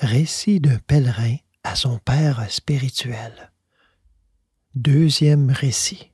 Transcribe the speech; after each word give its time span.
Récit 0.00 0.60
d'un 0.60 0.78
pèlerin 0.78 1.36
à 1.62 1.76
son 1.76 1.98
père 1.98 2.50
spirituel. 2.50 3.52
Deuxième 4.74 5.50
récit. 5.50 6.13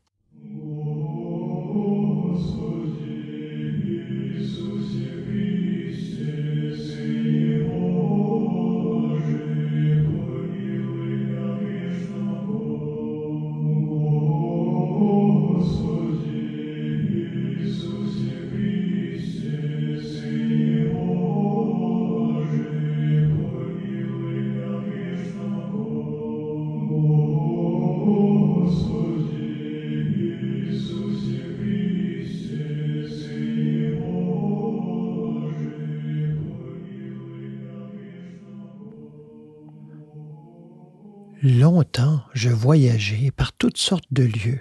Voyageai 42.70 43.32
par 43.32 43.52
toutes 43.52 43.78
sortes 43.78 44.12
de 44.12 44.22
lieux, 44.22 44.60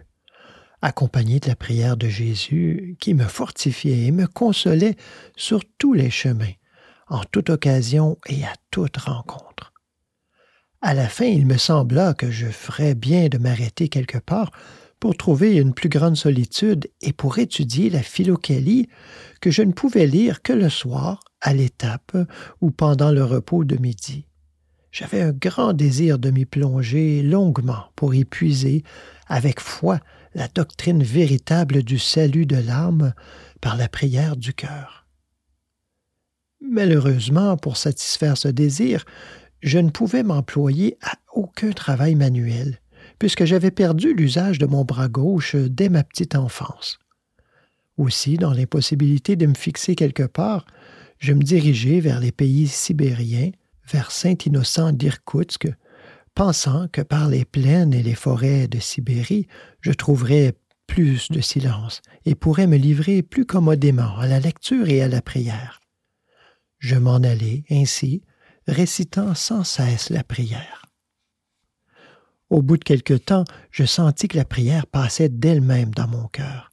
accompagné 0.81 1.40
de 1.40 1.48
la 1.48 1.55
prière 1.55 1.95
de 1.95 2.08
Jésus 2.08 2.98
qui 2.99 3.13
me 3.13 3.26
fortifiait 3.26 4.08
et 4.08 4.12
me 4.12 4.26
consolait 4.26 4.95
sur 5.35 5.62
tous 5.77 5.94
les 5.94 6.09
chemins, 6.09 6.55
en 7.08 7.23
toute 7.26 7.52
occasion 7.52 8.18
et 8.26 8.44
à 8.45 8.54
toute 8.72 8.98
rencontre. 8.98 9.73
À 10.82 10.95
la 10.95 11.08
fin, 11.08 11.26
il 11.26 11.45
me 11.45 11.58
sembla 11.58 12.16
que 12.16 12.32
je 12.32 12.48
ferais 12.48 12.96
bien 12.96 13.27
de 13.27 13.37
m'arrêter 13.37 13.90
quelque 13.90 14.18
part 14.18 14.49
pour 14.99 15.15
trouver 15.15 15.57
une 15.57 15.76
plus 15.76 15.90
grande 15.90 16.18
solitude 16.18 16.90
et 17.04 17.13
pour 17.13 17.37
étudier 17.37 17.91
la 17.91 18.02
philocalie 18.02 18.90
que 19.40 19.52
je 19.52 19.62
ne 19.62 19.71
pouvais 19.71 20.07
lire 20.07 20.41
que 20.41 20.54
le 20.54 20.70
soir, 20.70 21.20
à 21.41 21.54
l'étape 21.54 22.18
ou 22.60 22.71
pendant 22.71 23.12
le 23.12 23.24
repos 23.24 23.65
de 23.65 23.77
midi. 23.77 24.26
J'avais 24.91 25.21
un 25.21 25.32
grand 25.32 25.73
désir 25.73 26.18
de 26.18 26.32
m'y 26.32 26.45
plonger 26.45 27.21
longuement 27.21 27.85
pour 27.95 28.15
y 28.15 28.26
puiser 28.26 28.84
avec 29.27 29.59
foi 29.59 29.99
la 30.34 30.48
doctrine 30.48 31.04
véritable 31.04 31.84
du 31.84 31.99
salut 31.99 32.46
de 32.46 32.57
l'âme 32.57 33.13
par 33.62 33.77
la 33.77 33.87
prière 33.87 34.35
du 34.35 34.54
cœur. 34.54 35.07
Malheureusement, 36.62 37.57
pour 37.57 37.77
satisfaire 37.77 38.37
ce 38.37 38.48
désir, 38.48 39.05
je 39.62 39.79
ne 39.79 39.90
pouvais 39.90 40.23
m'employer 40.23 40.98
à 41.03 41.13
aucun 41.34 41.71
travail 41.71 42.15
manuel, 42.15 42.79
puisque 43.18 43.46
j'avais 43.46 43.71
perdu 43.71 44.13
l'usage 44.13 44.59
de 44.59 44.65
mon 44.65 44.84
bras 44.84 45.07
gauche 45.07 45.55
dès 45.55 45.90
ma 45.90 46.03
petite 46.03 46.35
enfance. 46.35 46.99
Aussi, 47.98 48.37
dans 48.37 48.53
l'impossibilité 48.53 49.35
de 49.35 49.46
me 49.46 49.55
fixer 49.55 49.96
quelque 49.96 50.24
part, 50.24 50.65
je 51.18 51.34
me 51.34 51.43
dirigeai 51.43 51.99
vers 51.99 52.20
les 52.20 52.31
pays 52.31 52.68
sibériens, 52.68 53.51
vers 53.91 54.12
Saint-Innocent 54.12 54.93
d'Irkoutsk, 54.93 55.68
pensant 56.35 56.87
que 56.87 57.01
par 57.01 57.27
les 57.27 57.45
plaines 57.45 57.93
et 57.93 58.04
les 58.04 58.15
forêts 58.15 58.68
de 58.68 58.79
Sibérie, 58.79 59.48
je 59.81 59.91
trouverais 59.91 60.54
plus 60.87 61.29
de 61.29 61.41
silence 61.41 62.01
et 62.26 62.35
pourrais 62.35 62.68
me 62.68 62.77
livrer 62.77 63.21
plus 63.21 63.46
commodément 63.46 64.18
à 64.18 64.28
la 64.28 64.40
lecture 64.40 64.90
et 64.90 65.01
à 65.01 65.07
la 65.07 65.22
prière. 65.22 65.79
Je 66.79 66.96
m'en 66.96 67.18
allai 67.18 67.63
ainsi, 67.69 68.23
récitant 68.68 69.35
sans 69.35 69.63
cesse 69.63 70.09
la 70.09 70.24
prière. 70.24 70.85
Au 72.50 72.62
bout 72.62 72.78
de 72.78 72.84
quelque 72.84 73.13
temps, 73.13 73.44
je 73.69 73.85
sentis 73.85 74.28
que 74.28 74.38
la 74.38 74.46
prière 74.46 74.88
passait 74.88 75.29
d'elle-même 75.29 75.94
dans 75.94 76.07
mon 76.07 76.28
cœur, 76.28 76.72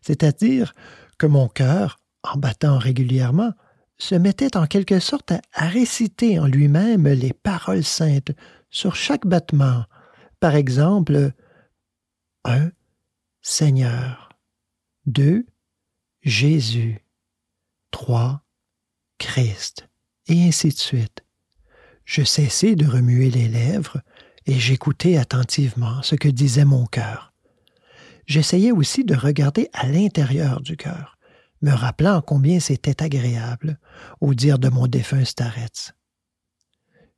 c'est-à-dire 0.00 0.74
que 1.18 1.26
mon 1.26 1.48
cœur, 1.48 1.98
en 2.24 2.38
battant 2.38 2.78
régulièrement, 2.78 3.52
se 4.02 4.16
mettait 4.16 4.56
en 4.56 4.66
quelque 4.66 4.98
sorte 4.98 5.32
à, 5.52 5.68
réciter 5.68 6.40
en 6.40 6.46
lui-même 6.46 7.06
les 7.06 7.32
paroles 7.32 7.84
saintes 7.84 8.32
sur 8.68 8.96
chaque 8.96 9.26
battement. 9.26 9.84
Par 10.40 10.56
exemple, 10.56 11.30
1. 12.44 12.70
Seigneur. 13.42 14.30
2. 15.06 15.46
Jésus. 16.22 16.98
3. 17.92 18.42
Christ. 19.18 19.88
Et 20.26 20.48
ainsi 20.48 20.70
de 20.70 20.78
suite. 20.78 21.24
Je 22.04 22.24
cessai 22.24 22.74
de 22.74 22.86
remuer 22.86 23.30
les 23.30 23.46
lèvres 23.46 24.02
et 24.46 24.58
j'écoutais 24.58 25.16
attentivement 25.16 26.02
ce 26.02 26.16
que 26.16 26.28
disait 26.28 26.64
mon 26.64 26.86
cœur. 26.86 27.32
J'essayais 28.26 28.72
aussi 28.72 29.04
de 29.04 29.14
regarder 29.14 29.68
à 29.72 29.86
l'intérieur 29.86 30.60
du 30.60 30.76
cœur 30.76 31.11
me 31.62 31.72
rappelant 31.72 32.20
combien 32.20 32.60
c'était 32.60 33.02
agréable, 33.02 33.78
au 34.20 34.34
dire 34.34 34.58
de 34.58 34.68
mon 34.68 34.86
défunt 34.86 35.24
Starets. 35.24 35.92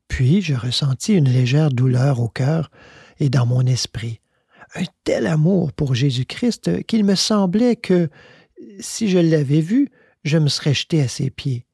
Puis 0.08 0.42
je 0.42 0.54
ressentis 0.54 1.14
une 1.14 1.28
légère 1.28 1.70
douleur 1.70 2.20
au 2.20 2.28
cœur 2.28 2.70
et 3.18 3.30
dans 3.30 3.46
mon 3.46 3.66
esprit, 3.66 4.20
un 4.74 4.84
tel 5.04 5.26
amour 5.26 5.72
pour 5.72 5.94
Jésus-Christ 5.94 6.84
qu'il 6.86 7.04
me 7.04 7.14
semblait 7.14 7.76
que, 7.76 8.10
si 8.80 9.08
je 9.08 9.18
l'avais 9.18 9.60
vu, 9.60 9.90
je 10.24 10.38
me 10.38 10.48
serais 10.48 10.74
jeté 10.74 11.02
à 11.02 11.08
ses 11.08 11.30
pieds. 11.30 11.66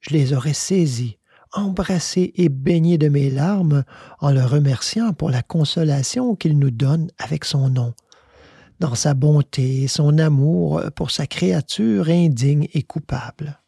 Je 0.00 0.10
les 0.10 0.32
aurais 0.32 0.54
saisis, 0.54 1.18
embrassés 1.52 2.32
et 2.36 2.48
baignés 2.48 2.98
de 2.98 3.08
mes 3.08 3.30
larmes 3.30 3.84
en 4.20 4.30
le 4.30 4.44
remerciant 4.44 5.12
pour 5.12 5.30
la 5.30 5.42
consolation 5.42 6.34
qu'il 6.34 6.58
nous 6.58 6.70
donne 6.70 7.10
avec 7.18 7.44
son 7.44 7.70
nom, 7.70 7.94
dans 8.80 8.94
sa 8.94 9.14
bonté 9.14 9.82
et 9.82 9.88
son 9.88 10.18
amour 10.18 10.82
pour 10.94 11.10
sa 11.10 11.26
créature 11.26 12.08
indigne 12.08 12.68
et 12.74 12.82
coupable. 12.82 13.60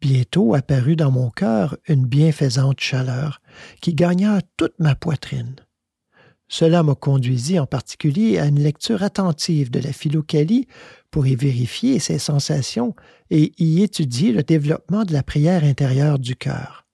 Bientôt 0.00 0.54
apparut 0.54 0.96
dans 0.96 1.10
mon 1.10 1.30
cœur 1.30 1.76
une 1.88 2.06
bienfaisante 2.06 2.80
chaleur 2.80 3.40
qui 3.80 3.94
gagna 3.94 4.40
toute 4.56 4.78
ma 4.78 4.94
poitrine. 4.94 5.56
Cela 6.48 6.82
me 6.82 6.94
conduisit 6.94 7.58
en 7.58 7.66
particulier 7.66 8.38
à 8.38 8.46
une 8.46 8.60
lecture 8.60 9.02
attentive 9.02 9.70
de 9.70 9.80
la 9.80 9.92
philocalie 9.92 10.68
pour 11.10 11.26
y 11.26 11.34
vérifier 11.34 11.98
ses 11.98 12.18
sensations 12.18 12.94
et 13.30 13.52
y 13.58 13.82
étudier 13.82 14.32
le 14.32 14.42
développement 14.42 15.04
de 15.04 15.12
la 15.12 15.22
prière 15.22 15.64
intérieure 15.64 16.18
du 16.18 16.36
cœur. 16.36 16.86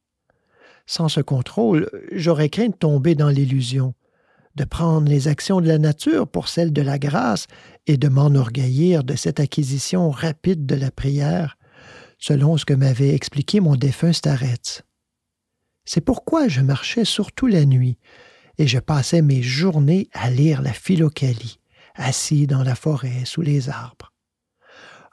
Sans 0.86 1.08
ce 1.08 1.20
contrôle, 1.20 1.90
j'aurais 2.12 2.48
craint 2.48 2.68
de 2.68 2.74
tomber 2.74 3.14
dans 3.14 3.28
l'illusion, 3.28 3.94
de 4.54 4.64
prendre 4.64 5.08
les 5.08 5.28
actions 5.28 5.60
de 5.60 5.68
la 5.68 5.78
nature 5.78 6.28
pour 6.28 6.48
celles 6.48 6.72
de 6.72 6.82
la 6.82 6.98
grâce 6.98 7.46
et 7.86 7.96
de 7.96 8.08
m'enorgueillir 8.08 9.04
de 9.04 9.14
cette 9.14 9.40
acquisition 9.40 10.10
rapide 10.10 10.66
de 10.66 10.74
la 10.74 10.90
prière, 10.90 11.56
selon 12.18 12.56
ce 12.56 12.64
que 12.64 12.74
m'avait 12.74 13.14
expliqué 13.14 13.60
mon 13.60 13.76
défunt 13.76 14.12
Starets. 14.12 14.82
C'est 15.84 16.00
pourquoi 16.00 16.48
je 16.48 16.60
marchais 16.60 17.04
surtout 17.04 17.46
la 17.46 17.64
nuit, 17.64 17.98
et 18.58 18.66
je 18.66 18.78
passais 18.78 19.22
mes 19.22 19.42
journées 19.42 20.08
à 20.12 20.30
lire 20.30 20.62
la 20.62 20.72
philocalie, 20.72 21.58
assis 21.94 22.46
dans 22.46 22.62
la 22.62 22.74
forêt 22.74 23.24
sous 23.24 23.42
les 23.42 23.68
arbres. 23.68 24.12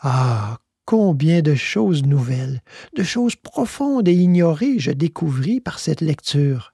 Ah. 0.01 0.59
Combien 0.89 1.43
de 1.43 1.53
choses 1.53 2.01
nouvelles, 2.01 2.63
de 2.97 3.03
choses 3.03 3.35
profondes 3.35 4.07
et 4.07 4.15
ignorées 4.15 4.79
je 4.79 4.89
découvris 4.89 5.61
par 5.61 5.77
cette 5.77 6.01
lecture. 6.01 6.73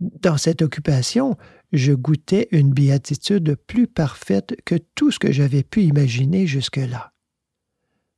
Dans 0.00 0.38
cette 0.38 0.62
occupation, 0.62 1.36
je 1.72 1.92
goûtais 1.92 2.48
une 2.52 2.72
béatitude 2.72 3.56
plus 3.66 3.86
parfaite 3.86 4.56
que 4.64 4.76
tout 4.94 5.10
ce 5.10 5.18
que 5.18 5.30
j'avais 5.30 5.62
pu 5.62 5.82
imaginer 5.82 6.46
jusque-là. 6.46 7.12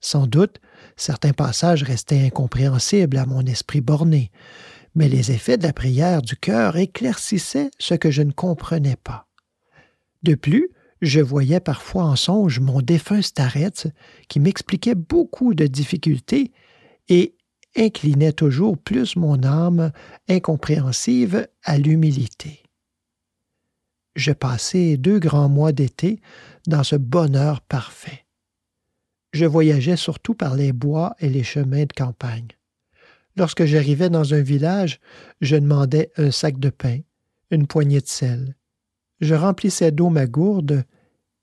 Sans 0.00 0.26
doute, 0.26 0.60
certains 0.97 1.32
passages 1.32 1.82
restaient 1.82 2.25
incompréhensibles 2.25 3.16
à 3.16 3.26
mon 3.26 3.43
esprit 3.43 3.81
borné, 3.81 4.31
mais 4.94 5.08
les 5.08 5.32
effets 5.32 5.58
de 5.58 5.62
la 5.64 5.73
prière 5.73 6.23
du 6.23 6.37
cœur 6.37 6.76
éclaircissaient 6.76 7.70
ce 7.79 7.94
que 7.94 8.11
je 8.11 8.23
ne 8.23 8.32
comprenais 8.32 8.96
pas. 8.96 9.29
De 10.23 10.34
plus, 10.34 10.70
je 11.00 11.20
voyais 11.20 11.61
parfois 11.61 12.05
en 12.05 12.17
songe 12.17 12.61
mon 12.61 12.81
défunt 12.81 13.23
Starets 13.23 13.90
qui 14.29 14.38
m'expliquait 14.38 14.94
beaucoup 14.94 15.55
de 15.55 15.67
difficultés 15.67 16.52
et 17.08 17.34
inclinait 17.76 18.32
toujours 18.32 18.78
plus 18.78 19.16
mon 19.16 19.42
âme 19.44 19.92
incompréhensive 20.28 21.48
à 21.62 21.78
l'humilité. 21.78 22.62
Je 24.14 24.32
passai 24.32 24.96
deux 24.96 25.19
grands 25.19 25.48
mois 25.48 25.72
d'été 25.72 26.20
dans 26.66 26.84
ce 26.84 26.96
bonheur 26.96 27.60
parfait. 27.62 28.26
Je 29.32 29.46
voyageais 29.46 29.96
surtout 29.96 30.34
par 30.34 30.54
les 30.54 30.72
bois 30.72 31.16
et 31.19 31.30
les 31.30 31.42
chemins 31.42 31.84
de 31.84 31.92
campagne. 31.92 32.48
Lorsque 33.36 33.64
j'arrivais 33.64 34.10
dans 34.10 34.34
un 34.34 34.42
village, 34.42 35.00
je 35.40 35.56
demandais 35.56 36.10
un 36.19 36.30
sac 36.30 36.58
de 36.58 36.69
pain, 36.69 37.00
une 37.50 37.66
poignée 37.66 38.00
de 38.00 38.08
sel. 38.08 38.54
Je 39.20 39.34
remplissais 39.34 39.92
d'eau 39.92 40.10
ma 40.10 40.26
gourde 40.26 40.84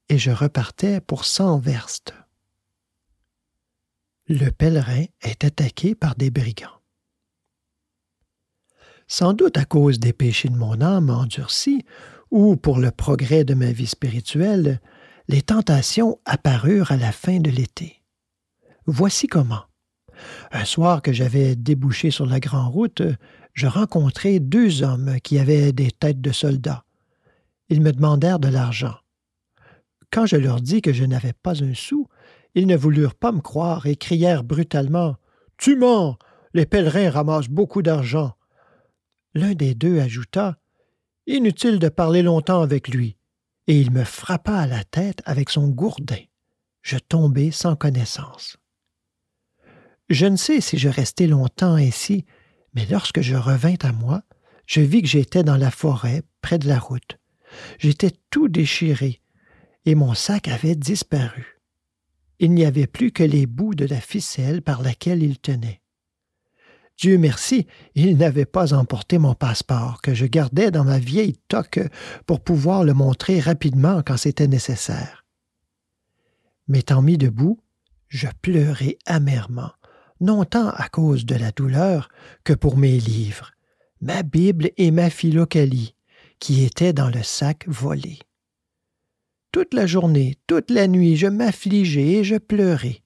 et 0.10 0.20
je 0.20 0.30
repartais 0.30 1.02
pour 1.02 1.26
cent 1.26 1.58
verstes 1.58 2.14
le 4.30 4.52
pèlerin 4.52 5.06
est 5.22 5.44
attaqué 5.44 5.96
par 5.96 6.16
des 6.16 6.30
brigands. 6.30 6.80
Sans 9.08 9.34
doute 9.34 9.58
à 9.58 9.66
cause 9.66 10.00
des 10.00 10.14
péchés 10.14 10.50
de 10.50 10.56
mon 10.56 10.82
âme 10.82 11.10
endurcie, 11.10 11.84
ou 12.30 12.56
pour 12.56 12.78
le 12.78 12.92
progrès 12.92 13.44
de 13.44 13.56
ma 13.56 13.72
vie 13.72 13.88
spirituelle, 13.88 14.80
les 15.28 15.42
tentations 15.42 16.20
apparurent 16.26 16.92
à 16.92 16.98
la 16.98 17.12
fin 17.12 17.40
de 17.40 17.50
l'été. 17.50 18.04
Voici 18.86 19.26
comment. 19.26 19.64
Un 20.52 20.66
soir 20.66 21.02
que 21.02 21.12
j'avais 21.12 21.56
débouché 21.56 22.12
sur 22.12 22.28
la 22.28 22.40
grande 22.40 22.72
route, 22.72 23.02
je 23.54 23.66
rencontrai 23.66 24.40
deux 24.40 24.84
hommes 24.84 25.20
qui 25.24 25.40
avaient 25.40 25.74
des 25.74 25.90
têtes 25.90 26.22
de 26.22 26.32
soldats. 26.32 26.86
Ils 27.70 27.82
me 27.82 27.92
demandèrent 27.92 28.40
de 28.40 28.48
l'argent. 28.48 28.96
Quand 30.12 30.28
je 30.28 30.36
leur 30.36 30.62
dis 30.62 30.84
que 30.84 30.94
je 30.94 31.04
n'avais 31.04 31.34
pas 31.34 31.64
un 31.64 31.74
sou, 31.74 32.08
ils 32.56 32.68
ne 32.68 32.76
voulurent 32.76 33.16
pas 33.16 33.32
me 33.32 33.42
croire 33.42 33.86
et 33.86 33.96
crièrent 33.96 34.44
brutalement 34.44 35.18
Tu 35.58 35.76
mens 35.76 36.18
Les 36.54 36.66
pèlerins 36.66 37.12
ramassent 37.12 37.50
beaucoup 37.50 37.82
d'argent. 37.82 38.36
L'un 39.34 39.54
des 39.54 39.76
deux 39.76 40.00
ajouta 40.00 40.58
Inutile 41.28 41.78
de 41.78 41.90
parler 41.90 42.24
longtemps 42.24 42.62
avec 42.62 42.88
lui. 42.88 43.18
Et 43.68 43.80
il 43.80 43.92
me 43.92 44.04
frappa 44.04 44.56
à 44.56 44.68
la 44.68 44.84
tête 44.84 45.22
avec 45.26 45.52
son 45.52 45.68
gourdin. 45.68 46.24
Je 46.82 46.98
tombai 46.98 47.52
sans 47.52 47.76
connaissance. 47.76 48.58
Je 50.10 50.26
ne 50.26 50.38
sais 50.38 50.60
si 50.60 50.80
je 50.80 50.90
restai 50.90 51.28
longtemps 51.28 51.76
ainsi, 51.76 52.26
mais 52.74 52.88
lorsque 52.90 53.22
je 53.22 53.36
revins 53.36 53.76
à 53.84 53.92
moi, 53.92 54.24
je 54.66 54.82
vis 54.82 55.04
que 55.04 55.08
j'étais 55.08 55.44
dans 55.44 55.58
la 55.58 55.70
forêt, 55.70 56.24
près 56.42 56.58
de 56.58 56.68
la 56.68 56.80
route. 56.80 57.20
J'étais 57.78 58.12
tout 58.32 58.48
déchiré, 58.48 59.22
et 59.86 59.94
mon 59.94 60.16
sac 60.16 60.48
avait 60.48 60.76
disparu. 60.76 61.59
Il 62.40 62.54
n'y 62.54 62.66
avait 62.66 62.88
plus 62.88 63.12
que 63.12 63.24
les 63.24 63.46
bouts 63.46 63.76
de 63.76 63.86
la 63.86 64.00
ficelle 64.00 64.62
par 64.62 64.82
laquelle 64.82 65.22
il 65.22 65.40
tenait. 65.40 65.82
Dieu 66.98 67.18
merci, 67.18 67.66
il 67.96 68.18
n'avait 68.18 68.46
pas 68.46 68.74
emporté 68.74 69.20
mon 69.20 69.34
passeport, 69.34 70.02
que 70.02 70.14
je 70.14 70.26
gardais 70.26 70.70
dans 70.70 70.84
ma 70.84 71.00
vieille 71.00 71.38
toque 71.48 71.80
pour 72.26 72.42
pouvoir 72.42 72.84
le 72.84 72.94
montrer 72.94 73.40
rapidement 73.40 74.02
quand 74.06 74.18
c'était 74.18 74.48
nécessaire. 74.48 75.26
M'étant 76.68 77.02
mis 77.02 77.18
debout, 77.18 77.62
je 78.10 78.28
pleurai 78.42 78.98
amèrement, 79.06 79.72
non 80.20 80.44
tant 80.44 80.70
à 80.70 80.90
cause 80.90 81.26
de 81.26 81.36
la 81.36 81.52
douleur 81.52 82.10
que 82.44 82.54
pour 82.54 82.76
mes 82.76 83.00
livres, 83.00 83.52
ma 84.02 84.24
Bible 84.24 84.72
et 84.76 84.92
ma 84.92 85.10
philocalie, 85.10 85.96
qui 86.40 86.64
étaient 86.66 86.94
dans 86.94 87.10
le 87.10 87.24
sac 87.24 87.66
volé. 87.68 88.20
Toute 89.52 89.74
la 89.74 89.88
journée, 89.88 90.38
toute 90.46 90.70
la 90.70 90.88
nuit, 90.88 91.16
je 91.16 91.26
m'affligeais 91.26 92.14
et 92.14 92.24
je 92.24 92.36
pleurais. 92.36 93.02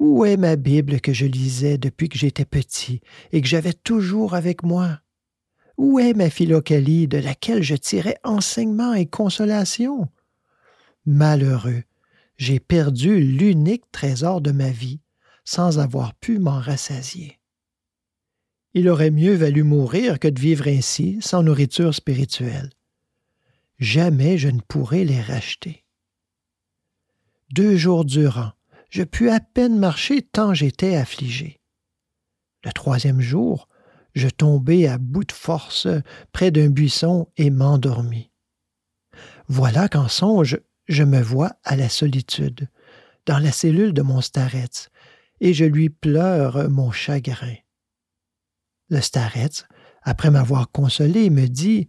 Où 0.00 0.24
est 0.24 0.36
ma 0.36 0.56
Bible 0.56 1.00
que 1.00 1.12
je 1.12 1.26
lisais 1.26 1.78
depuis 1.78 2.08
que 2.08 2.18
j'étais 2.18 2.44
petit 2.44 3.00
et 3.30 3.40
que 3.40 3.46
j'avais 3.46 3.72
toujours 3.72 4.34
avec 4.34 4.64
moi? 4.64 5.00
Où 5.76 6.00
est 6.00 6.14
ma 6.14 6.30
philocalie 6.30 7.06
de 7.06 7.18
laquelle 7.18 7.62
je 7.62 7.76
tirais 7.76 8.18
enseignement 8.24 8.92
et 8.92 9.06
consolation? 9.06 10.08
Malheureux, 11.06 11.84
j'ai 12.36 12.58
perdu 12.58 13.20
l'unique 13.20 13.90
trésor 13.92 14.40
de 14.40 14.50
ma 14.50 14.70
vie 14.70 15.00
sans 15.44 15.78
avoir 15.78 16.14
pu 16.14 16.38
m'en 16.38 16.58
rassasier. 16.58 17.38
Il 18.74 18.88
aurait 18.88 19.10
mieux 19.10 19.34
valu 19.34 19.62
mourir 19.62 20.18
que 20.18 20.28
de 20.28 20.40
vivre 20.40 20.68
ainsi, 20.68 21.18
sans 21.20 21.42
nourriture 21.42 21.94
spirituelle. 21.94 22.70
Jamais 23.80 24.36
je 24.36 24.48
ne 24.48 24.60
pourrai 24.60 25.04
les 25.04 25.20
racheter. 25.20 25.86
Deux 27.52 27.76
jours 27.76 28.04
durant, 28.04 28.52
je 28.90 29.02
pus 29.02 29.30
à 29.30 29.40
peine 29.40 29.78
marcher 29.78 30.20
tant 30.20 30.52
j'étais 30.52 30.96
affligé. 30.96 31.60
Le 32.62 32.72
troisième 32.72 33.22
jour, 33.22 33.68
je 34.14 34.28
tombai 34.28 34.86
à 34.86 34.98
bout 34.98 35.24
de 35.24 35.32
force 35.32 35.88
près 36.30 36.50
d'un 36.50 36.68
buisson 36.68 37.28
et 37.38 37.48
m'endormis. 37.48 38.30
Voilà 39.48 39.88
qu'en 39.88 40.08
songe, 40.08 40.60
je 40.86 41.02
me 41.02 41.20
vois 41.20 41.52
à 41.64 41.74
la 41.74 41.88
solitude, 41.88 42.68
dans 43.24 43.38
la 43.38 43.52
cellule 43.52 43.94
de 43.94 44.02
mon 44.02 44.20
starets, 44.20 44.90
et 45.40 45.54
je 45.54 45.64
lui 45.64 45.88
pleure 45.88 46.68
mon 46.68 46.90
chagrin. 46.90 47.54
Le 48.90 49.00
starets, 49.00 49.64
après 50.02 50.30
m'avoir 50.30 50.70
consolé, 50.70 51.30
me 51.30 51.46
dit 51.46 51.88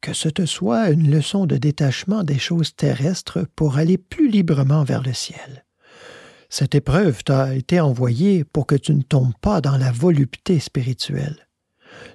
Que 0.00 0.12
ce 0.12 0.28
te 0.28 0.46
soit 0.46 0.90
une 0.90 1.10
leçon 1.10 1.46
de 1.46 1.56
détachement 1.56 2.22
des 2.22 2.38
choses 2.38 2.74
terrestres 2.74 3.46
pour 3.56 3.76
aller 3.76 3.98
plus 3.98 4.30
librement 4.30 4.84
vers 4.84 5.02
le 5.02 5.12
ciel. 5.12 5.64
Cette 6.50 6.74
épreuve 6.74 7.24
t'a 7.24 7.54
été 7.54 7.80
envoyée 7.80 8.44
pour 8.44 8.66
que 8.66 8.74
tu 8.74 8.94
ne 8.94 9.02
tombes 9.02 9.36
pas 9.40 9.60
dans 9.60 9.76
la 9.76 9.92
volupté 9.92 10.60
spirituelle. 10.60 11.48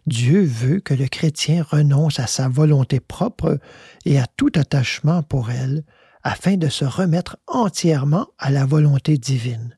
Dieu 0.08 0.44
veut 0.44 0.80
que 0.80 0.94
le 0.94 1.08
chrétien 1.08 1.64
renonce 1.64 2.20
à 2.20 2.28
sa 2.28 2.48
volonté 2.48 3.00
propre 3.00 3.60
et 4.06 4.20
à 4.20 4.28
tout 4.38 4.52
attachement 4.56 5.24
pour 5.24 5.52
elle, 5.52 5.84
afin 6.24 6.56
de 6.56 6.70
se 6.70 6.86
remettre 6.86 7.38
entièrement 7.48 8.28
à 8.38 8.50
la 8.50 8.66
volonté 8.66 9.18
divine. 9.18 9.78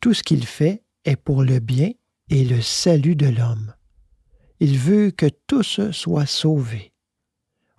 Tout 0.00 0.14
ce 0.14 0.22
qu'il 0.22 0.46
fait 0.46 0.84
est 1.04 1.16
pour 1.16 1.42
le 1.42 1.58
bien 1.58 1.90
et 2.30 2.44
le 2.44 2.60
salut 2.60 3.16
de 3.16 3.26
l'homme. 3.26 3.74
Il 4.60 4.78
veut 4.78 5.10
que 5.10 5.26
tous 5.46 5.80
soient 5.92 6.26
sauvés. 6.26 6.92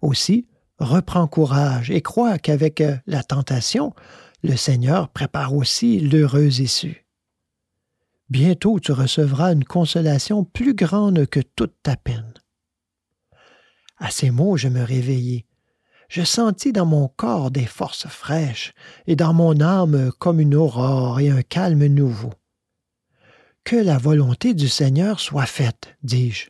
Aussi, 0.01 0.47
reprends 0.79 1.27
courage 1.27 1.91
et 1.91 2.01
crois 2.01 2.39
qu'avec 2.39 2.81
la 3.05 3.23
tentation, 3.23 3.93
le 4.43 4.55
Seigneur 4.55 5.09
prépare 5.09 5.53
aussi 5.53 5.99
l'heureuse 5.99 6.59
issue. 6.59 7.05
Bientôt 8.29 8.79
tu 8.79 8.91
recevras 8.91 9.53
une 9.53 9.65
consolation 9.65 10.43
plus 10.43 10.73
grande 10.73 11.25
que 11.25 11.39
toute 11.39 11.75
ta 11.83 11.95
peine. 11.95 12.33
À 13.97 14.11
ces 14.11 14.31
mots, 14.31 14.55
je 14.55 14.69
me 14.69 14.83
réveillai. 14.83 15.45
Je 16.07 16.23
sentis 16.23 16.71
dans 16.71 16.85
mon 16.85 17.07
corps 17.07 17.51
des 17.51 17.65
forces 17.65 18.07
fraîches 18.07 18.73
et 19.05 19.15
dans 19.15 19.33
mon 19.33 19.59
âme 19.61 20.11
comme 20.19 20.39
une 20.39 20.55
aurore 20.55 21.19
et 21.19 21.29
un 21.29 21.41
calme 21.41 21.85
nouveau. 21.85 22.33
Que 23.63 23.75
la 23.75 23.97
volonté 23.97 24.53
du 24.53 24.69
Seigneur 24.69 25.19
soit 25.19 25.45
faite, 25.45 25.95
dis-je. 26.01 26.49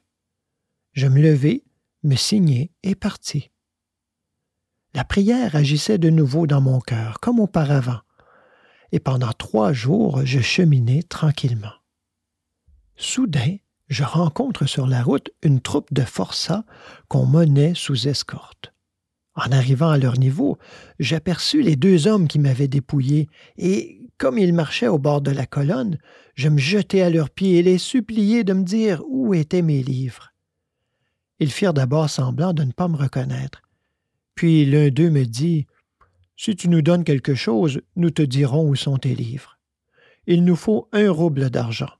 Je 0.93 1.07
me 1.07 1.21
levai, 1.21 1.63
me 2.03 2.15
signai 2.15 2.71
et 2.83 2.95
partis. 2.95 3.51
La 4.93 5.03
prière 5.03 5.55
agissait 5.55 5.99
de 5.99 6.09
nouveau 6.09 6.47
dans 6.47 6.61
mon 6.61 6.79
cœur, 6.79 7.19
comme 7.19 7.39
auparavant, 7.39 7.99
et 8.91 8.99
pendant 8.99 9.31
trois 9.33 9.71
jours 9.71 10.25
je 10.25 10.39
cheminai 10.39 11.03
tranquillement. 11.03 11.73
Soudain, 12.95 13.57
je 13.87 14.03
rencontre 14.03 14.65
sur 14.65 14.87
la 14.87 15.03
route 15.03 15.31
une 15.43 15.61
troupe 15.61 15.93
de 15.93 16.03
forçats 16.03 16.65
qu'on 17.07 17.25
menait 17.25 17.73
sous 17.75 18.07
escorte. 18.07 18.73
En 19.35 19.51
arrivant 19.51 19.89
à 19.89 19.97
leur 19.97 20.17
niveau, 20.17 20.57
j'aperçus 20.99 21.61
les 21.61 21.75
deux 21.75 22.07
hommes 22.07 22.27
qui 22.27 22.39
m'avaient 22.39 22.67
dépouillé, 22.67 23.29
et, 23.57 24.01
comme 24.17 24.37
ils 24.37 24.53
marchaient 24.53 24.87
au 24.87 24.99
bord 24.99 25.21
de 25.21 25.31
la 25.31 25.45
colonne, 25.45 25.97
je 26.35 26.49
me 26.49 26.57
jetai 26.57 27.01
à 27.03 27.09
leurs 27.09 27.29
pieds 27.29 27.59
et 27.59 27.63
les 27.63 27.77
suppliai 27.77 28.43
de 28.43 28.53
me 28.53 28.63
dire 28.63 29.01
où 29.07 29.33
étaient 29.33 29.61
mes 29.61 29.81
livres. 29.81 30.28
Ils 31.39 31.51
firent 31.51 31.73
d'abord 31.73 32.09
semblant 32.09 32.53
de 32.53 32.63
ne 32.63 32.71
pas 32.71 32.87
me 32.87 32.97
reconnaître, 32.97 33.61
puis 34.35 34.65
l'un 34.65 34.89
d'eux 34.89 35.09
me 35.09 35.25
dit 35.25 35.67
Si 36.35 36.55
tu 36.55 36.69
nous 36.69 36.81
donnes 36.81 37.03
quelque 37.03 37.35
chose, 37.35 37.81
nous 37.95 38.09
te 38.09 38.21
dirons 38.21 38.67
où 38.67 38.75
sont 38.75 38.97
tes 38.97 39.15
livres. 39.15 39.57
Il 40.27 40.43
nous 40.43 40.55
faut 40.55 40.87
un 40.91 41.09
rouble 41.11 41.49
d'argent. 41.49 41.91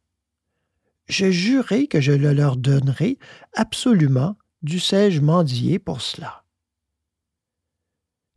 Je 1.07 1.31
jurai 1.31 1.87
que 1.87 2.01
je 2.01 2.11
le 2.11 2.33
leur 2.33 2.55
donnerai 2.55 3.17
absolument, 3.53 4.37
dussé-je 4.61 5.21
mendier 5.21 5.79
pour 5.79 6.01
cela. 6.01 6.43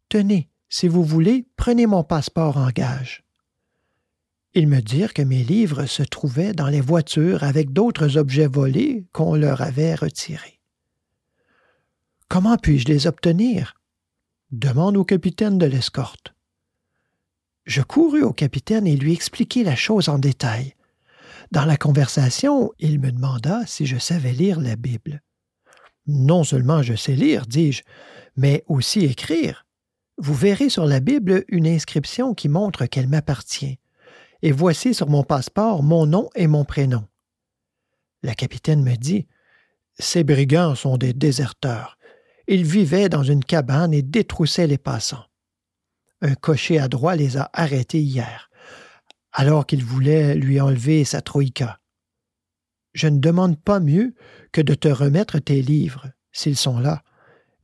Tenez, 0.09 0.49
si 0.68 0.88
vous 0.88 1.04
voulez, 1.04 1.47
prenez 1.56 1.87
mon 1.87 2.04
passeport 2.04 2.56
en 2.56 2.71
gage. 2.71 3.25
Ils 4.54 4.68
me 4.68 4.80
dirent 4.80 5.14
que 5.14 5.23
mes 5.23 5.42
livres 5.42 5.87
se 5.87 6.02
trouvaient 6.02 6.54
dans 6.54 6.68
les 6.68 6.80
voitures 6.80 7.44
avec 7.44 7.73
d'autres 7.73 8.16
objets 8.16 8.47
volés 8.47 9.06
qu'on 9.12 9.35
leur 9.35 9.62
avait 9.62 9.94
retirés. 9.94 10.62
Comment 12.33 12.57
puis-je 12.57 12.87
les 12.87 13.07
obtenir? 13.07 13.75
Demande 14.53 14.97
au 14.97 15.05
capitaine 15.05 15.59
de 15.59 15.67
l'escorte. 15.67 16.33
Je 17.67 17.83
courus 17.83 18.23
au 18.23 18.33
capitaine 18.33 18.87
et 18.87 18.97
lui 18.97 19.12
expliquai 19.12 19.65
la 19.65 19.77
chose 19.77 20.09
en 20.09 20.19
détail. 20.19 20.75
Dans 21.51 21.67
la 21.67 21.77
conversation, 21.77 22.73
il 22.79 23.01
me 23.01 23.12
demanda 23.12 23.67
si 23.67 23.85
je 23.85 23.99
savais 23.99 24.33
lire 24.33 24.61
la 24.61 24.77
Bible. 24.77 25.21
Non 26.07 26.43
seulement 26.43 26.83
je 26.83 26.95
sais 26.95 27.17
lire, 27.17 27.45
dis-je, 27.45 27.83
mais 28.35 28.65
aussi 28.67 29.01
écrire. 29.01 29.67
Vous 30.17 30.33
verrez 30.33 30.71
sur 30.71 30.87
la 30.87 31.01
Bible 31.01 31.45
une 31.49 31.67
inscription 31.67 32.33
qui 32.33 32.49
montre 32.49 32.87
qu'elle 32.87 33.09
m'appartient. 33.09 33.79
Et 34.41 34.53
voici 34.53 34.95
sur 34.95 35.11
mon 35.11 35.23
passeport 35.23 35.83
mon 35.83 36.07
nom 36.07 36.31
et 36.35 36.47
mon 36.47 36.65
prénom. 36.65 37.07
Le 38.23 38.33
capitaine 38.33 38.83
me 38.83 38.97
dit 38.97 39.27
Ces 39.99 40.25
brigands 40.25 40.75
sont 40.75 40.97
des 40.97 41.12
déserteurs. 41.12 41.99
Ils 42.49 42.65
vivaient 42.65 43.09
dans 43.09 43.23
une 43.23 43.45
cabane 43.45 43.95
et 43.95 44.03
détroussaient 44.03 44.67
les 44.67 44.79
passants. 44.79 45.25
Un 46.21 46.35
cocher 46.35 46.79
adroit 46.79 47.17
les 47.17 47.37
a 47.37 47.51
arrêtés 47.53 48.01
hier, 48.01 48.51
alors 49.33 49.67
qu'il 49.67 49.85
voulait 49.85 50.35
lui 50.35 50.61
enlever 50.61 51.05
sa 51.05 51.21
troïka. 51.21 51.81
Je 52.95 53.09
ne 53.09 53.19
demande 53.19 53.59
pas 53.59 53.81
mieux 53.81 54.15
que 54.53 54.61
de 54.61 54.75
te 54.75 54.89
remettre 54.89 55.39
tes 55.39 55.63
livres, 55.63 56.11
s'ils 56.31 56.57
sont 56.57 56.79
là, 56.79 57.03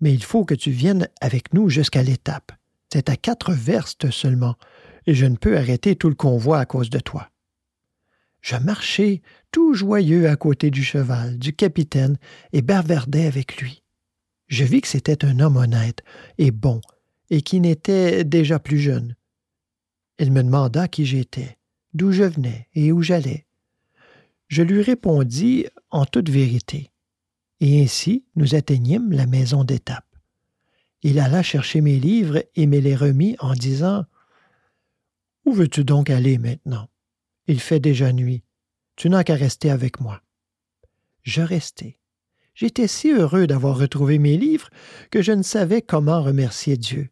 mais 0.01 0.13
il 0.13 0.23
faut 0.23 0.45
que 0.45 0.55
tu 0.55 0.71
viennes 0.71 1.09
avec 1.21 1.53
nous 1.53 1.69
jusqu'à 1.69 2.03
l'étape. 2.03 2.53
C'est 2.93 3.11
à 3.11 3.17
quatre 3.17 3.53
verstes 3.53 4.11
seulement, 4.11 4.57
et 5.07 5.15
je 5.15 5.27
ne 5.27 5.37
peux 5.37 5.57
arrêter 5.57 5.97
tout 5.97 6.09
le 6.09 6.15
convoi 6.15 6.59
à 6.59 6.67
cause 6.67 6.91
de 6.91 7.01
toi. 7.01 7.31
Je 8.41 8.57
marchai 8.57 9.23
tout 9.53 9.75
joyeux 9.75 10.29
à 10.29 10.37
côté 10.37 10.71
du 10.71 10.83
cheval, 10.85 11.39
du 11.39 11.53
capitaine, 11.53 12.19
et 12.53 12.63
bavardais 12.63 13.27
avec 13.27 13.61
lui. 13.61 13.83
Je 14.49 14.65
vis 14.65 14.81
que 14.81 14.89
c'était 14.89 15.25
un 15.25 15.41
homme 15.41 15.57
honnête 15.57 16.03
et 16.39 16.51
bon, 16.51 16.81
et 17.31 17.43
qui 17.43 17.61
n'était 17.61 18.25
déjà 18.25 18.59
plus 18.59 18.79
jeune. 18.79 19.15
Il 20.19 20.33
me 20.33 20.43
demanda 20.43 20.89
qui 20.89 21.07
j'étais, 21.07 21.59
d'où 21.95 22.13
je 22.13 22.25
venais 22.25 22.69
et 22.75 22.91
où 22.91 23.03
j'allais. 23.03 23.47
Je 24.49 24.63
lui 24.63 24.83
répondis 24.83 25.67
en 25.91 26.07
toute 26.07 26.31
vérité, 26.31 26.91
et 27.61 27.83
ainsi 27.83 28.25
nous 28.35 28.55
atteignîmes 28.55 29.13
la 29.13 29.27
maison 29.27 29.65
d'étape. 29.65 30.07
Il 31.03 31.21
alla 31.21 31.43
chercher 31.43 31.81
mes 31.81 32.01
livres 32.01 32.43
et 32.57 32.67
me 32.67 32.79
les 32.79 32.97
remit 32.97 33.37
en 33.39 33.53
disant 33.55 34.05
Où 35.45 35.53
veux-tu 35.53 35.85
donc 35.85 36.11
aller 36.11 36.39
maintenant? 36.39 36.89
Il 37.47 37.61
fait 37.61 37.81
déjà 37.81 38.13
nuit. 38.13 38.43
Tu 38.97 39.09
n'as 39.09 39.23
qu'à 39.23 39.37
rester 39.37 39.71
avec 39.71 40.01
moi. 40.01 40.23
Je 41.23 41.41
restai. 41.41 41.99
J'étais 42.59 42.89
si 42.89 43.13
heureux 43.13 43.47
d'avoir 43.47 43.79
retrouvé 43.79 44.19
mes 44.19 44.37
livres 44.37 44.69
que 45.13 45.23
je 45.23 45.31
ne 45.31 45.45
savais 45.45 45.81
comment 45.81 46.25
remercier 46.25 46.77
Dieu. 46.77 47.09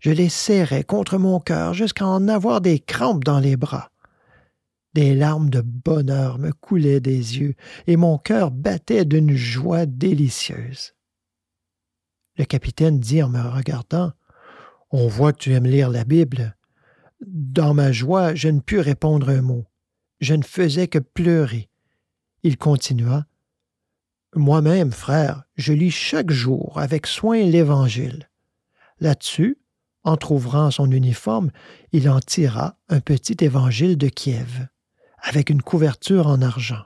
Je 0.00 0.10
les 0.10 0.28
serrais 0.28 0.82
contre 0.82 1.16
mon 1.16 1.38
cœur 1.38 1.74
jusqu'à 1.74 2.08
en 2.08 2.26
avoir 2.26 2.60
des 2.60 2.80
crampes 2.80 3.22
dans 3.22 3.38
les 3.38 3.56
bras. 3.56 3.92
Des 4.92 5.14
larmes 5.14 5.48
de 5.48 5.60
bonheur 5.60 6.40
me 6.40 6.50
coulaient 6.50 6.98
des 6.98 7.38
yeux 7.38 7.54
et 7.86 7.96
mon 7.96 8.18
cœur 8.18 8.50
battait 8.50 9.04
d'une 9.04 9.36
joie 9.36 9.86
délicieuse. 9.86 10.94
Le 12.36 12.44
capitaine 12.44 12.98
dit 12.98 13.22
en 13.22 13.28
me 13.28 13.48
regardant 13.48 14.12
On 14.90 15.06
voit 15.06 15.32
que 15.32 15.38
tu 15.38 15.52
aimes 15.52 15.68
lire 15.68 15.90
la 15.90 16.02
Bible. 16.02 16.56
Dans 17.24 17.74
ma 17.74 17.92
joie, 17.92 18.34
je 18.34 18.48
ne 18.48 18.58
pus 18.58 18.80
répondre 18.80 19.28
un 19.28 19.42
mot. 19.42 19.66
Je 20.18 20.34
ne 20.34 20.42
faisais 20.42 20.88
que 20.88 20.98
pleurer. 20.98 21.70
Il 22.42 22.58
continua 22.58 23.26
Moi-même, 24.34 24.92
frère, 24.92 25.44
je 25.56 25.72
lis 25.72 25.90
chaque 25.90 26.30
jour 26.30 26.78
avec 26.78 27.06
soin 27.06 27.42
l'Évangile. 27.42 28.30
Là-dessus, 29.00 29.58
entr'ouvrant 30.04 30.70
son 30.70 30.90
uniforme, 30.90 31.50
il 31.92 32.08
en 32.08 32.20
tira 32.20 32.76
un 32.88 33.00
petit 33.00 33.36
évangile 33.40 33.98
de 33.98 34.08
Kiev 34.08 34.68
avec 35.18 35.50
une 35.50 35.62
couverture 35.62 36.26
en 36.26 36.42
argent. 36.42 36.84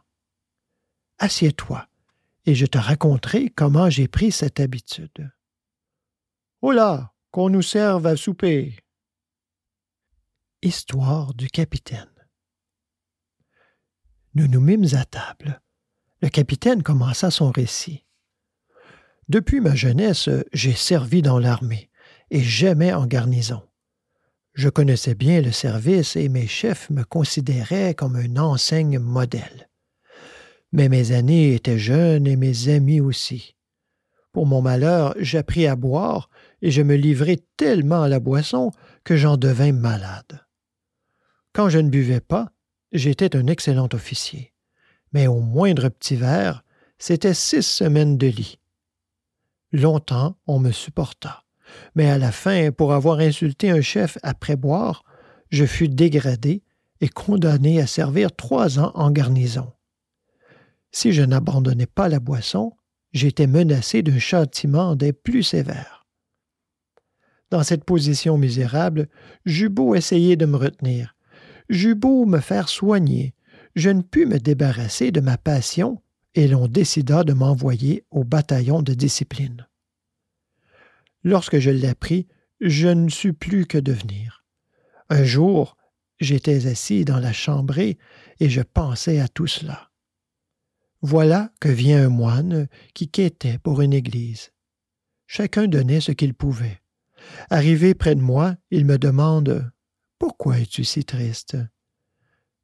Assieds-toi, 1.18 1.86
et 2.46 2.54
je 2.54 2.66
te 2.66 2.78
raconterai 2.78 3.50
comment 3.50 3.90
j'ai 3.90 4.08
pris 4.08 4.32
cette 4.32 4.58
habitude. 4.60 5.30
Là, 6.62 7.12
qu'on 7.30 7.50
nous 7.50 7.62
serve 7.62 8.06
à 8.06 8.16
souper. 8.16 8.74
Histoire 10.62 11.34
du 11.34 11.48
capitaine. 11.48 12.08
Nous 14.34 14.48
nous 14.48 14.60
mîmes 14.60 14.94
à 14.94 15.04
table. 15.04 15.60
Le 16.24 16.30
capitaine 16.30 16.82
commença 16.82 17.30
son 17.30 17.50
récit. 17.50 18.06
Depuis 19.28 19.60
ma 19.60 19.74
jeunesse, 19.74 20.30
j'ai 20.54 20.72
servi 20.72 21.20
dans 21.20 21.38
l'armée 21.38 21.90
et 22.30 22.40
j'aimais 22.40 22.94
en 22.94 23.06
garnison. 23.06 23.60
Je 24.54 24.70
connaissais 24.70 25.14
bien 25.14 25.42
le 25.42 25.52
service 25.52 26.16
et 26.16 26.30
mes 26.30 26.46
chefs 26.46 26.88
me 26.88 27.02
considéraient 27.02 27.92
comme 27.92 28.16
un 28.16 28.38
enseigne 28.38 28.98
modèle. 28.98 29.68
Mais 30.72 30.88
mes 30.88 31.12
années 31.12 31.52
étaient 31.52 31.78
jeunes 31.78 32.26
et 32.26 32.36
mes 32.36 32.70
amis 32.70 33.02
aussi. 33.02 33.54
Pour 34.32 34.46
mon 34.46 34.62
malheur, 34.62 35.14
j'appris 35.18 35.66
à 35.66 35.76
boire 35.76 36.30
et 36.62 36.70
je 36.70 36.80
me 36.80 36.94
livrai 36.94 37.44
tellement 37.58 38.00
à 38.00 38.08
la 38.08 38.18
boisson 38.18 38.70
que 39.04 39.14
j'en 39.14 39.36
devins 39.36 39.72
malade. 39.72 40.40
Quand 41.52 41.68
je 41.68 41.80
ne 41.80 41.90
buvais 41.90 42.22
pas, 42.22 42.50
j'étais 42.92 43.36
un 43.36 43.46
excellent 43.46 43.90
officier. 43.92 44.53
Mais 45.14 45.26
au 45.26 45.40
moindre 45.40 45.88
petit 45.88 46.16
verre, 46.16 46.62
c'était 46.98 47.34
six 47.34 47.62
semaines 47.62 48.18
de 48.18 48.26
lit. 48.26 48.58
Longtemps, 49.72 50.36
on 50.46 50.58
me 50.58 50.70
supporta 50.70 51.44
mais 51.94 52.10
à 52.10 52.18
la 52.18 52.32
fin, 52.32 52.70
pour 52.72 52.92
avoir 52.92 53.18
insulté 53.18 53.70
un 53.70 53.80
chef 53.80 54.18
après 54.22 54.56
boire, 54.56 55.04
je 55.50 55.64
fus 55.64 55.88
dégradé 55.88 56.62
et 57.00 57.08
condamné 57.08 57.80
à 57.80 57.86
servir 57.86 58.34
trois 58.34 58.78
ans 58.78 58.92
en 58.94 59.10
garnison. 59.10 59.72
Si 60.90 61.12
je 61.12 61.22
n'abandonnais 61.22 61.86
pas 61.86 62.08
la 62.08 62.20
boisson, 62.20 62.72
j'étais 63.12 63.46
menacé 63.46 64.02
d'un 64.02 64.18
châtiment 64.18 64.96
des 64.96 65.12
plus 65.12 65.42
sévères. 65.42 66.06
Dans 67.50 67.62
cette 67.62 67.84
position 67.84 68.38
misérable, 68.38 69.08
j'eus 69.44 69.68
beau 69.68 69.94
essayer 69.94 70.36
de 70.36 70.46
me 70.46 70.56
retenir, 70.56 71.16
j'eus 71.68 71.94
beau 71.94 72.26
me 72.26 72.40
faire 72.40 72.68
soigner, 72.68 73.34
je 73.74 73.90
ne 73.90 74.02
pus 74.02 74.26
me 74.26 74.38
débarrasser 74.38 75.10
de 75.10 75.20
ma 75.20 75.36
passion 75.36 76.02
et 76.34 76.48
l'on 76.48 76.68
décida 76.68 77.24
de 77.24 77.32
m'envoyer 77.32 78.04
au 78.10 78.24
bataillon 78.24 78.82
de 78.82 78.94
discipline. 78.94 79.68
Lorsque 81.22 81.58
je 81.58 81.70
l'appris, 81.70 82.26
je 82.60 82.88
ne 82.88 83.08
sus 83.08 83.32
plus 83.32 83.66
que 83.66 83.78
devenir. 83.78 84.44
Un 85.08 85.24
jour, 85.24 85.76
j'étais 86.20 86.66
assis 86.66 87.04
dans 87.04 87.18
la 87.18 87.32
chambrée 87.32 87.98
et 88.40 88.48
je 88.48 88.62
pensais 88.62 89.20
à 89.20 89.28
tout 89.28 89.46
cela. 89.46 89.90
Voilà 91.02 91.52
que 91.60 91.68
vient 91.68 92.06
un 92.06 92.08
moine 92.08 92.68
qui 92.94 93.08
quêtait 93.08 93.58
pour 93.58 93.82
une 93.82 93.92
église. 93.92 94.52
Chacun 95.26 95.66
donnait 95.66 96.00
ce 96.00 96.12
qu'il 96.12 96.34
pouvait. 96.34 96.80
Arrivé 97.50 97.94
près 97.94 98.14
de 98.14 98.20
moi, 98.20 98.56
il 98.70 98.84
me 98.84 98.98
demande 98.98 99.70
Pourquoi 100.18 100.58
es-tu 100.58 100.84
si 100.84 101.04
triste? 101.04 101.56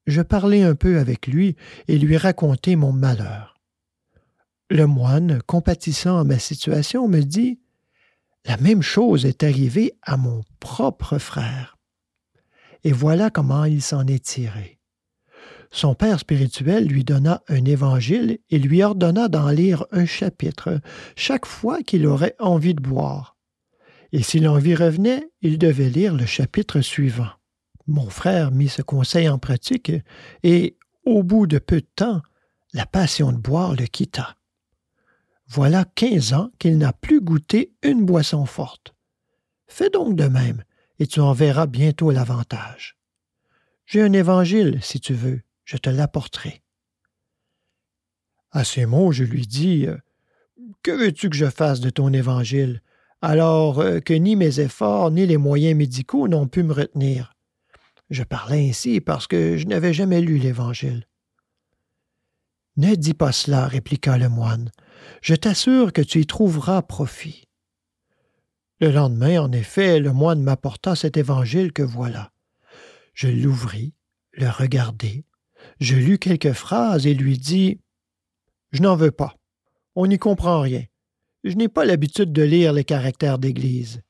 Je 0.06 0.22
parlai 0.22 0.62
un 0.62 0.74
peu 0.74 0.98
avec 0.98 1.26
lui 1.26 1.56
et 1.88 1.98
lui 1.98 2.16
racontai 2.16 2.76
mon 2.76 2.92
malheur. 2.92 3.54
Le 4.70 4.86
moine, 4.86 5.40
compatissant 5.46 6.18
à 6.18 6.24
ma 6.24 6.38
situation, 6.38 7.08
me 7.08 7.20
dit 7.20 7.60
la 8.46 8.56
même 8.56 8.82
chose 8.82 9.26
est 9.26 9.42
arrivée 9.42 9.94
à 10.02 10.16
mon 10.16 10.42
propre 10.60 11.18
frère. 11.18 11.76
Et 12.84 12.92
voilà 12.92 13.30
comment 13.30 13.64
il 13.64 13.82
s'en 13.82 14.06
est 14.06 14.24
tiré. 14.24 14.78
Son 15.70 15.94
père 15.94 16.18
spirituel 16.18 16.86
lui 16.86 17.04
donna 17.04 17.42
un 17.48 17.64
évangile 17.64 18.38
et 18.48 18.58
lui 18.58 18.82
ordonna 18.82 19.28
d'en 19.28 19.50
lire 19.50 19.84
un 19.92 20.06
chapitre 20.06 20.80
chaque 21.16 21.46
fois 21.46 21.82
qu'il 21.82 22.06
aurait 22.06 22.34
envie 22.38 22.74
de 22.74 22.82
boire. 22.82 23.36
Et 24.12 24.22
si 24.22 24.40
l'envie 24.40 24.74
revenait, 24.74 25.30
il 25.42 25.58
devait 25.58 25.90
lire 25.90 26.14
le 26.16 26.26
chapitre 26.26 26.80
suivant. 26.80 27.30
Mon 27.90 28.08
frère 28.08 28.52
mit 28.52 28.68
ce 28.68 28.82
conseil 28.82 29.28
en 29.28 29.40
pratique 29.40 29.90
et, 30.44 30.76
au 31.04 31.24
bout 31.24 31.48
de 31.48 31.58
peu 31.58 31.80
de 31.80 31.88
temps, 31.96 32.22
la 32.72 32.86
passion 32.86 33.32
de 33.32 33.36
boire 33.36 33.74
le 33.74 33.86
quitta. 33.86 34.36
Voilà 35.48 35.84
quinze 35.96 36.32
ans 36.32 36.52
qu'il 36.60 36.78
n'a 36.78 36.92
plus 36.92 37.20
goûté 37.20 37.72
une 37.82 38.06
boisson 38.06 38.46
forte. 38.46 38.94
Fais 39.66 39.90
donc 39.90 40.14
de 40.14 40.28
même, 40.28 40.62
et 41.00 41.08
tu 41.08 41.18
en 41.18 41.32
verras 41.32 41.66
bientôt 41.66 42.12
l'avantage. 42.12 42.96
J'ai 43.86 44.02
un 44.02 44.12
évangile, 44.12 44.78
si 44.80 45.00
tu 45.00 45.12
veux, 45.12 45.40
je 45.64 45.76
te 45.76 45.90
l'apporterai. 45.90 46.62
À 48.52 48.62
ces 48.62 48.86
mots, 48.86 49.10
je 49.10 49.24
lui 49.24 49.48
dis 49.48 49.88
euh, 49.88 49.96
Que 50.84 50.92
veux-tu 50.92 51.28
que 51.28 51.36
je 51.36 51.50
fasse 51.50 51.80
de 51.80 51.90
ton 51.90 52.12
évangile, 52.12 52.82
alors 53.20 53.80
euh, 53.80 53.98
que 53.98 54.14
ni 54.14 54.36
mes 54.36 54.60
efforts 54.60 55.10
ni 55.10 55.26
les 55.26 55.38
moyens 55.38 55.76
médicaux 55.76 56.28
n'ont 56.28 56.46
pu 56.46 56.62
me 56.62 56.72
retenir 56.72 57.34
Je 58.10 58.22
parlais 58.24 58.68
ainsi 58.68 59.00
parce 59.00 59.26
que 59.26 59.56
je 59.56 59.66
n'avais 59.66 59.92
jamais 59.92 60.20
lu 60.20 60.38
l'Évangile. 60.38 61.06
Ne 62.76 62.94
dis 62.94 63.14
pas 63.14 63.32
cela, 63.32 63.66
répliqua 63.66 64.18
le 64.18 64.28
moine. 64.28 64.70
Je 65.22 65.34
t'assure 65.34 65.92
que 65.92 66.02
tu 66.02 66.20
y 66.20 66.26
trouveras 66.26 66.82
profit. 66.82 67.48
Le 68.80 68.90
lendemain, 68.90 69.40
en 69.40 69.52
effet, 69.52 70.00
le 70.00 70.12
moine 70.12 70.42
m'apporta 70.42 70.96
cet 70.96 71.16
évangile 71.16 71.72
que 71.72 71.82
voilà. 71.82 72.32
Je 73.12 73.28
l'ouvris, 73.28 73.94
le 74.32 74.48
regardai, 74.48 75.24
je 75.80 75.96
lus 75.96 76.18
quelques 76.18 76.52
phrases 76.52 77.06
et 77.06 77.14
lui 77.14 77.38
dis 77.38 77.80
Je 78.72 78.82
n'en 78.82 78.96
veux 78.96 79.10
pas. 79.10 79.36
On 79.94 80.06
n'y 80.06 80.18
comprend 80.18 80.60
rien. 80.60 80.84
Je 81.44 81.54
n'ai 81.54 81.68
pas 81.68 81.84
l'habitude 81.84 82.32
de 82.32 82.42
lire 82.42 82.72
les 82.72 82.84
caractères 82.84 83.38
d'Église. 83.38 84.02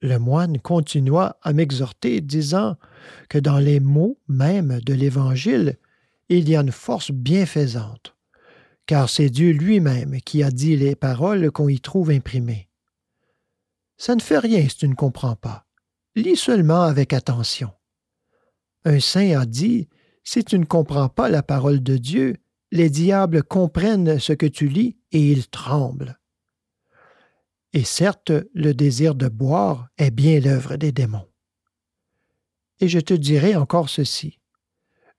Le 0.00 0.18
moine 0.18 0.58
continua 0.58 1.38
à 1.42 1.52
m'exhorter, 1.52 2.20
disant 2.20 2.76
que 3.28 3.38
dans 3.38 3.58
les 3.58 3.80
mots 3.80 4.18
même 4.28 4.80
de 4.80 4.92
l'Évangile, 4.92 5.78
il 6.28 6.48
y 6.48 6.56
a 6.56 6.60
une 6.60 6.72
force 6.72 7.10
bienfaisante, 7.10 8.14
car 8.86 9.08
c'est 9.08 9.30
Dieu 9.30 9.52
lui-même 9.52 10.20
qui 10.20 10.42
a 10.42 10.50
dit 10.50 10.76
les 10.76 10.94
paroles 10.94 11.50
qu'on 11.50 11.68
y 11.68 11.80
trouve 11.80 12.10
imprimées. 12.10 12.68
Ça 13.96 14.14
ne 14.14 14.20
fait 14.20 14.38
rien 14.38 14.68
si 14.68 14.76
tu 14.76 14.88
ne 14.88 14.94
comprends 14.94 15.36
pas. 15.36 15.66
Lis 16.16 16.36
seulement 16.36 16.82
avec 16.82 17.12
attention. 17.12 17.70
Un 18.84 19.00
saint 19.00 19.40
a 19.40 19.46
dit 19.46 19.88
Si 20.22 20.44
tu 20.44 20.58
ne 20.58 20.64
comprends 20.64 21.08
pas 21.08 21.28
la 21.28 21.42
parole 21.42 21.82
de 21.82 21.96
Dieu, 21.96 22.36
les 22.70 22.90
diables 22.90 23.42
comprennent 23.42 24.18
ce 24.18 24.32
que 24.32 24.46
tu 24.46 24.68
lis 24.68 24.96
et 25.12 25.30
ils 25.30 25.48
tremblent. 25.48 26.18
Et 27.74 27.82
certes, 27.82 28.32
le 28.54 28.72
désir 28.72 29.16
de 29.16 29.26
boire 29.26 29.88
est 29.98 30.12
bien 30.12 30.38
l'œuvre 30.38 30.76
des 30.76 30.92
démons. 30.92 31.28
Et 32.78 32.86
je 32.88 33.00
te 33.00 33.12
dirai 33.12 33.56
encore 33.56 33.88
ceci. 33.88 34.38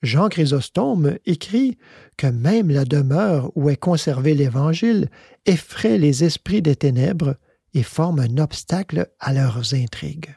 Jean 0.02 0.30
Chrysostome 0.30 1.18
écrit 1.26 1.78
que 2.16 2.28
même 2.28 2.70
la 2.70 2.86
demeure 2.86 3.52
où 3.56 3.70
est 3.70 3.76
conservé 3.76 4.36
l'Évangile 4.36 5.10
effraie 5.46 5.98
les 5.98 6.24
esprits 6.24 6.62
des 6.62 6.78
ténèbres 6.78 7.36
et 7.74 7.84
forme 7.84 8.22
un 8.22 8.38
obstacle 8.38 9.12
à 9.20 9.34
leurs 9.34 9.74
intrigues. 9.74 10.34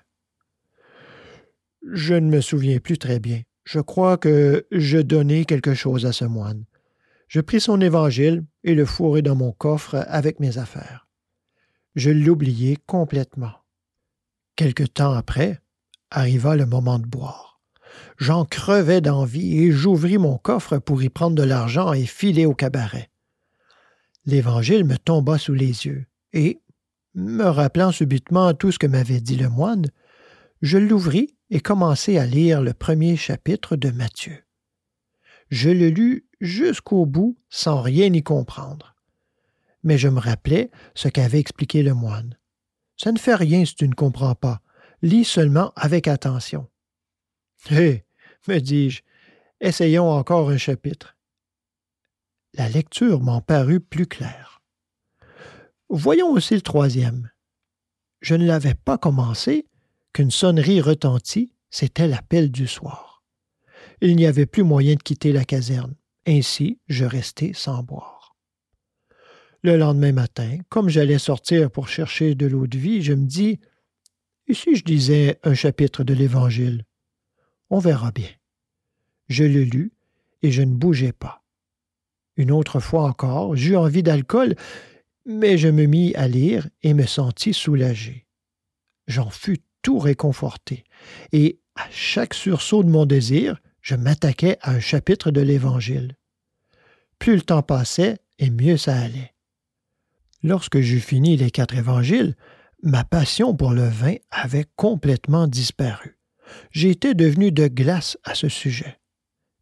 Je 1.93 2.15
ne 2.15 2.29
me 2.29 2.41
souviens 2.41 2.81
plus 2.81 2.99
très 2.99 3.21
bien. 3.21 3.43
Je 3.63 3.79
crois 3.79 4.17
que 4.17 4.67
je 4.73 4.99
donnai 4.99 5.45
quelque 5.45 5.75
chose 5.75 6.05
à 6.05 6.13
ce 6.13 6.25
moine. 6.25 6.65
Je 7.29 7.41
pris 7.41 7.61
son 7.61 7.81
évangile 7.81 8.45
et 8.65 8.75
le 8.75 8.87
fourrai 8.87 9.23
dans 9.23 9.37
mon 9.37 9.53
coffre 9.53 10.05
avec 10.09 10.41
mes 10.41 10.59
affaires. 10.59 11.08
Je 11.99 12.11
l'oubliai 12.11 12.79
complètement. 12.87 13.55
Quelque 14.55 14.85
temps 14.85 15.15
après, 15.15 15.59
arriva 16.13 16.55
le 16.55 16.65
moment 16.65 17.01
de 17.01 17.07
boire. 17.09 17.61
J'en 18.19 18.45
crevais 18.45 19.01
d'envie 19.01 19.59
et 19.59 19.73
j'ouvris 19.73 20.17
mon 20.17 20.39
coffre 20.39 20.79
pour 20.79 21.03
y 21.03 21.09
prendre 21.09 21.35
de 21.35 21.43
l'argent 21.43 21.93
et 21.93 22.07
filer 22.07 22.47
au 22.47 22.55
cabaret. 22.55 23.11
L'Évangile 24.27 24.85
me 24.85 24.97
tomba 24.97 25.39
sous 25.39 25.55
les 25.55 25.87
yeux, 25.87 26.07
et, 26.33 26.61
me 27.17 27.47
rappelant 27.47 27.91
subitement 27.91 28.55
tout 28.55 28.71
ce 28.71 28.79
que 28.79 28.87
m'avait 28.87 29.21
dit 29.21 29.35
le 29.35 29.49
moine, 29.49 29.87
je 30.63 30.79
l'ouvris 30.79 31.35
et 31.51 31.59
commençai 31.59 32.17
à 32.17 32.27
lire 32.27 32.63
le 32.63 32.75
premier 32.75 33.17
chapitre 33.17 33.75
de 33.75 33.91
Matthieu. 33.91 34.45
Je 35.51 35.71
le 35.71 35.89
lus 35.89 36.29
jusqu'au 36.41 37.07
bout 37.07 37.37
sans 37.49 37.83
rien 37.83 38.13
y 38.13 38.23
comprendre. 38.23 38.95
Mais 39.89 39.97
je 39.97 40.09
me 40.09 40.21
rappelais 40.21 40.71
ce 40.95 41.09
qu'avait 41.09 41.41
expliqué 41.41 41.83
le 41.83 41.95
moine. 41.95 42.37
Ça 42.99 43.11
ne 43.11 43.17
fait 43.19 43.35
rien 43.35 43.65
si 43.65 43.75
tu 43.75 43.89
ne 43.89 43.95
comprends 43.95 44.35
pas. 44.35 44.61
Lis 45.01 45.25
seulement 45.25 45.73
avec 45.77 46.09
attention. 46.09 46.69
Hé, 47.71 48.05
me 48.49 48.59
dis-je, 48.59 49.01
essayons 49.63 50.11
encore 50.11 50.51
un 50.51 50.59
chapitre. 50.59 51.17
La 52.53 52.69
lecture 52.69 53.23
m'en 53.23 53.41
parut 53.41 53.81
plus 53.81 54.07
claire. 54.07 54.61
Voyons 55.89 56.33
aussi 56.33 56.55
le 56.55 56.61
troisième. 56.61 57.31
Je 58.21 58.35
ne 58.35 58.47
l'avais 58.47 58.75
pas 58.75 58.99
commencé 58.99 59.69
qu'une 60.13 60.31
sonnerie 60.31 60.83
retentit, 60.83 61.55
c'était 61.71 62.09
l'appel 62.09 62.51
du 62.51 62.67
soir. 62.67 63.25
Il 64.03 64.17
n'y 64.17 64.27
avait 64.27 64.45
plus 64.45 64.65
moyen 64.65 64.97
de 64.97 65.03
quitter 65.03 65.33
la 65.33 65.47
caserne. 65.47 65.95
Ainsi, 66.27 66.79
je 66.89 67.07
restai 67.07 67.55
sans 67.55 67.83
boire. 67.83 68.18
Le 69.63 69.77
lendemain 69.77 70.13
matin, 70.13 70.59
comme 70.69 70.89
j'allais 70.89 71.19
sortir 71.19 71.69
pour 71.71 71.89
chercher 71.89 72.37
de 72.37 72.47
l'eau 72.47 72.69
de 72.69 72.79
vie, 72.79 73.03
je 73.03 73.13
me 73.13 73.27
dis 73.27 73.59
Et 74.47 74.55
si 74.55 74.77
je 74.77 74.85
disais 74.85 75.41
un 75.43 75.55
chapitre 75.55 76.05
de 76.05 76.15
l'Évangile 76.15 76.85
On 77.69 77.81
verra 77.81 78.13
bien. 78.13 78.31
Je 79.29 79.43
le 79.43 79.65
lus 79.65 79.93
et 80.43 80.53
je 80.53 80.63
ne 80.63 80.75
bougeais 80.75 81.13
pas. 81.13 81.43
Une 82.37 82.53
autre 82.53 82.79
fois 82.79 83.03
encore, 83.03 83.57
j'eus 83.57 83.77
envie 83.77 84.05
d'alcool, 84.05 84.55
mais 85.27 85.59
je 85.59 85.67
me 85.67 85.87
mis 85.87 86.15
à 86.15 86.29
lire 86.29 86.69
et 86.83 86.95
me 86.95 87.05
sentis 87.05 87.53
soulagé. 87.53 88.27
J'en 89.09 89.29
fus 89.29 89.59
tout 89.83 89.99
réconforté, 89.99 90.85
et 91.33 91.59
à 91.75 91.87
chaque 91.91 92.35
sursaut 92.35 92.85
de 92.85 92.91
mon 92.91 93.07
désir, 93.07 93.61
je 93.83 93.97
m'attaquais 93.97 94.59
à 94.61 94.71
un 94.71 94.81
chapitre 94.81 95.33
de 95.33 95.41
l'Évangile. 95.41 96.17
Plus 97.19 97.35
le 97.35 97.43
temps 97.43 97.63
passait, 97.63 98.19
et 98.39 98.51
mieux 98.51 98.77
ça 98.77 98.97
allait. 98.97 99.35
Lorsque 100.43 100.81
j'eus 100.81 101.01
fini 101.01 101.37
les 101.37 101.51
quatre 101.51 101.77
évangiles, 101.77 102.37
ma 102.83 103.05
passion 103.05 103.55
pour 103.55 103.73
le 103.73 103.89
vin 103.89 104.15
avait 104.31 104.67
complètement 104.77 105.47
disparu. 105.47 106.19
J'étais 106.71 107.15
devenu 107.15 107.53
de 107.53 107.67
glace 107.67 108.17
à 108.25 108.35
ce 108.35 108.49
sujet. 108.49 108.99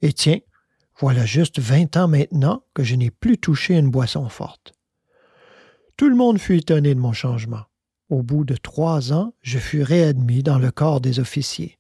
Et 0.03 0.13
tiens, 0.13 0.39
voilà 0.99 1.27
juste 1.27 1.59
vingt 1.59 1.97
ans 1.97 2.09
maintenant 2.09 2.65
que 2.75 2.85
je 2.85 2.95
n'ai 2.95 3.11
plus 3.11 3.39
touché 3.39 3.77
une 3.77 3.91
boisson 3.91 4.29
forte. 4.29 4.73
Tout 5.97 6.09
le 6.09 6.17
monde 6.17 6.39
fut 6.39 6.59
étonné 6.59 6.95
de 6.95 7.01
mon 7.01 7.13
changement. 7.13 7.65
Au 8.09 8.23
bout 8.23 8.45
de 8.45 8.57
trois 8.57 9.13
ans, 9.13 9.35
je 9.41 9.59
fus 9.59 9.83
réadmis 9.83 10.43
dans 10.43 10.59
le 10.59 10.71
corps 10.71 11.01
des 11.01 11.19
officiers. 11.19 11.79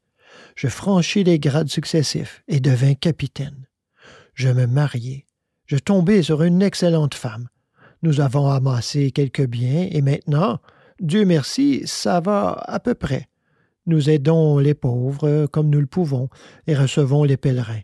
Je 0.57 0.69
franchis 0.69 1.23
les 1.23 1.39
grades 1.39 1.69
successifs 1.69 2.43
et 2.49 2.61
devins 2.61 2.95
capitaine. 2.95 3.69
Je 4.35 4.49
me 4.49 4.67
mariai 4.67 5.27
je 5.67 5.77
tombai 5.77 6.23
sur 6.23 6.43
une 6.43 6.63
excellente 6.63 7.15
femme. 7.15 7.49
Nous 8.07 8.21
avons 8.21 8.49
amassé 8.49 9.11
quelques 9.11 9.49
biens 9.49 9.89
et 9.91 10.01
maintenant, 10.01 10.61
Dieu 11.01 11.25
merci, 11.25 11.83
ça 11.87 12.21
va 12.21 12.53
à 12.53 12.79
peu 12.79 12.95
près. 12.95 13.29
Nous 13.87 14.09
aidons 14.09 14.59
les 14.59 14.75
pauvres 14.75 15.47
comme 15.47 15.71
nous 15.71 15.81
le 15.81 15.89
pouvons 15.89 16.29
et 16.69 16.77
recevons 16.77 17.25
les 17.25 17.37
pèlerins. 17.37 17.81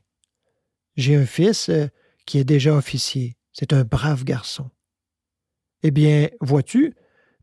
J'ai 0.94 1.16
un 1.16 1.26
fils 1.26 1.70
euh, 1.70 1.88
qui 2.24 2.38
est 2.38 2.44
déjà 2.44 2.72
officier. 2.72 3.35
C'est 3.52 3.72
un 3.72 3.82
brave 3.82 4.22
garçon. 4.22 4.70
Eh 5.82 5.90
bien, 5.90 6.28
vois-tu, 6.40 6.94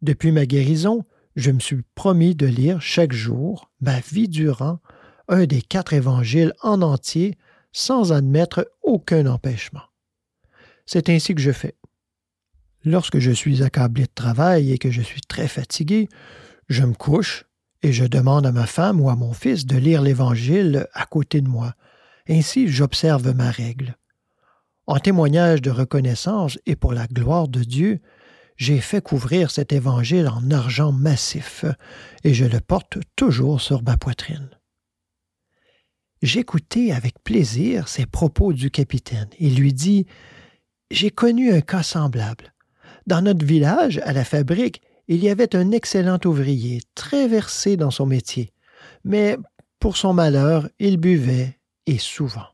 depuis 0.01 0.31
ma 0.31 0.45
guérison, 0.45 1.03
je 1.35 1.51
me 1.51 1.59
suis 1.59 1.81
promis 1.95 2.33
de 2.33 2.45
lire 2.45 2.81
chaque 2.81 3.11
jour, 3.11 3.69
ma 3.81 3.99
vie 3.99 4.29
durant, 4.29 4.79
un 5.27 5.47
des 5.47 5.61
quatre 5.61 5.91
évangiles 5.91 6.53
en 6.61 6.81
entier, 6.81 7.37
sans 7.73 8.13
admettre 8.13 8.71
aucun 8.83 9.25
empêchement. 9.25 9.83
C'est 10.85 11.09
ainsi 11.09 11.35
que 11.35 11.41
je 11.41 11.51
fais. 11.51 11.75
Lorsque 12.85 13.19
je 13.19 13.31
suis 13.31 13.63
accablé 13.63 14.03
de 14.03 14.11
travail 14.13 14.71
et 14.71 14.77
que 14.77 14.91
je 14.91 15.01
suis 15.01 15.21
très 15.21 15.47
fatigué, 15.47 16.07
je 16.69 16.83
me 16.83 16.93
couche 16.93 17.45
et 17.81 17.91
je 17.91 18.05
demande 18.05 18.45
à 18.45 18.51
ma 18.51 18.65
femme 18.65 19.01
ou 19.01 19.09
à 19.09 19.15
mon 19.15 19.33
fils 19.33 19.65
de 19.65 19.77
lire 19.77 20.01
l'Évangile 20.01 20.87
à 20.93 21.05
côté 21.05 21.41
de 21.41 21.49
moi. 21.49 21.75
Ainsi 22.27 22.67
j'observe 22.67 23.33
ma 23.35 23.51
règle. 23.51 23.97
En 24.87 24.99
témoignage 24.99 25.61
de 25.61 25.71
reconnaissance 25.71 26.57
et 26.65 26.75
pour 26.75 26.93
la 26.93 27.07
gloire 27.07 27.47
de 27.47 27.63
Dieu, 27.63 28.01
j'ai 28.57 28.81
fait 28.81 29.01
couvrir 29.01 29.51
cet 29.51 29.71
évangile 29.71 30.27
en 30.27 30.51
argent 30.51 30.91
massif, 30.91 31.63
et 32.23 32.33
je 32.33 32.43
le 32.45 32.59
porte 32.59 32.97
toujours 33.15 33.61
sur 33.61 33.83
ma 33.83 33.95
poitrine. 33.95 34.49
J'écoutai 36.21 36.91
avec 36.91 37.23
plaisir 37.23 37.87
ces 37.87 38.05
propos 38.05 38.51
du 38.51 38.69
capitaine. 38.69 39.29
Il 39.39 39.55
lui 39.55 39.73
dit 39.73 40.05
j'ai 40.91 41.11
connu 41.11 41.53
un 41.53 41.61
cas 41.61 41.83
semblable. 41.83 42.53
Dans 43.07 43.21
notre 43.21 43.45
village, 43.45 43.99
à 44.03 44.13
la 44.13 44.23
fabrique, 44.23 44.81
il 45.07 45.23
y 45.23 45.29
avait 45.29 45.55
un 45.55 45.71
excellent 45.71 46.19
ouvrier, 46.25 46.81
très 46.95 47.27
versé 47.27 47.77
dans 47.77 47.91
son 47.91 48.05
métier, 48.05 48.53
mais 49.03 49.38
pour 49.79 49.97
son 49.97 50.13
malheur, 50.13 50.69
il 50.79 50.97
buvait, 50.97 51.57
et 51.85 51.97
souvent. 51.97 52.47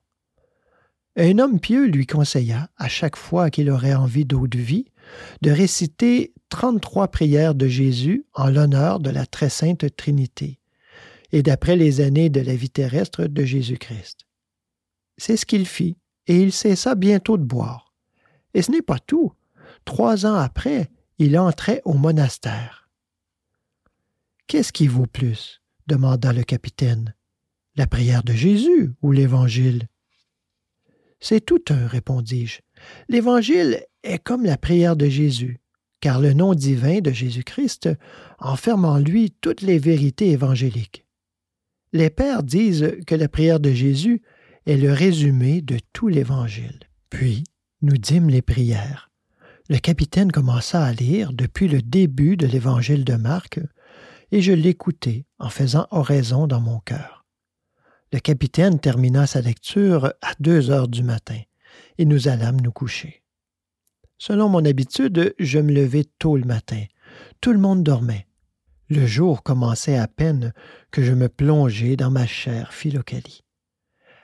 Un 1.18 1.40
homme 1.40 1.60
pieux 1.60 1.88
lui 1.88 2.06
conseilla, 2.06 2.70
à 2.78 2.88
chaque 2.88 3.16
fois 3.16 3.50
qu'il 3.50 3.70
aurait 3.70 3.96
envie 3.96 4.26
d'eau 4.26 4.48
de 4.48 4.58
vie, 4.58 4.86
de 5.42 5.52
réciter 5.52 6.34
trente-trois 6.50 7.08
prières 7.10 7.56
de 7.56 7.68
Jésus 7.68 8.26
en 8.34 8.50
l'honneur 8.50 9.00
de 9.00 9.10
la 9.10 9.26
très 9.26 9.50
sainte 9.50 9.96
Trinité, 9.96 10.60
et 11.32 11.42
d'après 11.42 11.76
les 11.76 12.02
années 12.02 12.30
de 12.30 12.42
la 12.42 12.56
vie 12.56 12.70
terrestre 12.70 13.26
de 13.26 13.44
Jésus-Christ. 13.44 14.26
C'est 15.18 15.38
ce 15.38 15.46
qu'il 15.46 15.66
fit, 15.66 15.98
et 16.28 16.42
il 16.42 16.52
cessa 16.52 16.96
bientôt 16.96 17.38
de 17.38 17.44
boire. 17.44 17.94
Et 18.54 18.62
ce 18.62 18.72
n'est 18.72 18.82
pas 18.82 19.00
tout. 19.00 19.34
Trois 19.86 20.26
ans 20.26 20.36
après, 20.36 20.90
il 21.20 21.38
entrait 21.38 21.82
au 21.86 21.94
monastère. 21.94 22.90
Qu'est-ce 24.48 24.74
qui 24.74 24.88
vaut 24.88 25.08
plus? 25.08 25.62
demanda 25.88 26.34
le 26.34 26.44
capitaine. 26.44 27.16
La 27.76 27.88
prière 27.88 28.24
de 28.24 28.34
Jésus 28.34 28.92
ou 29.02 29.12
l'Évangile 29.12 29.88
C'est 31.20 31.46
tout 31.46 31.64
un, 31.70 31.88
répondis-je. 31.88 32.62
L'Évangile 33.10 33.84
est 34.04 34.20
comme 34.20 34.44
la 34.44 34.58
prière 34.58 34.96
de 34.96 35.08
Jésus, 35.08 35.60
car 36.00 36.20
le 36.20 36.34
nom 36.34 36.54
divin 36.54 37.00
de 37.00 37.12
Jésus-Christ 37.12 37.90
enferme 38.40 38.86
en 38.86 38.98
lui 38.98 39.32
toutes 39.42 39.62
les 39.62 39.78
vérités 39.78 40.32
évangéliques. 40.32 41.06
Les 41.94 42.10
pères 42.10 42.44
disent 42.44 42.98
que 43.08 43.16
la 43.16 43.28
prière 43.28 43.60
de 43.60 43.72
Jésus 43.72 44.22
est 44.66 44.78
le 44.78 44.92
résumé 44.92 45.62
de 45.62 45.78
tout 45.94 46.08
l'Évangile. 46.08 46.80
Puis, 47.10 47.44
nous 47.82 47.98
dîmes 47.98 48.30
les 48.30 48.42
prières. 48.42 49.12
Le 49.68 49.80
capitaine 49.80 50.32
commença 50.32 50.86
à 50.86 50.94
lire 50.94 51.34
depuis 51.34 51.68
le 51.68 51.82
début 51.82 52.38
de 52.38 52.46
l'évangile 52.46 53.04
de 53.04 53.16
Marc, 53.16 53.60
et 54.32 54.40
je 54.42 54.52
l'écoutai 54.52 55.26
en 55.40 55.50
faisant 55.50 55.88
oraison 55.90 56.46
dans 56.46 56.62
mon 56.62 56.80
cœur. 56.80 57.26
Le 58.14 58.20
capitaine 58.20 58.80
termina 58.80 59.26
sa 59.26 59.42
lecture 59.42 60.14
à 60.22 60.34
deux 60.40 60.70
heures 60.70 60.88
du 60.88 61.02
matin, 61.02 61.40
et 61.98 62.06
nous 62.06 62.28
allâmes 62.28 62.62
nous 62.62 62.72
coucher. 62.72 63.24
Selon 64.20 64.50
mon 64.50 64.64
habitude, 64.64 65.34
je 65.40 65.58
me 65.58 65.74
levai 65.74 66.06
tôt 66.20 66.38
le 66.38 66.46
matin. 66.46 66.84
Tout 67.42 67.52
le 67.52 67.60
monde 67.60 67.82
dormait. 67.82 68.28
Le 68.88 69.08
jour 69.08 69.42
commençait 69.42 69.98
à 69.98 70.08
peine 70.08 70.54
que 70.92 71.02
je 71.02 71.14
me 71.14 71.28
plongeai 71.28 71.96
dans 71.96 72.12
ma 72.12 72.28
chère 72.28 72.72
Philocalie. 72.72 73.42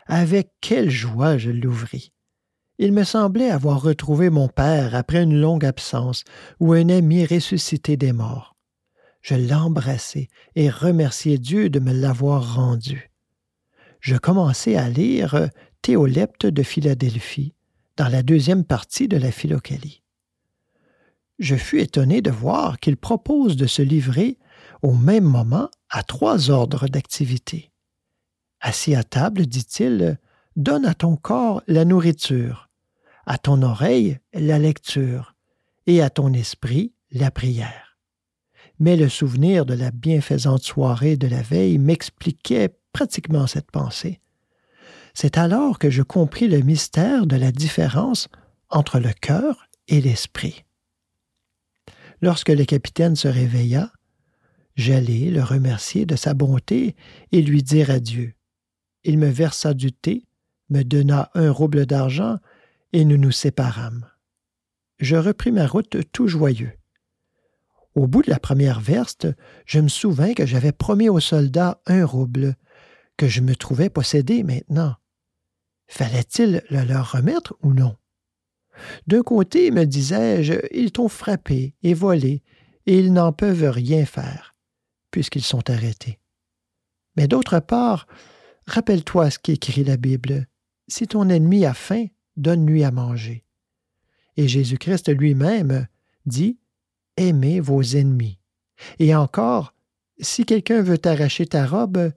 Avec 0.05 0.51
quelle 0.61 0.91
joie 0.91 1.39
je 1.39 1.49
l'ouvris 1.49 2.13
Il 2.83 2.93
me 2.93 3.03
semblait 3.03 3.51
avoir 3.51 3.83
retrouvé 3.83 4.31
mon 4.31 4.47
père 4.47 4.95
après 4.95 5.21
une 5.21 5.39
longue 5.39 5.65
absence 5.65 6.23
ou 6.59 6.73
un 6.73 6.89
ami 6.89 7.23
ressuscité 7.27 7.95
des 7.95 8.11
morts. 8.11 8.55
Je 9.21 9.35
l'embrassai 9.35 10.29
et 10.55 10.67
remerciai 10.67 11.37
Dieu 11.37 11.69
de 11.69 11.79
me 11.79 11.93
l'avoir 11.93 12.55
rendu. 12.55 13.11
Je 13.99 14.15
commençai 14.15 14.77
à 14.77 14.89
lire 14.89 15.47
Théolepte 15.83 16.47
de 16.47 16.63
Philadelphie 16.63 17.53
dans 17.97 18.07
la 18.07 18.23
deuxième 18.23 18.63
partie 18.63 19.07
de 19.07 19.17
la 19.17 19.31
Philocalie. 19.31 20.01
Je 21.37 21.57
fus 21.57 21.81
étonné 21.81 22.23
de 22.23 22.31
voir 22.31 22.79
qu'il 22.79 22.97
propose 22.97 23.57
de 23.57 23.67
se 23.67 23.83
livrer 23.83 24.39
au 24.81 24.95
même 24.95 25.25
moment 25.25 25.69
à 25.91 26.01
trois 26.01 26.49
ordres 26.49 26.87
d'activité. 26.87 27.71
Assis 28.59 28.95
à 28.95 29.03
table, 29.03 29.45
dit-il, 29.45 30.17
donne 30.55 30.87
à 30.87 30.95
ton 30.95 31.15
corps 31.15 31.61
la 31.67 31.85
nourriture, 31.85 32.70
à 33.25 33.37
ton 33.37 33.61
oreille 33.61 34.19
la 34.33 34.59
lecture, 34.59 35.35
et 35.87 36.01
à 36.01 36.09
ton 36.09 36.33
esprit 36.33 36.93
la 37.11 37.31
prière. 37.31 37.97
Mais 38.79 38.95
le 38.95 39.09
souvenir 39.09 39.65
de 39.65 39.73
la 39.73 39.91
bienfaisante 39.91 40.63
soirée 40.63 41.17
de 41.17 41.27
la 41.27 41.41
veille 41.41 41.77
m'expliquait 41.77 42.75
pratiquement 42.93 43.47
cette 43.47 43.71
pensée. 43.71 44.19
C'est 45.13 45.37
alors 45.37 45.77
que 45.77 45.89
je 45.89 46.01
compris 46.01 46.47
le 46.47 46.61
mystère 46.61 47.25
de 47.25 47.35
la 47.35 47.51
différence 47.51 48.27
entre 48.69 48.99
le 48.99 49.11
cœur 49.11 49.67
et 49.87 50.01
l'esprit. 50.01 50.63
Lorsque 52.21 52.49
le 52.49 52.65
capitaine 52.65 53.15
se 53.15 53.27
réveilla, 53.27 53.91
j'allai 54.75 55.29
le 55.31 55.43
remercier 55.43 56.05
de 56.05 56.15
sa 56.15 56.33
bonté 56.33 56.95
et 57.31 57.41
lui 57.41 57.61
dire 57.61 57.89
adieu. 57.89 58.33
Il 59.03 59.17
me 59.17 59.27
versa 59.27 59.73
du 59.73 59.91
thé, 59.91 60.25
me 60.69 60.83
donna 60.83 61.29
un 61.33 61.51
rouble 61.51 61.85
d'argent, 61.85 62.37
et 62.93 63.05
nous 63.05 63.17
nous 63.17 63.31
séparâmes. 63.31 64.09
Je 64.99 65.15
repris 65.15 65.51
ma 65.51 65.67
route 65.67 65.97
tout 66.11 66.27
joyeux. 66.27 66.73
Au 67.95 68.07
bout 68.07 68.21
de 68.21 68.29
la 68.29 68.39
première 68.39 68.79
verste, 68.79 69.27
je 69.65 69.79
me 69.79 69.89
souvins 69.89 70.33
que 70.33 70.45
j'avais 70.45 70.71
promis 70.71 71.09
aux 71.09 71.19
soldats 71.19 71.81
un 71.87 72.05
rouble, 72.05 72.55
que 73.17 73.27
je 73.27 73.41
me 73.41 73.55
trouvais 73.55 73.89
posséder 73.89 74.43
maintenant. 74.43 74.95
Fallait-il 75.87 76.63
le 76.69 76.83
leur 76.83 77.11
remettre 77.11 77.55
ou 77.61 77.73
non? 77.73 77.97
D'un 79.07 79.21
côté, 79.21 79.71
me 79.71 79.85
disais-je, 79.85 80.53
ils 80.71 80.91
t'ont 80.91 81.09
frappé 81.09 81.75
et 81.83 81.93
volé, 81.93 82.43
et 82.85 82.97
ils 82.97 83.11
n'en 83.11 83.33
peuvent 83.33 83.69
rien 83.69 84.05
faire, 84.05 84.55
puisqu'ils 85.11 85.43
sont 85.43 85.69
arrêtés. 85.69 86.19
Mais 87.17 87.27
d'autre 87.27 87.59
part, 87.59 88.07
rappelle-toi 88.67 89.29
ce 89.29 89.39
qu'écrit 89.39 89.83
la 89.83 89.97
Bible. 89.97 90.47
Si 90.87 91.07
ton 91.07 91.29
ennemi 91.29 91.65
a 91.65 91.73
faim, 91.73 92.07
donne-lui 92.37 92.83
à 92.83 92.91
manger. 92.91 93.43
Et 94.37 94.47
Jésus-Christ 94.47 95.09
lui-même 95.09 95.87
dit 96.25 96.57
Aimez 97.17 97.59
vos 97.59 97.81
ennemis. 97.81 98.39
Et 98.99 99.13
encore, 99.15 99.73
si 100.19 100.45
quelqu'un 100.45 100.81
veut 100.81 100.97
t'arracher 100.97 101.45
ta 101.45 101.65
robe, 101.65 102.11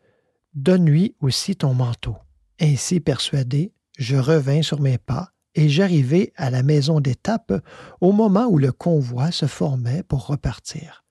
donne-lui 0.55 1.15
aussi 1.21 1.57
ton 1.57 1.75
manteau. 1.75 2.17
Ainsi 2.61 3.01
persuadé, 3.01 3.73
je 3.99 4.17
revins 4.17 4.63
sur 4.63 4.81
mes 4.81 4.99
pas 4.99 5.31
et 5.55 5.69
j'arrivai 5.69 6.33
à 6.37 6.51
la 6.51 6.63
maison 6.63 7.01
d'étape 7.01 7.53
au 8.01 8.13
moment 8.13 8.47
où 8.47 8.59
le 8.59 8.73
convoi 8.73 9.31
se 9.31 9.47
formait 9.47 10.03
pour 10.03 10.27
repartir. 10.27 11.05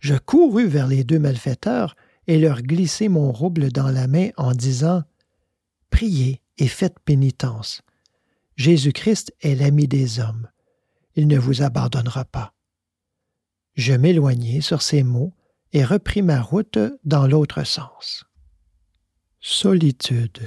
Je 0.00 0.14
courus 0.14 0.66
vers 0.66 0.86
les 0.86 1.04
deux 1.04 1.18
malfaiteurs 1.18 1.96
et 2.26 2.38
leur 2.38 2.62
glissai 2.62 3.08
mon 3.08 3.32
rouble 3.32 3.70
dans 3.70 3.90
la 3.90 4.06
main 4.06 4.30
en 4.36 4.52
disant 4.52 5.02
Priez 5.90 6.40
et 6.58 6.68
faites 6.68 6.98
pénitence. 7.00 7.82
Jésus-Christ 8.60 9.34
est 9.40 9.54
l'ami 9.54 9.88
des 9.88 10.20
hommes. 10.20 10.46
Il 11.16 11.28
ne 11.28 11.38
vous 11.38 11.62
abandonnera 11.62 12.26
pas. 12.26 12.52
Je 13.74 13.94
m'éloignai 13.94 14.60
sur 14.60 14.82
ces 14.82 15.02
mots 15.02 15.32
et 15.72 15.82
repris 15.82 16.20
ma 16.20 16.42
route 16.42 16.78
dans 17.02 17.26
l'autre 17.26 17.64
sens. 17.64 18.26
Solitude. 19.40 20.40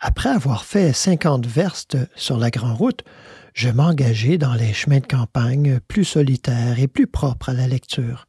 Après 0.00 0.30
avoir 0.30 0.64
fait 0.64 0.94
cinquante 0.94 1.46
verstes 1.46 1.98
sur 2.16 2.38
la 2.38 2.50
grande 2.50 2.78
route, 2.78 3.04
je 3.52 3.68
m'engageai 3.68 4.38
dans 4.38 4.54
les 4.54 4.72
chemins 4.72 5.00
de 5.00 5.06
campagne 5.06 5.78
plus 5.78 6.06
solitaires 6.06 6.80
et 6.80 6.88
plus 6.88 7.06
propres 7.06 7.50
à 7.50 7.52
la 7.52 7.68
lecture. 7.68 8.26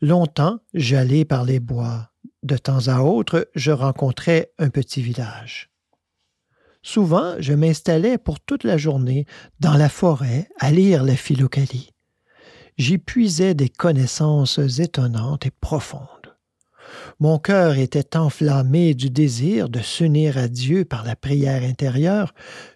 Longtemps, 0.00 0.60
j'allais 0.74 1.24
par 1.24 1.42
les 1.42 1.58
bois. 1.58 2.12
De 2.44 2.56
temps 2.56 2.86
à 2.86 3.00
autre, 3.00 3.50
je 3.56 3.72
rencontrais 3.72 4.52
un 4.60 4.70
petit 4.70 5.02
village. 5.02 5.67
Souvent, 6.88 7.34
je 7.38 7.52
m'installais 7.52 8.16
pour 8.16 8.40
toute 8.40 8.64
la 8.64 8.78
journée 8.78 9.26
dans 9.60 9.74
la 9.74 9.90
forêt 9.90 10.48
à 10.58 10.70
lire 10.70 11.04
la 11.04 11.16
philocalie. 11.16 11.90
J'y 12.78 12.96
puisais 12.96 13.52
des 13.52 13.68
connaissances 13.68 14.58
étonnantes 14.78 15.44
et 15.44 15.50
profondes. 15.50 16.34
Mon 17.20 17.38
cœur 17.38 17.76
était 17.76 18.16
enflammé 18.16 18.94
du 18.94 19.10
désir 19.10 19.68
de 19.68 19.80
s'unir 19.80 20.38
à 20.38 20.48
Dieu 20.48 20.86
par 20.86 21.04
la 21.04 21.14
prière 21.14 21.62
intérieure 21.62 22.32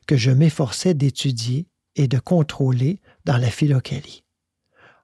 que 0.07 0.19
je 0.19 0.31
m'efforçais 0.31 0.93
d'étudier 0.93 1.67
et 1.97 2.07
de 2.07 2.19
contrôler 2.19 3.01
dans 3.25 3.39
la 3.39 3.51
philocalie. 3.51 4.25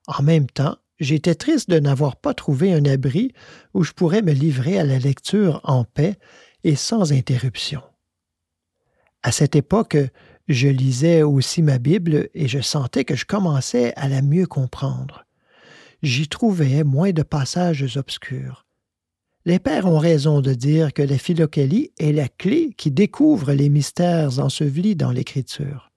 En 0.06 0.22
même 0.22 0.48
temps, 0.48 0.76
j'étais 1.00 1.34
triste 1.34 1.70
de 1.70 1.80
n'avoir 1.80 2.16
pas 2.16 2.34
trouvé 2.34 2.74
un 2.74 2.84
abri 2.84 3.32
où 3.72 3.84
je 3.84 3.92
pourrais 3.92 4.20
me 4.20 4.32
livrer 4.32 4.78
à 4.78 4.84
la 4.84 4.98
lecture 4.98 5.62
en 5.64 5.84
paix 5.84 6.18
et 6.62 6.76
sans 6.76 7.14
interruption. 7.14 7.80
À 9.22 9.32
cette 9.32 9.56
époque, 9.56 9.96
je 10.48 10.68
lisais 10.68 11.22
aussi 11.22 11.62
ma 11.62 11.78
Bible 11.78 12.28
et 12.34 12.48
je 12.48 12.60
sentais 12.60 13.04
que 13.04 13.16
je 13.16 13.26
commençais 13.26 13.92
à 13.96 14.08
la 14.08 14.22
mieux 14.22 14.46
comprendre. 14.46 15.24
J'y 16.02 16.28
trouvais 16.28 16.84
moins 16.84 17.12
de 17.12 17.22
passages 17.22 17.96
obscurs. 17.96 18.64
Les 19.44 19.58
pères 19.58 19.86
ont 19.86 19.98
raison 19.98 20.40
de 20.40 20.54
dire 20.54 20.92
que 20.92 21.02
la 21.02 21.18
philocalie 21.18 21.90
est 21.98 22.12
la 22.12 22.28
clé 22.28 22.74
qui 22.76 22.90
découvre 22.90 23.52
les 23.52 23.68
mystères 23.68 24.38
ensevelis 24.38 24.94
dans 24.94 25.10
l'Écriture. 25.10 25.90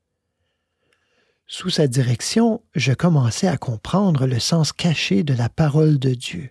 Sous 1.48 1.70
sa 1.70 1.88
direction, 1.88 2.62
je 2.76 2.94
commençais 2.94 3.48
à 3.48 3.58
comprendre 3.58 4.26
le 4.26 4.40
sens 4.40 4.72
caché 4.72 5.24
de 5.24 5.34
la 5.34 5.50
parole 5.50 6.00
de 6.00 6.14
Dieu. 6.14 6.50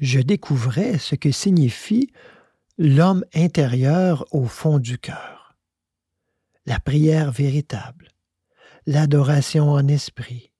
Je 0.00 0.20
découvrais 0.20 0.98
ce 0.98 1.16
que 1.16 1.32
signifie 1.32 2.10
l'homme 2.78 3.24
intérieur 3.34 4.24
au 4.30 4.46
fond 4.46 4.78
du 4.78 4.98
cœur 4.98 5.31
la 6.64 6.78
prière 6.78 7.32
véritable, 7.32 8.08
l'adoration 8.86 9.70
en 9.70 9.88
esprit, 9.88 10.52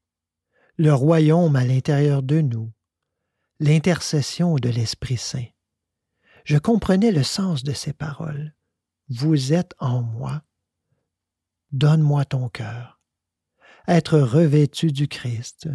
le 0.77 0.93
royaume 0.93 1.55
à 1.55 1.65
l'intérieur 1.65 2.23
de 2.23 2.41
nous, 2.41 2.73
l'intercession 3.61 4.57
de 4.57 4.69
l'Esprit 4.69 5.17
Saint. 5.17 5.47
Je 6.45 6.59
comprenais 6.59 7.13
le 7.13 7.23
sens 7.23 7.63
de 7.63 7.73
ces 7.73 7.93
paroles. 7.93 8.55
Vous 9.09 9.53
êtes 9.53 9.75
en 9.79 10.03
moi. 10.03 10.43
Donne-moi 11.71 12.25
ton 12.25 12.49
cœur. 12.49 13.01
Être 13.87 14.19
revêtu 14.19 14.91
du 14.91 15.07
Christ. 15.07 15.69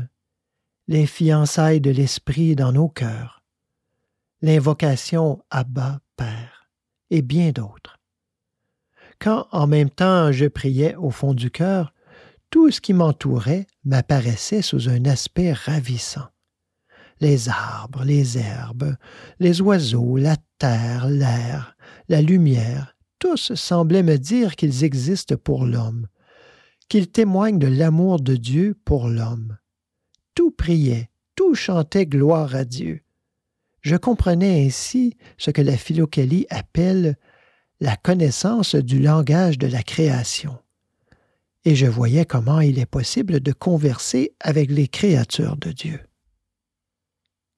Les 0.87 1.07
fiançailles 1.07 1.81
de 1.81 1.91
l'Esprit 1.91 2.55
dans 2.55 2.73
nos 2.73 2.89
cœurs. 2.89 3.43
L'invocation 4.41 5.41
Abba 5.49 6.01
Père 6.17 6.69
et 7.09 7.21
bien 7.21 7.51
d'autres 7.51 7.96
quand 9.19 9.47
en 9.51 9.67
même 9.67 9.89
temps 9.89 10.31
je 10.31 10.45
priais 10.45 10.95
au 10.95 11.09
fond 11.09 11.33
du 11.33 11.51
cœur, 11.51 11.93
tout 12.49 12.71
ce 12.71 12.81
qui 12.81 12.93
m'entourait 12.93 13.67
m'apparaissait 13.83 14.61
sous 14.61 14.89
un 14.89 15.05
aspect 15.05 15.51
ravissant. 15.51 16.27
Les 17.19 17.49
arbres, 17.49 18.03
les 18.03 18.37
herbes, 18.37 18.95
les 19.39 19.61
oiseaux, 19.61 20.17
la 20.17 20.37
terre, 20.59 21.07
l'air, 21.07 21.75
la 22.09 22.21
lumière, 22.21 22.95
tous 23.19 23.55
semblaient 23.55 24.03
me 24.03 24.17
dire 24.17 24.55
qu'ils 24.55 24.83
existent 24.83 25.35
pour 25.35 25.65
l'homme, 25.65 26.07
qu'ils 26.89 27.09
témoignent 27.09 27.59
de 27.59 27.67
l'amour 27.67 28.19
de 28.19 28.35
Dieu 28.35 28.75
pour 28.85 29.07
l'homme. 29.07 29.57
Tout 30.35 30.51
priait, 30.51 31.09
tout 31.35 31.55
chantait 31.55 32.05
gloire 32.05 32.55
à 32.55 32.63
Dieu. 32.63 33.01
Je 33.81 33.95
comprenais 33.95 34.65
ainsi 34.65 35.17
ce 35.37 35.49
que 35.49 35.61
la 35.61 35.77
philocalie 35.77 36.45
appelle 36.49 37.17
la 37.79 37.95
connaissance 37.95 38.75
du 38.75 38.99
langage 38.99 39.57
de 39.57 39.67
la 39.67 39.83
création. 39.83 40.57
Et 41.65 41.75
je 41.75 41.85
voyais 41.85 42.25
comment 42.25 42.61
il 42.61 42.79
est 42.79 42.85
possible 42.85 43.39
de 43.39 43.51
converser 43.51 44.35
avec 44.39 44.71
les 44.71 44.87
créatures 44.87 45.57
de 45.57 45.71
Dieu. 45.71 45.99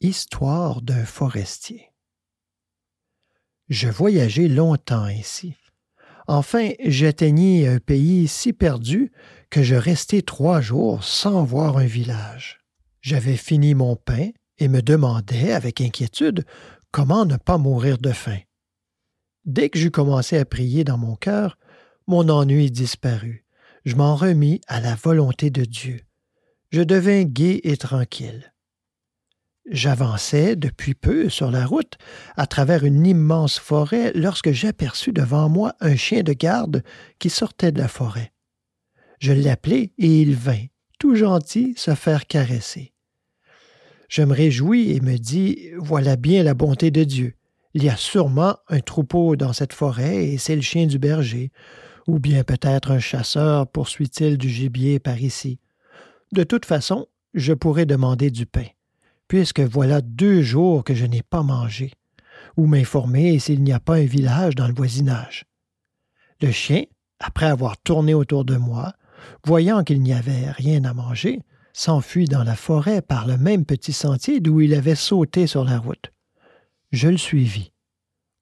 Histoire 0.02 0.82
d'un 0.82 1.06
forestier. 1.06 1.92
Je 3.70 3.88
voyageai 3.88 4.48
longtemps 4.48 5.04
ainsi. 5.04 5.56
Enfin, 6.28 6.72
j'atteignis 6.84 7.68
un 7.68 7.80
pays 7.80 8.28
si 8.28 8.54
perdu 8.54 9.12
que 9.50 9.64
je 9.64 9.76
restai 9.76 10.22
trois 10.22 10.62
jours 10.62 11.04
sans 11.04 11.44
voir 11.44 11.78
un 11.78 11.86
village. 11.86 12.60
J'avais 13.02 13.38
fini 13.38 13.74
mon 13.74 13.96
pain 13.96 14.30
et 14.58 14.68
me 14.68 14.82
demandais 14.82 15.54
avec 15.54 15.82
inquiétude 15.82 16.46
comment 16.92 17.26
ne 17.26 17.38
pas 17.38 17.58
mourir 17.58 17.98
de 17.98 18.12
faim. 18.12 18.40
Dès 19.50 19.70
que 19.70 19.80
j'eus 19.80 19.90
commencé 19.90 20.38
à 20.38 20.46
prier 20.46 20.84
dans 20.84 21.00
mon 21.00 21.16
cœur, 21.16 21.58
Mon 22.06 22.30
ennui 22.30 22.70
disparut. 22.70 23.46
Je 23.84 23.96
m'en 23.96 24.16
remis 24.16 24.62
à 24.68 24.80
la 24.80 24.94
volonté 24.94 25.50
de 25.50 25.66
Dieu. 25.66 26.02
Je 26.72 26.84
devins 26.84 27.24
gai 27.24 27.60
et 27.64 27.76
tranquille. 27.76 28.54
J'avançais 29.72 30.56
depuis 30.56 30.94
peu 30.94 31.30
sur 31.30 31.50
la 31.50 31.66
route 31.66 31.98
à 32.38 32.46
travers 32.46 32.84
une 32.84 33.08
immense 33.08 33.58
forêt 33.58 34.12
lorsque 34.14 34.52
j'aperçus 34.52 35.14
devant 35.14 35.50
moi 35.50 35.74
un 35.80 35.96
chien 35.96 36.22
de 36.22 36.34
garde 36.34 36.84
qui 37.18 37.32
sortait 37.32 37.72
de 37.72 37.80
la 37.80 37.88
forêt. 37.88 38.32
Je 39.20 39.34
l'appelai 39.34 39.94
et 39.98 40.22
il 40.22 40.36
vint, 40.36 40.66
tout 41.00 41.16
gentil, 41.16 41.74
se 41.76 41.96
faire 41.96 42.28
caresser. 42.28 42.94
Je 44.10 44.22
me 44.22 44.34
réjouis 44.34 44.92
et 44.92 45.02
me 45.02 45.18
dis 45.18 45.70
Voilà 45.78 46.18
bien 46.18 46.44
la 46.44 46.54
bonté 46.54 46.92
de 46.92 47.04
Dieu. 47.04 47.39
Il 47.74 47.84
y 47.84 47.90
a 47.90 47.96
sûrement 47.96 48.58
un 48.68 48.80
troupeau 48.80 49.36
dans 49.36 49.54
cette 49.54 49.74
forêt 49.74 50.28
et 50.28 50.38
c'est 50.38 50.56
le 50.56 50.62
chien 50.62 50.88
du 50.88 51.00
berger, 51.00 51.52
ou 52.08 52.20
bien 52.20 52.44
peut-être 52.44 52.92
un 52.92 53.00
chasseur 53.00 53.68
poursuit-il 53.68 54.38
du 54.38 54.50
gibier 54.50 55.00
par 55.00 55.22
ici. 55.22 55.60
De 56.32 56.44
toute 56.44 56.66
façon, 56.66 57.08
je 57.34 57.54
pourrais 57.54 57.86
demander 57.86 58.32
du 58.32 58.46
pain 58.46 58.66
puisque 59.30 59.62
voilà 59.62 60.02
deux 60.02 60.42
jours 60.42 60.84
que 60.84 60.94
je 60.94 61.06
n'ai 61.06 61.22
pas 61.22 61.44
mangé, 61.44 61.94
ou 62.58 62.66
m'informer 62.66 63.40
s'il 63.40 63.64
n'y 63.64 63.72
a 63.72 63.80
pas 63.80 63.96
un 63.96 64.06
village 64.06 64.56
dans 64.56 64.68
le 64.68 64.74
voisinage. 64.74 65.46
Le 66.42 66.52
chien, 66.52 66.84
après 67.20 67.46
avoir 67.46 67.78
tourné 67.78 68.14
autour 68.14 68.44
de 68.44 68.58
moi, 68.58 68.94
voyant 69.46 69.84
qu'il 69.84 70.02
n'y 70.02 70.14
avait 70.14 70.50
rien 70.52 70.84
à 70.84 70.94
manger, 70.94 71.42
s'enfuit 71.74 72.26
dans 72.26 72.44
la 72.44 72.56
forêt 72.56 73.02
par 73.02 73.28
le 73.28 73.38
même 73.38 73.66
petit 73.66 73.94
sentier 73.94 74.40
d'où 74.40 74.62
il 74.62 74.74
avait 74.74 74.96
sauté 74.96 75.48
sur 75.48 75.64
la 75.64 75.78
route. 75.78 76.12
Je 76.92 77.08
le 77.08 77.18
suivis. 77.18 77.72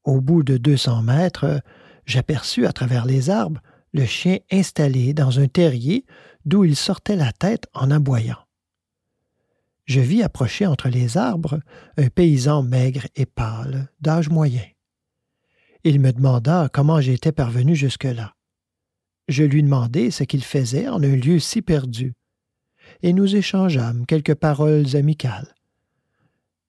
Au 0.03 0.21
bout 0.21 0.43
de 0.43 0.57
deux 0.57 0.77
cents 0.77 1.01
mètres, 1.01 1.61
j'aperçus 2.05 2.65
à 2.65 2.73
travers 2.73 3.05
les 3.05 3.29
arbres 3.29 3.61
le 3.93 4.05
chien 4.05 4.37
installé 4.51 5.13
dans 5.13 5.39
un 5.39 5.47
terrier 5.47 6.05
d'où 6.45 6.65
il 6.65 6.75
sortait 6.75 7.15
la 7.15 7.31
tête 7.31 7.67
en 7.73 7.89
aboyant 7.91 8.47
je 9.87 10.01
vis 10.01 10.21
approcher 10.21 10.67
entre 10.67 10.89
les 10.89 11.17
arbres 11.17 11.59
un 11.97 12.09
paysan 12.09 12.61
maigre 12.61 13.07
et 13.15 13.25
pâle, 13.25 13.89
d'âge 14.01 14.29
moyen. 14.29 14.65
Il 15.83 15.99
me 15.99 16.11
demanda 16.11 16.69
comment 16.71 16.99
j'étais 16.99 17.31
parvenu 17.31 17.75
jusque-là. 17.75 18.33
Je 19.29 19.43
lui 19.43 19.63
demandai 19.63 20.11
ce 20.11 20.23
qu'il 20.23 20.43
faisait 20.43 20.87
en 20.87 21.01
un 21.01 21.15
lieu 21.15 21.39
si 21.39 21.61
perdu, 21.61 22.13
et 23.01 23.13
nous 23.13 23.35
échangeâmes 23.35 24.05
quelques 24.05 24.35
paroles 24.35 24.95
amicales. 24.95 25.53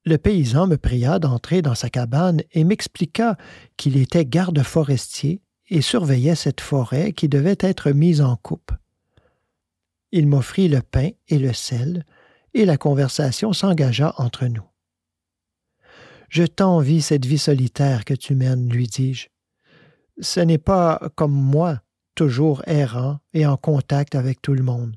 Le 0.04 0.16
paysan 0.16 0.66
me 0.66 0.76
pria 0.76 1.18
d'entrer 1.18 1.62
dans 1.62 1.74
sa 1.74 1.90
cabane 1.90 2.42
et 2.52 2.64
m'expliqua 2.64 3.36
qu'il 3.76 3.96
était 3.96 4.24
garde 4.24 4.62
forestier 4.62 5.42
et 5.68 5.82
surveillait 5.82 6.34
cette 6.34 6.60
forêt 6.60 7.12
qui 7.12 7.28
devait 7.28 7.58
être 7.60 7.90
mise 7.90 8.20
en 8.20 8.36
coupe. 8.36 8.72
Il 10.12 10.26
m'offrit 10.26 10.68
le 10.68 10.80
pain 10.80 11.10
et 11.28 11.38
le 11.38 11.52
sel, 11.52 12.06
et 12.54 12.64
la 12.64 12.78
conversation 12.78 13.52
s'engagea 13.52 14.14
entre 14.16 14.46
nous. 14.46 14.64
Je 16.30 16.44
t'envie 16.44 17.02
cette 17.02 17.26
vie 17.26 17.38
solitaire 17.38 18.04
que 18.04 18.14
tu 18.14 18.34
mènes, 18.34 18.68
lui 18.70 18.86
dis-je. 18.86 19.28
Ce 20.20 20.40
n'est 20.40 20.58
pas 20.58 21.10
comme 21.14 21.32
moi, 21.32 21.82
toujours 22.14 22.62
errant 22.66 23.20
et 23.32 23.46
en 23.46 23.56
contact 23.56 24.14
avec 24.14 24.42
tout 24.42 24.54
le 24.54 24.62
monde. 24.62 24.96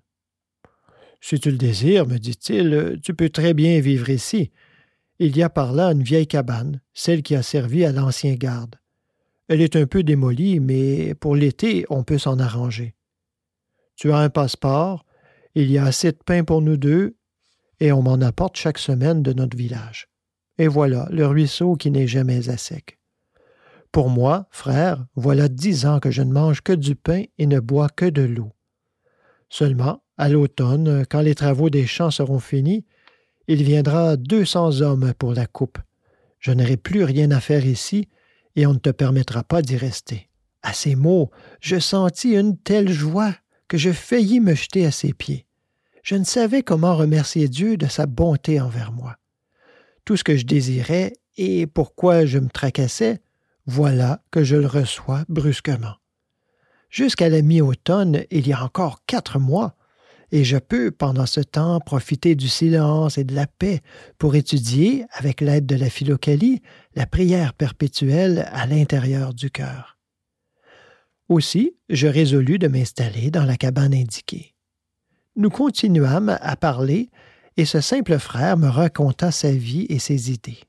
Si 1.20 1.40
tu 1.40 1.52
le 1.52 1.58
désires, 1.58 2.08
me 2.08 2.18
dit-il, 2.18 3.00
tu 3.04 3.14
peux 3.14 3.30
très 3.30 3.54
bien 3.54 3.80
vivre 3.80 4.10
ici. 4.10 4.52
Il 5.24 5.38
y 5.38 5.44
a 5.44 5.52
par 5.52 5.72
là 5.72 5.92
une 5.92 6.02
vieille 6.02 6.26
cabane, 6.26 6.82
celle 6.96 7.22
qui 7.22 7.36
a 7.36 7.44
servi 7.44 7.86
à 7.86 7.92
l'ancien 7.92 8.34
garde. 8.34 8.78
Elle 9.50 9.62
est 9.62 9.76
un 9.76 9.86
peu 9.86 10.02
démolie, 10.02 10.60
mais 10.60 11.14
pour 11.14 11.36
l'été, 11.36 11.86
on 11.92 12.04
peut 12.04 12.18
s'en 12.18 12.40
arranger. 12.40 12.96
Tu 13.96 14.12
as 14.12 14.18
un 14.18 14.32
passeport, 14.32 15.06
il 15.54 15.70
y 15.70 15.78
a 15.78 15.86
assez 15.86 16.12
de 16.12 16.18
pain 16.26 16.44
pour 16.44 16.64
nous 16.64 16.76
deux, 16.76 17.18
et 17.80 17.92
on 17.92 18.02
m'en 18.02 18.20
apporte 18.20 18.58
chaque 18.58 18.80
semaine 18.80 19.22
de 19.22 19.32
notre 19.32 19.56
village. 19.56 20.10
Et 20.58 20.68
voilà 20.68 21.08
le 21.12 21.28
ruisseau 21.28 21.76
qui 21.76 21.92
n'est 21.92 22.08
jamais 22.08 22.50
à 22.50 22.58
sec. 22.58 22.98
Pour 23.92 24.10
moi, 24.10 24.48
frère, 24.50 25.06
voilà 25.14 25.50
dix 25.50 25.86
ans 25.86 26.00
que 26.00 26.10
je 26.10 26.24
ne 26.24 26.34
mange 26.34 26.62
que 26.62 26.74
du 26.74 26.96
pain 26.96 27.26
et 27.38 27.46
ne 27.46 27.60
bois 27.60 27.90
que 27.90 28.06
de 28.06 28.24
l'eau. 28.24 28.54
Seulement, 29.50 30.04
à 30.18 30.30
l'automne, 30.30 31.06
quand 31.08 31.22
les 31.22 31.36
travaux 31.36 31.70
des 31.70 31.86
champs 31.86 32.10
seront 32.10 32.40
finis, 32.40 32.88
il 33.48 33.64
viendra 33.64 34.18
deux 34.18 34.46
cents 34.46 34.82
hommes 34.82 35.14
pour 35.18 35.34
la 35.34 35.46
coupe. 35.46 35.78
Je 36.40 36.52
n'aurai 36.52 36.78
plus 36.78 37.04
rien 37.04 37.32
à 37.32 37.40
faire 37.40 37.66
ici, 37.66 38.08
et 38.56 38.66
on 38.66 38.74
ne 38.74 38.80
te 38.80 38.90
permettra 38.90 39.44
pas 39.44 39.62
d'y 39.62 39.78
rester. 39.78 40.30
À 40.64 40.74
ces 40.74 40.96
mots, 40.96 41.32
je 41.60 41.80
sentis 41.80 42.34
une 42.34 42.58
telle 42.58 42.92
joie 42.92 43.36
que 43.68 43.78
je 43.78 43.92
faillis 43.92 44.40
me 44.40 44.54
jeter 44.54 44.86
à 44.86 44.92
ses 44.92 45.14
pieds 45.14 45.46
je 46.04 46.16
ne 46.16 46.24
savais 46.24 46.64
comment 46.64 46.96
remercier 46.96 47.48
Dieu 47.48 47.78
de 47.78 47.88
sa 47.88 48.06
bonté 48.06 48.60
envers 48.60 48.92
moi. 48.92 49.18
Tout 50.06 50.18
ce 50.18 50.24
que 50.24 50.36
je 50.36 50.46
désirais 50.46 51.14
et 51.38 51.68
pourquoi 51.68 52.26
je 52.26 52.40
me 52.40 52.50
tracassais, 52.50 53.22
voilà 53.66 54.24
que 54.32 54.44
je 54.44 54.56
le 54.56 54.68
reçois 54.68 55.24
brusquement. 55.30 55.96
Jusqu'à 56.90 57.30
la 57.30 57.42
mi-automne, 57.42 58.24
il 58.32 58.48
y 58.48 58.54
a 58.54 58.64
encore 58.64 59.06
quatre 59.06 59.40
mois, 59.40 59.76
et 60.32 60.44
je 60.44 60.58
peux, 60.58 60.92
pendant 60.92 61.26
ce 61.26 61.42
temps, 61.42 61.80
profiter 61.80 62.36
du 62.36 62.48
silence 62.48 63.18
et 63.18 63.24
de 63.24 63.36
la 63.36 63.48
paix 63.48 63.82
pour 64.18 64.36
étudier, 64.36 65.06
avec 65.12 65.42
l'aide 65.42 65.66
de 65.66 65.76
la 65.76 65.90
philocalie, 65.90 66.62
la 66.96 67.06
prière 67.06 67.54
perpétuelle 67.54 68.48
à 68.52 68.66
l'intérieur 68.66 69.34
du 69.34 69.52
cœur. 69.52 69.98
Aussi, 71.28 71.76
je 71.90 72.08
résolus 72.08 72.60
de 72.60 72.68
m'installer 72.68 73.32
dans 73.32 73.46
la 73.46 73.58
cabane 73.58 73.94
indiquée. 73.94 74.56
Nous 75.36 75.50
continuâmes 75.50 76.38
à 76.42 76.56
parler, 76.56 77.10
et 77.58 77.66
ce 77.66 77.82
simple 77.82 78.18
frère 78.18 78.58
me 78.58 78.68
raconta 78.68 79.32
sa 79.32 79.52
vie 79.52 79.86
et 79.90 80.00
ses 80.00 80.32
idées. 80.32 80.60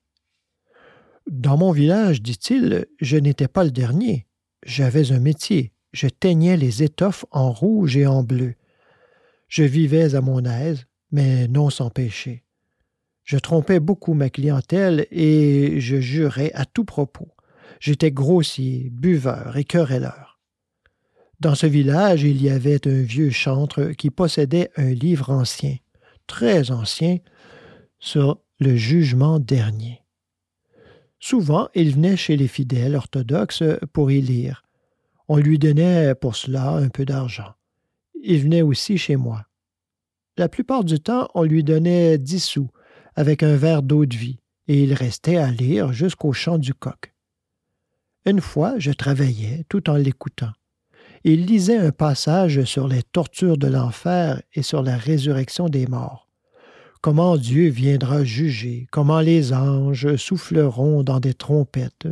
Dans 1.31 1.57
mon 1.57 1.70
village, 1.70 2.20
dit-il, 2.20 2.87
je 3.01 3.16
n'étais 3.16 3.48
pas 3.48 3.62
le 3.62 3.70
dernier. 3.70 4.27
J'avais 4.64 5.12
un 5.12 5.20
métier. 5.20 5.72
Je 5.92 6.09
teignais 6.09 6.57
les 6.57 6.83
étoffes 6.83 7.25
en 7.31 7.53
rouge 7.53 7.96
et 7.96 8.07
en 8.07 8.25
bleu. 8.25 8.55
Je 9.52 9.64
vivais 9.64 10.14
à 10.14 10.22
mon 10.22 10.46
aise, 10.46 10.86
mais 11.10 11.46
non 11.46 11.68
sans 11.68 11.90
péché. 11.90 12.42
Je 13.22 13.36
trompais 13.36 13.80
beaucoup 13.80 14.14
ma 14.14 14.30
clientèle 14.30 15.06
et 15.10 15.78
je 15.78 16.00
jurais 16.00 16.50
à 16.54 16.64
tout 16.64 16.86
propos. 16.86 17.28
J'étais 17.78 18.10
grossier, 18.10 18.88
buveur 18.90 19.58
et 19.58 19.64
querelleur. 19.64 20.40
Dans 21.38 21.54
ce 21.54 21.66
village, 21.66 22.22
il 22.22 22.42
y 22.42 22.48
avait 22.48 22.88
un 22.88 23.02
vieux 23.02 23.28
chantre 23.28 23.90
qui 23.90 24.08
possédait 24.08 24.70
un 24.78 24.88
livre 24.88 25.28
ancien, 25.28 25.76
très 26.26 26.70
ancien, 26.70 27.18
sur 27.98 28.40
le 28.58 28.74
jugement 28.74 29.38
dernier. 29.38 30.00
Souvent, 31.20 31.68
il 31.74 31.92
venait 31.92 32.16
chez 32.16 32.38
les 32.38 32.48
fidèles 32.48 32.96
orthodoxes 32.96 33.64
pour 33.92 34.10
y 34.10 34.22
lire. 34.22 34.62
On 35.28 35.36
lui 35.36 35.58
donnait 35.58 36.14
pour 36.14 36.36
cela 36.36 36.70
un 36.70 36.88
peu 36.88 37.04
d'argent. 37.04 37.52
Il 38.22 38.40
venait 38.40 38.62
aussi 38.62 38.96
chez 38.96 39.16
moi. 39.16 39.44
La 40.38 40.48
plupart 40.48 40.85
du 40.85 40.98
temps, 40.98 41.28
on 41.35 41.42
lui 41.42 41.62
donnait 41.62 42.16
dix 42.16 42.42
sous, 42.42 42.70
avec 43.14 43.42
un 43.42 43.56
verre 43.56 43.82
d'eau 43.82 44.06
de 44.06 44.16
vie, 44.16 44.38
et 44.66 44.82
il 44.82 44.94
restait 44.94 45.37
à 45.37 45.50
lire 45.50 45.92
jusqu'au 45.92 46.32
chant 46.32 46.56
du 46.56 46.72
coq. 46.72 47.12
Une 48.24 48.40
fois, 48.40 48.78
je 48.78 48.92
travaillais 48.92 49.64
tout 49.68 49.90
en 49.90 49.96
l'écoutant 49.96 50.52
il 51.24 51.46
lisait 51.46 51.76
un 51.76 51.92
passage 51.92 52.64
sur 52.64 52.88
les 52.88 53.02
tortures 53.02 53.56
de 53.56 53.68
l'enfer 53.68 54.42
et 54.54 54.62
sur 54.62 54.82
la 54.82 54.96
résurrection 54.96 55.68
des 55.68 55.87
morts. 55.87 56.28
Comment 57.00 57.37
Dieu 57.37 57.68
viendra 57.68 58.24
juger, 58.24 58.87
comment 58.90 59.20
les 59.20 59.52
anges 59.52 60.16
souffleront 60.16 61.02
dans 61.02 61.20
des 61.20 61.35
trompettes, 61.35 62.08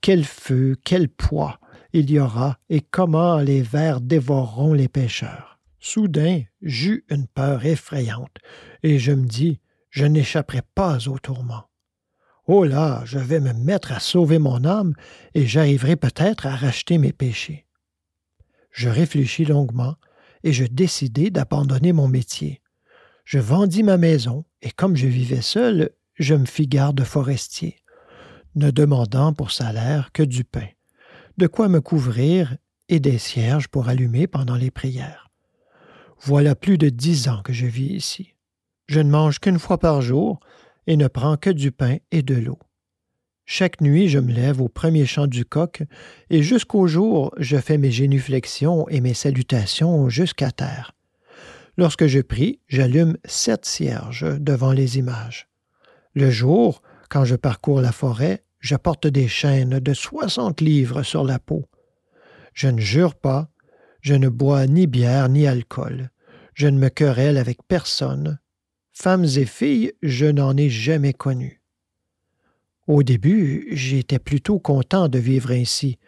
quel 0.00 0.24
feu, 0.24 0.76
quel 0.84 1.08
poids 1.08 1.58
il 1.92 2.10
y 2.10 2.18
aura, 2.18 2.58
et 2.68 2.80
comment 2.80 3.38
les 3.38 3.62
vers 3.62 4.00
dévoreront 4.00 4.74
les 4.74 4.88
pécheurs. 4.88 5.58
Soudain, 5.78 6.42
j'eus 6.62 7.04
une 7.08 7.26
peur 7.26 7.64
effrayante, 7.64 8.36
et 8.82 8.98
je 8.98 9.12
me 9.12 9.26
dis, 9.26 9.60
je 9.90 10.04
n'échapperai 10.04 10.62
pas 10.74 11.08
au 11.08 11.18
tourment. 11.18 11.64
Oh 12.46 12.64
là, 12.64 13.02
je 13.04 13.18
vais 13.18 13.40
me 13.40 13.52
mettre 13.52 13.92
à 13.92 14.00
sauver 14.00 14.38
mon 14.38 14.64
âme, 14.64 14.94
et 15.34 15.46
j'arriverai 15.46 15.96
peut-être 15.96 16.46
à 16.46 16.56
racheter 16.56 16.98
mes 16.98 17.12
péchés. 17.12 17.66
Je 18.70 18.88
réfléchis 18.88 19.44
longuement 19.44 19.96
et 20.42 20.52
je 20.52 20.64
décidai 20.64 21.30
d'abandonner 21.30 21.92
mon 21.92 22.08
métier. 22.08 22.62
Je 23.24 23.38
vendis 23.38 23.82
ma 23.82 23.96
maison 23.96 24.44
et 24.62 24.70
comme 24.70 24.96
je 24.96 25.06
vivais 25.06 25.42
seul, 25.42 25.90
je 26.14 26.34
me 26.34 26.46
fis 26.46 26.66
garde 26.66 27.02
forestier, 27.04 27.76
ne 28.54 28.70
demandant 28.70 29.32
pour 29.32 29.50
salaire 29.50 30.10
que 30.12 30.22
du 30.22 30.44
pain, 30.44 30.68
de 31.40 31.46
quoi 31.46 31.68
me 31.68 31.80
couvrir 31.80 32.54
et 32.90 33.00
des 33.00 33.16
cierges 33.16 33.68
pour 33.68 33.88
allumer 33.88 34.26
pendant 34.26 34.56
les 34.56 34.70
prières. 34.70 35.30
Voilà 36.20 36.54
plus 36.54 36.76
de 36.76 36.90
dix 36.90 37.28
ans 37.28 37.40
que 37.42 37.54
je 37.54 37.64
vis 37.64 37.94
ici. 37.94 38.34
Je 38.88 39.00
ne 39.00 39.08
mange 39.08 39.38
qu'une 39.38 39.58
fois 39.58 39.78
par 39.78 40.02
jour 40.02 40.38
et 40.86 40.98
ne 40.98 41.08
prends 41.08 41.38
que 41.38 41.48
du 41.48 41.72
pain 41.72 41.96
et 42.10 42.22
de 42.22 42.34
l'eau. 42.34 42.58
Chaque 43.46 43.80
nuit, 43.80 44.08
je 44.08 44.18
me 44.18 44.30
lève 44.32 44.60
au 44.60 44.68
premier 44.68 45.06
chant 45.06 45.26
du 45.26 45.46
coq, 45.46 45.82
et 46.28 46.42
jusqu'au 46.42 46.86
jour, 46.86 47.32
je 47.38 47.56
fais 47.56 47.78
mes 47.78 47.90
génuflexions 47.90 48.86
et 48.90 49.00
mes 49.00 49.14
salutations 49.14 50.10
jusqu'à 50.10 50.52
terre. 50.52 50.92
Lorsque 51.78 52.06
je 52.06 52.20
prie, 52.20 52.60
j'allume 52.68 53.16
sept 53.24 53.64
cierges 53.64 54.26
devant 54.38 54.72
les 54.72 54.98
images. 54.98 55.48
Le 56.12 56.30
jour, 56.30 56.82
quand 57.08 57.24
je 57.24 57.34
parcours 57.34 57.80
la 57.80 57.92
forêt, 57.92 58.44
je 58.60 58.76
porte 58.76 59.06
des 59.06 59.26
chaînes 59.26 59.80
de 59.80 59.94
soixante 59.94 60.60
livres 60.60 61.02
sur 61.02 61.24
la 61.24 61.38
peau. 61.38 61.68
Je 62.54 62.68
ne 62.68 62.80
jure 62.80 63.14
pas, 63.14 63.50
je 64.00 64.14
ne 64.14 64.28
bois 64.28 64.66
ni 64.66 64.86
bière 64.86 65.28
ni 65.28 65.46
alcool, 65.46 66.10
je 66.54 66.66
ne 66.66 66.78
me 66.78 66.88
querelle 66.88 67.38
avec 67.38 67.58
personne. 67.66 68.38
Femmes 68.92 69.24
et 69.24 69.46
filles, 69.46 69.92
je 70.02 70.26
n'en 70.26 70.56
ai 70.56 70.68
jamais 70.68 71.14
connu. 71.14 71.62
Au 72.86 73.02
début, 73.02 73.68
j'étais 73.70 74.18
plutôt 74.18 74.58
content 74.58 75.08
de 75.08 75.18
vivre 75.18 75.52
ainsi, 75.52 75.98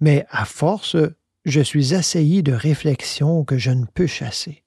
mais 0.00 0.26
à 0.30 0.44
force, 0.44 0.96
je 1.44 1.60
suis 1.60 1.94
assailli 1.94 2.42
de 2.42 2.52
réflexions 2.52 3.44
que 3.44 3.58
je 3.58 3.70
ne 3.70 3.86
peux 3.86 4.06
chasser. 4.06 4.64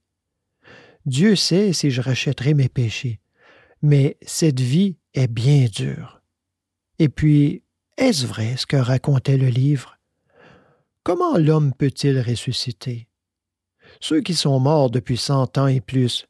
Dieu 1.05 1.35
sait 1.35 1.73
si 1.73 1.91
je 1.91 2.01
rachèterai 2.01 2.53
mes 2.53 2.69
péchés, 2.69 3.19
mais 3.81 4.17
cette 4.21 4.59
vie 4.59 4.97
est 5.13 5.27
bien 5.27 5.67
dure. 5.71 6.18
Et 6.99 7.09
puis, 7.09 7.63
est-ce 7.97 8.25
vrai 8.25 8.57
ce 8.57 8.65
que 8.65 8.75
racontait 8.75 9.37
le 9.37 9.47
livre? 9.47 9.97
Comment 11.03 11.37
l'homme 11.37 11.73
peut-il 11.73 12.19
ressusciter? 12.19 13.07
Ceux 14.01 14.21
qui 14.21 14.35
sont 14.35 14.59
morts 14.59 14.91
depuis 14.91 15.17
cent 15.17 15.57
ans 15.57 15.67
et 15.67 15.81
plus, 15.81 16.27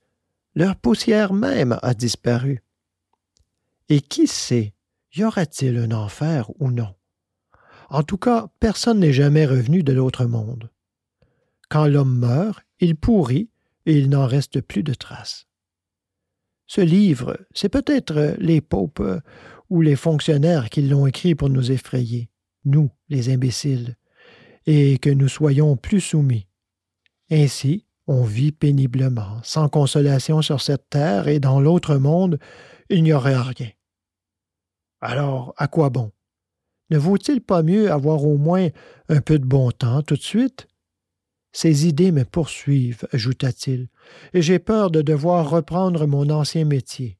leur 0.56 0.76
poussière 0.76 1.34
même 1.34 1.78
a 1.82 1.94
disparu. 1.94 2.64
Et 3.90 4.02
qui 4.02 4.28
sait 4.28 4.74
y 5.16 5.24
aura-t-il 5.24 5.78
un 5.78 5.92
enfer 5.92 6.50
ou 6.60 6.70
non? 6.70 6.94
En 7.90 8.04
tout 8.04 8.18
cas, 8.18 8.48
personne 8.60 9.00
n'est 9.00 9.14
jamais 9.14 9.48
revenu 9.48 9.82
de 9.82 9.94
l'autre 9.94 10.26
monde. 10.26 10.70
Quand 11.70 11.88
l'homme 11.88 12.20
meurt, 12.20 12.64
il 12.80 12.96
pourrit 12.96 13.50
et 13.88 13.98
il 13.98 14.10
n'en 14.10 14.28
reste 14.28 14.62
plus 14.62 14.84
de 14.84 14.94
traces. 14.94 15.48
Ce 16.68 16.82
livre, 16.82 17.40
c'est 17.56 17.70
peut-être 17.70 18.36
les 18.38 18.62
ou 19.70 19.82
les 19.82 19.96
fonctionnaires 19.96 20.70
qui 20.70 20.82
l'ont 20.82 21.08
écrit 21.08 21.36
pour 21.36 21.50
nous 21.50 21.72
effrayer, 21.72 22.30
nous, 22.66 22.90
les 23.10 23.30
imbéciles, 23.30 23.96
et 24.66 24.98
que 24.98 25.10
nous 25.10 25.28
soyons 25.28 25.78
plus 25.78 26.02
soumis. 26.02 26.48
Ainsi, 27.32 27.86
on 28.08 28.24
vit 28.24 28.52
péniblement, 28.52 29.40
sans 29.44 29.70
consolation 29.70 30.42
sur 30.42 30.62
cette 30.62 30.90
terre, 30.90 31.28
et 31.28 31.40
dans 31.40 31.62
l'autre 31.62 31.98
monde, 31.98 32.40
il 32.90 33.04
n'y 33.04 33.14
aurait 33.14 33.38
rien. 33.38 33.70
Alors, 35.02 35.54
à 35.58 35.68
quoi 35.68 35.90
bon? 35.90 36.12
Ne 36.90 36.98
vaut-il 36.98 37.42
pas 37.42 37.62
mieux 37.62 37.92
avoir 37.92 38.26
au 38.26 38.38
moins 38.38 38.70
un 39.10 39.22
peu 39.22 39.38
de 39.38 39.46
bon 39.46 39.70
temps 39.72 40.02
tout 40.02 40.16
de 40.16 40.22
suite? 40.22 40.68
Ces 41.52 41.88
idées 41.88 42.12
me 42.12 42.26
poursuivent, 42.26 43.08
ajouta-t-il, 43.12 43.90
et 44.34 44.42
j'ai 44.42 44.58
peur 44.58 44.90
de 44.90 45.04
devoir 45.04 45.50
reprendre 45.50 46.08
mon 46.08 46.30
ancien 46.32 46.66
métier. 46.66 47.19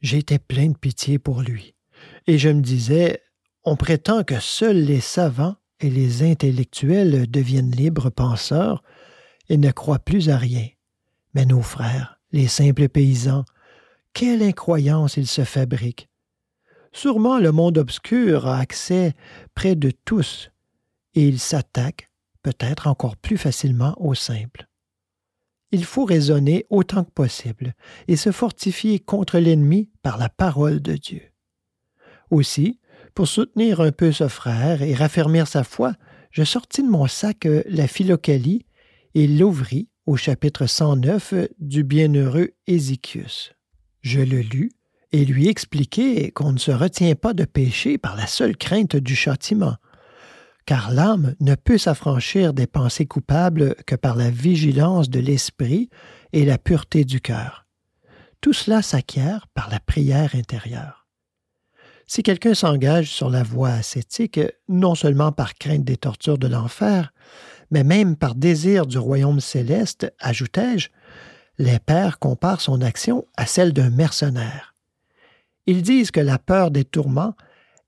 J'étais 0.00 0.38
plein 0.38 0.68
de 0.68 0.76
pitié 0.76 1.18
pour 1.18 1.42
lui, 1.42 1.74
et 2.26 2.38
je 2.38 2.48
me 2.48 2.60
disais 2.60 3.22
on 3.64 3.76
prétend 3.76 4.22
que 4.22 4.38
seuls 4.40 4.84
les 4.84 5.00
savants 5.00 5.56
et 5.80 5.90
les 5.90 6.22
intellectuels 6.22 7.30
deviennent 7.30 7.70
libres 7.70 8.10
penseurs 8.10 8.82
et 9.48 9.56
ne 9.56 9.70
croient 9.70 9.98
plus 9.98 10.30
à 10.30 10.36
rien. 10.36 10.66
Mais 11.34 11.44
nos 11.44 11.62
frères, 11.62 12.18
les 12.32 12.48
simples 12.48 12.88
paysans, 12.88 13.44
quelle 14.12 14.42
incroyance 14.42 15.16
ils 15.16 15.26
se 15.26 15.44
fabriquent. 15.44 16.08
Sûrement 16.92 17.38
le 17.38 17.52
monde 17.52 17.78
obscur 17.78 18.46
a 18.46 18.58
accès 18.58 19.14
près 19.54 19.74
de 19.74 19.90
tous, 19.90 20.50
et 21.14 21.26
il 21.26 21.38
s'attaque 21.38 22.10
peut-être 22.42 22.86
encore 22.86 23.16
plus 23.16 23.36
facilement 23.36 23.94
aux 23.98 24.14
simples. 24.14 24.66
Il 25.70 25.84
faut 25.84 26.04
raisonner 26.04 26.66
autant 26.70 27.04
que 27.04 27.10
possible 27.10 27.74
et 28.06 28.16
se 28.16 28.32
fortifier 28.32 28.98
contre 28.98 29.38
l'ennemi 29.38 29.90
par 30.02 30.18
la 30.18 30.28
parole 30.28 30.80
de 30.80 30.94
Dieu. 30.94 31.22
Aussi, 32.30 32.80
pour 33.14 33.28
soutenir 33.28 33.80
un 33.80 33.92
peu 33.92 34.12
ce 34.12 34.28
frère 34.28 34.82
et 34.82 34.94
raffermir 34.94 35.46
sa 35.46 35.64
foi, 35.64 35.94
je 36.30 36.44
sortis 36.44 36.82
de 36.82 36.88
mon 36.88 37.06
sac 37.06 37.46
la 37.66 37.86
Philocalie 37.86 38.64
et 39.14 39.26
l'ouvris 39.26 39.88
au 40.06 40.16
chapitre 40.16 40.66
109 40.66 41.34
du 41.58 41.84
bienheureux 41.84 42.50
Ézéchius. 42.66 43.52
Je 44.00 44.20
le 44.20 44.40
lus 44.40 44.70
et 45.12 45.24
lui 45.24 45.48
expliquer 45.48 46.30
qu'on 46.30 46.52
ne 46.52 46.58
se 46.58 46.70
retient 46.70 47.14
pas 47.14 47.34
de 47.34 47.44
pécher 47.44 47.98
par 47.98 48.16
la 48.16 48.26
seule 48.26 48.56
crainte 48.56 48.96
du 48.96 49.16
châtiment, 49.16 49.76
car 50.68 50.90
l'âme 50.90 51.34
ne 51.40 51.54
peut 51.54 51.78
s'affranchir 51.78 52.52
des 52.52 52.66
pensées 52.66 53.06
coupables 53.06 53.74
que 53.86 53.94
par 53.94 54.16
la 54.16 54.28
vigilance 54.28 55.08
de 55.08 55.18
l'esprit 55.18 55.88
et 56.34 56.44
la 56.44 56.58
pureté 56.58 57.06
du 57.06 57.22
cœur. 57.22 57.64
Tout 58.42 58.52
cela 58.52 58.82
s'acquiert 58.82 59.46
par 59.54 59.70
la 59.70 59.80
prière 59.80 60.34
intérieure. 60.34 61.06
Si 62.06 62.22
quelqu'un 62.22 62.52
s'engage 62.52 63.10
sur 63.10 63.30
la 63.30 63.42
voie 63.42 63.70
ascétique, 63.70 64.40
non 64.68 64.94
seulement 64.94 65.32
par 65.32 65.54
crainte 65.54 65.84
des 65.84 65.96
tortures 65.96 66.36
de 66.36 66.48
l'enfer, 66.48 67.14
mais 67.70 67.82
même 67.82 68.14
par 68.14 68.34
désir 68.34 68.84
du 68.84 68.98
royaume 68.98 69.40
céleste, 69.40 70.12
ajoutai-je, 70.20 70.90
les 71.56 71.78
pères 71.78 72.18
comparent 72.18 72.60
son 72.60 72.82
action 72.82 73.24
à 73.38 73.46
celle 73.46 73.72
d'un 73.72 73.88
mercenaire. 73.88 74.74
Ils 75.64 75.80
disent 75.80 76.10
que 76.10 76.20
la 76.20 76.38
peur 76.38 76.70
des 76.70 76.84
tourments 76.84 77.36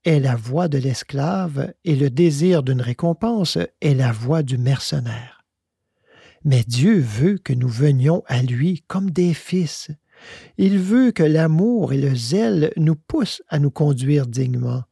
est 0.05 0.19
la 0.19 0.35
voix 0.35 0.67
de 0.67 0.77
l'esclave 0.77 1.73
et 1.83 1.95
le 1.95 2.09
désir 2.09 2.63
d'une 2.63 2.81
récompense 2.81 3.57
est 3.81 3.93
la 3.93 4.11
voix 4.11 4.43
du 4.43 4.57
mercenaire. 4.57 5.45
Mais 6.43 6.63
Dieu 6.67 6.99
veut 6.99 7.37
que 7.37 7.53
nous 7.53 7.69
venions 7.69 8.23
à 8.27 8.41
lui 8.41 8.83
comme 8.87 9.11
des 9.11 9.33
fils. 9.33 9.91
Il 10.57 10.79
veut 10.79 11.11
que 11.11 11.23
l'amour 11.23 11.93
et 11.93 11.97
le 11.97 12.15
zèle 12.15 12.71
nous 12.77 12.95
poussent 12.95 13.43
à 13.47 13.59
nous 13.59 13.71
conduire 13.71 14.27
dignement 14.27 14.83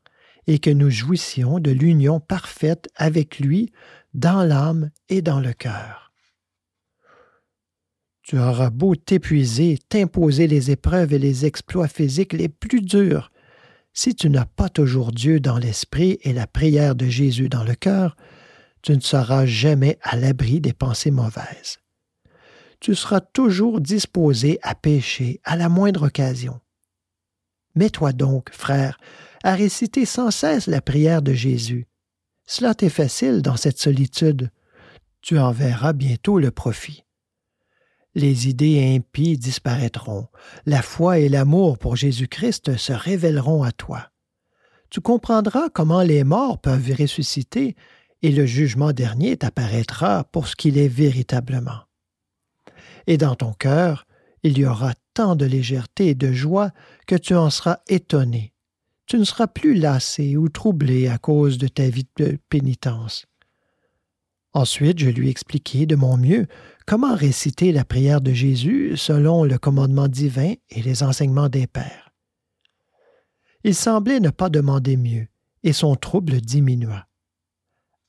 et 0.48 0.60
que 0.60 0.70
nous 0.70 0.90
jouissions 0.90 1.60
de 1.60 1.72
l'union 1.72 2.20
parfaite 2.20 2.90
avec 2.96 3.40
lui 3.40 3.72
dans 4.14 4.44
l'âme 4.44 4.90
et 5.08 5.22
dans 5.22 5.40
le 5.40 5.54
cœur. 5.54 6.12
Tu 8.24 8.38
auras 8.38 8.70
beau 8.70 8.96
t'épuiser, 8.96 9.80
t'imposer 9.90 10.48
les 10.48 10.70
épreuves 10.70 11.14
et 11.14 11.20
les 11.20 11.48
exploits 11.48 11.88
physiques 11.88 12.34
les 12.34 12.50
plus 12.50 12.82
durs. 12.82 13.32
Si 13.94 14.16
tu 14.16 14.30
n'as 14.30 14.46
pas 14.46 14.70
toujours 14.70 15.12
Dieu 15.12 15.40
dans 15.40 15.58
l'esprit 15.58 16.20
et 16.24 16.34
la 16.34 16.48
prière 16.48 16.96
de 16.96 17.06
Jésus 17.06 17.50
dans 17.50 17.64
le 17.64 17.76
cœur, 17.76 18.16
tu 18.82 18.94
ne 18.94 19.02
seras 19.02 19.46
jamais 19.46 19.98
à 20.02 20.16
l'abri 20.16 20.62
des 20.62 20.74
pensées 20.74 21.12
mauvaises. 21.12 21.80
Tu 22.80 22.96
seras 22.96 23.20
toujours 23.20 23.82
disposé 23.82 24.60
à 24.62 24.74
pécher 24.74 25.42
à 25.44 25.58
la 25.58 25.68
moindre 25.68 26.08
occasion. 26.08 26.62
Mets-toi 27.76 28.14
donc, 28.14 28.52
frère, 28.54 28.98
à 29.44 29.54
réciter 29.54 30.06
sans 30.06 30.32
cesse 30.32 30.68
la 30.68 30.82
prière 30.82 31.22
de 31.22 31.34
Jésus. 31.34 31.88
Cela 32.46 32.74
t'est 32.74 32.90
facile 32.90 33.42
dans 33.42 33.58
cette 33.58 33.80
solitude. 33.80 34.50
Tu 35.22 35.38
en 35.38 35.52
verras 35.52 35.94
bientôt 35.94 36.40
le 36.40 36.52
profit 36.52 37.04
les 38.16 38.50
idées 38.50 38.96
impies 38.96 39.38
disparaîtront, 39.38 40.28
la 40.66 40.82
foi 40.82 41.20
et 41.20 41.30
l'amour 41.30 41.78
pour 41.78 41.96
Jésus-Christ 41.96 42.78
se 42.78 42.94
révéleront 42.94 43.64
à 43.64 43.72
toi. 43.72 44.10
Tu 44.90 45.02
comprendras 45.02 45.70
comment 45.70 46.02
les 46.02 46.24
morts 46.24 46.60
peuvent 46.60 46.92
ressusciter, 46.98 47.76
et 48.22 48.32
le 48.32 48.46
jugement 48.46 48.92
dernier 48.92 49.38
t'apparaîtra 49.38 50.26
pour 50.26 50.48
ce 50.48 50.56
qu'il 50.56 50.78
est 50.78 50.88
véritablement. 50.88 51.86
Et 53.08 53.18
dans 53.18 53.36
ton 53.36 53.54
cœur, 53.54 54.06
il 54.44 54.58
y 54.58 54.66
aura 54.66 54.94
tant 55.14 55.36
de 55.36 55.46
légèreté 55.46 56.08
et 56.10 56.16
de 56.16 56.32
joie 56.32 56.72
que 57.08 57.16
tu 57.16 57.36
en 57.36 57.50
seras 57.50 57.80
étonné. 57.88 58.54
Tu 59.06 59.18
ne 59.18 59.24
seras 59.24 59.48
plus 59.48 59.74
lassé 59.74 60.38
ou 60.38 60.50
troublé 60.50 61.08
à 61.08 61.18
cause 61.18 61.58
de 61.58 61.68
ta 61.68 61.90
vie 61.90 62.08
de 62.18 62.38
pénitence. 62.50 63.26
Ensuite, 64.54 65.00
je 65.00 65.10
lui 65.10 65.30
expliquai 65.30 65.86
de 65.86 65.96
mon 65.96 66.18
mieux 66.18 66.48
comment 66.90 67.16
réciter 67.16 67.72
la 67.72 67.86
prière 67.86 68.20
de 68.20 68.34
Jésus 68.34 68.98
selon 68.98 69.44
le 69.44 69.60
commandement 69.60 70.08
divin 70.08 70.56
et 70.72 70.82
les 70.82 71.04
enseignements 71.04 71.48
des 71.48 71.68
pères? 71.68 72.12
Il 73.64 73.76
semblait 73.76 74.20
ne 74.20 74.32
pas 74.32 74.50
demander 74.50 74.98
mieux, 74.98 75.28
et 75.62 75.72
son 75.72 75.96
trouble 75.96 76.42
diminua. 76.42 77.08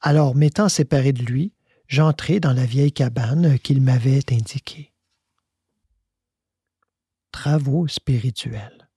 Alors, 0.01 0.35
m'étant 0.35 0.71
séparé 0.71 1.13
de 1.13 1.23
lui, 1.23 1.53
j'entrai 1.89 2.41
dans 2.41 2.55
la 2.55 2.65
vieille 2.65 2.91
cabane 2.91 3.59
qu'il 3.59 3.83
m'avait 3.83 4.25
indiquée. 4.33 4.95
Travaux 7.33 7.87
spirituels. 7.87 8.89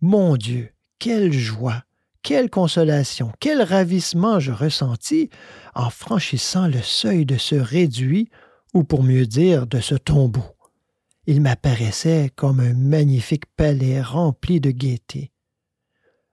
Mon 0.00 0.38
Dieu, 0.38 0.72
quelle 0.98 1.30
joie, 1.30 1.84
quelle 2.28 2.50
consolation, 2.50 3.32
quel 3.40 3.62
ravissement 3.62 4.38
je 4.38 4.52
ressentis 4.52 5.30
en 5.74 5.88
franchissant 5.88 6.68
le 6.68 6.82
seuil 6.82 7.24
de 7.24 7.38
ce 7.38 7.54
réduit, 7.54 8.28
ou 8.74 8.84
pour 8.84 9.02
mieux 9.02 9.24
dire 9.24 9.66
de 9.66 9.80
ce 9.80 9.94
tombeau. 9.94 10.44
Il 11.26 11.40
m'apparaissait 11.40 12.30
comme 12.36 12.60
un 12.60 12.74
magnifique 12.74 13.46
palais 13.56 14.02
rempli 14.02 14.60
de 14.60 14.70
gaieté. 14.70 15.32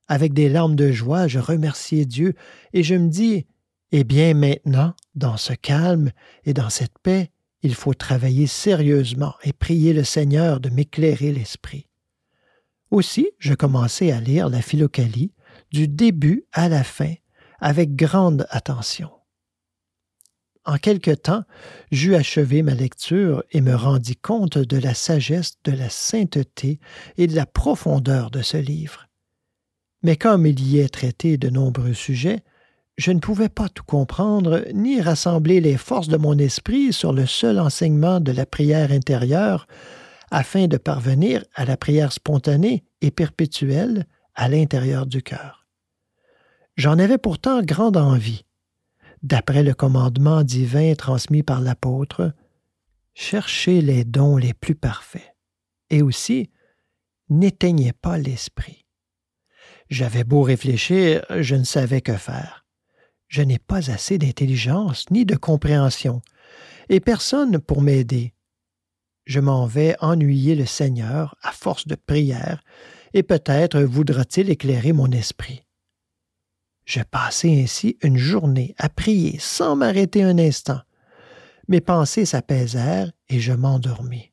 Avec 0.09 0.33
des 0.33 0.49
larmes 0.49 0.75
de 0.75 0.91
joie, 0.91 1.29
je 1.29 1.39
remerciais 1.39 2.03
Dieu 2.03 2.33
et 2.73 2.83
je 2.83 2.95
me 2.95 3.07
dis 3.07 3.45
Eh 3.93 4.03
bien, 4.03 4.33
maintenant, 4.33 4.95
dans 5.15 5.37
ce 5.37 5.53
calme 5.53 6.11
et 6.43 6.53
dans 6.53 6.69
cette 6.69 6.99
paix, 7.03 7.31
il 7.61 7.73
faut 7.73 7.93
travailler 7.93 8.47
sérieusement 8.47 9.35
et 9.45 9.53
prier 9.53 9.93
le 9.93 10.03
Seigneur 10.03 10.59
de 10.59 10.67
m'éclairer 10.67 11.31
l'esprit. 11.31 11.87
Aussi, 12.91 13.29
je 13.39 13.53
commençai 13.53 14.11
à 14.11 14.19
lire 14.19 14.49
la 14.49 14.61
Philocalie 14.61 15.31
du 15.75 15.89
début 15.89 16.45
à 16.53 16.69
la 16.69 16.85
fin 16.85 17.15
avec 17.59 17.97
grande 17.97 18.47
attention. 18.49 19.09
En 20.63 20.77
quelque 20.77 21.11
temps, 21.11 21.43
j'eus 21.91 22.15
achevé 22.15 22.63
ma 22.63 22.73
lecture 22.73 23.43
et 23.51 23.59
me 23.59 23.75
rendis 23.75 24.15
compte 24.15 24.57
de 24.57 24.77
la 24.77 24.93
sagesse, 24.93 25.57
de 25.65 25.73
la 25.73 25.89
sainteté 25.89 26.79
et 27.17 27.27
de 27.27 27.35
la 27.35 27.45
profondeur 27.45 28.31
de 28.31 28.41
ce 28.41 28.55
livre. 28.55 29.07
Mais 30.01 30.15
comme 30.15 30.45
il 30.45 30.65
y 30.65 30.79
est 30.79 30.87
traité 30.87 31.35
de 31.37 31.49
nombreux 31.49 31.93
sujets, 31.93 32.39
je 32.97 33.11
ne 33.11 33.19
pouvais 33.19 33.49
pas 33.49 33.67
tout 33.67 33.83
comprendre, 33.83 34.63
ni 34.73 35.01
rassembler 35.01 35.59
les 35.59 35.75
forces 35.75 36.07
de 36.07 36.15
mon 36.15 36.37
esprit 36.37 36.93
sur 36.93 37.11
le 37.11 37.25
seul 37.25 37.59
enseignement 37.59 38.21
de 38.21 38.31
la 38.31 38.45
prière 38.45 38.93
intérieure, 38.93 39.67
afin 40.31 40.67
de 40.67 40.77
parvenir 40.77 41.43
à 41.53 41.65
la 41.65 41.75
prière 41.75 42.13
spontanée 42.13 42.85
et 43.01 43.11
perpétuelle 43.11 44.07
à 44.35 44.47
l'intérieur 44.47 45.05
du 45.05 45.21
cœur. 45.21 45.64
J'en 46.75 46.99
avais 46.99 47.17
pourtant 47.17 47.61
grande 47.61 47.97
envie. 47.97 48.43
D'après 49.23 49.63
le 49.63 49.73
commandement 49.73 50.43
divin 50.43 50.93
transmis 50.95 51.41
par 51.41 51.61
l'apôtre, 51.61 52.33
cherchez 53.13 53.81
les 53.81 54.03
dons 54.03 54.37
les 54.37 54.53
plus 54.53 54.75
parfaits, 54.75 55.35
et 55.89 56.01
aussi 56.01 56.49
n'éteignez 57.29 57.93
pas 57.93 58.17
l'esprit. 58.17 58.85
J'avais 59.89 60.23
beau 60.23 60.41
réfléchir, 60.41 61.25
je 61.29 61.55
ne 61.55 61.63
savais 61.63 62.01
que 62.01 62.17
faire. 62.17 62.65
Je 63.27 63.41
n'ai 63.41 63.59
pas 63.59 63.89
assez 63.89 64.17
d'intelligence 64.17 65.09
ni 65.11 65.25
de 65.25 65.35
compréhension, 65.35 66.21
et 66.89 66.99
personne 66.99 67.59
pour 67.59 67.81
m'aider. 67.81 68.33
Je 69.25 69.39
m'en 69.39 69.65
vais 69.65 69.95
ennuyer 70.01 70.55
le 70.55 70.65
Seigneur 70.65 71.35
à 71.41 71.51
force 71.51 71.87
de 71.87 71.95
prière, 71.95 72.63
et 73.13 73.23
peut-être 73.23 73.79
voudra-t-il 73.81 74.49
éclairer 74.49 74.91
mon 74.91 75.09
esprit. 75.11 75.64
Je 76.85 77.01
passai 77.01 77.63
ainsi 77.63 77.97
une 78.01 78.17
journée 78.17 78.75
à 78.77 78.89
prier 78.89 79.37
sans 79.39 79.75
m'arrêter 79.75 80.23
un 80.23 80.37
instant. 80.37 80.81
Mes 81.67 81.81
pensées 81.81 82.25
s'apaisèrent 82.25 83.11
et 83.27 83.39
je 83.39 83.53
m'endormis. 83.53 84.31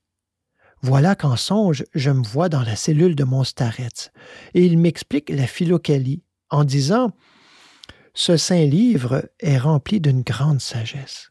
Voilà 0.82 1.14
qu'en 1.14 1.36
songe, 1.36 1.84
je 1.94 2.10
me 2.10 2.24
vois 2.24 2.48
dans 2.48 2.62
la 2.62 2.76
cellule 2.76 3.16
de 3.16 3.24
mon 3.24 3.44
starets, 3.44 4.10
et 4.52 4.66
il 4.66 4.78
m'explique 4.78 5.30
la 5.30 5.46
philocalie 5.46 6.24
en 6.50 6.64
disant 6.64 7.12
Ce 8.14 8.36
saint 8.36 8.66
livre 8.66 9.30
est 9.38 9.58
rempli 9.58 10.00
d'une 10.00 10.22
grande 10.22 10.60
sagesse. 10.60 11.30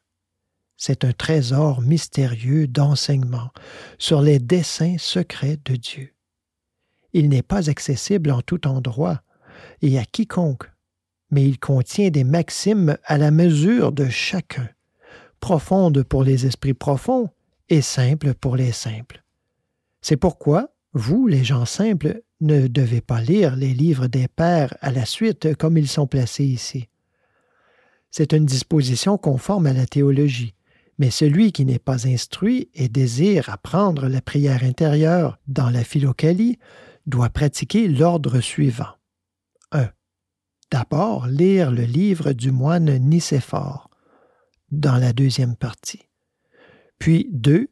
C'est 0.77 1.03
un 1.03 1.11
trésor 1.11 1.81
mystérieux 1.81 2.65
d'enseignement 2.65 3.51
sur 3.99 4.21
les 4.21 4.39
desseins 4.39 4.95
secrets 4.97 5.59
de 5.65 5.75
Dieu. 5.75 6.15
Il 7.13 7.29
n'est 7.29 7.43
pas 7.43 7.69
accessible 7.69 8.31
en 8.31 8.41
tout 8.41 8.65
endroit 8.65 9.21
et 9.81 9.99
à 9.99 10.05
quiconque, 10.05 10.70
mais 11.31 11.43
il 11.43 11.59
contient 11.59 12.09
des 12.09 12.23
maximes 12.23 12.97
à 13.05 13.17
la 13.17 13.31
mesure 13.31 13.91
de 13.91 14.07
chacun, 14.09 14.69
profondes 15.39 16.03
pour 16.03 16.23
les 16.23 16.45
esprits 16.45 16.73
profonds 16.73 17.29
et 17.69 17.81
simples 17.81 18.33
pour 18.33 18.55
les 18.55 18.73
simples. 18.73 19.23
C'est 20.01 20.17
pourquoi, 20.17 20.73
vous, 20.93 21.27
les 21.27 21.43
gens 21.43 21.65
simples, 21.65 22.21
ne 22.41 22.67
devez 22.67 23.01
pas 23.01 23.21
lire 23.21 23.55
les 23.55 23.73
livres 23.73 24.07
des 24.07 24.27
pères 24.27 24.75
à 24.81 24.91
la 24.91 25.05
suite 25.05 25.55
comme 25.55 25.77
ils 25.77 25.87
sont 25.87 26.07
placés 26.07 26.43
ici. 26.43 26.89
C'est 28.09 28.33
une 28.33 28.45
disposition 28.45 29.17
conforme 29.17 29.67
à 29.67 29.73
la 29.73 29.85
théologie, 29.85 30.53
mais 30.97 31.11
celui 31.11 31.51
qui 31.51 31.65
n'est 31.65 31.79
pas 31.79 32.07
instruit 32.07 32.69
et 32.73 32.89
désire 32.89 33.49
apprendre 33.49 34.07
la 34.07 34.21
prière 34.21 34.63
intérieure 34.63 35.39
dans 35.47 35.69
la 35.69 35.83
philocalie 35.83 36.59
doit 37.05 37.29
pratiquer 37.29 37.87
l'ordre 37.87 38.41
suivant. 38.41 39.00
1. 40.71 40.77
D'abord, 40.77 41.27
lire 41.27 41.71
le 41.71 41.83
livre 41.83 42.33
du 42.33 42.51
moine 42.51 42.97
Nicéphore, 42.97 43.89
dans 44.71 44.97
la 44.97 45.13
deuxième 45.13 45.55
partie. 45.55 46.07
Puis 46.97 47.27
2 47.31 47.69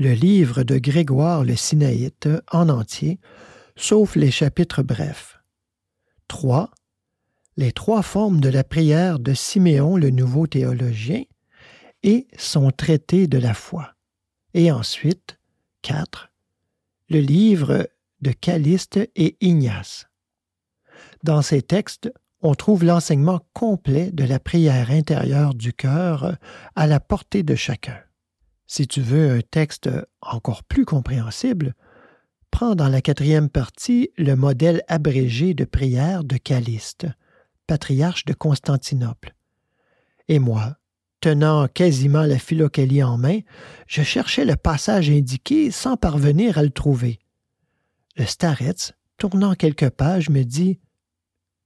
le 0.00 0.14
livre 0.14 0.62
de 0.62 0.78
Grégoire 0.78 1.44
le 1.44 1.54
Sinaïte 1.56 2.26
en 2.50 2.70
entier, 2.70 3.20
sauf 3.76 4.16
les 4.16 4.30
chapitres 4.30 4.82
brefs. 4.82 5.38
3. 6.28 6.70
Les 7.58 7.70
trois 7.70 8.00
formes 8.00 8.40
de 8.40 8.48
la 8.48 8.64
prière 8.64 9.18
de 9.18 9.34
Siméon 9.34 9.98
le 9.98 10.08
nouveau 10.08 10.46
théologien 10.46 11.24
et 12.02 12.28
son 12.38 12.70
traité 12.70 13.26
de 13.26 13.36
la 13.36 13.52
foi. 13.52 13.92
Et 14.54 14.72
ensuite, 14.72 15.38
4. 15.82 16.32
Le 17.10 17.20
livre 17.20 17.86
de 18.22 18.32
Caliste 18.32 18.98
et 19.16 19.36
Ignace. 19.42 20.08
Dans 21.24 21.42
ces 21.42 21.60
textes, 21.60 22.10
on 22.42 22.54
trouve 22.54 22.84
l'enseignement 22.84 23.40
complet 23.52 24.10
de 24.12 24.24
la 24.24 24.38
prière 24.38 24.90
intérieure 24.90 25.54
du 25.54 25.72
cœur 25.72 26.36
à 26.74 26.86
la 26.86 27.00
portée 27.00 27.42
de 27.42 27.54
chacun. 27.54 27.98
Si 28.66 28.86
tu 28.86 29.00
veux 29.00 29.30
un 29.32 29.40
texte 29.40 29.90
encore 30.22 30.64
plus 30.64 30.84
compréhensible, 30.84 31.74
prends 32.50 32.74
dans 32.74 32.88
la 32.88 33.00
quatrième 33.00 33.48
partie 33.48 34.10
le 34.16 34.36
modèle 34.36 34.82
abrégé 34.88 35.54
de 35.54 35.64
prière 35.64 36.24
de 36.24 36.36
Caliste, 36.36 37.06
patriarche 37.66 38.24
de 38.24 38.32
Constantinople. 38.32 39.34
Et 40.28 40.38
moi, 40.38 40.76
tenant 41.20 41.68
quasiment 41.68 42.22
la 42.22 42.38
philocalie 42.38 43.02
en 43.02 43.18
main, 43.18 43.40
je 43.86 44.02
cherchais 44.02 44.44
le 44.44 44.56
passage 44.56 45.10
indiqué 45.10 45.70
sans 45.70 45.96
parvenir 45.96 46.56
à 46.56 46.62
le 46.62 46.70
trouver. 46.70 47.18
Le 48.16 48.24
starets, 48.24 48.94
tournant 49.18 49.54
quelques 49.54 49.90
pages, 49.90 50.30
me 50.30 50.42
dit 50.42 50.80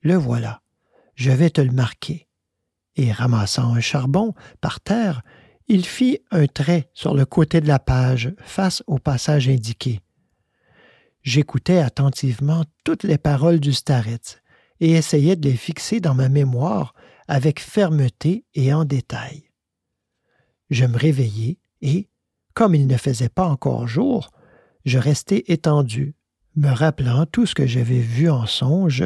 Le 0.02 0.14
voilà, 0.14 0.62
je 1.14 1.30
vais 1.30 1.50
te 1.50 1.60
le 1.60 1.72
marquer. 1.72 2.28
Et 2.96 3.12
ramassant 3.12 3.74
un 3.74 3.80
charbon 3.80 4.34
par 4.60 4.80
terre, 4.80 5.22
il 5.66 5.84
fit 5.84 6.20
un 6.30 6.46
trait 6.46 6.90
sur 6.94 7.14
le 7.14 7.24
côté 7.24 7.60
de 7.60 7.68
la 7.68 7.78
page 7.78 8.32
face 8.44 8.82
au 8.86 8.98
passage 8.98 9.48
indiqué. 9.48 10.00
J'écoutais 11.22 11.78
attentivement 11.78 12.64
toutes 12.84 13.02
les 13.02 13.18
paroles 13.18 13.60
du 13.60 13.72
starets 13.72 14.40
et 14.80 14.92
essayais 14.92 15.36
de 15.36 15.48
les 15.48 15.56
fixer 15.56 16.00
dans 16.00 16.14
ma 16.14 16.28
mémoire 16.28 16.94
avec 17.28 17.60
fermeté 17.60 18.44
et 18.54 18.74
en 18.74 18.84
détail. 18.84 19.50
Je 20.68 20.84
me 20.84 20.98
réveillai 20.98 21.58
et, 21.80 22.08
comme 22.52 22.74
il 22.74 22.86
ne 22.86 22.96
faisait 22.96 23.30
pas 23.30 23.46
encore 23.46 23.88
jour, 23.88 24.30
je 24.84 24.98
restai 24.98 25.44
étendu, 25.50 26.14
me 26.56 26.70
rappelant 26.70 27.24
tout 27.24 27.46
ce 27.46 27.54
que 27.54 27.66
j'avais 27.66 28.00
vu 28.00 28.28
en 28.28 28.46
songe 28.46 29.04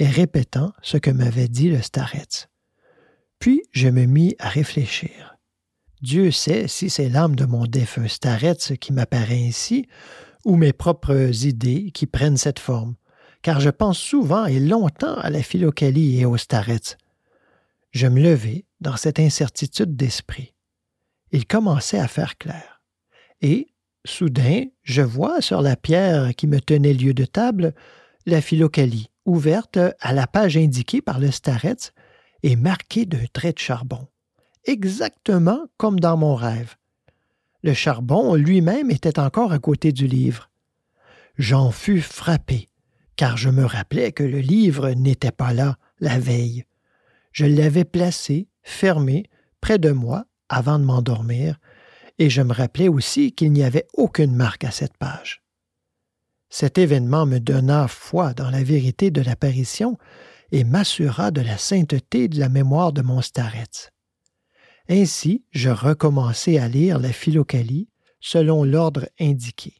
et 0.00 0.08
répétant 0.08 0.72
ce 0.82 0.96
que 0.96 1.10
m'avait 1.10 1.48
dit 1.48 1.68
le 1.68 1.82
starets. 1.82 2.48
Puis 3.38 3.62
je 3.72 3.88
me 3.88 4.06
mis 4.06 4.34
à 4.38 4.48
réfléchir. 4.48 5.36
Dieu 6.02 6.30
sait 6.30 6.66
si 6.66 6.88
c'est 6.88 7.10
l'âme 7.10 7.36
de 7.36 7.44
mon 7.44 7.66
défunt 7.66 8.08
Starets 8.08 8.76
qui 8.80 8.92
m'apparaît 8.92 9.44
ainsi, 9.46 9.86
ou 10.46 10.56
mes 10.56 10.72
propres 10.72 11.44
idées 11.44 11.90
qui 11.92 12.06
prennent 12.06 12.38
cette 12.38 12.58
forme, 12.58 12.94
car 13.42 13.60
je 13.60 13.68
pense 13.68 13.98
souvent 13.98 14.46
et 14.46 14.58
longtemps 14.58 15.16
à 15.16 15.28
la 15.28 15.42
philocalie 15.42 16.18
et 16.18 16.24
au 16.24 16.38
Starets. 16.38 16.96
Je 17.90 18.06
me 18.06 18.22
levai 18.22 18.64
dans 18.80 18.96
cette 18.96 19.20
incertitude 19.20 19.94
d'esprit. 19.96 20.54
Il 21.32 21.46
commençait 21.46 21.98
à 21.98 22.08
faire 22.08 22.38
clair. 22.38 22.80
Et, 23.42 23.68
soudain, 24.06 24.64
je 24.82 25.02
vois 25.02 25.42
sur 25.42 25.60
la 25.60 25.76
pierre 25.76 26.34
qui 26.34 26.46
me 26.46 26.60
tenait 26.60 26.94
lieu 26.94 27.12
de 27.12 27.26
table 27.26 27.74
la 28.24 28.40
philocalie, 28.40 29.09
ouverte 29.24 29.78
à 30.00 30.12
la 30.12 30.26
page 30.26 30.56
indiquée 30.56 31.02
par 31.02 31.18
le 31.18 31.30
Starets 31.30 31.92
et 32.42 32.56
marquée 32.56 33.06
d'un 33.06 33.26
trait 33.32 33.52
de 33.52 33.58
charbon 33.58 34.08
exactement 34.64 35.66
comme 35.76 36.00
dans 36.00 36.16
mon 36.16 36.34
rêve. 36.34 36.76
Le 37.62 37.74
charbon 37.74 38.34
lui-même 38.34 38.90
était 38.90 39.18
encore 39.18 39.52
à 39.52 39.58
côté 39.58 39.92
du 39.92 40.06
livre. 40.06 40.50
J'en 41.36 41.70
fus 41.70 42.00
frappé, 42.00 42.68
car 43.16 43.36
je 43.36 43.50
me 43.50 43.64
rappelais 43.64 44.12
que 44.12 44.22
le 44.22 44.38
livre 44.38 44.90
n'était 44.90 45.32
pas 45.32 45.52
là 45.52 45.76
la 45.98 46.18
veille. 46.18 46.64
Je 47.32 47.46
l'avais 47.46 47.84
placé, 47.84 48.48
fermé, 48.62 49.24
près 49.60 49.78
de 49.78 49.90
moi, 49.90 50.24
avant 50.48 50.78
de 50.78 50.84
m'endormir, 50.84 51.58
et 52.18 52.30
je 52.30 52.42
me 52.42 52.52
rappelais 52.52 52.88
aussi 52.88 53.32
qu'il 53.32 53.52
n'y 53.52 53.62
avait 53.62 53.86
aucune 53.94 54.34
marque 54.34 54.64
à 54.64 54.70
cette 54.70 54.96
page. 54.96 55.39
Cet 56.50 56.78
événement 56.78 57.26
me 57.26 57.38
donna 57.38 57.86
foi 57.86 58.34
dans 58.34 58.50
la 58.50 58.64
vérité 58.64 59.12
de 59.12 59.22
l'apparition 59.22 59.96
et 60.50 60.64
m'assura 60.64 61.30
de 61.30 61.40
la 61.40 61.56
sainteté 61.56 62.26
de 62.26 62.40
la 62.40 62.48
mémoire 62.48 62.92
de 62.92 63.02
mon 63.02 63.22
starets. 63.22 63.92
Ainsi, 64.88 65.44
je 65.52 65.70
recommençai 65.70 66.58
à 66.58 66.66
lire 66.66 66.98
la 66.98 67.12
Philocalie 67.12 67.88
selon 68.18 68.64
l'ordre 68.64 69.08
indiqué. 69.20 69.74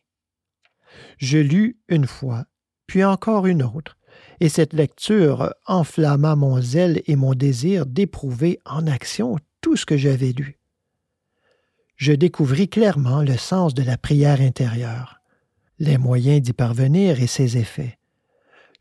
Je 1.19 1.39
lus 1.39 1.81
une 1.89 2.07
fois, 2.07 2.47
puis 2.87 3.05
encore 3.05 3.47
une 3.47 3.65
autre, 3.65 3.99
et 4.39 4.49
cette 4.49 4.73
lecture 4.73 5.53
enflamma 5.67 6.37
mon 6.37 6.61
zèle 6.61 7.03
et 7.07 7.17
mon 7.17 7.35
désir 7.35 7.85
d'éprouver 7.85 8.61
en 8.65 8.87
action 8.87 9.37
tout 9.61 9.77
ce 9.77 9.87
que 9.87 9.97
j'avais 9.97 10.33
lu. 10.33 10.61
Je 11.97 12.13
découvris 12.13 12.69
clairement 12.69 13.23
le 13.23 13.37
sens 13.37 13.75
de 13.75 13.83
la 13.83 13.99
prière 13.99 14.41
intérieure, 14.41 15.20
les 15.81 15.99
moyens 15.99 16.43
d'y 16.43 16.53
parvenir 16.53 17.21
et 17.21 17.27
ses 17.27 17.57
effets. 17.57 17.99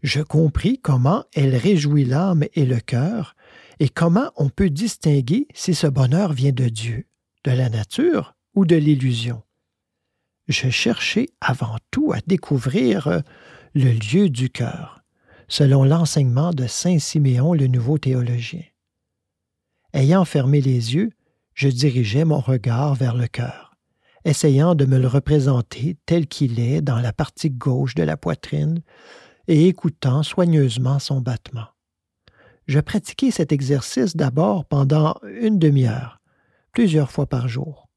Je 0.03 0.21
compris 0.21 0.79
comment 0.79 1.23
elle 1.33 1.55
réjouit 1.55 2.05
l'âme 2.05 2.45
et 2.53 2.65
le 2.65 2.79
cœur, 2.79 3.35
et 3.79 3.89
comment 3.89 4.31
on 4.35 4.49
peut 4.49 4.69
distinguer 4.69 5.47
si 5.53 5.73
ce 5.73 5.87
bonheur 5.87 6.33
vient 6.33 6.51
de 6.51 6.67
Dieu, 6.67 7.07
de 7.45 7.51
la 7.51 7.69
nature 7.69 8.35
ou 8.53 8.65
de 8.65 8.75
l'illusion. 8.75 9.41
Je 10.47 10.69
cherchais 10.69 11.29
avant 11.41 11.77
tout 11.89 12.11
à 12.13 12.19
découvrir 12.27 13.23
le 13.73 13.91
lieu 13.91 14.29
du 14.29 14.49
cœur, 14.49 15.03
selon 15.47 15.83
l'enseignement 15.83 16.51
de 16.51 16.67
Saint 16.67 16.99
Siméon 16.99 17.53
le 17.53 17.67
nouveau 17.67 17.97
théologien. 17.97 18.63
Ayant 19.93 20.25
fermé 20.25 20.59
les 20.59 20.95
yeux, 20.95 21.11
je 21.53 21.69
dirigeais 21.69 22.25
mon 22.25 22.39
regard 22.39 22.95
vers 22.95 23.15
le 23.15 23.27
cœur, 23.27 23.68
essayant 24.29 24.75
de 24.75 24.85
me 24.85 24.97
le 24.97 25.07
représenter 25.07 25.97
tel 26.05 26.27
qu'il 26.27 26.59
est 26.59 26.81
dans 26.81 26.99
la 26.99 27.11
partie 27.11 27.49
gauche 27.49 27.95
de 27.95 28.03
la 28.03 28.15
poitrine 28.15 28.81
et 29.47 29.67
écoutant 29.67 30.23
soigneusement 30.23 30.99
son 30.99 31.19
battement. 31.19 31.67
Je 32.67 32.79
pratiquais 32.79 33.31
cet 33.31 33.51
exercice 33.51 34.15
d'abord 34.15 34.65
pendant 34.65 35.15
une 35.23 35.57
demi-heure, 35.57 36.21
plusieurs 36.71 37.11
fois 37.11 37.25
par 37.25 37.47
jour. 37.47 37.89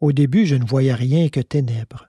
Au 0.00 0.12
début, 0.12 0.46
je 0.46 0.56
ne 0.56 0.64
voyais 0.64 0.94
rien 0.94 1.28
que 1.28 1.40
ténèbres. 1.40 2.08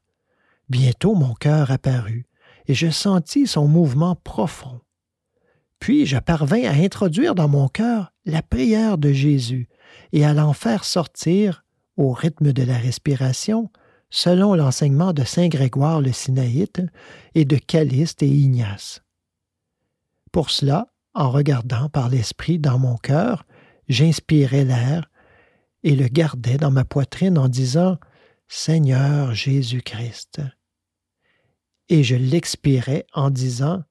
Bientôt 0.69 1.13
mon 1.13 1.33
cœur 1.33 1.69
apparut, 1.69 2.25
et 2.67 2.73
je 2.73 2.89
sentis 2.89 3.47
son 3.47 3.67
mouvement 3.67 4.15
profond. 4.15 4.79
Puis 5.79 6.05
je 6.05 6.17
parvins 6.17 6.63
à 6.63 6.71
introduire 6.71 7.35
dans 7.35 7.49
mon 7.49 7.67
cœur 7.67 8.13
la 8.23 8.41
prière 8.41 8.97
de 8.97 9.11
Jésus 9.11 9.67
et 10.13 10.23
à 10.23 10.33
l'en 10.33 10.53
faire 10.53 10.85
sortir, 10.85 11.62
au 11.97 12.11
rythme 12.11 12.53
de 12.53 12.63
la 12.63 12.77
respiration, 12.77 13.71
selon 14.09 14.55
l'enseignement 14.55 15.13
de 15.13 15.23
Saint 15.23 15.47
Grégoire 15.47 16.01
le 16.01 16.11
Sinaïte 16.11 16.81
et 17.35 17.45
de 17.45 17.57
Caliste 17.57 18.23
et 18.23 18.27
Ignace. 18.27 19.01
Pour 20.31 20.49
cela, 20.49 20.87
en 21.13 21.29
regardant 21.29 21.89
par 21.89 22.09
l'esprit 22.09 22.59
dans 22.59 22.79
mon 22.79 22.97
cœur, 22.97 23.45
j'inspirais 23.87 24.65
l'air 24.65 25.09
et 25.83 25.95
le 25.95 26.07
gardais 26.07 26.57
dans 26.57 26.71
ma 26.71 26.85
poitrine 26.85 27.37
en 27.37 27.49
disant 27.49 27.97
Seigneur 28.47 29.33
Jésus-Christ 29.33 30.41
et 31.89 32.03
je 32.03 32.15
l'expirais 32.15 33.05
en 33.13 33.29
disant 33.29 33.83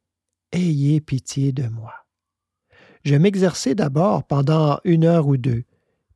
Ayez 0.52 1.00
pitié 1.00 1.52
de 1.52 1.68
moi. 1.68 1.94
Je 3.04 3.14
m'exerçais 3.14 3.74
d'abord 3.74 4.24
pendant 4.26 4.80
une 4.84 5.04
heure 5.04 5.26
ou 5.26 5.36
deux, 5.36 5.64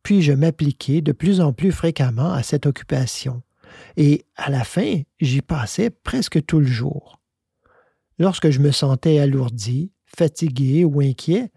puis 0.07 0.23
je 0.23 0.33
m'appliquais 0.33 1.01
de 1.01 1.11
plus 1.11 1.41
en 1.41 1.53
plus 1.53 1.73
fréquemment 1.73 2.33
à 2.33 2.45
cette 2.45 2.67
occupation, 2.67 3.43
et 3.97 4.25
à 4.37 4.51
la 4.51 4.63
fin 4.63 5.01
j'y 5.19 5.43
passais 5.43 5.91
presque 5.91 6.47
tout 6.47 6.61
le 6.61 6.67
jour. 6.67 7.21
Lorsque 8.21 8.51
je 8.51 8.61
me 8.61 8.71
sentais 8.71 9.19
alourdi, 9.19 9.91
fatigué 10.05 10.85
ou 10.85 11.01
inquiet, 11.01 11.51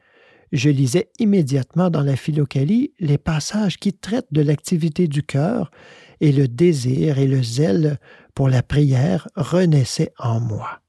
je 0.52 0.72
lisais 0.72 1.12
immédiatement 1.20 1.92
dans 1.92 2.02
la 2.02 2.16
philocalie 2.16 2.92
les 3.00 3.20
passages 3.20 3.78
qui 3.78 3.94
traitent 3.94 4.34
de 4.34 4.42
l'activité 4.42 5.08
du 5.08 5.22
cœur 5.22 5.70
et 6.20 6.32
le 6.32 6.48
désir 6.48 7.20
et 7.20 7.28
le 7.28 7.44
zèle 7.44 8.00
pour 8.34 8.50
la 8.50 8.64
prière 8.64 9.28
renaissaient 9.36 10.14
en 10.18 10.40
moi. 10.40 10.82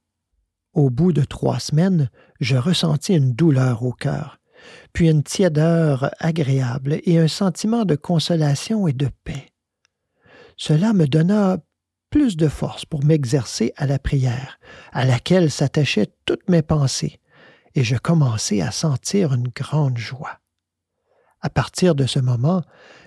Au 0.73 0.89
bout 0.89 1.13
de 1.13 1.23
trois 1.23 1.59
semaines, 1.59 2.09
je 2.39 2.57
ressentis 2.57 3.13
une 3.13 3.33
douleur 3.33 3.83
au 3.83 3.91
cœur, 3.91 4.40
puis 4.93 5.09
une 5.09 5.23
tiédeur 5.23 6.11
agréable 6.19 6.99
et 7.03 7.17
un 7.17 7.27
sentiment 7.27 7.85
de 7.85 7.95
consolation 7.95 8.87
et 8.87 8.93
de 8.93 9.09
paix. 9.23 9.47
Cela 10.57 10.93
me 10.93 11.07
donna 11.07 11.57
plus 12.09 12.37
de 12.37 12.47
force 12.47 12.85
pour 12.85 13.03
m'exercer 13.03 13.73
à 13.77 13.87
la 13.87 13.97
prière, 13.97 14.59
à 14.91 15.05
laquelle 15.05 15.49
s'attachaient 15.49 16.11
toutes 16.25 16.49
mes 16.49 16.61
pensées, 16.61 17.19
et 17.73 17.83
je 17.83 17.95
commençai 17.95 18.61
à 18.61 18.71
sentir 18.71 19.33
une 19.33 19.47
grande 19.47 19.97
joie. 19.97 20.39
À 21.39 21.49
partir 21.49 21.95
de 21.95 22.05
ce 22.05 22.19
moment, 22.19 22.61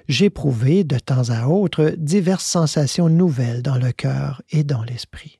j'éprouvai 0.09 0.83
de 0.83 0.99
temps 0.99 1.31
à 1.31 1.47
autre 1.47 1.95
diverses 1.97 2.45
sensations 2.45 3.09
nouvelles 3.09 3.63
dans 3.63 3.77
le 3.77 3.93
cœur 3.93 4.43
et 4.51 4.65
dans 4.65 4.83
l'esprit. 4.83 5.39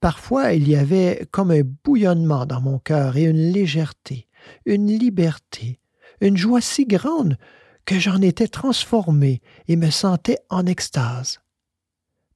Parfois 0.00 0.52
il 0.52 0.68
y 0.68 0.76
avait 0.76 1.26
comme 1.30 1.50
un 1.50 1.62
bouillonnement 1.84 2.46
dans 2.46 2.60
mon 2.60 2.78
cœur 2.78 3.16
et 3.16 3.24
une 3.24 3.52
légèreté, 3.52 4.25
une 4.64 4.88
liberté, 4.88 5.80
une 6.20 6.36
joie 6.36 6.60
si 6.60 6.86
grande 6.86 7.36
que 7.84 7.98
j'en 7.98 8.20
étais 8.20 8.48
transformé 8.48 9.40
et 9.68 9.76
me 9.76 9.90
sentais 9.90 10.38
en 10.50 10.66
extase. 10.66 11.40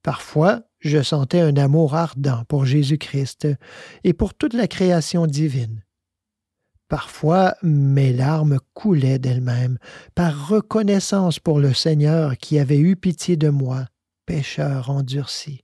Parfois 0.03 0.63
je 0.79 1.01
sentais 1.01 1.41
un 1.41 1.55
amour 1.57 1.95
ardent 1.95 2.43
pour 2.47 2.65
Jésus-Christ 2.65 3.47
et 4.03 4.13
pour 4.13 4.33
toute 4.33 4.53
la 4.53 4.67
création 4.67 5.27
divine. 5.27 5.83
Parfois 6.87 7.55
mes 7.61 8.11
larmes 8.11 8.59
coulaient 8.73 9.19
d'elles-mêmes, 9.19 9.77
par 10.15 10.49
reconnaissance 10.49 11.39
pour 11.39 11.59
le 11.59 11.73
Seigneur 11.73 12.35
qui 12.37 12.59
avait 12.59 12.79
eu 12.79 12.95
pitié 12.95 13.37
de 13.37 13.49
moi, 13.49 13.85
pécheur 14.25 14.89
endurci. 14.89 15.63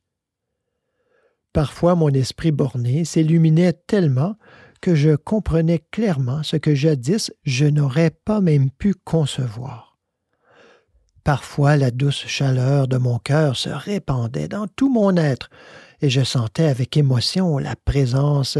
Parfois 1.51 1.95
mon 1.95 2.09
esprit 2.09 2.51
borné 2.51 3.03
s'illuminait 3.03 3.73
tellement 3.73 4.37
que 4.81 4.95
je 4.95 5.15
comprenais 5.15 5.83
clairement 5.91 6.43
ce 6.43 6.57
que 6.57 6.75
jadis 6.75 7.31
je 7.43 7.65
n'aurais 7.65 8.11
pas 8.11 8.41
même 8.41 8.69
pu 8.69 8.93
concevoir. 8.93 9.97
Parfois 11.23 11.75
la 11.75 11.91
douce 11.91 12.25
chaleur 12.25 12.87
de 12.87 12.97
mon 12.97 13.19
cœur 13.19 13.57
se 13.57 13.69
répandait 13.69 14.47
dans 14.47 14.67
tout 14.67 14.89
mon 14.89 15.17
être, 15.17 15.49
et 16.01 16.09
je 16.09 16.23
sentais 16.23 16.67
avec 16.67 16.95
émotion 16.95 17.57
la 17.57 17.75
présence 17.75 18.57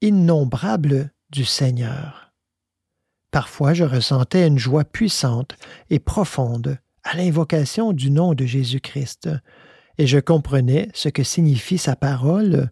innombrable 0.00 1.12
du 1.30 1.44
Seigneur. 1.44 2.32
Parfois 3.30 3.74
je 3.74 3.84
ressentais 3.84 4.46
une 4.46 4.58
joie 4.58 4.84
puissante 4.84 5.56
et 5.90 5.98
profonde 5.98 6.78
à 7.04 7.16
l'invocation 7.16 7.92
du 7.92 8.10
nom 8.10 8.34
de 8.34 8.44
Jésus-Christ, 8.44 9.28
et 9.98 10.06
je 10.06 10.18
comprenais 10.18 10.88
ce 10.94 11.08
que 11.08 11.22
signifie 11.22 11.78
sa 11.78 11.94
parole 11.94 12.70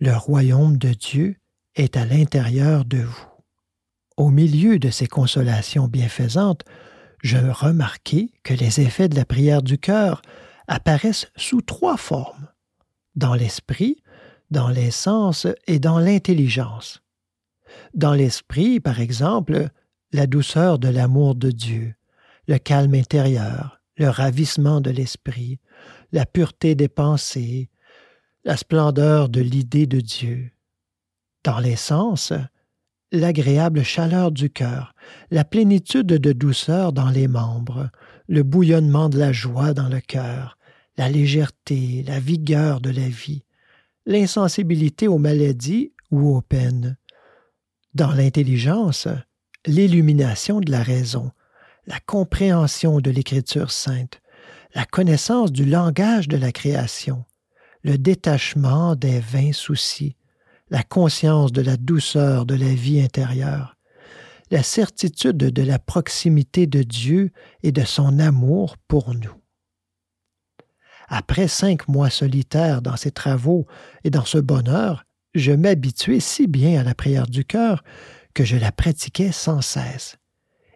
Le 0.00 0.16
royaume 0.16 0.78
de 0.78 0.90
Dieu 0.90 1.36
est 1.78 1.96
à 1.96 2.04
l'intérieur 2.04 2.84
de 2.84 2.98
vous. 2.98 3.26
Au 4.16 4.30
milieu 4.30 4.78
de 4.78 4.90
ces 4.90 5.06
consolations 5.06 5.86
bienfaisantes, 5.86 6.64
je 7.22 7.38
remarquai 7.38 8.30
que 8.42 8.54
les 8.54 8.80
effets 8.80 9.08
de 9.08 9.16
la 9.16 9.24
prière 9.24 9.62
du 9.62 9.78
cœur 9.78 10.22
apparaissent 10.66 11.30
sous 11.36 11.62
trois 11.62 11.96
formes 11.96 12.48
dans 13.14 13.34
l'esprit, 13.34 14.02
dans 14.50 14.68
les 14.68 14.90
sens 14.90 15.46
et 15.66 15.78
dans 15.78 15.98
l'intelligence. 15.98 17.02
Dans 17.94 18.14
l'esprit, 18.14 18.80
par 18.80 19.00
exemple, 19.00 19.68
la 20.12 20.26
douceur 20.26 20.78
de 20.78 20.88
l'amour 20.88 21.34
de 21.34 21.50
Dieu, 21.50 21.94
le 22.46 22.58
calme 22.58 22.94
intérieur, 22.94 23.80
le 23.96 24.08
ravissement 24.08 24.80
de 24.80 24.90
l'esprit, 24.90 25.58
la 26.12 26.26
pureté 26.26 26.74
des 26.74 26.88
pensées, 26.88 27.70
la 28.44 28.56
splendeur 28.56 29.28
de 29.28 29.40
l'idée 29.40 29.86
de 29.86 30.00
Dieu. 30.00 30.50
Dans 31.44 31.58
les 31.58 31.76
sens, 31.76 32.32
l'agréable 33.12 33.82
chaleur 33.82 34.30
du 34.30 34.50
cœur, 34.50 34.94
la 35.30 35.44
plénitude 35.44 36.06
de 36.06 36.32
douceur 36.32 36.92
dans 36.92 37.10
les 37.10 37.28
membres, 37.28 37.90
le 38.28 38.42
bouillonnement 38.42 39.08
de 39.08 39.18
la 39.18 39.32
joie 39.32 39.72
dans 39.72 39.88
le 39.88 40.00
cœur, 40.00 40.58
la 40.96 41.08
légèreté, 41.08 42.04
la 42.06 42.20
vigueur 42.20 42.80
de 42.80 42.90
la 42.90 43.08
vie, 43.08 43.44
l'insensibilité 44.04 45.08
aux 45.08 45.18
maladies 45.18 45.92
ou 46.10 46.36
aux 46.36 46.42
peines, 46.42 46.96
dans 47.94 48.12
l'intelligence, 48.12 49.08
l'illumination 49.66 50.60
de 50.60 50.70
la 50.70 50.82
raison, 50.82 51.30
la 51.86 52.00
compréhension 52.00 53.00
de 53.00 53.10
l'Écriture 53.10 53.70
sainte, 53.70 54.20
la 54.74 54.84
connaissance 54.84 55.52
du 55.52 55.64
langage 55.64 56.28
de 56.28 56.36
la 56.36 56.52
création, 56.52 57.24
le 57.82 57.96
détachement 57.96 58.94
des 58.94 59.20
vains 59.20 59.52
soucis, 59.52 60.16
la 60.70 60.82
conscience 60.82 61.52
de 61.52 61.62
la 61.62 61.76
douceur 61.76 62.46
de 62.46 62.54
la 62.54 62.74
vie 62.74 63.00
intérieure, 63.00 63.76
la 64.50 64.62
certitude 64.62 65.36
de 65.36 65.62
la 65.62 65.78
proximité 65.78 66.66
de 66.66 66.82
Dieu 66.82 67.30
et 67.62 67.72
de 67.72 67.84
son 67.84 68.18
amour 68.18 68.76
pour 68.88 69.14
nous. 69.14 69.34
Après 71.08 71.48
cinq 71.48 71.88
mois 71.88 72.10
solitaires 72.10 72.82
dans 72.82 72.96
ces 72.96 73.10
travaux 73.10 73.66
et 74.04 74.10
dans 74.10 74.24
ce 74.24 74.38
bonheur, 74.38 75.04
je 75.34 75.52
m'habituai 75.52 76.20
si 76.20 76.46
bien 76.46 76.80
à 76.80 76.84
la 76.84 76.94
prière 76.94 77.26
du 77.26 77.44
cœur 77.44 77.82
que 78.34 78.44
je 78.44 78.56
la 78.56 78.72
pratiquais 78.72 79.32
sans 79.32 79.62
cesse, 79.62 80.16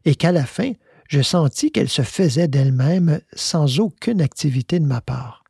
et 0.05 0.15
qu'à 0.15 0.33
la 0.33 0.47
fin, 0.47 0.73
je 1.09 1.21
sentis 1.21 1.71
qu'elle 1.71 1.89
se 1.89 2.03
faisait 2.03 2.49
d'elle-même 2.49 3.21
sans 3.35 3.81
aucune 3.81 4.23
activité 4.23 4.81
de 4.81 4.87
ma 4.87 5.01
part. 5.01 5.45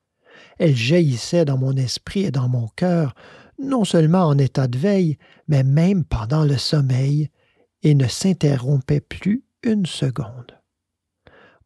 Elle 0.58 0.76
jaillissait 0.76 1.44
dans 1.44 1.58
mon 1.58 1.76
esprit 1.76 2.24
et 2.24 2.30
dans 2.30 2.48
mon 2.48 2.68
cœur 2.68 3.14
non 3.58 3.84
seulement 3.84 4.24
en 4.24 4.38
état 4.38 4.66
de 4.66 4.78
veille, 4.78 5.18
mais 5.48 5.62
même 5.62 6.04
pendant 6.04 6.44
le 6.44 6.56
sommeil, 6.56 7.30
et 7.82 7.94
ne 7.94 8.06
s'interrompait 8.06 9.00
plus 9.00 9.44
une 9.62 9.86
seconde. 9.86 10.58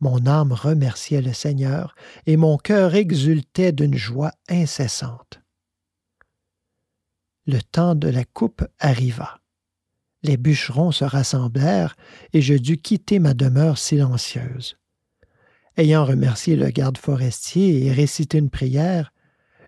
Mon 0.00 0.26
âme 0.26 0.52
remerciait 0.52 1.22
le 1.22 1.32
Seigneur, 1.32 1.94
et 2.26 2.36
mon 2.36 2.58
cœur 2.58 2.94
exultait 2.94 3.72
d'une 3.72 3.96
joie 3.96 4.32
incessante. 4.48 5.40
Le 7.46 7.62
temps 7.62 7.94
de 7.94 8.08
la 8.08 8.24
coupe 8.24 8.66
arriva. 8.78 9.40
Les 10.22 10.36
bûcherons 10.36 10.90
se 10.90 11.04
rassemblèrent, 11.04 11.96
et 12.32 12.42
je 12.42 12.54
dus 12.54 12.78
quitter 12.78 13.18
ma 13.18 13.34
demeure 13.34 13.78
silencieuse. 13.78 14.76
Ayant 15.76 16.04
remercié 16.04 16.56
le 16.56 16.70
garde 16.70 16.98
forestier 16.98 17.86
et 17.86 17.92
récité 17.92 18.38
une 18.38 18.50
prière, 18.50 19.12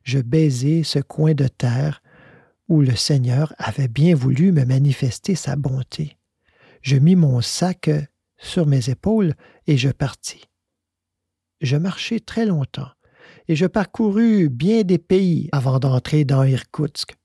je 0.02 0.18
baisai 0.18 0.82
ce 0.82 0.98
coin 0.98 1.34
de 1.34 1.48
terre 1.48 2.02
où 2.68 2.82
le 2.82 2.94
Seigneur 2.94 3.54
avait 3.58 3.88
bien 3.88 4.14
voulu 4.14 4.52
me 4.52 4.64
manifester 4.64 5.34
sa 5.34 5.56
bonté. 5.56 6.18
Je 6.82 6.96
mis 6.96 7.16
mon 7.16 7.40
sac 7.40 7.90
sur 8.38 8.66
mes 8.66 8.90
épaules 8.90 9.34
et 9.66 9.76
je 9.76 9.88
partis. 9.88 10.44
Je 11.60 11.76
marchai 11.76 12.20
très 12.20 12.46
longtemps 12.46 12.90
et 13.48 13.56
je 13.56 13.66
parcourus 13.66 14.48
bien 14.48 14.82
des 14.82 14.98
pays 14.98 15.48
avant 15.52 15.78
d'entrer 15.78 16.24
dans 16.24 16.44
Irkoutsk. 16.44 17.16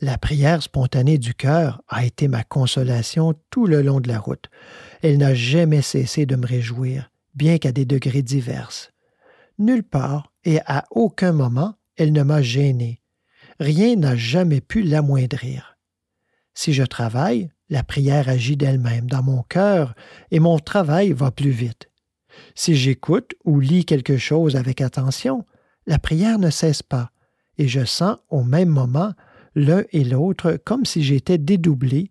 La 0.00 0.18
prière 0.18 0.62
spontanée 0.62 1.18
du 1.18 1.32
cœur 1.32 1.80
a 1.88 2.04
été 2.04 2.26
ma 2.26 2.42
consolation 2.42 3.34
tout 3.50 3.66
le 3.66 3.82
long 3.82 4.00
de 4.00 4.08
la 4.08 4.18
route. 4.18 4.50
Elle 5.02 5.18
n'a 5.18 5.32
jamais 5.32 5.82
cessé 5.82 6.26
de 6.26 6.34
me 6.34 6.46
réjouir, 6.46 7.10
bien 7.34 7.58
qu'à 7.58 7.70
des 7.70 7.84
degrés 7.84 8.22
divers. 8.22 8.90
Nulle 9.58 9.84
part 9.84 10.32
et 10.44 10.58
à 10.66 10.84
aucun 10.90 11.32
moment 11.32 11.76
elle 11.96 12.12
ne 12.12 12.22
m'a 12.22 12.42
gêné. 12.42 13.01
Rien 13.60 13.96
n'a 13.96 14.16
jamais 14.16 14.60
pu 14.60 14.82
l'amoindrir. 14.82 15.76
Si 16.54 16.72
je 16.72 16.82
travaille, 16.82 17.50
la 17.68 17.82
prière 17.82 18.28
agit 18.28 18.56
d'elle-même 18.56 19.08
dans 19.08 19.22
mon 19.22 19.42
cœur 19.42 19.94
et 20.30 20.40
mon 20.40 20.58
travail 20.58 21.12
va 21.12 21.30
plus 21.30 21.50
vite. 21.50 21.90
Si 22.54 22.76
j'écoute 22.76 23.34
ou 23.44 23.60
lis 23.60 23.84
quelque 23.84 24.16
chose 24.16 24.56
avec 24.56 24.80
attention, 24.80 25.44
la 25.86 25.98
prière 25.98 26.38
ne 26.38 26.50
cesse 26.50 26.82
pas, 26.82 27.10
et 27.58 27.68
je 27.68 27.84
sens 27.84 28.18
au 28.28 28.42
même 28.42 28.68
moment 28.68 29.12
l'un 29.54 29.84
et 29.92 30.04
l'autre 30.04 30.58
comme 30.64 30.84
si 30.84 31.02
j'étais 31.02 31.38
dédoublé 31.38 32.10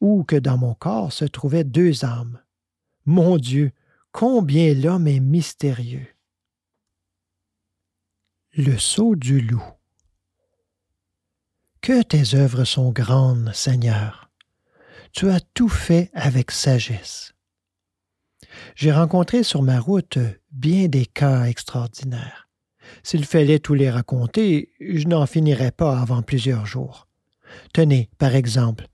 ou 0.00 0.24
que 0.24 0.36
dans 0.36 0.58
mon 0.58 0.74
corps 0.74 1.12
se 1.12 1.24
trouvaient 1.24 1.64
deux 1.64 2.04
âmes. 2.04 2.40
Mon 3.04 3.36
Dieu, 3.36 3.72
combien 4.12 4.74
l'homme 4.74 5.06
est 5.06 5.20
mystérieux. 5.20 6.06
Le 8.56 8.78
sceau 8.78 9.16
du 9.16 9.40
loup. 9.40 9.64
Que 11.84 12.00
tes 12.00 12.34
œuvres 12.34 12.64
sont 12.64 12.92
grandes, 12.92 13.52
Seigneur. 13.52 14.30
Tu 15.12 15.28
as 15.28 15.40
tout 15.52 15.68
fait 15.68 16.10
avec 16.14 16.50
sagesse. 16.50 17.34
J'ai 18.74 18.90
rencontré 18.90 19.42
sur 19.42 19.60
ma 19.60 19.80
route 19.80 20.16
bien 20.50 20.88
des 20.88 21.04
cas 21.04 21.44
extraordinaires. 21.44 22.48
S'il 23.02 23.26
fallait 23.26 23.58
tous 23.58 23.74
les 23.74 23.90
raconter, 23.90 24.70
je 24.80 25.06
n'en 25.06 25.26
finirais 25.26 25.72
pas 25.72 26.00
avant 26.00 26.22
plusieurs 26.22 26.64
jours. 26.64 27.06
Tenez, 27.74 28.08
par 28.16 28.34
exemple, 28.34 28.88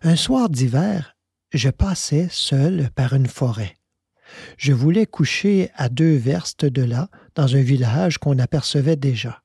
un 0.00 0.16
soir 0.16 0.48
d'hiver, 0.48 1.18
je 1.52 1.68
passais 1.68 2.28
seul 2.30 2.88
par 2.94 3.12
une 3.12 3.28
forêt. 3.28 3.76
Je 4.56 4.72
voulais 4.72 5.04
coucher 5.04 5.68
à 5.74 5.90
deux 5.90 6.16
verstes 6.16 6.64
de 6.64 6.84
là, 6.84 7.10
dans 7.34 7.54
un 7.54 7.60
village 7.60 8.16
qu'on 8.16 8.38
apercevait 8.38 8.96
déjà. 8.96 9.42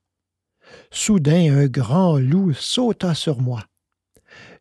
Soudain, 0.92 1.56
un 1.56 1.68
grand 1.68 2.18
loup 2.18 2.54
sauta 2.54 3.14
sur 3.16 3.42
moi. 3.42 3.66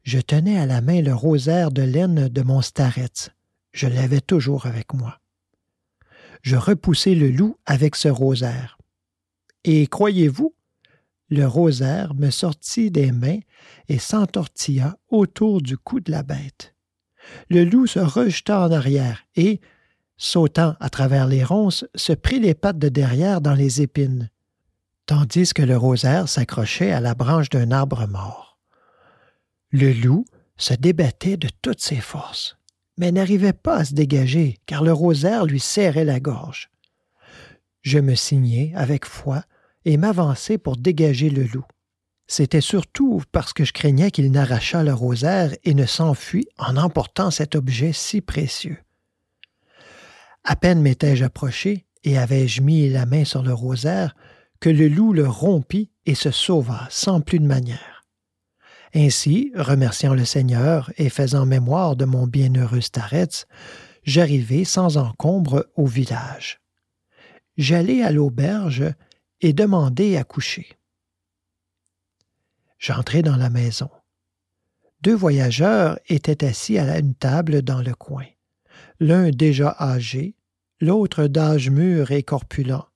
Je 0.03 0.19
tenais 0.19 0.59
à 0.59 0.67
la 0.67 0.81
main 0.81 1.01
le 1.01 1.15
rosaire 1.15 1.71
de 1.71 1.83
laine 1.83 2.29
de 2.29 2.43
mon 2.43 2.61
starets. 2.61 3.31
Je 3.73 3.87
l'avais 3.87 4.21
toujours 4.21 4.67
avec 4.67 4.93
moi. 4.93 5.21
Je 6.43 6.57
repoussai 6.57 7.15
le 7.15 7.31
loup 7.31 7.57
avec 7.65 7.97
ce 7.97 8.09
rosaire. 8.09 8.77
Et 9.65 9.87
croyez-vous, 9.87 10.55
le 11.31 11.47
rosaire 11.47 12.15
me 12.15 12.31
sortit 12.31 12.91
des 12.91 13.13
mains 13.13 13.41
et 13.89 13.99
s'entortilla 13.99 14.99
autour 15.09 15.63
du 15.63 15.79
cou 15.79 16.01
de 16.01 16.11
la 16.11 16.23
bête. 16.23 16.75
Le 17.49 17.65
loup 17.65 17.87
se 17.87 17.99
rejeta 17.99 18.61
en 18.61 18.71
arrière 18.71 19.25
et, 19.35 19.61
sautant 20.19 20.77
à 20.81 20.91
travers 20.91 21.27
les 21.27 21.43
ronces, 21.43 21.87
se 21.95 22.13
prit 22.13 22.41
les 22.41 22.55
pattes 22.55 22.79
de 22.79 22.91
derrière 22.91 23.41
dans 23.41 23.55
les 23.55 23.81
épines, 23.81 24.31
tandis 25.07 25.53
que 25.53 25.63
le 25.63 25.77
rosaire 25.77 26.29
s'accrochait 26.29 26.93
à 26.93 27.01
la 27.01 27.15
branche 27.15 27.51
d'un 27.51 27.71
arbre 27.71 28.07
mort. 28.07 28.59
Le 29.71 29.93
loup 29.93 30.25
se 30.57 30.75
débattait 30.75 31.37
de 31.37 31.49
toutes 31.63 31.81
ses 31.81 32.01
forces, 32.01 32.57
mais 32.97 33.13
n'arrivait 33.13 33.53
pas 33.53 33.79
à 33.79 33.85
se 33.85 33.95
dégager, 33.95 34.59
car 34.67 34.83
le 34.83 34.93
rosaire 34.93 35.47
lui 35.47 35.61
serrait 35.61 36.05
la 36.05 36.21
gorge. 36.21 36.71
Je 37.83 37.99
me 37.99 38.15
signai 38.15 38.73
avec 38.75 39.05
foi 39.05 39.43
et 39.85 39.97
m'avançai 39.97 40.59
pour 40.59 40.77
dégager 40.77 41.29
le 41.29 41.45
loup. 41.45 41.67
C'était 42.27 42.63
surtout 42.63 43.23
parce 43.33 43.53
que 43.53 43.65
je 43.65 43.73
craignais 43.73 44.11
qu'il 44.11 44.31
n'arrachât 44.31 44.83
le 44.83 44.95
rosaire 44.95 45.55
et 45.65 45.75
ne 45.75 45.85
s'enfuit 45.85 46.49
en 46.57 46.77
emportant 46.77 47.31
cet 47.31 47.55
objet 47.55 47.93
si 47.93 48.23
précieux. 48.23 48.79
À 50.45 50.57
peine 50.57 50.81
m'étais-je 50.81 51.25
approché 51.25 51.87
et 52.03 52.17
avais-je 52.17 52.63
mis 52.63 52.89
la 52.89 53.07
main 53.07 53.25
sur 53.25 53.43
le 53.43 53.53
rosaire 53.53 54.15
que 54.65 54.71
le 54.71 54.89
loup 54.89 55.13
le 55.13 55.29
rompit 55.29 55.91
et 56.07 56.15
se 56.15 56.31
sauva 56.31 56.87
sans 56.89 57.21
plus 57.21 57.39
de 57.39 57.45
manière. 57.45 58.03
Ainsi, 58.95 59.53
remerciant 59.55 60.15
le 60.15 60.25
Seigneur 60.25 60.91
et 60.97 61.11
faisant 61.11 61.45
mémoire 61.45 61.97
de 61.97 62.07
mon 62.07 62.27
bienheureux 62.27 62.81
starets, 62.81 63.45
j'arrivai 64.05 64.65
sans 64.65 64.97
encombre 64.97 65.67
au 65.77 65.85
village. 65.85 66.63
J'allai 67.59 68.03
à 68.03 68.11
l'auberge 68.11 68.85
et 69.43 69.53
demandai 69.53 70.17
à 70.17 70.25
coucher. 70.25 70.79
J'entrai 72.79 73.21
dans 73.21 73.37
la 73.37 73.51
maison. 73.51 73.91
Deux 75.03 75.15
voyageurs 75.15 75.99
étaient 76.09 76.43
assis 76.43 76.79
à 76.79 76.99
une 76.99 77.15
table 77.15 77.61
dans 77.61 77.83
le 77.83 77.95
coin 77.95 78.25
l'un 78.99 79.29
déjà 79.29 79.77
âgé, 79.79 80.37
l'autre 80.81 81.27
d'âge 81.27 81.69
mûr 81.69 82.13
et 82.13 82.23
corpulent, 82.23 82.87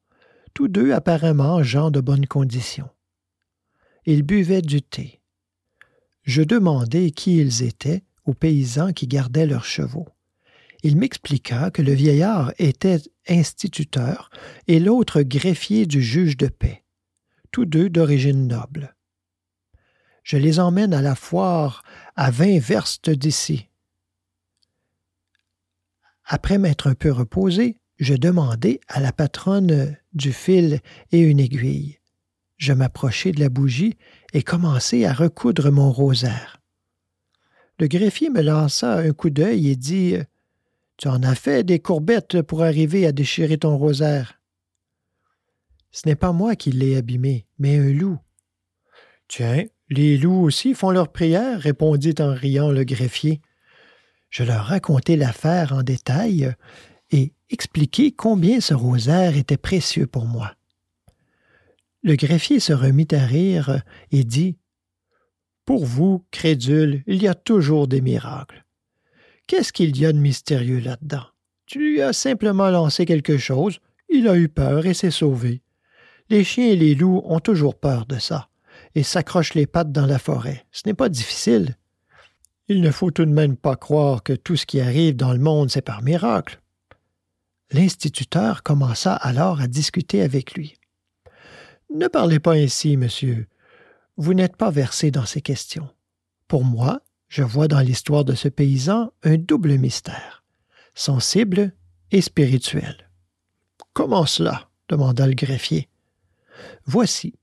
tous 0.59 0.67
deux 0.67 0.93
apparemment 0.93 1.63
gens 1.63 1.93
de 1.93 2.01
bonne 2.01 2.27
condition. 2.27 2.91
Ils 4.07 4.25
buvaient 4.25 4.61
du 4.61 4.83
thé. 4.83 5.21
Je 6.25 6.43
demandai 6.43 7.13
qui 7.13 7.37
ils 7.37 7.63
étaient 7.63 8.03
aux 8.25 8.35
paysans 8.35 8.93
qui 8.93 9.07
gardaient 9.07 9.47
leurs 9.47 9.65
chevaux. 9.65 10.09
Il 10.83 10.97
m'expliqua 10.97 11.71
que 11.71 11.81
le 11.81 11.93
vieillard 11.93 12.53
était 12.59 13.01
instituteur 13.29 14.31
et 14.67 14.81
l'autre 14.81 15.23
greffier 15.23 15.87
du 15.87 16.03
juge 16.03 16.37
de 16.37 16.49
paix, 16.49 16.83
tous 17.53 17.65
deux 17.65 17.89
d'origine 17.89 18.49
noble. 18.49 18.97
Je 20.25 20.39
les 20.39 20.59
emmène 20.59 20.93
à 20.93 21.03
la 21.03 21.15
foire 21.15 21.85
à 22.17 22.33
vingt 22.33 22.59
verstes 22.59 23.11
d'ici, 23.11 23.69
après 26.25 26.59
m'être 26.59 26.89
un 26.89 26.95
peu 26.95 27.13
reposé, 27.13 27.81
je 27.99 28.15
demandai 28.15 28.81
à 28.89 29.01
la 29.01 29.13
patronne 29.13 29.97
du 30.19 30.35
fil 30.35 30.81
et 31.13 31.21
une 31.21 31.41
aiguille. 31.41 31.99
Je 32.59 32.75
m'approchai 32.75 33.33
de 33.33 33.41
la 33.41 33.49
bougie 33.49 33.97
et 34.35 34.43
commençai 34.43 35.07
à 35.07 35.15
recoudre 35.15 35.71
mon 35.71 35.91
rosaire. 35.91 36.61
Le 37.79 37.87
greffier 37.87 38.29
me 38.29 38.43
lança 38.43 38.99
un 38.99 39.13
coup 39.13 39.31
d'œil 39.31 39.69
et 39.71 39.77
dit 39.77 40.17
Tu 40.97 41.09
en 41.09 41.23
as 41.23 41.37
fait 41.37 41.65
des 41.65 41.79
courbettes 41.79 42.43
pour 42.43 42.63
arriver 42.63 43.07
à 43.07 43.13
déchirer 43.13 43.57
ton 43.57 43.79
rosaire. 43.79 44.41
Ce 45.93 46.07
n'est 46.07 46.17
pas 46.17 46.33
moi 46.33 46.57
qui 46.57 46.73
l'ai 46.73 46.97
abîmé, 46.97 47.47
mais 47.59 47.79
un 47.79 47.93
loup. 47.93 48.19
Tiens, 49.29 49.65
les 49.89 50.19
loups 50.19 50.43
aussi 50.43 50.75
font 50.75 50.91
leur 50.91 51.13
prière, 51.13 51.61
répondit 51.61 52.15
en 52.19 52.35
riant 52.35 52.71
le 52.71 52.85
greffier. 52.85 53.41
Je 54.31 54.43
leur 54.43 54.67
racontai 54.67 55.17
l'affaire 55.17 55.73
en 55.73 55.83
détail 55.83 56.55
et 57.51 57.55
expliquai 57.55 58.13
combien 58.13 58.61
ce 58.61 58.75
rosaire 58.75 59.37
était 59.37 59.57
précieux 59.57 60.07
pour 60.07 60.27
moi. 60.27 60.55
Le 62.03 62.15
greffier 62.15 62.61
se 62.61 62.73
remit 62.73 63.09
à 63.13 63.25
rire 63.25 63.83
et 64.13 64.25
dit 64.25 64.57
Pour 65.65 65.85
vous, 65.85 66.25
crédule, 66.31 67.03
il 67.07 67.23
y 67.23 67.29
a 67.29 67.35
toujours 67.35 67.89
des 67.89 68.01
miracles. 68.01 68.65
Qu'est-ce 69.47 69.73
qu'il 69.73 69.97
y 69.99 70.07
a 70.07 70.13
de 70.13 70.19
mystérieux 70.19 70.79
là-dedans? 70.79 71.25
Tu 71.67 71.79
lui 71.81 72.03
as 72.03 72.13
simplement 72.13 72.71
lancé 72.71 73.05
quelque 73.05 73.37
chose, 73.37 73.81
il 74.09 74.29
a 74.29 74.37
eu 74.37 74.49
peur 74.49 74.87
et 74.87 74.95
s'est 74.95 75.11
sauvé. 75.11 75.63
Les 76.31 76.45
chiens 76.45 76.67
et 76.67 76.77
les 76.77 76.95
loups 76.95 77.23
ont 77.25 77.41
toujours 77.41 77.75
peur 77.75 78.07
de 78.07 78.19
ça 78.19 78.49
et 78.95 79.03
s'accrochent 79.03 79.55
les 79.55 79.67
pattes 79.67 79.93
dans 79.93 80.07
la 80.07 80.19
forêt. 80.19 80.67
Ce 80.71 80.83
n'est 80.87 80.95
pas 80.95 81.09
difficile. 81.09 81.77
Il 82.69 82.81
ne 82.81 82.91
faut 82.91 83.11
tout 83.11 83.25
de 83.25 83.33
même 83.33 83.57
pas 83.57 83.77
croire 83.77 84.23
que 84.23 84.35
tout 84.35 84.57
ce 84.57 84.67
qui 84.67 84.81
arrive 84.81 85.17
dans 85.17 85.33
le 85.33 85.39
monde, 85.39 85.71
c'est 85.71 85.83
par 85.83 86.03
miracle. 86.03 86.61
L'instituteur 87.71 88.63
commença 88.63 89.15
alors 89.15 89.61
à 89.61 89.67
discuter 89.67 90.23
avec 90.23 90.55
lui. 90.55 90.75
Ne 91.95 92.09
parlez 92.09 92.39
pas 92.39 92.55
ainsi, 92.55 92.97
monsieur. 92.97 93.47
vous 94.17 94.35
n'êtes 94.35 94.57
pas 94.57 94.71
versé 94.71 95.11
dans 95.11 95.27
ces 95.27 95.43
questions. 95.43 95.89
Pour 96.49 96.65
moi, 96.65 97.03
je 97.29 97.43
vois 97.43 97.69
dans 97.69 97.81
l'histoire 97.81 98.25
de 98.25 98.35
ce 98.35 98.49
paysan 98.49 99.13
un 99.23 99.37
double 99.37 99.77
mystère, 99.79 100.43
sensible 100.95 101.73
et 102.11 102.21
spirituel. 102.21 103.11
Comment 103.93 104.27
cela? 104.27 104.69
demanda 104.89 105.27
le 105.27 105.35
greffier. 105.35 105.89
Voici. 106.87 107.35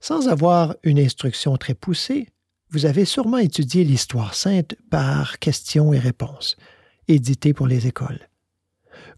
Sans 0.00 0.28
avoir 0.28 0.76
une 0.82 0.98
instruction 0.98 1.56
très 1.56 1.74
poussée, 1.74 2.28
vous 2.70 2.86
avez 2.86 3.04
sûrement 3.04 3.38
étudié 3.38 3.84
l'histoire 3.84 4.34
sainte 4.34 4.74
par 4.90 5.38
questions 5.38 5.92
et 5.92 5.98
réponses, 5.98 6.56
éditée 7.08 7.52
pour 7.54 7.66
les 7.66 7.86
écoles. 7.86 8.29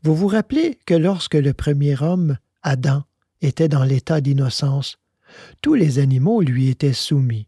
Vous 0.03 0.17
vous 0.17 0.27
rappelez 0.27 0.81
que 0.85 0.95
lorsque 0.95 1.35
le 1.35 1.53
premier 1.53 2.01
homme, 2.03 2.37
Adam, 2.63 3.05
était 3.41 3.69
dans 3.69 3.85
l'état 3.85 4.21
d'innocence, 4.21 4.99
tous 5.61 5.75
les 5.75 6.01
animaux 6.01 6.41
lui 6.41 6.69
étaient 6.69 6.93
soumis. 6.93 7.47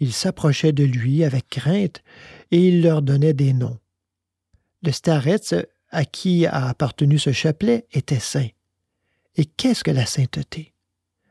Ils 0.00 0.14
s'approchaient 0.14 0.72
de 0.72 0.84
lui 0.84 1.24
avec 1.24 1.48
crainte 1.48 2.02
et 2.50 2.68
il 2.68 2.82
leur 2.82 3.02
donnait 3.02 3.34
des 3.34 3.52
noms. 3.52 3.78
Le 4.82 4.92
starets 4.92 5.66
à 5.90 6.04
qui 6.06 6.46
a 6.46 6.68
appartenu 6.68 7.18
ce 7.18 7.32
chapelet 7.32 7.86
était 7.92 8.18
saint. 8.18 8.48
Et 9.36 9.44
qu'est-ce 9.44 9.84
que 9.84 9.90
la 9.90 10.06
sainteté? 10.06 10.72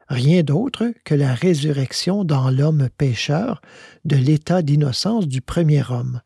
Rien 0.07 0.43
d'autre 0.43 0.93
que 1.03 1.15
la 1.15 1.33
résurrection 1.33 2.23
dans 2.23 2.51
l'homme 2.51 2.89
pécheur 2.95 3.61
de 4.05 4.17
l'état 4.17 4.61
d'innocence 4.61 5.27
du 5.27 5.41
premier 5.41 5.83
homme, 5.89 6.21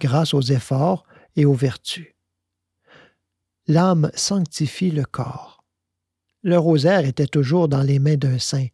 grâce 0.00 0.32
aux 0.32 0.40
efforts 0.40 1.04
et 1.36 1.44
aux 1.44 1.54
vertus. 1.54 2.15
L'âme 3.68 4.10
sanctifie 4.14 4.92
le 4.92 5.04
corps. 5.04 5.64
Le 6.42 6.56
rosaire 6.56 7.04
était 7.04 7.26
toujours 7.26 7.68
dans 7.68 7.82
les 7.82 7.98
mains 7.98 8.16
d'un 8.16 8.38
saint. 8.38 8.68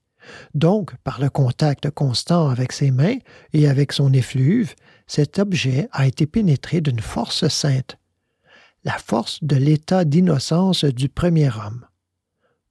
Donc, 0.54 0.94
par 0.98 1.20
le 1.20 1.30
contact 1.30 1.90
constant 1.90 2.50
avec 2.50 2.72
ses 2.72 2.90
mains 2.90 3.16
et 3.54 3.66
avec 3.68 3.92
son 3.92 4.12
effluve, 4.12 4.74
cet 5.06 5.38
objet 5.38 5.88
a 5.92 6.06
été 6.06 6.26
pénétré 6.26 6.80
d'une 6.80 7.00
force 7.00 7.48
sainte, 7.48 7.96
la 8.84 8.98
force 8.98 9.42
de 9.42 9.56
l'état 9.56 10.04
d'innocence 10.04 10.84
du 10.84 11.08
premier 11.08 11.48
homme. 11.48 11.86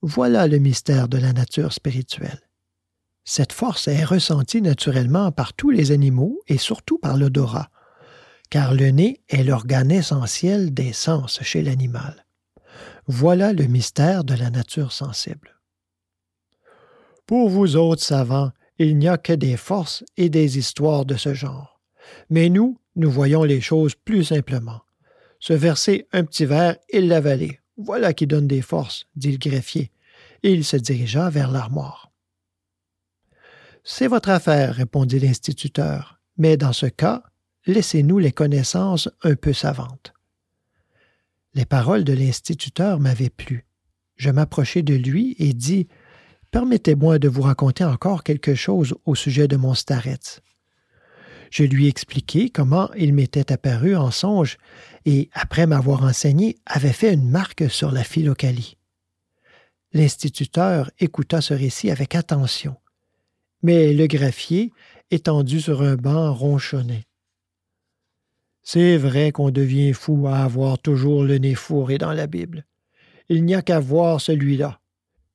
Voilà 0.03 0.47
le 0.47 0.59
mystère 0.59 1.07
de 1.07 1.17
la 1.17 1.33
nature 1.33 1.73
spirituelle. 1.73 2.41
Cette 3.23 3.53
force 3.53 3.87
est 3.87 4.03
ressentie 4.03 4.61
naturellement 4.61 5.31
par 5.31 5.53
tous 5.53 5.71
les 5.71 5.91
animaux 5.91 6.39
et 6.47 6.57
surtout 6.57 6.97
par 6.99 7.17
l'odorat, 7.17 7.69
car 8.51 8.73
le 8.75 8.91
nez 8.91 9.21
est 9.29 9.43
l'organe 9.43 9.91
essentiel 9.91 10.73
des 10.73 10.91
sens 10.91 11.39
chez 11.41 11.63
l'animal. 11.63 12.25
Voilà 13.07 13.53
le 13.53 13.65
mystère 13.65 14.25
de 14.25 14.35
la 14.35 14.49
nature 14.49 14.91
sensible. 14.91 15.57
Pour 17.25 17.49
vous 17.49 17.77
autres 17.77 18.03
savants, 18.03 18.51
il 18.77 18.97
n'y 18.97 19.07
a 19.07 19.17
que 19.17 19.31
des 19.31 19.55
forces 19.55 20.03
et 20.17 20.29
des 20.29 20.57
histoires 20.57 21.05
de 21.05 21.15
ce 21.15 21.33
genre. 21.33 21.79
Mais 22.29 22.49
nous, 22.49 22.77
nous 22.97 23.09
voyons 23.09 23.43
les 23.43 23.61
choses 23.61 23.95
plus 23.95 24.25
simplement. 24.25 24.81
Se 25.39 25.53
verser 25.53 26.07
un 26.11 26.25
petit 26.25 26.45
verre 26.45 26.75
et 26.89 26.99
l'avaler. 26.99 27.61
Voilà 27.77 28.13
qui 28.13 28.27
donne 28.27 28.47
des 28.47 28.61
forces, 28.61 29.05
dit 29.15 29.31
le 29.31 29.37
greffier, 29.37 29.91
et 30.43 30.51
il 30.51 30.65
se 30.65 30.75
dirigea 30.75 31.29
vers 31.29 31.51
l'armoire. 31.51 32.11
C'est 33.85 34.07
votre 34.07 34.29
affaire, 34.29 34.75
répondit 34.75 35.19
l'instituteur, 35.19 36.19
mais 36.37 36.57
dans 36.57 36.73
ce 36.73 36.87
cas, 36.87 37.23
laissez-nous 37.65 38.19
les 38.19 38.31
connaissances 38.31 39.09
un 39.23 39.35
peu 39.35 39.53
savantes. 39.53 40.13
Les 41.53 41.65
paroles 41.65 42.03
de 42.03 42.13
l'instituteur 42.13 42.99
m'avaient 42.99 43.29
plu. 43.29 43.65
Je 44.15 44.29
m'approchai 44.29 44.83
de 44.83 44.93
lui 44.93 45.35
et 45.39 45.53
dis 45.53 45.87
Permettez-moi 46.51 47.17
de 47.17 47.29
vous 47.29 47.43
raconter 47.43 47.85
encore 47.85 48.23
quelque 48.23 48.55
chose 48.55 48.93
au 49.05 49.15
sujet 49.15 49.47
de 49.47 49.55
mon 49.55 49.73
starets. 49.73 50.41
Je 51.49 51.63
lui 51.63 51.87
expliquai 51.87 52.49
comment 52.49 52.89
il 52.93 53.13
m'était 53.13 53.51
apparu 53.51 53.95
en 53.95 54.11
songe 54.11 54.57
et, 55.05 55.29
après 55.33 55.65
m'avoir 55.65 56.03
enseigné, 56.03 56.57
avait 56.65 56.93
fait 56.93 57.13
une 57.13 57.29
marque 57.29 57.69
sur 57.69 57.91
la 57.91 58.03
philocalie. 58.03 58.77
L'instituteur 59.93 60.91
écouta 60.99 61.41
ce 61.41 61.53
récit 61.53 61.91
avec 61.91 62.15
attention, 62.15 62.77
mais 63.63 63.93
le 63.93 64.07
greffier, 64.07 64.71
étendu 65.09 65.59
sur 65.59 65.81
un 65.81 65.95
banc, 65.95 66.33
ronchonnait. 66.33 67.05
C'est 68.63 68.97
vrai 68.97 69.31
qu'on 69.31 69.49
devient 69.49 69.93
fou 69.93 70.27
à 70.27 70.37
avoir 70.37 70.79
toujours 70.79 71.23
le 71.23 71.37
nez 71.37 71.55
fourré 71.55 71.97
dans 71.97 72.13
la 72.13 72.27
Bible. 72.27 72.65
Il 73.29 73.45
n'y 73.45 73.55
a 73.55 73.61
qu'à 73.61 73.79
voir 73.79 74.21
celui-là. 74.21 74.79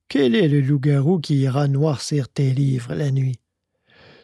Quel 0.07 0.35
est 0.35 0.47
le 0.47 0.61
loup-garou 0.61 1.19
qui 1.19 1.37
ira 1.37 1.67
noircir 1.67 2.29
tes 2.29 2.51
livres 2.51 2.93
la 2.93 3.11
nuit? 3.11 3.39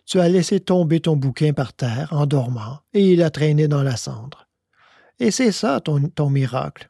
Tu 0.05 0.19
as 0.19 0.29
laissé 0.29 0.59
tomber 0.59 0.99
ton 0.99 1.15
bouquin 1.15 1.53
par 1.53 1.73
terre 1.73 2.09
en 2.11 2.25
dormant, 2.25 2.79
et 2.93 3.11
il 3.11 3.21
a 3.21 3.29
traîné 3.29 3.67
dans 3.67 3.83
la 3.83 3.97
cendre. 3.97 4.47
Et 5.19 5.31
c'est 5.31 5.51
ça 5.51 5.81
ton, 5.81 6.29
miracle. 6.29 6.89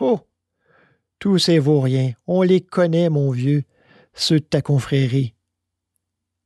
Oh! 0.00 0.20
Tous 1.18 1.38
ces 1.38 1.58
vauriens, 1.58 2.12
on 2.26 2.42
les 2.42 2.60
connaît, 2.60 3.08
mon 3.08 3.30
vieux, 3.30 3.64
ceux 4.12 4.40
de 4.40 4.44
ta 4.44 4.62
confrérie. 4.62 5.34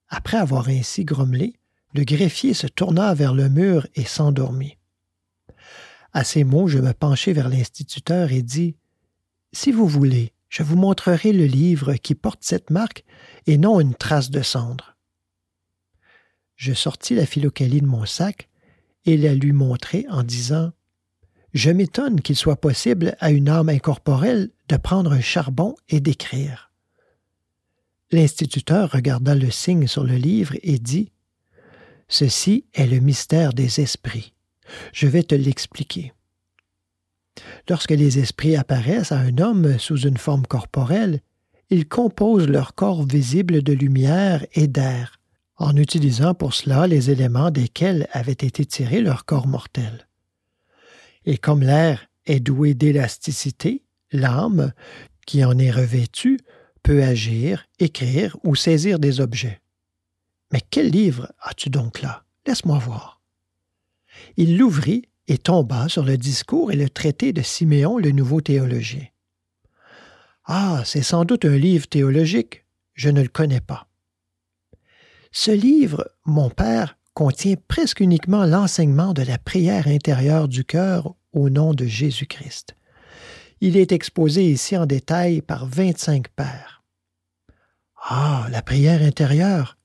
Après 0.08 0.36
avoir 0.36 0.68
ainsi 0.68 1.04
grommelé, 1.04 1.54
le 1.94 2.04
greffier 2.04 2.54
se 2.54 2.66
tourna 2.66 3.12
vers 3.14 3.34
le 3.34 3.48
mur 3.48 3.86
et 3.94 4.04
s'endormit. 4.04 4.77
À 6.12 6.24
ces 6.24 6.44
mots, 6.44 6.68
je 6.68 6.78
me 6.78 6.92
penchai 6.92 7.32
vers 7.32 7.48
l'instituteur 7.48 8.32
et 8.32 8.42
dis 8.42 8.76
Si 9.52 9.72
vous 9.72 9.86
voulez, 9.86 10.32
je 10.48 10.62
vous 10.62 10.76
montrerai 10.76 11.32
le 11.32 11.44
livre 11.44 11.94
qui 11.94 12.14
porte 12.14 12.40
cette 12.42 12.70
marque 12.70 13.04
et 13.46 13.58
non 13.58 13.80
une 13.80 13.94
trace 13.94 14.30
de 14.30 14.42
cendre. 14.42 14.96
Je 16.56 16.72
sortis 16.72 17.14
la 17.14 17.26
philocalie 17.26 17.82
de 17.82 17.86
mon 17.86 18.06
sac 18.06 18.48
et 19.04 19.16
la 19.16 19.34
lui 19.34 19.52
montrai 19.52 20.06
en 20.10 20.22
disant 20.22 20.72
Je 21.52 21.70
m'étonne 21.70 22.20
qu'il 22.20 22.36
soit 22.36 22.60
possible 22.60 23.16
à 23.20 23.30
une 23.30 23.48
âme 23.48 23.68
incorporelle 23.68 24.50
de 24.68 24.76
prendre 24.76 25.12
un 25.12 25.20
charbon 25.20 25.76
et 25.88 26.00
d'écrire. 26.00 26.72
L'instituteur 28.10 28.90
regarda 28.90 29.34
le 29.34 29.50
signe 29.50 29.86
sur 29.86 30.04
le 30.04 30.16
livre 30.16 30.54
et 30.62 30.78
dit 30.78 31.12
Ceci 32.08 32.64
est 32.72 32.86
le 32.86 33.00
mystère 33.00 33.52
des 33.52 33.80
esprits. 33.80 34.32
Je 34.92 35.06
vais 35.06 35.22
te 35.22 35.34
l'expliquer. 35.34 36.12
Lorsque 37.68 37.90
les 37.90 38.18
esprits 38.18 38.56
apparaissent 38.56 39.12
à 39.12 39.18
un 39.18 39.38
homme 39.38 39.78
sous 39.78 40.00
une 40.00 40.16
forme 40.16 40.46
corporelle, 40.46 41.20
ils 41.70 41.86
composent 41.86 42.48
leur 42.48 42.74
corps 42.74 43.06
visible 43.06 43.62
de 43.62 43.72
lumière 43.72 44.44
et 44.54 44.66
d'air, 44.66 45.20
en 45.56 45.76
utilisant 45.76 46.34
pour 46.34 46.54
cela 46.54 46.86
les 46.86 47.10
éléments 47.10 47.50
desquels 47.50 48.08
avait 48.12 48.32
été 48.32 48.64
tiré 48.64 49.00
leur 49.00 49.24
corps 49.24 49.46
mortel. 49.46 50.08
Et 51.24 51.36
comme 51.36 51.62
l'air 51.62 52.06
est 52.26 52.40
doué 52.40 52.74
d'élasticité, 52.74 53.82
l'âme, 54.12 54.72
qui 55.26 55.44
en 55.44 55.58
est 55.58 55.70
revêtue, 55.70 56.38
peut 56.82 57.02
agir, 57.02 57.66
écrire 57.78 58.36
ou 58.44 58.54
saisir 58.54 58.98
des 58.98 59.20
objets. 59.20 59.60
Mais 60.52 60.62
quel 60.70 60.88
livre 60.88 61.30
as-tu 61.42 61.68
donc 61.68 62.00
là? 62.00 62.24
Laisse-moi 62.46 62.78
voir. 62.78 63.17
Il 64.40 64.56
l'ouvrit 64.56 65.02
et 65.26 65.36
tomba 65.36 65.88
sur 65.88 66.04
le 66.04 66.16
discours 66.16 66.70
et 66.70 66.76
le 66.76 66.88
traité 66.88 67.32
de 67.32 67.42
Siméon 67.42 67.98
le 67.98 68.12
nouveau 68.12 68.40
théologien. 68.40 69.04
Ah, 70.44 70.82
c'est 70.84 71.02
sans 71.02 71.24
doute 71.24 71.44
un 71.44 71.56
livre 71.56 71.88
théologique. 71.88 72.64
Je 72.94 73.08
ne 73.10 73.20
le 73.20 73.28
connais 73.28 73.60
pas. 73.60 73.88
Ce 75.32 75.50
livre, 75.50 76.08
mon 76.24 76.50
père, 76.50 76.96
contient 77.14 77.56
presque 77.66 77.98
uniquement 77.98 78.44
l'enseignement 78.44 79.12
de 79.12 79.22
la 79.22 79.38
prière 79.38 79.88
intérieure 79.88 80.46
du 80.46 80.64
cœur 80.64 81.16
au 81.32 81.50
nom 81.50 81.74
de 81.74 81.86
Jésus-Christ. 81.86 82.76
Il 83.60 83.76
est 83.76 83.90
exposé 83.90 84.48
ici 84.48 84.76
en 84.76 84.86
détail 84.86 85.42
par 85.42 85.66
vingt-cinq 85.66 86.28
pères. 86.28 86.84
Ah, 88.08 88.46
la 88.52 88.62
prière 88.62 89.02
intérieure. 89.02 89.78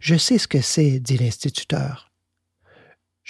Je 0.00 0.16
sais 0.16 0.38
ce 0.38 0.48
que 0.48 0.60
c'est, 0.60 0.98
dit 0.98 1.16
l'instituteur. 1.16 2.09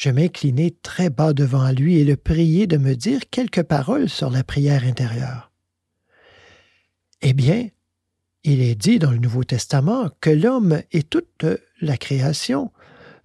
Je 0.00 0.08
m'inclinai 0.08 0.70
très 0.82 1.10
bas 1.10 1.34
devant 1.34 1.70
lui 1.72 1.98
et 1.98 2.04
le 2.04 2.16
priai 2.16 2.66
de 2.66 2.78
me 2.78 2.94
dire 2.94 3.20
quelques 3.30 3.64
paroles 3.64 4.08
sur 4.08 4.30
la 4.30 4.42
prière 4.42 4.84
intérieure. 4.84 5.52
Eh 7.20 7.34
bien, 7.34 7.68
il 8.42 8.62
est 8.62 8.76
dit 8.76 8.98
dans 8.98 9.10
le 9.10 9.18
Nouveau 9.18 9.44
Testament 9.44 10.08
que 10.22 10.30
l'homme 10.30 10.80
et 10.90 11.02
toute 11.02 11.44
la 11.82 11.98
création 11.98 12.72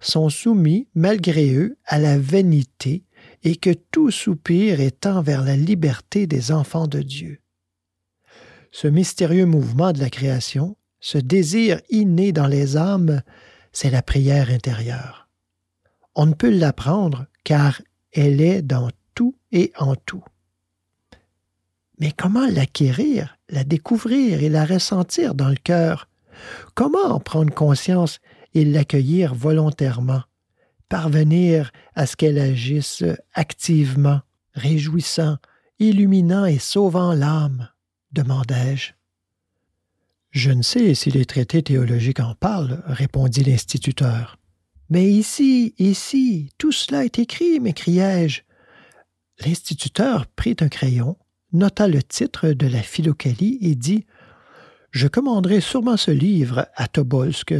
sont 0.00 0.28
soumis, 0.28 0.86
malgré 0.94 1.54
eux, 1.54 1.78
à 1.86 1.98
la 1.98 2.18
vanité 2.18 3.04
et 3.42 3.56
que 3.56 3.72
tout 3.72 4.10
soupir 4.10 4.78
est 4.78 5.00
tend 5.00 5.22
vers 5.22 5.44
la 5.44 5.56
liberté 5.56 6.26
des 6.26 6.52
enfants 6.52 6.88
de 6.88 7.00
Dieu. 7.00 7.40
Ce 8.70 8.86
mystérieux 8.86 9.46
mouvement 9.46 9.92
de 9.92 10.00
la 10.00 10.10
création, 10.10 10.76
ce 11.00 11.16
désir 11.16 11.80
inné 11.88 12.32
dans 12.32 12.48
les 12.48 12.76
âmes, 12.76 13.22
c'est 13.72 13.88
la 13.88 14.02
prière 14.02 14.50
intérieure. 14.50 15.25
On 16.16 16.24
ne 16.24 16.32
peut 16.32 16.50
l'apprendre 16.50 17.26
car 17.44 17.80
elle 18.12 18.40
est 18.40 18.62
dans 18.62 18.90
tout 19.14 19.36
et 19.52 19.72
en 19.78 19.94
tout. 19.94 20.24
Mais 22.00 22.10
comment 22.10 22.46
l'acquérir, 22.46 23.38
la 23.50 23.64
découvrir 23.64 24.42
et 24.42 24.48
la 24.48 24.64
ressentir 24.64 25.34
dans 25.34 25.50
le 25.50 25.56
cœur? 25.56 26.08
Comment 26.74 27.04
en 27.04 27.20
prendre 27.20 27.52
conscience 27.52 28.18
et 28.54 28.64
l'accueillir 28.64 29.34
volontairement, 29.34 30.22
parvenir 30.88 31.70
à 31.94 32.06
ce 32.06 32.16
qu'elle 32.16 32.38
agisse 32.38 33.04
activement, 33.34 34.20
réjouissant, 34.54 35.36
illuminant 35.78 36.46
et 36.46 36.58
sauvant 36.58 37.12
l'âme? 37.12 37.68
demandai-je. 38.12 38.92
Je 40.30 40.50
ne 40.50 40.62
sais 40.62 40.94
si 40.94 41.10
les 41.10 41.26
traités 41.26 41.62
théologiques 41.62 42.20
en 42.20 42.34
parlent, 42.34 42.82
répondit 42.86 43.44
l'instituteur. 43.44 44.38
Mais 44.88 45.10
ici, 45.10 45.74
ici, 45.78 46.50
tout 46.58 46.72
cela 46.72 47.04
est 47.04 47.18
écrit, 47.18 47.58
m'écriai-je. 47.58 48.42
L'instituteur 49.44 50.26
prit 50.26 50.56
un 50.60 50.68
crayon, 50.68 51.16
nota 51.52 51.88
le 51.88 52.02
titre 52.02 52.48
de 52.50 52.66
la 52.66 52.82
Philocalie 52.82 53.58
et 53.60 53.74
dit 53.74 54.06
Je 54.92 55.08
commanderai 55.08 55.60
sûrement 55.60 55.96
ce 55.96 56.10
livre 56.10 56.68
à 56.74 56.86
Tobolsk 56.88 57.52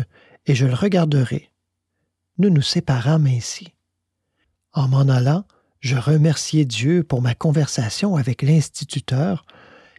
et 0.47 0.55
je 0.55 0.67
le 0.67 0.75
regarderai. 0.75 1.51
Nous 2.39 2.51
nous 2.51 2.63
séparâmes 2.63 3.27
ainsi. 3.27 3.73
En 4.73 4.89
m'en 4.89 5.09
allant, 5.09 5.45
je 5.81 5.97
remerciai 5.97 6.65
Dieu 6.65 7.03
pour 7.03 7.23
ma 7.23 7.35
conversation 7.35 8.17
avec 8.17 8.43
l'instituteur 8.43 9.45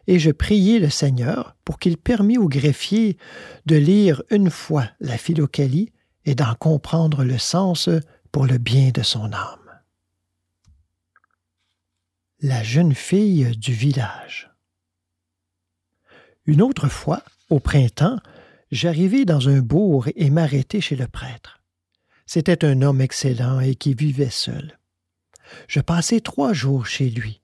et 0.08 0.20
je 0.20 0.32
priai 0.32 0.80
le 0.80 0.90
Seigneur 0.90 1.56
pour 1.66 1.78
qu'il 1.78 1.98
permît 1.98 2.38
au 2.38 2.48
greffier 2.48 3.18
de 3.66 3.76
lire 3.76 4.24
une 4.30 4.50
fois 4.50 4.90
la 5.00 5.18
Philocalie 5.18 5.92
et 6.28 6.36
d'en 6.36 6.54
comprendre 6.56 7.24
le 7.24 7.38
sens 7.38 7.90
pour 8.34 8.46
le 8.46 8.58
bien 8.58 8.92
de 8.92 9.02
son 9.02 9.32
âme. 9.32 9.82
La 12.42 12.62
jeune 12.62 12.94
fille 12.94 13.56
du 13.58 13.72
village. 13.72 14.52
Une 16.46 16.62
autre 16.62 16.90
fois, 16.90 17.24
au 17.50 17.60
printemps, 17.60 18.20
j'arrivai 18.72 19.24
dans 19.24 19.48
un 19.48 19.60
bourg 19.60 20.08
et 20.16 20.30
m'arrêtai 20.30 20.82
chez 20.82 20.98
le 20.98 21.08
prêtre. 21.08 21.62
C'était 22.26 22.66
un 22.66 22.82
homme 22.82 23.00
excellent 23.00 23.62
et 23.62 23.76
qui 23.76 23.94
vivait 23.94 24.30
seul. 24.30 24.78
Je 25.70 25.80
passai 25.80 26.20
trois 26.20 26.52
jours 26.52 26.86
chez 26.86 27.10
lui. 27.10 27.42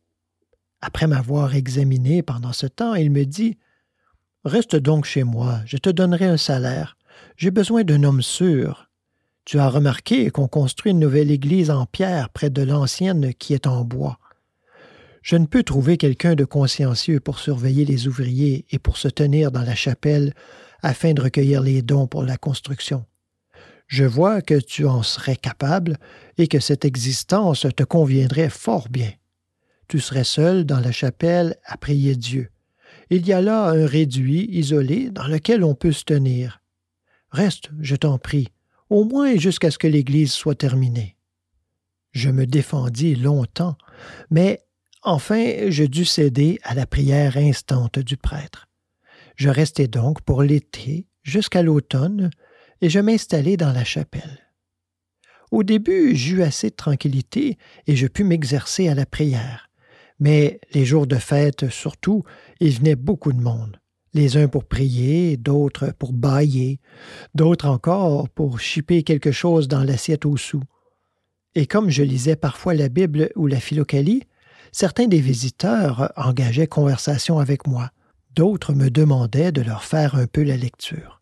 Après 0.82 1.08
m'avoir 1.08 1.56
examiné 1.56 2.22
pendant 2.22 2.52
ce 2.52 2.68
temps, 2.68 2.96
il 2.96 3.12
me 3.12 3.26
dit 3.26 3.58
Reste 4.44 4.76
donc 4.76 5.06
chez 5.06 5.24
moi, 5.24 5.62
je 5.66 5.78
te 5.78 5.90
donnerai 5.90 6.26
un 6.26 6.38
salaire. 6.38 6.98
J'ai 7.38 7.52
besoin 7.52 7.84
d'un 7.84 8.04
homme 8.04 8.22
sûr. 8.22 8.90
Tu 9.46 9.60
as 9.60 9.70
remarqué 9.70 10.30
qu'on 10.30 10.48
construit 10.48 10.92
une 10.92 11.00
nouvelle 11.00 11.32
église 11.32 11.72
en 11.72 11.86
pierre 11.86 12.30
près 12.30 12.50
de 12.50 12.62
l'ancienne 12.62 13.34
qui 13.34 13.54
est 13.54 13.68
en 13.68 13.84
bois. 13.84 14.20
Je 15.22 15.36
ne 15.36 15.46
peux 15.46 15.64
trouver 15.64 15.98
quelqu'un 15.98 16.36
de 16.36 16.46
consciencieux 16.46 17.20
pour 17.20 17.40
surveiller 17.40 17.86
les 17.86 18.08
ouvriers 18.08 18.66
et 18.72 18.80
pour 18.80 18.98
se 18.98 19.08
tenir 19.08 19.52
dans 19.52 19.62
la 19.62 19.76
chapelle 19.76 20.34
afin 20.82 21.14
de 21.14 21.22
recueillir 21.22 21.62
les 21.62 21.82
dons 21.82 22.08
pour 22.08 22.24
la 22.24 22.38
construction. 22.38 23.06
Je 23.88 24.06
vois 24.06 24.42
que 24.42 24.60
tu 24.60 24.86
en 24.86 25.04
serais 25.04 25.36
capable 25.36 25.98
et 26.38 26.48
que 26.48 26.60
cette 26.60 26.86
existence 26.86 27.68
te 27.76 27.84
conviendrait 27.84 28.50
fort 28.50 28.90
bien. 28.90 29.12
Tu 29.88 30.00
serais 30.00 30.24
seul 30.24 30.66
dans 30.66 30.80
la 30.80 30.92
chapelle 30.92 31.58
à 31.66 31.78
prier 31.78 32.16
Dieu. 32.16 32.50
Il 33.10 33.28
y 33.28 33.34
a 33.34 33.42
là 33.42 33.68
un 33.68 33.86
réduit, 33.86 34.48
isolé, 34.50 35.10
dans 35.10 35.28
lequel 35.28 35.64
on 35.64 35.76
peut 35.76 35.92
se 35.92 36.04
tenir. 36.04 36.63
Reste, 37.34 37.72
je 37.82 37.96
t'en 37.96 38.20
prie, 38.20 38.50
au 38.92 39.06
moins 39.06 39.36
jusqu'à 39.38 39.72
ce 39.72 39.80
que 39.80 39.88
l'Église 39.88 40.32
soit 40.32 40.54
terminée. 40.54 41.18
Je 42.12 42.30
me 42.30 42.46
défendis 42.46 43.16
longtemps, 43.16 43.76
mais 44.30 44.62
enfin 45.02 45.70
je 45.70 45.84
dus 45.84 46.06
céder 46.06 46.60
à 46.64 46.76
la 46.76 46.86
prière 46.86 47.36
instante 47.36 47.98
du 47.98 48.18
prêtre. 48.18 48.68
Je 49.36 49.50
restai 49.50 49.88
donc 49.88 50.22
pour 50.22 50.44
l'été 50.44 51.08
jusqu'à 51.24 51.64
l'automne, 51.64 52.30
et 52.82 52.90
je 52.90 53.00
m'installai 53.00 53.58
dans 53.58 53.72
la 53.72 53.84
chapelle. 53.84 54.40
Au 55.50 55.64
début, 55.64 56.16
j'eus 56.16 56.44
assez 56.44 56.70
de 56.70 56.76
tranquillité 56.76 57.58
et 57.88 57.96
je 57.96 58.08
pus 58.08 58.24
m'exercer 58.24 58.90
à 58.90 58.96
la 58.96 59.06
prière. 59.06 59.72
Mais 60.20 60.60
les 60.74 60.86
jours 60.86 61.08
de 61.08 61.16
fête, 61.16 61.70
surtout, 61.70 62.24
il 62.60 62.78
venait 62.78 62.96
beaucoup 62.96 63.34
de 63.34 63.42
monde. 63.42 63.80
Les 64.14 64.38
uns 64.38 64.48
pour 64.48 64.66
prier, 64.66 65.38
d'autres 65.38 65.92
pour 65.98 66.14
bailler, 66.14 66.80
d'autres 67.34 67.68
encore 67.68 68.30
pour 68.30 68.60
chipper 68.60 69.04
quelque 69.04 69.32
chose 69.32 69.68
dans 69.68 69.84
l'assiette 69.84 70.26
au 70.26 70.38
sou. 70.38 70.62
Et 71.56 71.66
comme 71.66 71.90
je 71.90 72.04
lisais 72.04 72.36
parfois 72.36 72.74
la 72.76 72.90
Bible 72.90 73.30
ou 73.36 73.48
la 73.48 73.60
Philocalie, 73.60 74.24
certains 74.72 75.08
des 75.08 75.20
visiteurs 75.20 76.12
engageaient 76.16 76.68
conversation 76.68 77.40
avec 77.40 77.66
moi, 77.68 77.92
d'autres 78.36 78.74
me 78.74 78.90
demandaient 78.90 79.52
de 79.52 79.62
leur 79.62 79.84
faire 79.84 80.16
un 80.16 80.28
peu 80.28 80.44
la 80.44 80.58
lecture. 80.58 81.22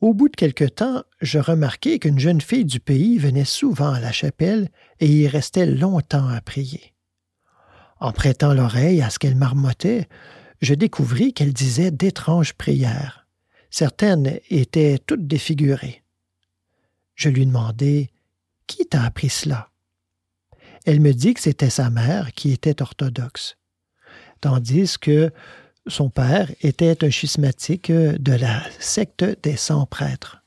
Au 0.00 0.14
bout 0.14 0.28
de 0.28 0.36
quelque 0.36 0.64
temps, 0.64 1.02
je 1.20 1.38
remarquai 1.38 1.98
qu'une 1.98 2.18
jeune 2.18 2.40
fille 2.40 2.64
du 2.64 2.80
pays 2.80 3.18
venait 3.18 3.44
souvent 3.44 3.92
à 3.92 4.00
la 4.00 4.12
chapelle 4.12 4.70
et 4.98 5.06
y 5.06 5.28
restait 5.28 5.66
longtemps 5.66 6.28
à 6.28 6.40
prier. 6.40 6.94
En 8.00 8.12
prêtant 8.12 8.54
l'oreille 8.54 9.02
à 9.02 9.10
ce 9.10 9.18
qu'elle 9.18 9.36
marmottait, 9.36 10.08
je 10.60 10.74
découvris 10.74 11.32
qu'elle 11.32 11.52
disait 11.52 11.90
d'étranges 11.90 12.54
prières. 12.54 13.26
Certaines 13.70 14.40
étaient 14.50 14.98
toutes 14.98 15.26
défigurées. 15.26 16.02
Je 17.14 17.28
lui 17.28 17.46
demandai 17.46 18.10
Qui 18.66 18.86
t'a 18.86 19.02
appris 19.02 19.30
cela 19.30 19.70
Elle 20.84 21.00
me 21.00 21.12
dit 21.12 21.34
que 21.34 21.40
c'était 21.40 21.70
sa 21.70 21.90
mère 21.90 22.32
qui 22.32 22.52
était 22.52 22.82
orthodoxe, 22.82 23.56
tandis 24.40 24.98
que 24.98 25.30
son 25.86 26.10
père 26.10 26.50
était 26.60 27.04
un 27.04 27.10
schismatique 27.10 27.90
de 27.90 28.32
la 28.32 28.62
secte 28.78 29.24
des 29.42 29.56
cent 29.56 29.86
prêtres. 29.86 30.42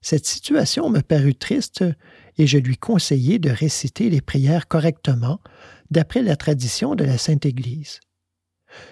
Cette 0.00 0.26
situation 0.26 0.90
me 0.90 1.00
parut 1.00 1.34
triste 1.34 1.84
et 2.38 2.46
je 2.46 2.58
lui 2.58 2.76
conseillai 2.76 3.38
de 3.38 3.50
réciter 3.50 4.10
les 4.10 4.20
prières 4.20 4.68
correctement 4.68 5.40
d'après 5.90 6.22
la 6.22 6.36
tradition 6.36 6.94
de 6.94 7.04
la 7.04 7.18
Sainte 7.18 7.46
Église. 7.46 8.00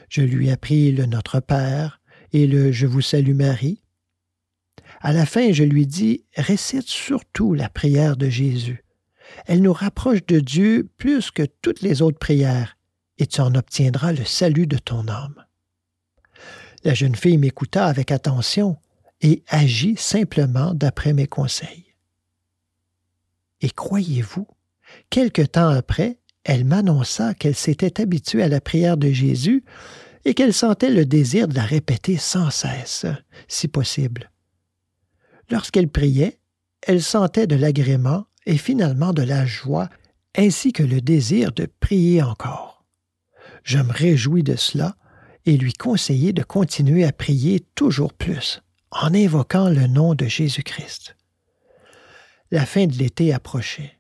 Je 0.09 0.23
lui 0.23 0.51
appris 0.51 0.93
le 0.93 1.07
Notre 1.07 1.41
Père 1.41 2.01
et 2.33 2.47
le 2.47 2.73
Je 2.73 2.87
vous 2.87 3.01
salue 3.01 3.35
Marie. 3.35 3.83
À 5.01 5.13
la 5.13 5.27
fin, 5.27 5.53
je 5.53 5.65
lui 5.65 5.87
dis 5.87 6.25
Récite 6.37 6.89
surtout 6.89 7.55
la 7.55 7.69
prière 7.69 8.17
de 8.17 8.29
Jésus. 8.29 8.85
Elle 9.47 9.63
nous 9.63 9.73
rapproche 9.73 10.25
de 10.27 10.41
Dieu 10.41 10.89
plus 10.97 11.31
que 11.31 11.43
toutes 11.63 11.83
les 11.83 12.03
autres 12.03 12.19
prières, 12.19 12.77
et 13.19 13.27
tu 13.27 13.41
en 13.41 13.55
obtiendras 13.55 14.13
le 14.13 14.25
salut 14.25 14.67
de 14.67 14.79
ton 14.79 15.09
âme. 15.09 15.45
La 16.85 16.95
jeune 16.95 17.15
fille 17.15 17.39
m'écouta 17.39 17.87
avec 17.87 18.13
attention 18.13 18.77
et 19.21 19.43
agit 19.49 19.97
simplement 19.97 20.75
d'après 20.75 21.13
mes 21.13 21.27
conseils. 21.27 21.95
Et 23.61 23.71
croyez-vous, 23.71 24.47
quelque 25.09 25.43
temps 25.43 25.71
après, 25.71 26.19
elle 26.45 26.65
m'annonça 26.65 27.35
qu'elle 27.35 27.55
s'était 27.55 28.01
habituée 28.01 28.43
à 28.43 28.49
la 28.49 28.61
prière 28.61 28.97
de 28.97 29.11
Jésus 29.11 29.65
et 30.25 30.35
qu'elle 30.35 30.55
sentait 30.55 30.91
le 30.91 31.05
désir 31.05 31.49
de 31.49 31.55
la 31.55 31.65
répéter 31.65 32.17
sans 32.17 32.51
cesse, 32.51 33.07
si 33.49 33.69
possible. 33.69 34.31
Lorsqu'elle 35.51 35.89
priait, 35.89 36.39
elle 36.83 37.03
sentait 37.03 37.47
de 37.47 37.57
l'agrément 37.57 38.27
et 38.47 38.59
finalement 38.59 39.13
de 39.13 39.23
la 39.23 39.47
joie, 39.47 39.89
ainsi 40.37 40.73
que 40.73 40.83
le 40.83 41.01
désir 41.01 41.53
de 41.53 41.67
prier 41.81 42.23
encore. 42.23 42.85
Je 43.63 43.79
me 43.79 43.93
réjouis 43.93 44.43
de 44.43 44.57
cela 44.57 44.97
et 45.47 45.57
lui 45.57 45.73
conseillai 45.73 46.33
de 46.33 46.43
continuer 46.43 47.05
à 47.05 47.13
prier 47.13 47.61
toujours 47.75 48.13
plus, 48.13 48.63
en 48.91 49.15
invoquant 49.15 49.69
le 49.69 49.87
nom 49.87 50.15
de 50.15 50.27
Jésus-Christ. 50.27 51.17
La 52.51 52.67
fin 52.67 52.87
de 52.87 52.95
l'été 52.95 53.33
approchait. 53.33 53.94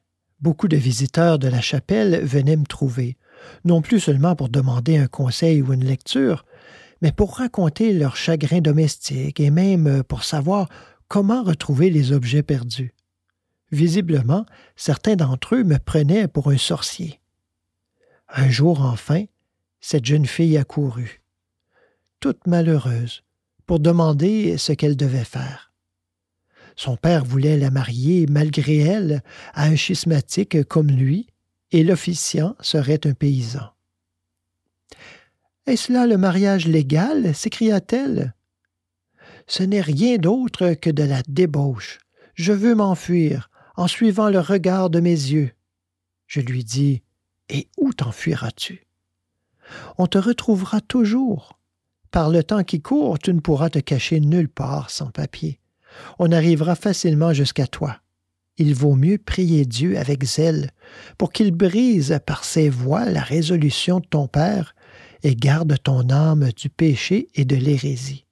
Beaucoup 0.45 0.69
de 0.69 0.77
visiteurs 0.77 1.39
de 1.39 1.49
la 1.49 1.63
chapelle 1.63 2.23
venaient 2.23 2.59
me 2.59 2.67
trouver, 2.67 3.17
non 3.65 3.81
plus 3.81 3.99
seulement 3.99 4.37
pour 4.37 4.51
demander 4.51 4.99
un 4.99 5.07
conseil 5.07 5.63
ou 5.63 5.73
une 5.73 5.87
lecture, 5.87 6.45
mais 7.01 7.13
pour 7.13 7.39
raconter 7.39 7.95
leurs 7.95 8.17
chagrins 8.17 8.61
domestiques 8.61 9.41
et 9.41 9.49
même 9.49 10.03
pour 10.03 10.23
savoir 10.23 10.69
comment 11.09 11.43
retrouver 11.43 11.89
les 11.89 12.13
objets 12.13 12.43
perdus. 12.43 12.93
Visiblement, 13.73 14.45
certains 14.77 15.17
d'entre 15.17 15.55
eux 15.55 15.65
me 15.65 15.79
prenaient 15.79 16.29
pour 16.29 16.51
un 16.51 16.59
sorcier. 16.59 17.21
Un 18.29 18.51
jour 18.51 18.83
enfin, 18.83 19.25
cette 19.81 20.05
jeune 20.05 20.27
fille 20.27 20.59
accourut, 20.59 21.23
toute 22.21 22.47
malheureuse, 22.47 23.23
pour 23.65 23.81
demander 23.81 24.59
ce 24.59 24.75
qu'elle 24.75 24.99
devait 24.99 25.25
faire. 25.25 25.73
Son 26.77 26.97
père 26.97 27.25
voulait 27.25 27.59
la 27.59 27.71
marier 27.71 28.27
malgré 28.29 28.79
elle 28.79 29.23
à 29.53 29.65
un 29.65 29.77
schismatique 29.77 30.65
comme 30.65 30.91
lui, 30.91 31.29
et 31.71 31.85
l'officiant 31.85 32.57
serait 32.61 33.07
un 33.07 33.15
paysan. 33.15 33.71
Est-ce 35.67 35.93
là 35.93 36.07
le 36.07 36.19
mariage 36.19 36.67
légal 36.67 37.35
s'écria-t-elle. 37.35 38.35
Ce 39.47 39.63
n'est 39.63 39.81
rien 39.81 40.17
d'autre 40.19 40.75
que 40.75 40.91
de 40.91 41.03
la 41.03 41.23
débauche. 41.27 41.99
Je 42.35 42.53
veux 42.53 42.75
m'enfuir, 42.75 43.51
en 43.77 43.87
suivant 43.87 44.29
le 44.29 44.41
regard 44.41 44.91
de 44.91 45.01
mes 45.01 45.11
yeux. 45.11 45.53
Je 46.27 46.41
lui 46.41 46.65
dis 46.65 47.03
Et 47.49 47.69
où 47.79 47.93
t'enfuiras-tu 47.93 48.87
On 49.99 50.07
te 50.07 50.19
retrouvera 50.19 50.81
toujours. 50.81 51.59
Par 52.11 52.31
le 52.31 52.45
temps 52.45 52.63
qui 52.63 52.81
court, 52.81 53.19
tu 53.19 53.33
ne 53.33 53.41
pourras 53.41 53.71
te 53.71 53.79
cacher 53.79 54.21
nulle 54.21 54.49
part 54.49 54.91
sans 54.91 55.11
papier. 55.11 55.61
On 56.19 56.33
arrivera 56.33 56.75
facilement 56.75 57.33
jusqu'à 57.33 57.67
toi. 57.67 57.99
Il 58.57 58.75
vaut 58.75 58.95
mieux 58.95 59.19
prier 59.19 59.65
Dieu 59.65 59.99
avec 59.99 60.25
zèle 60.25 60.71
pour 61.19 61.33
qu'il 61.33 61.51
brise 61.51 62.21
par 62.25 62.45
ses 62.45 62.69
voies 62.69 63.05
la 63.05 63.23
résolution 63.23 63.99
de 64.01 64.07
ton 64.07 64.29
Père 64.29 64.75
et 65.25 65.35
garde 65.35 65.77
ton 65.83 66.09
âme 66.11 66.51
du 66.53 66.69
péché 66.69 67.29
et 67.35 67.45
de 67.45 67.57
l'hérésie. 67.57 68.27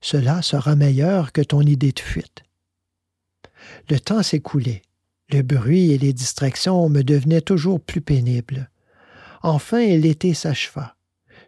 Cela 0.00 0.42
sera 0.42 0.76
meilleur 0.76 1.32
que 1.32 1.40
ton 1.40 1.62
idée 1.62 1.92
de 1.92 2.00
fuite. 2.00 2.42
Le 3.88 3.98
temps 4.00 4.22
s'écoulait. 4.22 4.82
Le 5.30 5.42
bruit 5.42 5.92
et 5.92 5.98
les 5.98 6.12
distractions 6.12 6.88
me 6.88 7.02
devenaient 7.02 7.40
toujours 7.40 7.80
plus 7.80 8.00
pénibles. 8.00 8.68
Enfin, 9.42 9.86
l'été 9.96 10.34
s'acheva. 10.34 10.96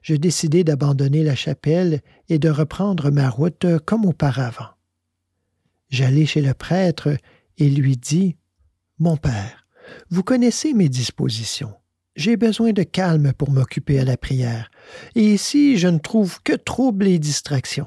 Je 0.01 0.15
décidai 0.15 0.65
d'abandonner 0.65 1.23
la 1.23 1.35
chapelle 1.35 2.01
et 2.29 2.39
de 2.39 2.49
reprendre 2.49 3.11
ma 3.11 3.29
route 3.29 3.67
comme 3.85 4.07
auparavant. 4.07 4.74
J'allai 5.95 6.27
chez 6.27 6.41
le 6.41 6.55
prêtre 6.55 7.17
et 7.57 7.71
lui 7.71 7.97
dis 7.97 8.35
Mon 8.99 9.17
père, 9.17 9.65
vous 10.11 10.25
connaissez 10.25 10.75
mes 10.75 10.89
dispositions. 10.89 11.73
J'ai 12.17 12.37
besoin 12.37 12.73
de 12.73 12.83
calme 12.83 13.33
pour 13.33 13.53
m'occuper 13.53 14.01
à 14.01 14.05
la 14.05 14.17
prière, 14.17 14.73
et 15.15 15.23
ici 15.23 15.79
je 15.79 15.87
ne 15.87 16.01
trouve 16.01 16.43
que 16.43 16.55
troubles 16.55 17.07
et 17.07 17.21
distractions. 17.21 17.87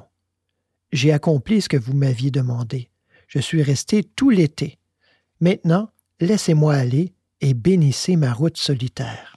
J'ai 0.93 1.11
accompli 1.11 1.61
ce 1.61 1.67
que 1.67 1.75
vous 1.75 1.91
m'aviez 1.91 2.31
demandé. 2.31 2.89
Je 3.27 3.39
suis 3.39 3.61
resté 3.61 4.05
tout 4.05 4.29
l'été. 4.29 4.79
Maintenant, 5.41 5.89
laissez-moi 6.21 6.75
aller 6.75 7.13
et 7.41 7.53
bénissez 7.53 8.15
ma 8.15 8.31
route 8.31 8.55
solitaire. 8.55 9.35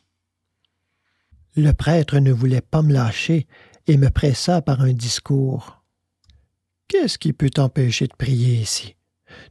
Le 1.57 1.73
prêtre 1.73 2.21
ne 2.21 2.31
voulait 2.31 2.61
pas 2.61 2.83
me 2.83 2.93
lâcher 2.93 3.49
et 3.89 3.97
me 3.97 4.11
pressa 4.11 4.63
par 4.63 4.81
un 4.81 4.93
discours. 4.93 5.80
Qu'est-ce 6.91 7.19
qui 7.19 7.33
peut 7.33 7.51
t'empêcher 7.51 8.09
de 8.09 8.17
prier 8.19 8.57
ici? 8.57 8.97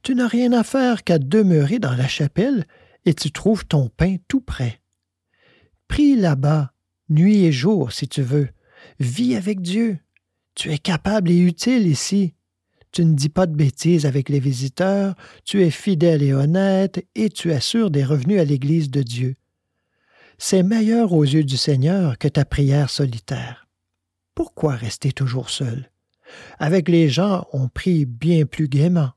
Tu 0.04 0.14
n'as 0.14 0.28
rien 0.28 0.52
à 0.52 0.66
faire 0.66 1.06
qu'à 1.06 1.20
demeurer 1.20 1.80
dans 1.80 1.96
la 1.96 2.10
chapelle 2.10 2.66
et 3.06 3.14
tu 3.14 3.32
trouves 3.32 3.66
ton 3.66 3.88
pain 3.88 4.18
tout 4.28 4.42
prêt. 4.42 4.82
Prie 5.88 6.18
là-bas, 6.18 6.74
nuit 7.08 7.46
et 7.46 7.54
jour, 7.54 7.94
si 7.94 8.10
tu 8.10 8.24
veux. 8.24 8.50
Vis 9.00 9.38
avec 9.38 9.62
Dieu. 9.62 10.00
Tu 10.54 10.70
es 10.74 10.78
capable 10.78 11.32
et 11.32 11.38
utile 11.38 11.88
ici. 11.88 12.34
Tu 12.92 13.06
ne 13.06 13.14
dis 13.14 13.30
pas 13.30 13.46
de 13.46 13.56
bêtises 13.56 14.06
avec 14.06 14.28
les 14.28 14.42
visiteurs, 14.42 15.16
tu 15.46 15.64
es 15.64 15.72
fidèle 15.72 16.24
et 16.24 16.34
honnête, 16.34 17.08
et 17.16 17.30
tu 17.30 17.54
assures 17.54 17.90
des 17.90 18.04
revenus 18.04 18.42
à 18.42 18.44
l'Église 18.44 18.92
de 18.92 19.02
Dieu. 19.02 19.38
C'est 20.38 20.64
meilleur 20.64 21.14
aux 21.14 21.24
yeux 21.24 21.46
du 21.46 21.56
Seigneur 21.56 22.18
que 22.18 22.28
ta 22.28 22.44
prière 22.44 22.90
solitaire. 22.90 23.70
Pourquoi 24.36 24.76
rester 24.76 25.14
toujours 25.14 25.50
seul? 25.50 25.90
Avec 26.60 26.90
les 26.90 27.10
gens, 27.10 27.48
on 27.54 27.68
prie 27.68 28.06
bien 28.06 28.46
plus 28.46 28.68
gaiement. 28.68 29.12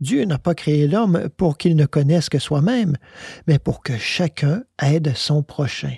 Dieu 0.00 0.24
n'a 0.24 0.38
pas 0.38 0.54
créé 0.54 0.86
l'homme 0.86 1.28
pour 1.36 1.56
qu'il 1.56 1.74
ne 1.74 1.86
connaisse 1.86 2.28
que 2.28 2.38
soi-même, 2.38 2.96
mais 3.46 3.58
pour 3.58 3.82
que 3.82 3.96
chacun 3.96 4.64
aide 4.82 5.14
son 5.14 5.42
prochain, 5.42 5.94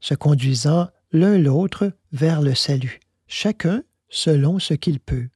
se 0.00 0.14
conduisant 0.14 0.88
l'un 1.10 1.38
l'autre 1.38 1.92
vers 2.12 2.42
le 2.42 2.54
salut, 2.54 3.00
chacun 3.26 3.82
selon 4.08 4.58
ce 4.58 4.74
qu'il 4.74 5.00
peut. 5.00 5.28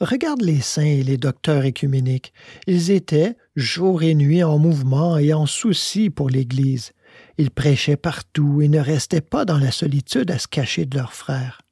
Regarde 0.00 0.42
les 0.42 0.60
saints 0.60 0.82
et 0.82 1.02
les 1.02 1.16
docteurs 1.16 1.64
écuméniques. 1.64 2.34
Ils 2.66 2.90
étaient, 2.90 3.36
jour 3.54 4.02
et 4.02 4.14
nuit, 4.14 4.42
en 4.42 4.58
mouvement 4.58 5.16
et 5.16 5.32
en 5.32 5.46
souci 5.46 6.10
pour 6.10 6.28
l'Église. 6.28 6.92
Ils 7.38 7.50
prêchaient 7.50 7.96
partout 7.96 8.60
et 8.60 8.68
ne 8.68 8.80
restaient 8.80 9.22
pas 9.22 9.46
dans 9.46 9.58
la 9.58 9.70
solitude 9.70 10.30
à 10.30 10.38
se 10.38 10.48
cacher 10.48 10.84
de 10.84 10.98
leurs 10.98 11.14
frères. 11.14 11.62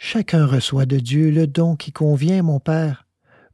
Chacun 0.00 0.46
reçoit 0.46 0.86
de 0.86 1.00
Dieu 1.00 1.32
le 1.32 1.48
don 1.48 1.74
qui 1.74 1.90
convient, 1.90 2.42
mon 2.42 2.60
Père. 2.60 3.06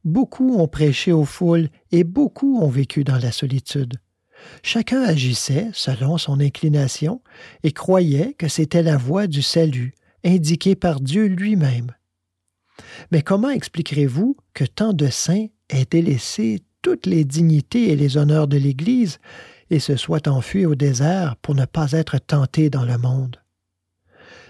Beaucoup 0.03 0.55
ont 0.57 0.67
prêché 0.67 1.11
aux 1.11 1.25
foules 1.25 1.69
et 1.91 2.03
beaucoup 2.03 2.59
ont 2.61 2.69
vécu 2.69 3.03
dans 3.03 3.17
la 3.17 3.31
solitude. 3.31 3.95
Chacun 4.61 5.01
agissait 5.01 5.69
selon 5.73 6.19
son 6.19 6.39
inclination 6.39 7.21
et 7.63 7.71
croyait 7.71 8.33
que 8.33 8.47
c'était 8.47 8.83
la 8.83 8.95
voie 8.95 9.25
du 9.25 9.41
salut, 9.41 9.95
indiquée 10.23 10.75
par 10.75 10.99
Dieu 10.99 11.25
lui-même. 11.25 11.91
Mais 13.11 13.23
comment 13.23 13.49
expliquerez-vous 13.49 14.37
que 14.53 14.65
tant 14.65 14.93
de 14.93 15.07
saints 15.07 15.47
aient 15.69 15.87
délaissé 15.89 16.61
toutes 16.83 17.07
les 17.07 17.25
dignités 17.25 17.91
et 17.91 17.95
les 17.95 18.17
honneurs 18.17 18.47
de 18.47 18.57
l'Église 18.57 19.17
et 19.71 19.79
se 19.79 19.95
soient 19.95 20.27
enfuis 20.27 20.67
au 20.67 20.75
désert 20.75 21.37
pour 21.37 21.55
ne 21.55 21.65
pas 21.65 21.93
être 21.93 22.19
tentés 22.19 22.69
dans 22.69 22.85
le 22.85 22.99
monde? 22.99 23.37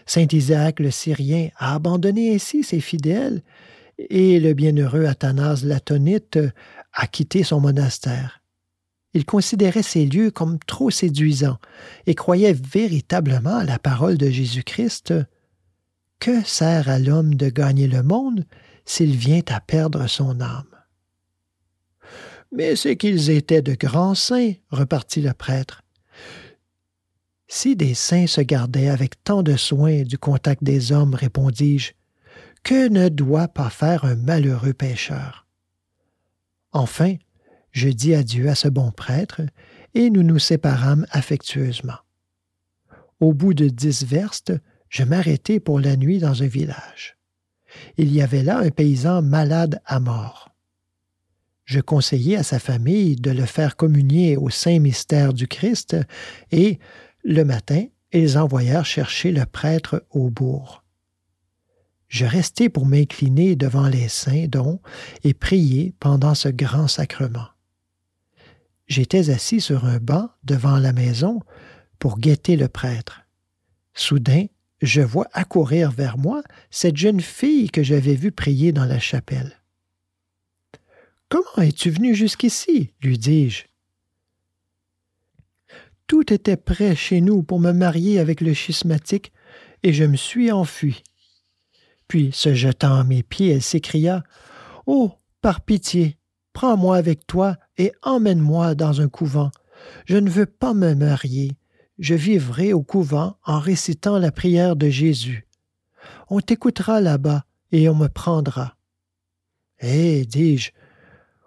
Saint 0.06 0.28
Isaac 0.32 0.80
le 0.80 0.92
Syrien 0.92 1.50
a 1.58 1.76
abandonné 1.76 2.36
ainsi 2.36 2.64
ses 2.64 2.80
fidèles, 2.80 3.42
et 3.98 4.40
le 4.40 4.54
bienheureux 4.54 5.06
Athanase 5.06 5.64
l'Atonite 5.64 6.40
a 6.94 7.08
quitté 7.08 7.44
son 7.44 7.62
monastère. 7.62 8.42
Il 9.14 9.26
considérait 9.26 9.84
ces 9.84 10.06
lieux 10.06 10.30
comme 10.30 10.60
trop 10.60 10.92
séduisants 10.92 11.58
et 12.06 12.16
croyait 12.16 12.54
véritablement 12.54 13.56
à 13.58 13.64
la 13.64 13.80
parole 13.80 14.18
de 14.18 14.30
Jésus-Christ 14.30 15.14
que 16.20 16.44
sert 16.44 16.90
à 16.90 17.00
l'homme 17.00 17.36
de 17.36 17.50
gagner 17.50 17.88
le 17.88 18.04
monde 18.04 18.46
s'il 18.84 19.16
vient 19.16 19.44
à 19.48 19.62
perdre 19.62 20.08
son 20.08 20.42
âme? 20.42 20.76
Mais 22.52 22.76
c'est 22.76 22.98
qu'ils 22.98 23.30
étaient 23.30 23.62
de 23.62 23.74
grands 23.74 24.16
saints, 24.16 24.54
repartit 24.70 25.22
le 25.22 25.34
prêtre. 25.34 25.82
Si 27.58 27.78
des 27.78 27.94
saints 27.94 28.28
se 28.28 28.42
gardaient 28.42 28.90
avec 28.90 29.24
tant 29.24 29.42
de 29.42 29.56
soin 29.56 30.04
du 30.04 30.18
contact 30.18 30.62
des 30.62 30.92
hommes, 30.92 31.16
répondis-je, 31.16 31.94
que 32.64 32.90
ne 32.90 33.08
doit 33.08 33.48
pas 33.48 33.70
faire 33.70 34.04
un 34.04 34.16
malheureux 34.16 34.74
pécheur? 34.74 35.48
Enfin, 36.74 37.16
je 37.72 37.88
dis 37.88 38.14
adieu 38.14 38.50
à 38.50 38.56
ce 38.56 38.68
bon 38.68 38.92
prêtre, 38.92 39.42
et 39.94 40.10
nous 40.10 40.22
nous 40.22 40.38
séparâmes 40.38 41.08
affectueusement. 41.12 41.96
Au 43.22 43.32
bout 43.32 43.54
de 43.54 43.70
dix 43.70 44.04
verstes, 44.04 44.52
je 44.90 45.04
m'arrêtai 45.06 45.62
pour 45.62 45.80
la 45.80 45.96
nuit 45.96 46.20
dans 46.20 46.44
un 46.44 46.48
village. 46.48 47.16
Il 47.96 48.14
y 48.14 48.22
avait 48.22 48.44
là 48.44 48.58
un 48.58 48.70
paysan 48.70 49.22
malade 49.22 49.82
à 49.86 50.02
mort. 50.02 50.50
Je 51.64 51.80
conseillai 51.80 52.36
à 52.36 52.44
sa 52.44 52.60
famille 52.60 53.16
de 53.16 53.32
le 53.32 53.46
faire 53.46 53.78
communier 53.78 54.36
au 54.36 54.50
saint 54.50 54.80
mystère 54.80 55.32
du 55.34 55.48
Christ, 55.48 55.96
et, 56.52 56.80
le 57.26 57.44
matin, 57.44 57.86
ils 58.14 58.38
envoyèrent 58.38 58.86
chercher 58.86 59.32
le 59.32 59.46
prêtre 59.46 60.06
au 60.12 60.30
bourg. 60.30 60.84
Je 62.08 62.24
restai 62.24 62.70
pour 62.70 62.86
m'incliner 62.86 63.56
devant 63.56 63.88
les 63.88 64.08
saints 64.08 64.46
dons 64.48 64.80
et 65.24 65.34
prier 65.34 65.96
pendant 66.00 66.36
ce 66.36 66.48
grand 66.48 66.88
sacrement. 66.88 67.48
J'étais 68.88 69.32
assis 69.32 69.60
sur 69.60 69.86
un 69.86 69.98
banc 69.98 70.30
devant 70.44 70.78
la 70.78 70.94
maison 70.94 71.42
pour 71.98 72.20
guetter 72.20 72.56
le 72.56 72.68
prêtre. 72.68 73.22
Soudain, 73.96 74.46
je 74.84 75.02
vois 75.02 75.28
accourir 75.34 75.90
vers 75.90 76.20
moi 76.20 76.44
cette 76.70 76.96
jeune 76.96 77.22
fille 77.22 77.72
que 77.72 77.82
j'avais 77.82 78.14
vue 78.14 78.32
prier 78.32 78.72
dans 78.72 78.86
la 78.86 79.00
chapelle. 79.00 79.60
Comment 81.28 81.64
es-tu 81.64 81.90
venu 81.90 82.14
jusqu'ici 82.14 82.92
lui 83.02 83.18
dis-je. 83.18 83.64
Tout 86.08 86.32
était 86.34 86.58
prêt 86.58 86.96
chez 86.96 87.22
nous 87.22 87.44
pour 87.44 87.60
me 87.60 87.72
marier 87.72 88.20
avec 88.20 88.42
le 88.42 88.54
schismatique, 88.54 89.32
et 89.84 89.94
je 89.94 90.04
me 90.04 90.16
suis 90.16 90.52
enfui. 90.52 91.04
Puis, 92.08 92.32
se 92.32 92.54
jetant 92.54 92.96
à 92.96 93.04
mes 93.04 93.24
pieds, 93.24 93.50
elle 93.50 93.62
s'écria 93.62 94.24
Oh, 94.86 95.12
par 95.42 95.62
pitié, 95.62 96.18
prends-moi 96.54 96.98
avec 96.98 97.26
toi 97.26 97.58
et 97.78 97.92
emmène-moi 98.04 98.76
dans 98.76 99.02
un 99.02 99.10
couvent. 99.10 99.52
Je 100.06 100.18
ne 100.18 100.30
veux 100.30 100.46
pas 100.46 100.74
me 100.74 100.94
marier 100.94 101.58
je 101.98 102.14
vivrai 102.14 102.74
au 102.74 102.84
couvent 102.84 103.38
en 103.46 103.60
récitant 103.60 104.20
la 104.20 104.32
prière 104.32 104.76
de 104.76 104.90
Jésus. 104.90 105.48
On 106.30 106.42
t'écoutera 106.42 107.02
là-bas 107.02 107.46
et 107.72 107.90
on 107.90 107.96
me 107.96 108.08
prendra. 108.08 108.76
Eh, 109.80 110.26
dis-je, 110.26 110.72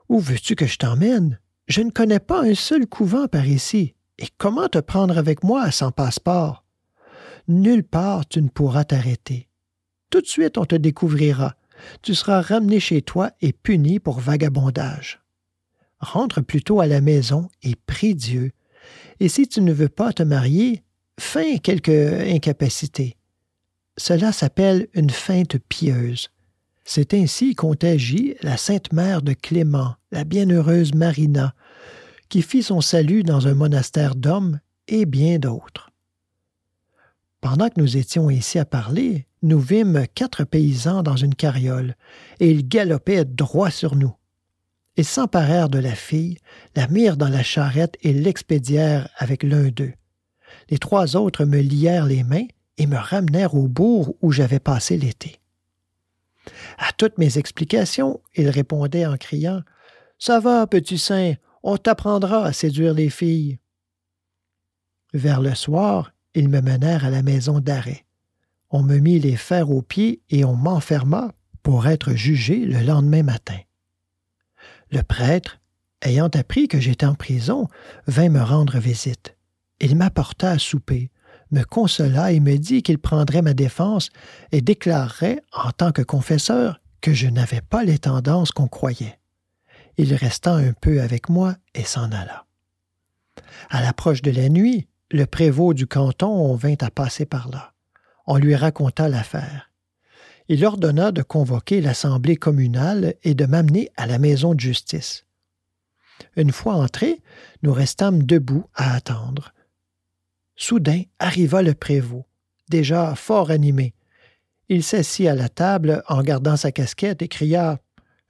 où 0.08 0.20
veux-tu 0.20 0.54
que 0.54 0.66
je 0.66 0.78
t'emmène? 0.78 1.38
Je 1.66 1.82
ne 1.82 1.90
connais 1.90 2.20
pas 2.20 2.42
un 2.42 2.54
seul 2.54 2.86
couvent 2.86 3.28
par 3.28 3.46
ici. 3.46 3.94
Et 4.18 4.28
comment 4.36 4.68
te 4.68 4.78
prendre 4.78 5.16
avec 5.16 5.44
moi 5.44 5.70
sans 5.70 5.92
passeport? 5.92 6.64
Nulle 7.46 7.84
part 7.84 8.26
tu 8.26 8.42
ne 8.42 8.48
pourras 8.48 8.84
t'arrêter. 8.84 9.48
Tout 10.10 10.20
de 10.20 10.26
suite 10.26 10.58
on 10.58 10.64
te 10.64 10.74
découvrira. 10.74 11.54
Tu 12.02 12.14
seras 12.14 12.40
ramené 12.40 12.80
chez 12.80 13.02
toi 13.02 13.30
et 13.40 13.52
puni 13.52 14.00
pour 14.00 14.20
vagabondage. 14.20 15.20
Rentre 16.00 16.40
plutôt 16.40 16.80
à 16.80 16.86
la 16.86 17.00
maison 17.00 17.48
et 17.62 17.74
prie 17.74 18.14
Dieu 18.14 18.52
et 19.20 19.28
si 19.28 19.48
tu 19.48 19.60
ne 19.60 19.72
veux 19.72 19.88
pas 19.88 20.12
te 20.12 20.22
marier, 20.22 20.82
feins 21.18 21.58
quelque 21.58 22.32
incapacité. 22.34 23.16
Cela 23.96 24.32
s'appelle 24.32 24.88
une 24.94 25.10
feinte 25.10 25.58
pieuse. 25.68 26.28
C'est 26.84 27.14
ainsi 27.14 27.54
qu'agit 27.54 28.36
la 28.42 28.56
sainte 28.56 28.92
mère 28.92 29.22
de 29.22 29.34
Clément, 29.34 29.96
la 30.12 30.24
bienheureuse 30.24 30.94
Marina, 30.94 31.54
qui 32.28 32.42
fit 32.42 32.62
son 32.62 32.80
salut 32.80 33.22
dans 33.22 33.46
un 33.48 33.54
monastère 33.54 34.14
d'hommes 34.14 34.60
et 34.86 35.06
bien 35.06 35.38
d'autres. 35.38 35.90
Pendant 37.40 37.68
que 37.68 37.80
nous 37.80 37.96
étions 37.96 38.30
ici 38.30 38.58
à 38.58 38.64
parler, 38.64 39.26
nous 39.42 39.60
vîmes 39.60 40.06
quatre 40.14 40.44
paysans 40.44 41.02
dans 41.02 41.16
une 41.16 41.34
carriole, 41.34 41.94
et 42.40 42.50
ils 42.50 42.66
galopaient 42.66 43.24
droit 43.24 43.70
sur 43.70 43.94
nous. 43.94 44.14
Ils 44.96 45.04
s'emparèrent 45.04 45.68
de 45.68 45.78
la 45.78 45.94
fille, 45.94 46.38
la 46.74 46.88
mirent 46.88 47.16
dans 47.16 47.28
la 47.28 47.44
charrette 47.44 47.96
et 48.02 48.12
l'expédièrent 48.12 49.08
avec 49.16 49.44
l'un 49.44 49.68
d'eux. 49.68 49.92
Les 50.70 50.78
trois 50.78 51.14
autres 51.16 51.44
me 51.44 51.60
lièrent 51.60 52.06
les 52.06 52.24
mains 52.24 52.46
et 52.78 52.86
me 52.86 52.96
ramenèrent 52.96 53.54
au 53.54 53.68
bourg 53.68 54.16
où 54.22 54.32
j'avais 54.32 54.58
passé 54.58 54.96
l'été. 54.96 55.38
À 56.78 56.92
toutes 56.92 57.18
mes 57.18 57.38
explications, 57.38 58.20
il 58.34 58.48
répondait 58.48 59.06
en 59.06 59.16
criant 59.16 59.62
Ça 60.18 60.40
va, 60.40 60.66
petit 60.66 60.98
saint, 60.98 61.34
on 61.62 61.76
t'apprendra 61.76 62.44
à 62.44 62.52
séduire 62.52 62.94
les 62.94 63.10
filles. 63.10 63.58
Vers 65.14 65.40
le 65.40 65.54
soir, 65.54 66.12
ils 66.34 66.48
me 66.48 66.60
menèrent 66.60 67.04
à 67.04 67.10
la 67.10 67.22
maison 67.22 67.60
d'arrêt. 67.60 68.04
On 68.70 68.82
me 68.82 68.98
mit 68.98 69.18
les 69.18 69.36
fers 69.36 69.70
aux 69.70 69.82
pieds 69.82 70.22
et 70.28 70.44
on 70.44 70.54
m'enferma 70.54 71.32
pour 71.62 71.86
être 71.86 72.12
jugé 72.12 72.58
le 72.64 72.82
lendemain 72.82 73.22
matin. 73.22 73.58
Le 74.90 75.02
prêtre, 75.02 75.60
ayant 76.02 76.28
appris 76.28 76.68
que 76.68 76.80
j'étais 76.80 77.06
en 77.06 77.14
prison, 77.14 77.68
vint 78.06 78.28
me 78.28 78.42
rendre 78.42 78.78
visite. 78.78 79.36
Il 79.80 79.96
m'apporta 79.96 80.50
à 80.50 80.58
souper, 80.58 81.10
me 81.50 81.62
consola 81.62 82.32
et 82.32 82.40
me 82.40 82.56
dit 82.56 82.82
qu'il 82.82 82.98
prendrait 82.98 83.42
ma 83.42 83.54
défense 83.54 84.10
et 84.52 84.60
déclarerait, 84.60 85.42
en 85.52 85.70
tant 85.70 85.92
que 85.92 86.02
confesseur, 86.02 86.80
que 87.00 87.14
je 87.14 87.28
n'avais 87.28 87.60
pas 87.60 87.84
les 87.84 87.98
tendances 87.98 88.50
qu'on 88.50 88.68
croyait. 88.68 89.18
Il 89.98 90.14
resta 90.14 90.54
un 90.54 90.72
peu 90.72 91.02
avec 91.02 91.28
moi 91.28 91.56
et 91.74 91.82
s'en 91.82 92.12
alla. 92.12 92.46
À 93.68 93.82
l'approche 93.82 94.22
de 94.22 94.30
la 94.30 94.48
nuit, 94.48 94.86
le 95.10 95.26
prévôt 95.26 95.74
du 95.74 95.88
canton 95.88 96.54
vint 96.54 96.76
à 96.80 96.90
passer 96.90 97.26
par 97.26 97.48
là. 97.48 97.72
On 98.26 98.36
lui 98.36 98.54
raconta 98.54 99.08
l'affaire. 99.08 99.72
Il 100.48 100.64
ordonna 100.64 101.10
de 101.10 101.22
convoquer 101.22 101.80
l'assemblée 101.80 102.36
communale 102.36 103.14
et 103.24 103.34
de 103.34 103.44
m'amener 103.44 103.90
à 103.96 104.06
la 104.06 104.18
maison 104.18 104.54
de 104.54 104.60
justice. 104.60 105.26
Une 106.36 106.52
fois 106.52 106.74
entrés, 106.74 107.20
nous 107.62 107.72
restâmes 107.72 108.22
debout 108.22 108.66
à 108.74 108.94
attendre. 108.94 109.52
Soudain 110.54 111.02
arriva 111.18 111.60
le 111.60 111.74
prévôt, 111.74 112.24
déjà 112.68 113.16
fort 113.16 113.50
animé. 113.50 113.94
Il 114.68 114.84
s'assit 114.84 115.26
à 115.26 115.34
la 115.34 115.48
table 115.48 116.04
en 116.08 116.22
gardant 116.22 116.56
sa 116.56 116.70
casquette 116.70 117.20
et 117.20 117.28
cria 117.28 117.80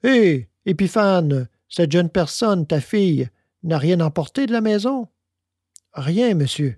Hé, 0.03 0.49
Épiphane, 0.65 1.47
cette 1.69 1.91
jeune 1.91 2.09
personne, 2.09 2.67
ta 2.67 2.81
fille, 2.81 3.29
n'a 3.63 3.77
rien 3.77 3.99
emporté 4.01 4.45
de 4.45 4.51
la 4.51 4.61
maison? 4.61 5.07
Rien, 5.93 6.33
monsieur. 6.33 6.77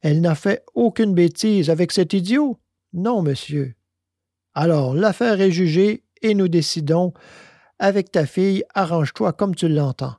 Elle 0.00 0.20
n'a 0.20 0.34
fait 0.34 0.64
aucune 0.74 1.14
bêtise 1.14 1.70
avec 1.70 1.92
cet 1.92 2.12
idiot? 2.12 2.58
Non, 2.92 3.22
monsieur. 3.22 3.74
Alors, 4.54 4.94
l'affaire 4.94 5.40
est 5.40 5.50
jugée 5.50 6.04
et 6.22 6.34
nous 6.34 6.48
décidons. 6.48 7.12
Avec 7.78 8.12
ta 8.12 8.26
fille, 8.26 8.64
arrange-toi 8.74 9.32
comme 9.32 9.54
tu 9.54 9.68
l'entends 9.68 10.16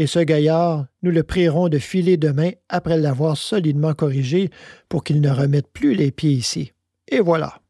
et 0.00 0.06
ce 0.06 0.18
gaillard, 0.18 0.86
nous 1.02 1.10
le 1.10 1.22
prierons 1.22 1.68
de 1.68 1.78
filer 1.78 2.16
demain 2.16 2.52
après 2.70 2.96
l'avoir 2.96 3.36
solidement 3.36 3.92
corrigé 3.92 4.48
pour 4.88 5.04
qu'il 5.04 5.20
ne 5.20 5.28
remette 5.28 5.70
plus 5.70 5.94
les 5.94 6.10
pieds 6.10 6.32
ici. 6.32 6.72
Et 7.06 7.20
voilà. 7.20 7.60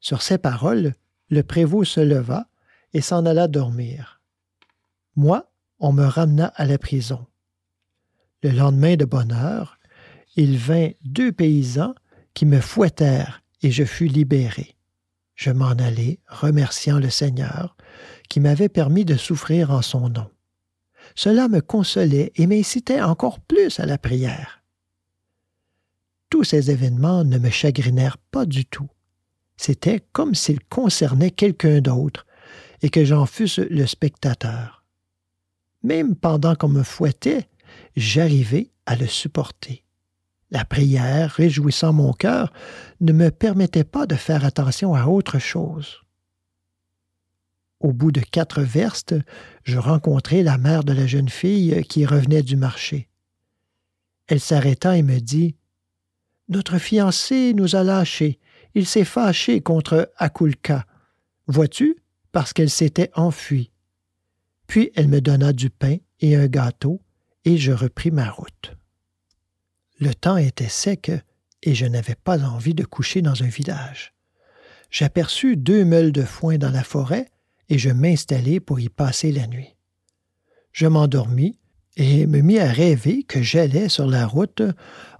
Sur 0.00 0.22
ces 0.22 0.38
paroles, 0.38 0.94
le 1.28 1.42
prévôt 1.42 1.84
se 1.84 2.00
leva 2.00 2.46
et 2.94 3.02
s'en 3.02 3.26
alla 3.26 3.46
dormir. 3.46 4.17
Moi, 5.18 5.50
on 5.80 5.92
me 5.92 6.04
ramena 6.04 6.46
à 6.54 6.64
la 6.64 6.78
prison. 6.78 7.26
Le 8.44 8.50
lendemain 8.50 8.94
de 8.94 9.04
bonne 9.04 9.32
heure, 9.32 9.80
il 10.36 10.56
vint 10.56 10.90
deux 11.02 11.32
paysans 11.32 11.96
qui 12.34 12.46
me 12.46 12.60
fouettèrent 12.60 13.42
et 13.62 13.72
je 13.72 13.82
fus 13.82 14.06
libéré. 14.06 14.76
Je 15.34 15.50
m'en 15.50 15.70
allai, 15.70 16.20
remerciant 16.28 17.00
le 17.00 17.10
Seigneur, 17.10 17.76
qui 18.28 18.38
m'avait 18.38 18.68
permis 18.68 19.04
de 19.04 19.16
souffrir 19.16 19.72
en 19.72 19.82
son 19.82 20.08
nom. 20.08 20.30
Cela 21.16 21.48
me 21.48 21.60
consolait 21.60 22.30
et 22.36 22.46
m'incitait 22.46 23.02
encore 23.02 23.40
plus 23.40 23.80
à 23.80 23.86
la 23.86 23.98
prière. 23.98 24.62
Tous 26.30 26.44
ces 26.44 26.70
événements 26.70 27.24
ne 27.24 27.38
me 27.38 27.50
chagrinèrent 27.50 28.18
pas 28.30 28.46
du 28.46 28.66
tout. 28.66 28.88
C'était 29.56 29.98
comme 30.12 30.36
s'ils 30.36 30.62
concernaient 30.62 31.32
quelqu'un 31.32 31.80
d'autre 31.80 32.24
et 32.82 32.88
que 32.88 33.04
j'en 33.04 33.26
fusse 33.26 33.58
le 33.58 33.84
spectateur. 33.84 34.77
Même 35.82 36.16
pendant 36.16 36.54
qu'on 36.54 36.68
me 36.68 36.82
fouettait, 36.82 37.48
j'arrivais 37.96 38.70
à 38.86 38.96
le 38.96 39.06
supporter. 39.06 39.84
La 40.50 40.64
prière, 40.64 41.30
réjouissant 41.32 41.92
mon 41.92 42.12
cœur, 42.12 42.52
ne 43.00 43.12
me 43.12 43.30
permettait 43.30 43.84
pas 43.84 44.06
de 44.06 44.14
faire 44.14 44.44
attention 44.44 44.94
à 44.94 45.06
autre 45.06 45.38
chose. 45.38 46.00
Au 47.80 47.92
bout 47.92 48.10
de 48.10 48.20
quatre 48.20 48.62
verstes, 48.62 49.14
je 49.62 49.78
rencontrai 49.78 50.42
la 50.42 50.58
mère 50.58 50.84
de 50.84 50.92
la 50.92 51.06
jeune 51.06 51.28
fille 51.28 51.84
qui 51.84 52.06
revenait 52.06 52.42
du 52.42 52.56
marché. 52.56 53.08
Elle 54.26 54.40
s'arrêta 54.40 54.96
et 54.96 55.02
me 55.02 55.20
dit 55.20 55.56
Notre 56.48 56.78
fiancé 56.78 57.54
nous 57.54 57.76
a 57.76 57.84
lâchés. 57.84 58.40
Il 58.74 58.86
s'est 58.86 59.04
fâché 59.04 59.60
contre 59.60 60.10
Akulka. 60.16 60.86
Vois-tu, 61.46 61.96
parce 62.32 62.52
qu'elle 62.52 62.70
s'était 62.70 63.10
enfuie. 63.14 63.70
Puis 64.68 64.92
elle 64.94 65.08
me 65.08 65.20
donna 65.20 65.52
du 65.52 65.70
pain 65.70 65.96
et 66.20 66.36
un 66.36 66.46
gâteau, 66.46 67.02
et 67.44 67.56
je 67.56 67.72
repris 67.72 68.12
ma 68.12 68.30
route. 68.30 68.76
Le 69.98 70.14
temps 70.14 70.36
était 70.36 70.68
sec 70.68 71.10
et 71.62 71.74
je 71.74 71.86
n'avais 71.86 72.14
pas 72.14 72.38
envie 72.44 72.74
de 72.74 72.84
coucher 72.84 73.22
dans 73.22 73.42
un 73.42 73.48
village. 73.48 74.14
J'aperçus 74.90 75.56
deux 75.56 75.84
meules 75.84 76.12
de 76.12 76.22
foin 76.22 76.58
dans 76.58 76.70
la 76.70 76.84
forêt 76.84 77.30
et 77.68 77.78
je 77.78 77.90
m'installai 77.90 78.60
pour 78.60 78.78
y 78.78 78.88
passer 78.88 79.32
la 79.32 79.46
nuit. 79.46 79.74
Je 80.72 80.86
m'endormis 80.86 81.58
et 81.96 82.26
me 82.26 82.40
mis 82.40 82.58
à 82.58 82.70
rêver 82.70 83.24
que 83.24 83.42
j'allais 83.42 83.88
sur 83.88 84.06
la 84.06 84.26
route 84.26 84.62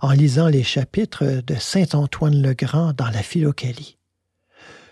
en 0.01 0.13
lisant 0.13 0.49
les 0.49 0.63
chapitres 0.63 1.43
de 1.45 1.55
Saint-Antoine-le-Grand 1.55 2.93
dans 2.93 3.11
la 3.11 3.23
Philocalie. 3.23 3.99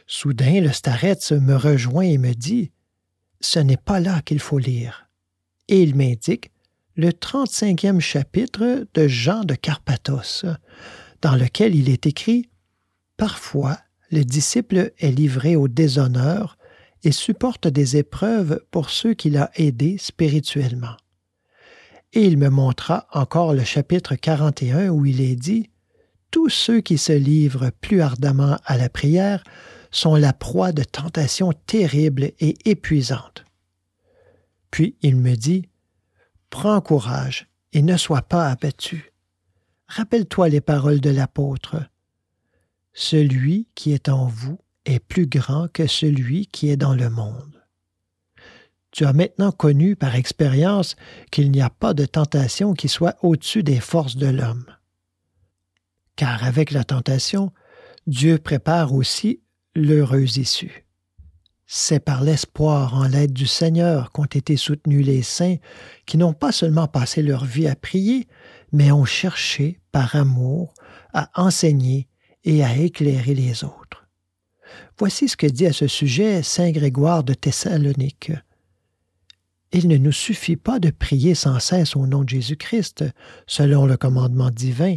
Soudain, 0.07 0.61
le 0.61 0.73
starets 0.73 1.33
me 1.33 1.55
rejoint 1.55 2.05
et 2.05 2.19
me 2.19 2.33
dit 2.33 2.73
Ce 3.49 3.61
n'est 3.61 3.77
pas 3.77 4.01
là 4.01 4.23
qu'il 4.23 4.41
faut 4.41 4.59
lire. 4.59 5.09
Et 5.69 5.81
il 5.81 5.95
m'indique 5.95 6.51
le 6.97 7.11
35e 7.11 8.01
chapitre 8.01 8.89
de 8.93 9.07
Jean 9.07 9.45
de 9.45 9.55
Carpathos, 9.55 10.45
dans 11.23 11.37
lequel 11.37 11.77
il 11.77 11.89
est 11.89 12.07
écrit 12.07 12.51
Parfois, 13.17 13.79
le 14.11 14.25
disciple 14.25 14.91
est 14.99 15.13
livré 15.13 15.55
au 15.55 15.69
déshonneur 15.69 16.59
et 17.05 17.13
supporte 17.13 17.69
des 17.69 17.97
épreuves 17.97 18.61
pour 18.73 18.91
ceux 18.91 19.15
qu'il 19.15 19.37
a 19.37 19.53
aidés 19.55 19.97
spirituellement. 19.97 20.97
Et 22.15 22.25
il 22.25 22.39
me 22.39 22.49
montra 22.49 23.07
encore 23.13 23.55
le 23.55 23.63
chapitre 23.63 24.17
41 24.17 24.89
où 24.89 25.07
il 25.07 25.21
est 25.21 25.37
dit 25.37 25.71
Tous 26.33 26.49
ceux 26.49 26.81
qui 26.81 26.99
se 26.99 27.13
livrent 27.13 27.71
plus 27.81 28.01
ardemment 28.01 28.59
à 28.65 28.77
la 28.77 28.89
prière 28.89 29.45
sont 29.97 30.15
la 30.15 30.35
proie 30.35 30.73
de 30.73 30.85
tentations 30.85 31.53
terribles 31.67 32.33
et 32.39 32.59
épuisantes. 32.69 33.47
Puis 34.71 34.97
il 35.01 35.17
me 35.17 35.35
dit 35.37 35.71
Prends 36.51 36.83
courage 36.83 37.49
et 37.73 37.81
ne 37.81 37.97
sois 37.97 38.21
pas 38.21 38.51
abattu. 38.51 39.13
Rappelle-toi 39.87 40.51
les 40.51 40.61
paroles 40.61 41.01
de 41.01 41.09
l'apôtre. 41.09 41.83
Celui 42.93 43.69
qui 43.75 43.93
est 43.93 44.11
en 44.11 44.27
vous 44.27 44.59
est 44.85 44.99
plus 44.99 45.27
grand 45.27 45.69
que 45.73 45.87
celui 45.87 46.47
qui 46.47 46.69
est 46.69 46.77
dans 46.77 46.95
le 46.95 47.09
monde. 47.09 47.65
Tu 48.91 49.07
as 49.07 49.15
maintenant 49.15 49.53
connu 49.53 49.97
par 49.97 50.15
expérience 50.15 50.97
qu'il 51.31 51.51
n'y 51.51 51.63
a 51.63 51.71
pas 51.71 51.95
de 51.95 52.05
tentation 52.05 52.75
qui 52.75 52.89
soit 52.89 53.17
au-dessus 53.23 53.63
des 53.63 53.81
forces 53.81 54.17
de 54.17 54.29
l'homme. 54.29 54.67
Car 56.17 56.45
avec 56.45 56.71
la 56.71 56.85
tentation, 56.85 57.53
Dieu 58.07 58.39
prépare 58.39 58.95
aussi 58.95 59.41
l'heureuse 59.77 60.39
issue. 60.39 60.85
C'est 61.67 62.01
par 62.01 62.23
l'espoir 62.23 62.95
en 62.95 63.07
l'aide 63.07 63.33
du 63.33 63.47
Seigneur 63.47 64.13
qu'ont 64.13 64.25
été 64.25 64.57
soutenus 64.57 65.05
les 65.05 65.23
saints 65.23 65.57
qui 66.07 66.17
n'ont 66.17 66.33
pas 66.33 66.53
seulement 66.53 66.87
passé 66.87 67.23
leur 67.23 67.45
vie 67.45 67.67
à 67.67 67.75
prier, 67.75 68.27
mais 68.73 68.93
ont 68.93 69.05
cherché, 69.05 69.81
par 69.93 70.15
amour, 70.15 70.75
à 71.13 71.31
enseigner 71.35 72.09
et 72.45 72.65
à 72.65 72.77
éclairer 72.77 73.35
les 73.35 73.65
autres. 73.65 74.07
Voici 74.99 75.29
ce 75.29 75.37
que 75.37 75.47
dit 75.47 75.67
à 75.67 75.73
ce 75.73 75.87
sujet 75.87 76.43
saint 76.43 76.71
Grégoire 76.71 77.25
de 77.25 77.35
Thessalonique. 77.35 78.33
Il 79.73 79.89
ne 79.89 79.97
nous 79.97 80.13
suffit 80.13 80.57
pas 80.57 80.79
de 80.79 80.91
prier 80.91 81.35
sans 81.35 81.59
cesse 81.59 81.97
au 81.97 82.07
nom 82.07 82.23
de 82.23 82.29
Jésus-Christ, 82.29 83.05
selon 83.47 83.87
le 83.87 83.97
commandement 83.97 84.51
divin, 84.51 84.97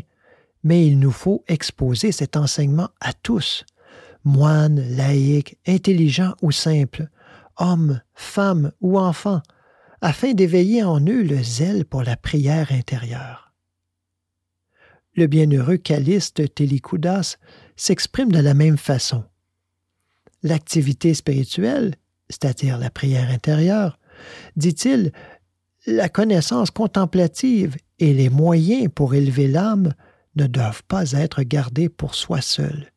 mais 0.64 0.86
il 0.86 1.00
nous 1.00 1.12
faut 1.12 1.44
exposer 1.48 2.12
cet 2.12 2.38
enseignement 2.38 2.90
à 3.02 3.14
tous, 3.14 3.66
moines, 4.24 4.82
laïcs, 4.96 5.58
intelligents 5.68 6.36
ou 6.42 6.52
simples, 6.52 7.10
hommes, 7.58 8.02
femmes 8.14 8.72
ou 8.82 9.00
enfants, 9.00 9.42
afin 10.02 10.34
d'éveiller 10.34 10.84
en 10.84 11.00
eux 11.00 11.24
le 11.24 11.44
zèle 11.44 11.86
pour 11.86 12.04
la 12.04 12.16
prière 12.16 12.72
intérieure. 12.72 13.54
le 15.16 15.28
bienheureux 15.28 15.76
Caliste 15.76 16.54
Télicoudas 16.56 17.38
s'exprime 17.76 18.32
de 18.32 18.40
la 18.40 18.54
même 18.54 18.78
façon. 18.78 19.26
L'activité 20.44 21.14
spirituelle, 21.14 21.96
c'est-à-dire 22.30 22.78
la 22.78 22.90
prière 22.90 23.30
intérieure, 23.30 24.00
dit-il, 24.56 25.12
la 25.86 26.08
connaissance 26.08 26.72
contemplative 26.72 27.76
et 28.00 28.14
les 28.14 28.30
moyens 28.30 28.90
pour 28.94 29.14
élever 29.14 29.48
l'âme 29.50 29.94
ne 30.36 30.48
doivent 30.48 30.84
pas 30.84 31.12
être 31.12 31.44
gardés 31.44 31.90
pour 31.90 32.16
soi 32.16 32.42
seul, 32.42 32.92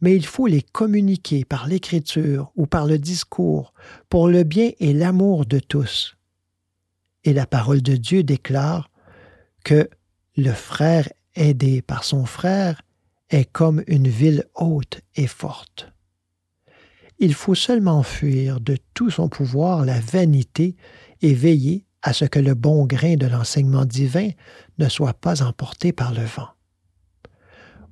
mais 0.00 0.14
il 0.14 0.26
faut 0.26 0.46
les 0.46 0.62
communiquer 0.62 1.44
par 1.44 1.66
l'écriture 1.66 2.52
ou 2.56 2.66
par 2.66 2.86
le 2.86 2.98
discours 2.98 3.72
pour 4.08 4.28
le 4.28 4.42
bien 4.42 4.70
et 4.80 4.92
l'amour 4.92 5.46
de 5.46 5.58
tous. 5.58 6.16
Et 7.24 7.32
la 7.32 7.46
parole 7.46 7.82
de 7.82 7.96
Dieu 7.96 8.22
déclare 8.22 8.90
que 9.64 9.88
le 10.36 10.52
frère 10.52 11.08
aidé 11.34 11.82
par 11.82 12.04
son 12.04 12.24
frère 12.24 12.82
est 13.30 13.50
comme 13.50 13.82
une 13.86 14.08
ville 14.08 14.44
haute 14.54 15.00
et 15.16 15.26
forte. 15.26 15.92
Il 17.18 17.34
faut 17.34 17.54
seulement 17.54 18.02
fuir 18.02 18.60
de 18.60 18.76
tout 18.94 19.10
son 19.10 19.28
pouvoir 19.28 19.84
la 19.84 20.00
vanité 20.00 20.76
et 21.20 21.34
veiller 21.34 21.86
à 22.02 22.12
ce 22.12 22.24
que 22.24 22.40
le 22.40 22.54
bon 22.54 22.84
grain 22.84 23.14
de 23.14 23.26
l'enseignement 23.26 23.84
divin 23.84 24.30
ne 24.78 24.88
soit 24.88 25.14
pas 25.14 25.42
emporté 25.42 25.92
par 25.92 26.12
le 26.12 26.24
vent. 26.24 26.48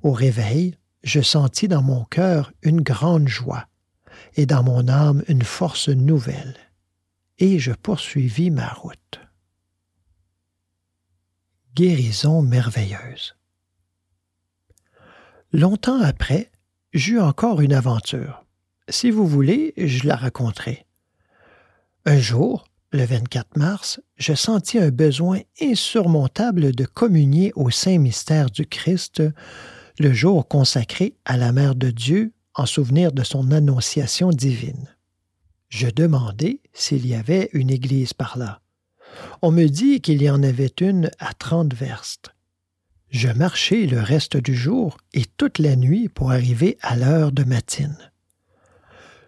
Au 0.03 0.11
réveil, 0.11 0.75
je 1.03 1.21
sentis 1.21 1.67
dans 1.67 1.81
mon 1.81 2.03
cœur 2.05 2.51
une 2.61 2.81
grande 2.81 3.27
joie 3.27 3.67
et 4.35 4.45
dans 4.45 4.63
mon 4.63 4.87
âme 4.87 5.23
une 5.27 5.43
force 5.43 5.89
nouvelle, 5.89 6.55
et 7.39 7.59
je 7.59 7.71
poursuivis 7.71 8.51
ma 8.51 8.69
route. 8.69 9.19
Guérison 11.75 12.41
merveilleuse. 12.41 13.35
Longtemps 15.53 16.01
après, 16.01 16.51
j'eus 16.93 17.19
encore 17.19 17.61
une 17.61 17.73
aventure. 17.73 18.45
Si 18.89 19.09
vous 19.09 19.27
voulez, 19.27 19.73
je 19.77 20.07
la 20.07 20.15
raconterai. 20.15 20.85
Un 22.05 22.19
jour, 22.19 22.65
le 22.91 23.05
24 23.05 23.57
mars, 23.57 24.01
je 24.17 24.33
sentis 24.33 24.79
un 24.79 24.89
besoin 24.89 25.39
insurmontable 25.61 26.73
de 26.73 26.85
communier 26.85 27.53
au 27.55 27.69
saint 27.69 27.97
mystère 27.97 28.49
du 28.49 28.65
Christ, 28.65 29.23
le 30.01 30.13
jour 30.13 30.47
consacré 30.47 31.15
à 31.25 31.37
la 31.37 31.51
Mère 31.51 31.75
de 31.75 31.91
Dieu 31.91 32.33
en 32.55 32.65
souvenir 32.65 33.11
de 33.11 33.23
son 33.23 33.51
annonciation 33.51 34.31
divine. 34.31 34.89
Je 35.69 35.87
demandai 35.87 36.59
s'il 36.73 37.05
y 37.05 37.13
avait 37.13 37.49
une 37.53 37.69
église 37.69 38.13
par 38.13 38.37
là. 38.37 38.61
On 39.41 39.51
me 39.51 39.67
dit 39.67 40.01
qu'il 40.01 40.21
y 40.21 40.29
en 40.29 40.43
avait 40.43 40.73
une 40.81 41.11
à 41.19 41.33
trente 41.33 41.73
verstes. 41.73 42.31
Je 43.09 43.29
marchai 43.29 43.85
le 43.85 43.99
reste 43.99 44.37
du 44.37 44.55
jour 44.55 44.97
et 45.13 45.25
toute 45.37 45.59
la 45.59 45.75
nuit 45.75 46.09
pour 46.09 46.31
arriver 46.31 46.77
à 46.81 46.95
l'heure 46.95 47.31
de 47.31 47.43
matine. 47.43 47.97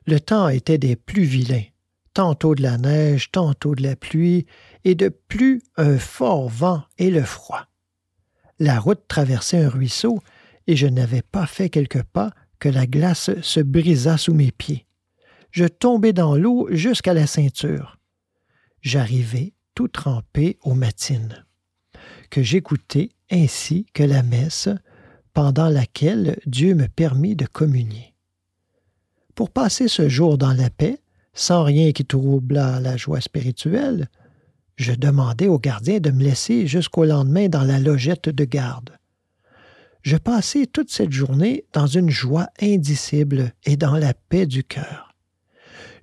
Le 0.06 0.20
temps 0.20 0.50
était 0.50 0.78
des 0.78 0.96
plus 0.96 1.24
vilains, 1.24 1.66
tantôt 2.14 2.56
de 2.56 2.64
la 2.64 2.78
neige, 2.78 3.32
tantôt 3.32 3.76
de 3.76 3.84
la 3.84 3.96
pluie, 3.96 4.46
et 4.86 4.96
de 4.96 5.10
plus 5.10 5.62
un 5.78 5.98
fort 5.98 6.50
vent 6.50 6.84
et 6.98 7.12
le 7.12 7.24
froid. 7.24 7.68
La 8.60 8.80
route 8.80 9.08
traversait 9.08 9.64
un 9.64 9.70
ruisseau, 9.70 10.22
et 10.68 10.76
je 10.76 10.88
n'avais 10.88 11.22
pas 11.22 11.46
fait 11.46 11.70
quelques 11.70 12.04
pas 12.04 12.32
que 12.60 12.70
la 12.70 12.88
glace 12.88 13.30
se 13.42 13.60
brisa 13.60 14.18
sous 14.18 14.34
mes 14.34 14.52
pieds. 14.52 14.86
Je 15.52 15.66
tombai 15.66 16.14
dans 16.14 16.36
l'eau 16.36 16.68
jusqu'à 16.72 17.14
la 17.14 17.28
ceinture. 17.28 18.00
J'arrivai 18.82 19.54
tout 19.76 19.88
trempé 19.88 20.58
aux 20.62 20.74
matines, 20.74 21.46
que 22.30 22.42
j'écoutai 22.42 23.12
ainsi 23.32 23.86
que 23.94 24.04
la 24.04 24.24
messe, 24.24 24.70
pendant 25.34 25.70
laquelle 25.70 26.40
Dieu 26.46 26.76
me 26.76 26.88
permit 26.88 27.36
de 27.36 27.46
communier. 27.46 28.14
Pour 29.36 29.50
passer 29.50 29.88
ce 29.88 30.10
jour 30.10 30.38
dans 30.38 30.54
la 30.54 30.70
paix, 30.70 31.00
sans 31.34 31.64
rien 31.64 31.92
qui 31.92 32.06
troublât 32.06 32.80
la 32.80 32.98
joie 32.98 33.22
spirituelle, 33.22 34.10
je 34.76 34.94
demandai 34.94 35.48
au 35.48 35.60
gardien 35.60 36.00
de 36.00 36.12
me 36.12 36.24
laisser 36.24 36.68
jusqu'au 36.68 37.06
lendemain 37.06 37.48
dans 37.48 37.64
la 37.64 37.80
logette 37.80 38.30
de 38.30 38.46
garde. 38.46 38.92
Je 40.04 40.18
passai 40.18 40.68
toute 40.68 40.92
cette 40.92 41.14
journée 41.14 41.64
dans 41.72 41.88
une 41.88 42.10
joie 42.10 42.48
indicible 42.62 43.54
et 43.64 43.78
dans 43.78 43.96
la 43.96 44.14
paix 44.14 44.46
du 44.46 44.66
cœur. 44.66 45.16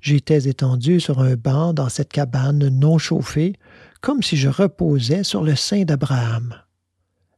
J'étais 0.01 0.49
étendu 0.49 1.01
sur 1.01 1.21
un 1.21 1.37
banc 1.37 1.75
dans 1.75 1.91
cette 1.91 2.11
cabane 2.11 2.69
non 2.69 2.97
chauffée, 2.97 3.57
comme 4.01 4.23
si 4.23 4.39
je 4.39 4.49
reposais 4.49 5.23
sur 5.23 5.43
le 5.43 5.55
sein 5.55 5.83
d'Abraham. 5.83 6.55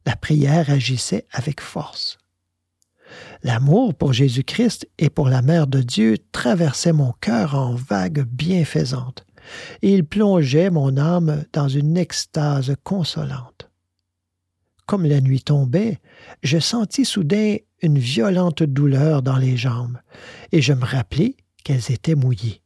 La 0.07 0.15
prière 0.15 0.71
agissait 0.71 1.27
avec 1.33 1.61
force. 1.61 2.19
L'amour 3.43 3.95
pour 3.95 4.13
Jésus-Christ 4.13 4.89
et 4.99 5.11
pour 5.11 5.29
la 5.29 5.43
Mère 5.43 5.67
de 5.67 5.83
Dieu 5.83 6.17
traversait 6.31 6.93
mon 6.93 7.13
cœur 7.21 7.57
en 7.57 7.75
vagues 7.75 8.23
bienfaisantes, 8.23 9.27
et 9.83 9.93
il 9.93 10.05
plongeait 10.05 10.71
mon 10.71 10.97
âme 10.97 11.45
dans 11.53 11.69
une 11.69 11.97
extase 11.97 12.77
consolante. 12.85 13.72
Comme 14.87 15.07
la 15.07 15.21
nuit 15.21 15.43
tombait, 15.43 15.99
je 16.43 16.59
sentis 16.59 17.05
soudain 17.05 17.57
une 17.83 17.99
violente 17.99 18.63
douleur 18.63 19.23
dans 19.23 19.37
les 19.37 19.57
jambes, 19.57 19.99
et 20.53 20.61
je 20.61 20.73
me 20.73 20.85
rappelai 20.85 21.37
qu'elles 21.65 21.91
étaient 21.91 22.15
mouillées. 22.15 22.63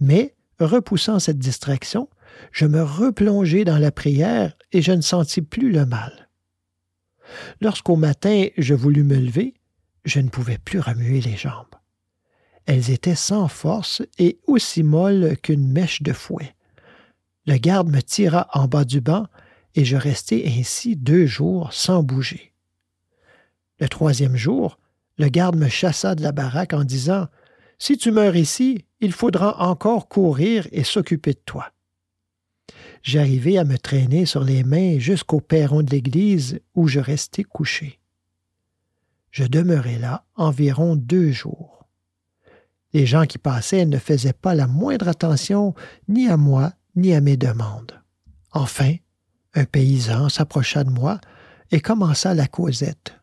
Mais, 0.00 0.34
repoussant 0.60 1.18
cette 1.18 1.38
distraction, 1.38 2.08
je 2.52 2.66
me 2.66 2.82
replongeai 2.82 3.64
dans 3.64 3.78
la 3.78 3.90
prière 3.90 4.54
et 4.72 4.82
je 4.82 4.92
ne 4.92 5.00
sentis 5.00 5.42
plus 5.42 5.72
le 5.72 5.86
mal. 5.86 6.28
Lorsqu'au 7.60 7.96
matin 7.96 8.46
je 8.56 8.74
voulus 8.74 9.04
me 9.04 9.16
lever, 9.16 9.54
je 10.04 10.20
ne 10.20 10.28
pouvais 10.28 10.58
plus 10.58 10.80
remuer 10.80 11.20
les 11.20 11.36
jambes. 11.36 11.66
Elles 12.66 12.90
étaient 12.90 13.14
sans 13.14 13.48
force 13.48 14.02
et 14.18 14.38
aussi 14.46 14.82
molles 14.82 15.36
qu'une 15.42 15.70
mèche 15.70 16.02
de 16.02 16.12
fouet. 16.12 16.54
Le 17.46 17.56
garde 17.56 17.90
me 17.90 18.00
tira 18.02 18.48
en 18.52 18.68
bas 18.68 18.84
du 18.84 19.00
banc 19.00 19.26
et 19.74 19.84
je 19.84 19.96
restai 19.96 20.44
ainsi 20.58 20.96
deux 20.96 21.26
jours 21.26 21.72
sans 21.72 22.02
bouger. 22.02 22.52
Le 23.80 23.88
troisième 23.88 24.36
jour, 24.36 24.78
le 25.18 25.28
garde 25.28 25.56
me 25.56 25.68
chassa 25.68 26.14
de 26.14 26.22
la 26.22 26.32
baraque 26.32 26.72
en 26.72 26.84
disant 26.84 27.26
Si 27.78 27.96
tu 27.96 28.10
meurs 28.10 28.36
ici, 28.36 28.84
il 29.00 29.12
faudra 29.12 29.60
encore 29.68 30.08
courir 30.08 30.66
et 30.72 30.84
s'occuper 30.84 31.32
de 31.32 31.40
toi. 31.44 31.72
J'arrivai 33.02 33.58
à 33.58 33.64
me 33.64 33.78
traîner 33.78 34.26
sur 34.26 34.42
les 34.42 34.64
mains 34.64 34.98
jusqu'au 34.98 35.40
perron 35.40 35.82
de 35.82 35.90
l'église 35.90 36.60
où 36.74 36.88
je 36.88 37.00
restai 37.00 37.44
couché. 37.44 38.00
Je 39.30 39.44
demeurai 39.44 39.98
là 39.98 40.24
environ 40.34 40.96
deux 40.96 41.30
jours. 41.30 41.86
Les 42.92 43.06
gens 43.06 43.26
qui 43.26 43.38
passaient 43.38 43.84
ne 43.84 43.98
faisaient 43.98 44.32
pas 44.32 44.54
la 44.54 44.66
moindre 44.66 45.08
attention 45.08 45.74
ni 46.08 46.28
à 46.28 46.36
moi 46.36 46.72
ni 46.96 47.14
à 47.14 47.20
mes 47.20 47.36
demandes. 47.36 48.00
Enfin, 48.52 48.94
un 49.54 49.64
paysan 49.64 50.28
s'approcha 50.28 50.84
de 50.84 50.90
moi 50.90 51.20
et 51.70 51.80
commença 51.80 52.34
la 52.34 52.46
causette. 52.46 53.14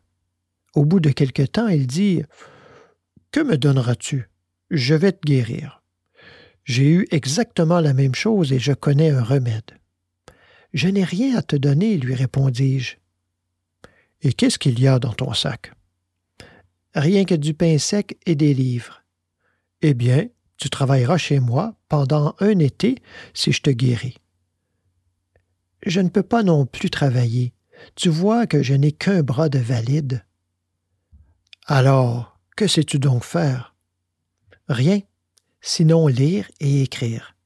Au 0.74 0.84
bout 0.84 1.00
de 1.00 1.10
quelque 1.10 1.42
temps, 1.42 1.68
il 1.68 1.86
dit 1.86 2.22
Que 3.30 3.40
me 3.40 3.56
donneras-tu? 3.56 4.28
Je 4.70 4.94
vais 4.94 5.12
te 5.12 5.26
guérir. 5.26 5.82
J'ai 6.64 6.90
eu 6.90 7.06
exactement 7.10 7.80
la 7.80 7.94
même 7.94 8.14
chose 8.14 8.52
et 8.52 8.58
je 8.58 8.72
connais 8.72 9.10
un 9.10 9.22
remède. 9.22 9.78
Je 10.74 10.88
n'ai 10.88 11.04
rien 11.04 11.36
à 11.36 11.42
te 11.42 11.56
donner, 11.56 11.96
lui 11.96 12.14
répondis-je. 12.14 12.96
Et 14.22 14.32
qu'est-ce 14.32 14.58
qu'il 14.58 14.80
y 14.80 14.88
a 14.88 14.98
dans 14.98 15.12
ton 15.12 15.32
sac 15.32 15.72
Rien 16.94 17.24
que 17.24 17.34
du 17.34 17.54
pain 17.54 17.78
sec 17.78 18.18
et 18.26 18.34
des 18.34 18.52
livres. 18.52 19.02
Eh 19.82 19.94
bien, 19.94 20.26
tu 20.56 20.68
travailleras 20.70 21.18
chez 21.18 21.38
moi 21.38 21.76
pendant 21.88 22.34
un 22.40 22.58
été 22.58 22.96
si 23.34 23.52
je 23.52 23.62
te 23.62 23.70
guéris. 23.70 24.18
Je 25.84 26.00
ne 26.00 26.08
peux 26.08 26.22
pas 26.22 26.42
non 26.42 26.66
plus 26.66 26.90
travailler. 26.90 27.52
Tu 27.94 28.08
vois 28.08 28.46
que 28.46 28.62
je 28.62 28.74
n'ai 28.74 28.92
qu'un 28.92 29.22
bras 29.22 29.48
de 29.48 29.58
valide. 29.58 30.24
Alors, 31.66 32.38
que 32.56 32.66
sais-tu 32.66 32.98
donc 32.98 33.24
faire? 33.24 33.74
Rien, 34.68 35.00
sinon 35.60 36.06
lire 36.06 36.48
et 36.60 36.82
écrire. 36.82 37.36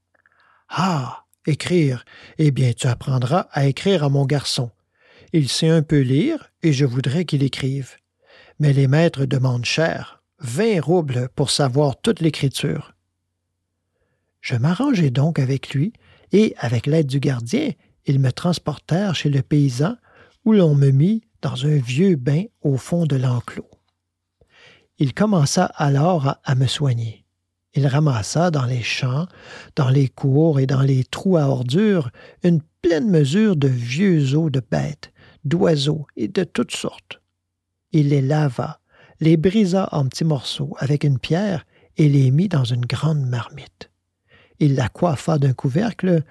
Ah. 0.68 1.24
Écrire. 1.46 2.04
Eh 2.36 2.50
bien, 2.50 2.72
tu 2.74 2.86
apprendras 2.86 3.48
à 3.52 3.66
écrire 3.66 4.04
à 4.04 4.10
mon 4.10 4.26
garçon. 4.26 4.70
Il 5.32 5.48
sait 5.48 5.70
un 5.70 5.82
peu 5.82 6.00
lire, 6.00 6.52
et 6.62 6.72
je 6.72 6.84
voudrais 6.84 7.24
qu'il 7.24 7.42
écrive. 7.42 7.96
Mais 8.58 8.74
les 8.74 8.86
maîtres 8.86 9.24
demandent 9.24 9.64
cher, 9.64 10.22
vingt 10.38 10.80
roubles 10.80 11.30
pour 11.34 11.50
savoir 11.50 11.98
toute 12.00 12.20
l'écriture. 12.20 12.94
Je 14.42 14.54
m'arrangeai 14.56 15.10
donc 15.10 15.38
avec 15.38 15.70
lui, 15.70 15.94
et, 16.32 16.54
avec 16.58 16.86
l'aide 16.86 17.06
du 17.06 17.20
gardien, 17.20 17.70
ils 18.06 18.20
me 18.20 18.32
transportèrent 18.32 19.14
chez 19.14 19.30
le 19.30 19.42
paysan, 19.42 19.96
où 20.44 20.52
l'on 20.52 20.74
me 20.74 20.90
mit 20.90 21.22
dans 21.42 21.66
un 21.66 21.76
vieux 21.76 22.16
bain 22.16 22.44
au 22.62 22.76
fond 22.76 23.06
de 23.06 23.16
l'enclos. 23.16 23.70
Il 24.98 25.14
commença 25.14 25.64
alors 25.76 26.36
à 26.44 26.54
me 26.54 26.66
soigner. 26.66 27.24
Il 27.74 27.86
ramassa 27.86 28.50
dans 28.50 28.64
les 28.64 28.82
champs, 28.82 29.26
dans 29.76 29.88
les 29.88 30.08
cours 30.08 30.60
et 30.60 30.66
dans 30.66 30.82
les 30.82 31.04
trous 31.04 31.36
à 31.36 31.48
ordures 31.48 32.10
une 32.42 32.60
pleine 32.82 33.08
mesure 33.08 33.56
de 33.56 33.68
vieux 33.68 34.34
os 34.34 34.50
de 34.50 34.60
bêtes, 34.60 35.12
d'oiseaux 35.44 36.06
et 36.16 36.28
de 36.28 36.44
toutes 36.44 36.74
sortes. 36.74 37.20
Il 37.92 38.08
les 38.08 38.22
lava, 38.22 38.80
les 39.20 39.36
brisa 39.36 39.88
en 39.92 40.06
petits 40.06 40.24
morceaux 40.24 40.74
avec 40.78 41.04
une 41.04 41.18
pierre 41.18 41.64
et 41.96 42.08
les 42.08 42.30
mit 42.30 42.48
dans 42.48 42.64
une 42.64 42.84
grande 42.84 43.26
marmite. 43.26 43.90
Il 44.58 44.74
la 44.74 44.88
coiffa 44.88 45.38
d'un 45.38 45.52
couvercle 45.52 46.24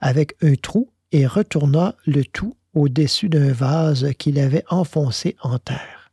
avec 0.00 0.34
un 0.42 0.54
trou 0.54 0.90
et 1.14 1.28
retourna 1.28 1.94
le 2.06 2.24
tout 2.24 2.56
au-dessus 2.74 3.28
d'un 3.28 3.52
vase 3.52 4.12
qu'il 4.18 4.36
avait 4.36 4.64
enfoncé 4.68 5.36
en 5.42 5.60
terre. 5.60 6.10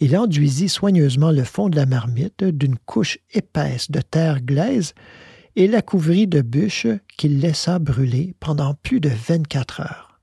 Il 0.00 0.16
enduisit 0.16 0.70
soigneusement 0.70 1.30
le 1.30 1.44
fond 1.44 1.68
de 1.68 1.76
la 1.76 1.84
marmite 1.84 2.42
d'une 2.42 2.78
couche 2.78 3.18
épaisse 3.34 3.90
de 3.90 4.00
terre 4.00 4.40
glaise 4.40 4.94
et 5.56 5.68
la 5.68 5.82
couvrit 5.82 6.26
de 6.26 6.40
bûches 6.40 6.86
qu'il 7.18 7.40
laissa 7.40 7.78
brûler 7.78 8.34
pendant 8.40 8.72
plus 8.72 8.98
de 8.98 9.10
vingt-quatre 9.10 9.80
heures. 9.82 10.18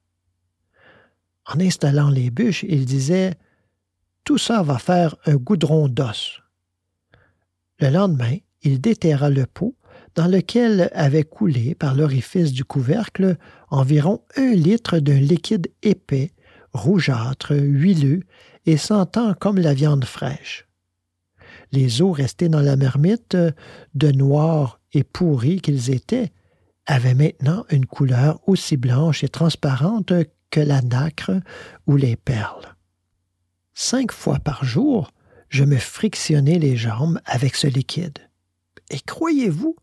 En 1.45 1.59
installant 1.59 2.09
les 2.09 2.31
bûches, 2.31 2.65
il 2.67 2.85
disait 2.85 3.35
Tout 4.23 4.39
ça 4.39 4.63
va 4.63 4.79
faire 4.79 5.15
un 5.27 5.35
goudron 5.35 5.89
d'os. 5.89 6.41
Le 7.79 7.89
lendemain, 7.89 8.37
il 8.63 8.81
déterra 8.81 9.29
le 9.29 9.45
pot 9.45 9.75
dans 10.19 10.27
lequel 10.27 10.91
avait 10.93 11.23
coulé 11.23 11.75
par 11.75 11.95
l'orifice 11.95 12.51
du 12.51 12.65
couvercle 12.65 13.37
environ 13.69 14.21
un 14.35 14.53
litre 14.53 14.99
d'un 14.99 15.17
liquide 15.17 15.71
épais, 15.81 16.33
rougeâtre, 16.73 17.53
huileux 17.55 18.23
et 18.65 18.75
sentant 18.75 19.33
comme 19.33 19.59
la 19.59 19.73
viande 19.73 20.03
fraîche. 20.03 20.67
Les 21.71 22.01
os 22.01 22.13
restés 22.13 22.49
dans 22.49 22.59
la 22.59 22.75
marmite, 22.75 23.37
de 23.95 24.11
noir 24.11 24.81
et 24.91 25.05
pourris 25.05 25.61
qu'ils 25.61 25.89
étaient, 25.89 26.33
avaient 26.85 27.13
maintenant 27.13 27.63
une 27.71 27.85
couleur 27.85 28.41
aussi 28.45 28.75
blanche 28.75 29.23
et 29.23 29.29
transparente 29.29 30.11
que 30.51 30.59
la 30.59 30.81
nacre 30.81 31.39
ou 31.87 31.95
les 31.95 32.17
perles. 32.17 32.75
Cinq 33.73 34.11
fois 34.11 34.39
par 34.39 34.65
jour, 34.65 35.13
je 35.47 35.63
me 35.63 35.77
frictionnais 35.77 36.59
les 36.59 36.75
jambes 36.75 37.21
avec 37.23 37.55
ce 37.55 37.67
liquide. 37.67 38.19
Et 38.89 38.99
croyez-vous, 38.99 39.77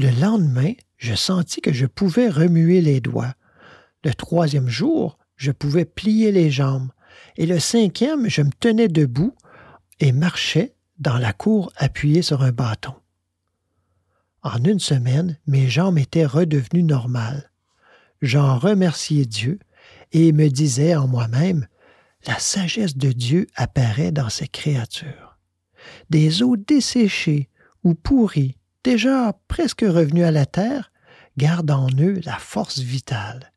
le 0.00 0.10
lendemain, 0.18 0.72
je 0.96 1.14
sentis 1.14 1.60
que 1.60 1.74
je 1.74 1.84
pouvais 1.84 2.30
remuer 2.30 2.80
les 2.80 3.02
doigts. 3.02 3.34
Le 4.02 4.14
troisième 4.14 4.68
jour, 4.68 5.18
je 5.36 5.52
pouvais 5.52 5.84
plier 5.84 6.32
les 6.32 6.50
jambes. 6.50 6.90
Et 7.36 7.44
le 7.44 7.58
cinquième, 7.58 8.28
je 8.28 8.40
me 8.40 8.50
tenais 8.50 8.88
debout 8.88 9.34
et 9.98 10.12
marchais 10.12 10.74
dans 10.98 11.18
la 11.18 11.34
cour 11.34 11.70
appuyé 11.76 12.22
sur 12.22 12.42
un 12.42 12.50
bâton. 12.50 12.94
En 14.42 14.64
une 14.64 14.80
semaine, 14.80 15.38
mes 15.46 15.68
jambes 15.68 15.98
étaient 15.98 16.24
redevenues 16.24 16.82
normales. 16.82 17.50
J'en 18.22 18.58
remerciais 18.58 19.26
Dieu 19.26 19.58
et 20.12 20.32
me 20.32 20.48
disais 20.48 20.96
en 20.96 21.08
moi-même 21.08 21.66
La 22.26 22.38
sagesse 22.38 22.96
de 22.96 23.12
Dieu 23.12 23.46
apparaît 23.54 24.12
dans 24.12 24.30
ces 24.30 24.48
créatures. 24.48 25.38
Des 26.08 26.42
eaux 26.42 26.56
desséchées 26.56 27.50
ou 27.84 27.94
pourries, 27.94 28.56
déjà 28.84 29.38
presque 29.48 29.82
revenues 29.82 30.24
à 30.24 30.30
la 30.30 30.46
terre, 30.46 30.92
gardent 31.36 31.70
en 31.70 31.88
eux 31.98 32.20
la 32.24 32.38
force 32.38 32.78
vitale, 32.78 33.52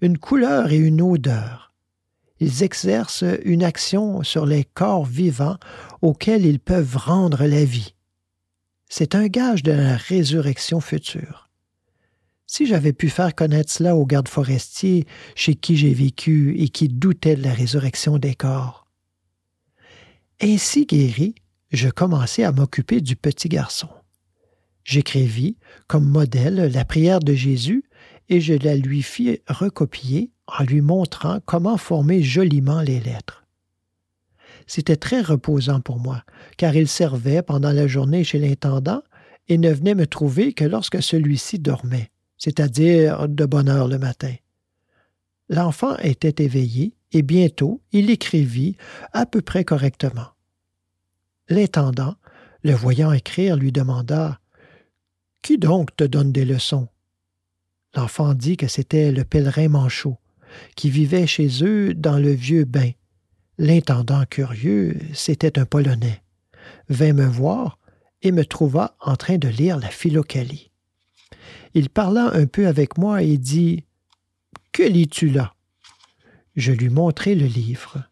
une 0.00 0.18
couleur 0.18 0.70
et 0.70 0.76
une 0.76 1.02
odeur. 1.02 1.74
Ils 2.38 2.62
exercent 2.62 3.24
une 3.44 3.64
action 3.64 4.22
sur 4.22 4.44
les 4.44 4.64
corps 4.64 5.06
vivants 5.06 5.56
auxquels 6.02 6.44
ils 6.44 6.60
peuvent 6.60 6.96
rendre 6.96 7.44
la 7.46 7.64
vie. 7.64 7.94
C'est 8.88 9.14
un 9.14 9.26
gage 9.26 9.62
de 9.62 9.72
la 9.72 9.96
résurrection 9.96 10.80
future. 10.80 11.50
Si 12.46 12.66
j'avais 12.66 12.92
pu 12.92 13.08
faire 13.08 13.34
connaître 13.34 13.72
cela 13.72 13.96
aux 13.96 14.06
gardes 14.06 14.28
forestiers 14.28 15.06
chez 15.34 15.54
qui 15.56 15.76
j'ai 15.76 15.92
vécu 15.92 16.54
et 16.58 16.68
qui 16.68 16.88
doutaient 16.88 17.36
de 17.36 17.42
la 17.42 17.52
résurrection 17.52 18.18
des 18.18 18.34
corps. 18.34 18.86
Ainsi 20.40 20.86
guéri, 20.86 21.34
je 21.72 21.88
commençai 21.88 22.44
à 22.44 22.52
m'occuper 22.52 23.00
du 23.00 23.16
petit 23.16 23.48
garçon. 23.48 23.88
J'écrivis 24.86 25.56
comme 25.88 26.08
modèle 26.08 26.70
la 26.72 26.84
prière 26.84 27.18
de 27.18 27.34
Jésus 27.34 27.82
et 28.28 28.40
je 28.40 28.54
la 28.54 28.76
lui 28.76 29.02
fis 29.02 29.40
recopier 29.48 30.30
en 30.46 30.62
lui 30.62 30.80
montrant 30.80 31.40
comment 31.44 31.76
former 31.76 32.22
joliment 32.22 32.80
les 32.82 33.00
lettres. 33.00 33.44
C'était 34.68 34.96
très 34.96 35.22
reposant 35.22 35.80
pour 35.80 35.98
moi, 35.98 36.22
car 36.56 36.76
il 36.76 36.86
servait 36.86 37.42
pendant 37.42 37.72
la 37.72 37.88
journée 37.88 38.22
chez 38.22 38.38
l'intendant 38.38 39.02
et 39.48 39.58
ne 39.58 39.72
venait 39.72 39.96
me 39.96 40.06
trouver 40.06 40.52
que 40.52 40.64
lorsque 40.64 41.02
celui-ci 41.02 41.58
dormait, 41.58 42.12
c'est-à-dire 42.38 43.28
de 43.28 43.44
bonne 43.44 43.68
heure 43.68 43.88
le 43.88 43.98
matin. 43.98 44.34
L'enfant 45.48 45.96
était 45.96 46.44
éveillé 46.44 46.94
et 47.10 47.22
bientôt 47.22 47.82
il 47.90 48.08
écrivit 48.08 48.76
à 49.12 49.26
peu 49.26 49.42
près 49.42 49.64
correctement. 49.64 50.28
L'intendant, 51.48 52.14
le 52.62 52.72
voyant 52.72 53.10
écrire, 53.10 53.56
lui 53.56 53.72
demanda 53.72 54.38
Qui 55.46 55.58
donc 55.58 55.94
te 55.94 56.02
donne 56.02 56.32
des 56.32 56.44
leçons? 56.44 56.88
L'enfant 57.94 58.34
dit 58.34 58.56
que 58.56 58.66
c'était 58.66 59.12
le 59.12 59.22
pèlerin 59.22 59.68
Manchot, 59.68 60.18
qui 60.74 60.90
vivait 60.90 61.28
chez 61.28 61.62
eux 61.62 61.94
dans 61.94 62.18
le 62.18 62.32
vieux 62.32 62.64
bain. 62.64 62.90
L'intendant 63.56 64.24
curieux, 64.28 64.98
c'était 65.14 65.56
un 65.56 65.64
Polonais, 65.64 66.20
vint 66.88 67.12
me 67.12 67.26
voir 67.26 67.78
et 68.22 68.32
me 68.32 68.44
trouva 68.44 68.96
en 68.98 69.14
train 69.14 69.38
de 69.38 69.46
lire 69.46 69.78
la 69.78 69.88
Philocalie. 69.88 70.72
Il 71.74 71.90
parla 71.90 72.34
un 72.34 72.46
peu 72.46 72.66
avec 72.66 72.98
moi 72.98 73.22
et 73.22 73.38
dit 73.38 73.84
Que 74.72 74.82
lis-tu 74.82 75.28
là 75.28 75.54
Je 76.56 76.72
lui 76.72 76.88
montrai 76.88 77.36
le 77.36 77.46
livre. 77.46 78.02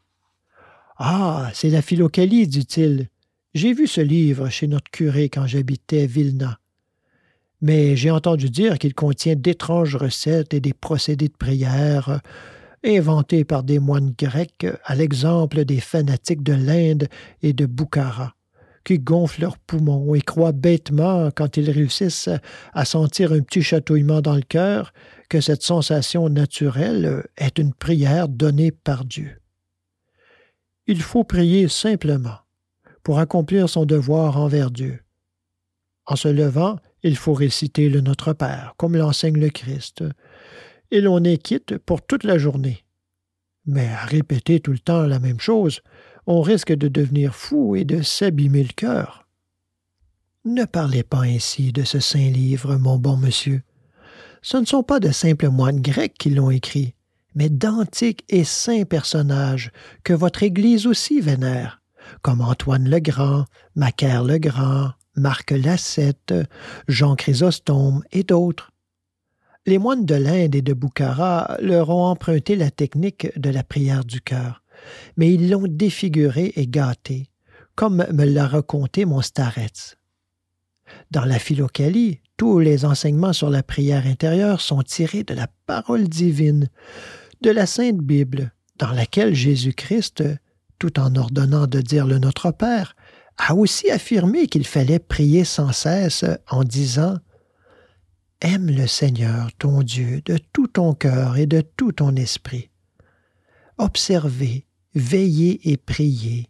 Ah, 0.98 1.50
c'est 1.52 1.70
la 1.70 1.82
Philocalie, 1.82 2.46
dit-il. 2.46 3.08
J'ai 3.54 3.72
vu 3.72 3.88
ce 3.88 4.00
livre 4.00 4.50
chez 4.50 4.68
notre 4.68 4.88
curé 4.92 5.28
quand 5.28 5.48
j'habitais 5.48 6.06
Vilna 6.06 6.60
mais 7.64 7.96
j'ai 7.96 8.10
entendu 8.10 8.50
dire 8.50 8.78
qu'il 8.78 8.92
contient 8.92 9.36
d'étranges 9.36 9.96
recettes 9.96 10.52
et 10.52 10.60
des 10.60 10.74
procédés 10.74 11.28
de 11.28 11.36
prière 11.36 12.10
euh, 12.10 12.18
inventés 12.84 13.42
par 13.42 13.62
des 13.62 13.78
moines 13.78 14.12
grecs, 14.18 14.66
à 14.84 14.94
l'exemple 14.94 15.64
des 15.64 15.80
fanatiques 15.80 16.42
de 16.42 16.52
l'Inde 16.52 17.08
et 17.40 17.54
de 17.54 17.64
Boukhara, 17.64 18.34
qui 18.84 18.98
gonflent 18.98 19.40
leurs 19.40 19.56
poumons 19.56 20.14
et 20.14 20.20
croient 20.20 20.52
bêtement, 20.52 21.30
quand 21.34 21.56
ils 21.56 21.70
réussissent 21.70 22.28
à 22.74 22.84
sentir 22.84 23.32
un 23.32 23.40
petit 23.40 23.62
chatouillement 23.62 24.20
dans 24.20 24.36
le 24.36 24.42
cœur, 24.42 24.92
que 25.30 25.40
cette 25.40 25.62
sensation 25.62 26.28
naturelle 26.28 27.24
est 27.38 27.58
une 27.58 27.72
prière 27.72 28.28
donnée 28.28 28.72
par 28.72 29.06
Dieu. 29.06 29.40
Il 30.86 31.00
faut 31.00 31.24
prier 31.24 31.66
simplement 31.68 32.40
pour 33.02 33.20
accomplir 33.20 33.70
son 33.70 33.86
devoir 33.86 34.36
envers 34.36 34.70
Dieu. 34.70 35.00
En 36.04 36.16
se 36.16 36.28
levant, 36.28 36.78
il 37.04 37.16
faut 37.16 37.34
réciter 37.34 37.90
le 37.90 38.00
Notre 38.00 38.32
Père, 38.32 38.74
comme 38.78 38.96
l'enseigne 38.96 39.38
le 39.38 39.50
Christ, 39.50 40.02
et 40.90 41.02
l'on 41.02 41.22
est 41.22 41.36
quitte 41.36 41.76
pour 41.76 42.02
toute 42.04 42.24
la 42.24 42.38
journée. 42.38 42.84
Mais 43.66 43.88
à 43.88 44.04
répéter 44.06 44.58
tout 44.58 44.72
le 44.72 44.78
temps 44.78 45.06
la 45.06 45.18
même 45.18 45.38
chose, 45.38 45.82
on 46.26 46.40
risque 46.40 46.72
de 46.72 46.88
devenir 46.88 47.34
fou 47.34 47.76
et 47.76 47.84
de 47.84 48.00
s'abîmer 48.00 48.62
le 48.62 48.72
cœur. 48.74 49.28
Ne 50.46 50.64
parlez 50.64 51.02
pas 51.02 51.22
ainsi 51.22 51.72
de 51.72 51.84
ce 51.84 52.00
saint 52.00 52.30
livre, 52.30 52.76
mon 52.76 52.98
bon 52.98 53.18
monsieur. 53.18 53.62
Ce 54.40 54.56
ne 54.56 54.66
sont 54.66 54.82
pas 54.82 55.00
de 55.00 55.10
simples 55.10 55.48
moines 55.48 55.80
grecs 55.80 56.16
qui 56.18 56.30
l'ont 56.30 56.50
écrit, 56.50 56.94
mais 57.34 57.50
d'antiques 57.50 58.24
et 58.30 58.44
saints 58.44 58.84
personnages 58.84 59.72
que 60.04 60.14
votre 60.14 60.42
Église 60.42 60.86
aussi 60.86 61.20
vénère, 61.20 61.82
comme 62.22 62.40
Antoine 62.40 62.88
le 62.88 63.00
Grand, 63.00 63.44
Macaire 63.74 64.24
le 64.24 64.38
Grand, 64.38 64.92
Marc 65.16 65.50
Lassette, 65.50 66.34
Jean 66.88 67.16
Chrysostome 67.16 68.02
et 68.12 68.22
d'autres. 68.22 68.70
Les 69.66 69.78
moines 69.78 70.04
de 70.04 70.14
l'Inde 70.14 70.54
et 70.54 70.62
de 70.62 70.74
Boukhara 70.74 71.56
leur 71.60 71.88
ont 71.88 72.04
emprunté 72.04 72.54
la 72.56 72.70
technique 72.70 73.28
de 73.38 73.50
la 73.50 73.64
prière 73.64 74.04
du 74.04 74.20
cœur, 74.20 74.62
mais 75.16 75.32
ils 75.32 75.50
l'ont 75.50 75.66
défigurée 75.66 76.52
et 76.56 76.66
gâtée, 76.66 77.30
comme 77.74 78.04
me 78.12 78.24
l'a 78.24 78.46
raconté 78.46 79.04
mon 79.06 79.22
starets. 79.22 79.96
Dans 81.10 81.24
la 81.24 81.38
Philocalie, 81.38 82.20
tous 82.36 82.58
les 82.58 82.84
enseignements 82.84 83.32
sur 83.32 83.48
la 83.48 83.62
prière 83.62 84.06
intérieure 84.06 84.60
sont 84.60 84.82
tirés 84.82 85.24
de 85.24 85.34
la 85.34 85.48
parole 85.66 86.08
divine, 86.08 86.68
de 87.40 87.50
la 87.50 87.66
Sainte 87.66 87.98
Bible, 87.98 88.52
dans 88.78 88.90
laquelle 88.90 89.34
Jésus-Christ, 89.34 90.24
tout 90.78 90.98
en 90.98 91.14
ordonnant 91.14 91.66
de 91.66 91.80
dire 91.80 92.06
le 92.06 92.18
Notre 92.18 92.50
Père, 92.50 92.96
a 93.36 93.54
aussi 93.54 93.90
affirmé 93.90 94.46
qu'il 94.46 94.66
fallait 94.66 94.98
prier 94.98 95.44
sans 95.44 95.72
cesse 95.72 96.24
en 96.50 96.64
disant 96.64 97.18
Aime 98.40 98.70
le 98.70 98.86
Seigneur 98.86 99.50
ton 99.58 99.82
Dieu 99.82 100.20
de 100.24 100.38
tout 100.52 100.68
ton 100.68 100.94
cœur 100.94 101.36
et 101.36 101.46
de 101.46 101.60
tout 101.60 101.92
ton 101.92 102.14
esprit. 102.16 102.70
Observez, 103.78 104.66
veillez 104.94 105.70
et 105.70 105.76
priez. 105.76 106.48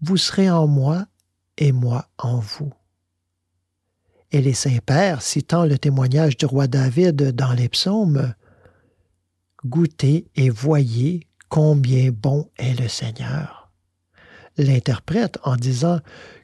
Vous 0.00 0.16
serez 0.16 0.50
en 0.50 0.66
moi 0.66 1.06
et 1.58 1.72
moi 1.72 2.08
en 2.18 2.38
vous. 2.38 2.72
Et 4.32 4.40
les 4.40 4.54
saints 4.54 4.78
pères, 4.84 5.22
citant 5.22 5.64
le 5.64 5.78
témoignage 5.78 6.36
du 6.36 6.46
roi 6.46 6.66
David 6.66 7.32
dans 7.32 7.52
les 7.52 7.68
psaumes, 7.68 8.34
Goûtez 9.64 10.30
et 10.36 10.48
voyez 10.48 11.26
combien 11.50 12.10
bon 12.10 12.48
est 12.56 12.80
le 12.80 12.88
Seigneur. 12.88 13.59
L'interprète 14.60 15.38
en 15.42 15.56
disant 15.56 16.00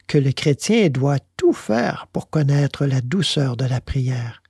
que 0.07 0.17
le 0.17 0.31
chrétien 0.31 0.89
doit 0.89 1.19
tout 1.37 1.53
faire 1.53 2.07
pour 2.11 2.29
connaître 2.29 2.85
la 2.85 3.01
douceur 3.01 3.57
de 3.57 3.65
la 3.65 3.79
prière. 3.79 4.41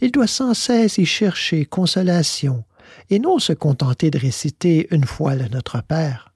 Il 0.00 0.10
doit 0.10 0.26
sans 0.26 0.54
cesse 0.54 0.98
y 0.98 1.06
chercher 1.06 1.64
consolation 1.64 2.64
et 3.10 3.18
non 3.18 3.38
se 3.38 3.52
contenter 3.52 4.10
de 4.10 4.18
réciter 4.18 4.88
une 4.90 5.04
fois 5.04 5.34
le 5.34 5.48
Notre 5.48 5.82
Père. 5.82 6.34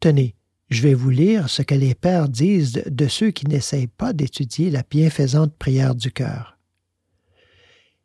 Tenez, 0.00 0.34
je 0.70 0.82
vais 0.82 0.94
vous 0.94 1.10
lire 1.10 1.48
ce 1.48 1.62
que 1.62 1.74
les 1.74 1.94
pères 1.94 2.28
disent 2.28 2.82
de 2.86 3.06
ceux 3.06 3.30
qui 3.30 3.46
n'essayent 3.46 3.86
pas 3.86 4.12
d'étudier 4.12 4.70
la 4.70 4.82
bienfaisante 4.88 5.54
prière 5.56 5.94
du 5.94 6.10
cœur. 6.10 6.58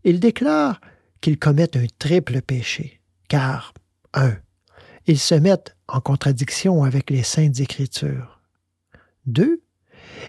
Ils 0.03 0.19
déclarent 0.19 0.79
qu'ils 1.21 1.39
commettent 1.39 1.75
un 1.75 1.87
triple 1.97 2.41
péché, 2.41 3.01
car, 3.27 3.73
un, 4.13 4.37
ils 5.07 5.19
se 5.19 5.35
mettent 5.35 5.75
en 5.87 6.01
contradiction 6.01 6.83
avec 6.83 7.09
les 7.09 7.23
saintes 7.23 7.59
écritures. 7.59 8.41
Deux, 9.25 9.61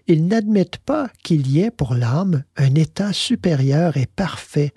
ils 0.06 0.26
n'admettent 0.26 0.78
pas 0.78 1.10
qu'il 1.22 1.46
y 1.48 1.60
ait 1.60 1.70
pour 1.70 1.94
l'âme 1.94 2.44
un 2.56 2.74
état 2.74 3.12
supérieur 3.12 3.96
et 3.96 4.06
parfait 4.06 4.72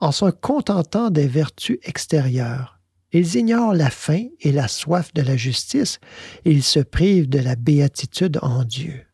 en 0.00 0.12
se 0.12 0.30
contentant 0.30 1.10
des 1.10 1.26
vertus 1.26 1.78
extérieures. 1.82 2.80
Ils 3.12 3.36
ignorent 3.36 3.74
la 3.74 3.90
faim 3.90 4.28
et 4.40 4.52
la 4.52 4.68
soif 4.68 5.12
de 5.14 5.22
la 5.22 5.36
justice 5.36 6.00
et 6.44 6.50
ils 6.50 6.62
se 6.62 6.80
privent 6.80 7.28
de 7.28 7.38
la 7.38 7.56
béatitude 7.56 8.38
en 8.42 8.64
Dieu. 8.64 9.06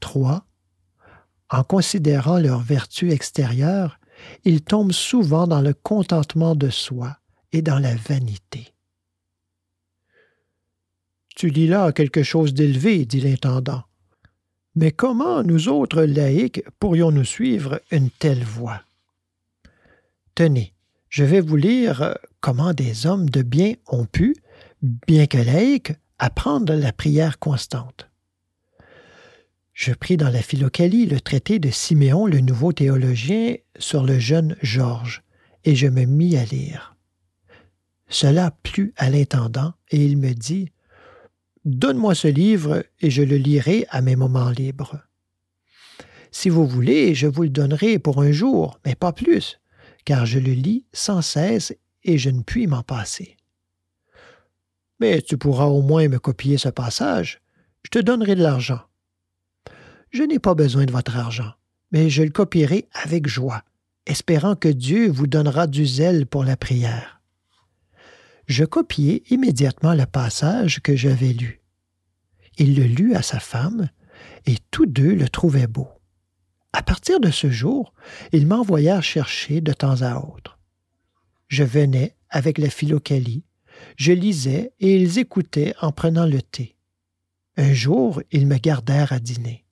3. 0.00 0.46
En 1.50 1.64
considérant 1.64 2.38
leurs 2.38 2.60
vertus 2.60 3.12
extérieures, 3.12 3.98
ils 4.44 4.62
tombent 4.62 4.92
souvent 4.92 5.46
dans 5.46 5.60
le 5.60 5.74
contentement 5.74 6.54
de 6.54 6.70
soi 6.70 7.18
et 7.52 7.62
dans 7.62 7.78
la 7.78 7.94
vanité. 7.94 8.74
Tu 11.38 11.50
lis 11.50 11.68
là 11.68 11.92
quelque 11.92 12.24
chose 12.24 12.52
d'élevé, 12.52 13.06
dit 13.06 13.20
l'intendant. 13.20 13.84
Mais 14.74 14.90
comment 14.90 15.44
nous 15.44 15.68
autres 15.68 16.02
laïcs 16.02 16.64
pourrions-nous 16.80 17.22
suivre 17.22 17.80
une 17.92 18.10
telle 18.10 18.42
voie? 18.42 18.82
Tenez, 20.34 20.74
je 21.08 21.22
vais 21.22 21.40
vous 21.40 21.54
lire 21.54 22.18
comment 22.40 22.74
des 22.74 23.06
hommes 23.06 23.30
de 23.30 23.42
bien 23.42 23.74
ont 23.86 24.04
pu, 24.04 24.34
bien 24.82 25.28
que 25.28 25.38
laïcs, 25.38 25.92
apprendre 26.18 26.74
la 26.74 26.92
prière 26.92 27.38
constante. 27.38 28.08
Je 29.74 29.92
pris 29.92 30.16
dans 30.16 30.30
la 30.30 30.42
Philocalie 30.42 31.06
le 31.06 31.20
traité 31.20 31.60
de 31.60 31.70
Siméon, 31.70 32.26
le 32.26 32.40
nouveau 32.40 32.72
théologien, 32.72 33.54
sur 33.78 34.02
le 34.02 34.18
jeune 34.18 34.56
Georges, 34.60 35.22
et 35.62 35.76
je 35.76 35.86
me 35.86 36.04
mis 36.04 36.36
à 36.36 36.44
lire. 36.44 36.96
Cela 38.08 38.50
plut 38.64 38.92
à 38.96 39.08
l'intendant, 39.08 39.74
et 39.92 40.04
il 40.04 40.18
me 40.18 40.32
dit 40.32 40.72
Donne-moi 41.64 42.14
ce 42.14 42.28
livre 42.28 42.84
et 43.00 43.10
je 43.10 43.22
le 43.22 43.36
lirai 43.36 43.86
à 43.90 44.00
mes 44.00 44.16
moments 44.16 44.50
libres. 44.50 45.00
Si 46.30 46.48
vous 46.48 46.66
voulez, 46.66 47.14
je 47.14 47.26
vous 47.26 47.42
le 47.42 47.48
donnerai 47.48 47.98
pour 47.98 48.22
un 48.22 48.32
jour, 48.32 48.78
mais 48.84 48.94
pas 48.94 49.12
plus, 49.12 49.60
car 50.04 50.26
je 50.26 50.38
le 50.38 50.52
lis 50.52 50.84
sans 50.92 51.22
cesse 51.22 51.74
et 52.04 52.18
je 52.18 52.30
ne 52.30 52.42
puis 52.42 52.66
m'en 52.66 52.82
passer. 52.82 53.36
Mais 55.00 55.22
tu 55.22 55.38
pourras 55.38 55.66
au 55.66 55.82
moins 55.82 56.08
me 56.08 56.18
copier 56.18 56.58
ce 56.58 56.68
passage. 56.68 57.40
Je 57.84 57.90
te 57.90 57.98
donnerai 57.98 58.34
de 58.34 58.42
l'argent. 58.42 58.80
Je 60.10 60.22
n'ai 60.22 60.38
pas 60.38 60.54
besoin 60.54 60.84
de 60.84 60.92
votre 60.92 61.16
argent, 61.16 61.52
mais 61.92 62.10
je 62.10 62.22
le 62.22 62.30
copierai 62.30 62.88
avec 62.92 63.26
joie, 63.26 63.62
espérant 64.06 64.56
que 64.56 64.68
Dieu 64.68 65.08
vous 65.10 65.26
donnera 65.26 65.66
du 65.66 65.86
zèle 65.86 66.26
pour 66.26 66.44
la 66.44 66.56
prière 66.56 67.17
je 68.48 68.64
copiai 68.64 69.22
immédiatement 69.30 69.94
le 69.94 70.06
passage 70.06 70.80
que 70.80 70.96
j'avais 70.96 71.32
lu. 71.32 71.60
Il 72.56 72.74
le 72.74 72.84
lut 72.84 73.14
à 73.14 73.22
sa 73.22 73.38
femme, 73.38 73.90
et 74.46 74.56
tous 74.70 74.86
deux 74.86 75.14
le 75.14 75.28
trouvaient 75.28 75.66
beau. 75.66 75.88
À 76.72 76.82
partir 76.82 77.20
de 77.20 77.30
ce 77.30 77.50
jour, 77.50 77.92
ils 78.32 78.46
m'envoyèrent 78.46 79.02
chercher 79.02 79.60
de 79.60 79.72
temps 79.72 80.02
à 80.02 80.16
autre. 80.16 80.58
Je 81.48 81.62
venais 81.62 82.16
avec 82.30 82.58
la 82.58 82.70
philocalie, 82.70 83.44
je 83.96 84.12
lisais 84.12 84.72
et 84.80 84.96
ils 84.96 85.18
écoutaient 85.18 85.74
en 85.80 85.92
prenant 85.92 86.26
le 86.26 86.42
thé. 86.42 86.76
Un 87.56 87.72
jour, 87.72 88.22
ils 88.32 88.46
me 88.46 88.56
gardèrent 88.56 89.12
à 89.12 89.18
dîner. 89.18 89.64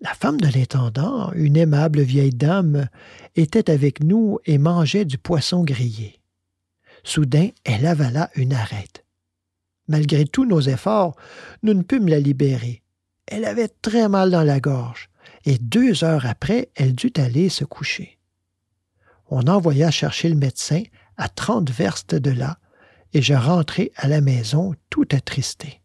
La 0.00 0.14
femme 0.14 0.40
de 0.40 0.48
l'intendant, 0.48 1.32
une 1.32 1.56
aimable 1.56 2.02
vieille 2.02 2.30
dame, 2.30 2.88
était 3.34 3.70
avec 3.70 4.02
nous 4.02 4.38
et 4.44 4.58
mangeait 4.58 5.04
du 5.04 5.18
poisson 5.18 5.64
grillé. 5.64 6.20
Soudain, 7.06 7.50
elle 7.62 7.86
avala 7.86 8.30
une 8.34 8.52
arête. 8.52 9.04
Malgré 9.86 10.24
tous 10.24 10.44
nos 10.44 10.60
efforts, 10.60 11.14
nous 11.62 11.72
ne 11.72 11.84
pûmes 11.84 12.08
la 12.08 12.18
libérer. 12.18 12.82
Elle 13.28 13.44
avait 13.44 13.68
très 13.68 14.08
mal 14.08 14.32
dans 14.32 14.42
la 14.42 14.58
gorge, 14.58 15.08
et 15.44 15.56
deux 15.58 16.02
heures 16.02 16.26
après, 16.26 16.70
elle 16.74 16.96
dut 16.96 17.12
aller 17.16 17.48
se 17.48 17.64
coucher. 17.64 18.18
On 19.30 19.46
envoya 19.46 19.92
chercher 19.92 20.28
le 20.28 20.34
médecin 20.34 20.82
à 21.16 21.28
trente 21.28 21.70
verstes 21.70 22.16
de 22.16 22.32
là, 22.32 22.58
et 23.12 23.22
je 23.22 23.34
rentrai 23.34 23.92
à 23.94 24.08
la 24.08 24.20
maison 24.20 24.74
tout 24.90 25.06
attristé. 25.12 25.80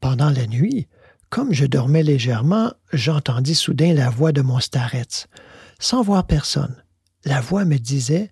Pendant 0.00 0.30
la 0.30 0.48
nuit, 0.48 0.88
comme 1.30 1.52
je 1.52 1.66
dormais 1.66 2.02
légèrement, 2.02 2.72
j'entendis 2.92 3.54
soudain 3.54 3.94
la 3.94 4.10
voix 4.10 4.32
de 4.32 4.42
mon 4.42 4.58
starets, 4.58 5.28
sans 5.78 6.02
voir 6.02 6.26
personne. 6.26 6.82
La 7.24 7.40
voix 7.40 7.64
me 7.64 7.76
disait 7.76 8.31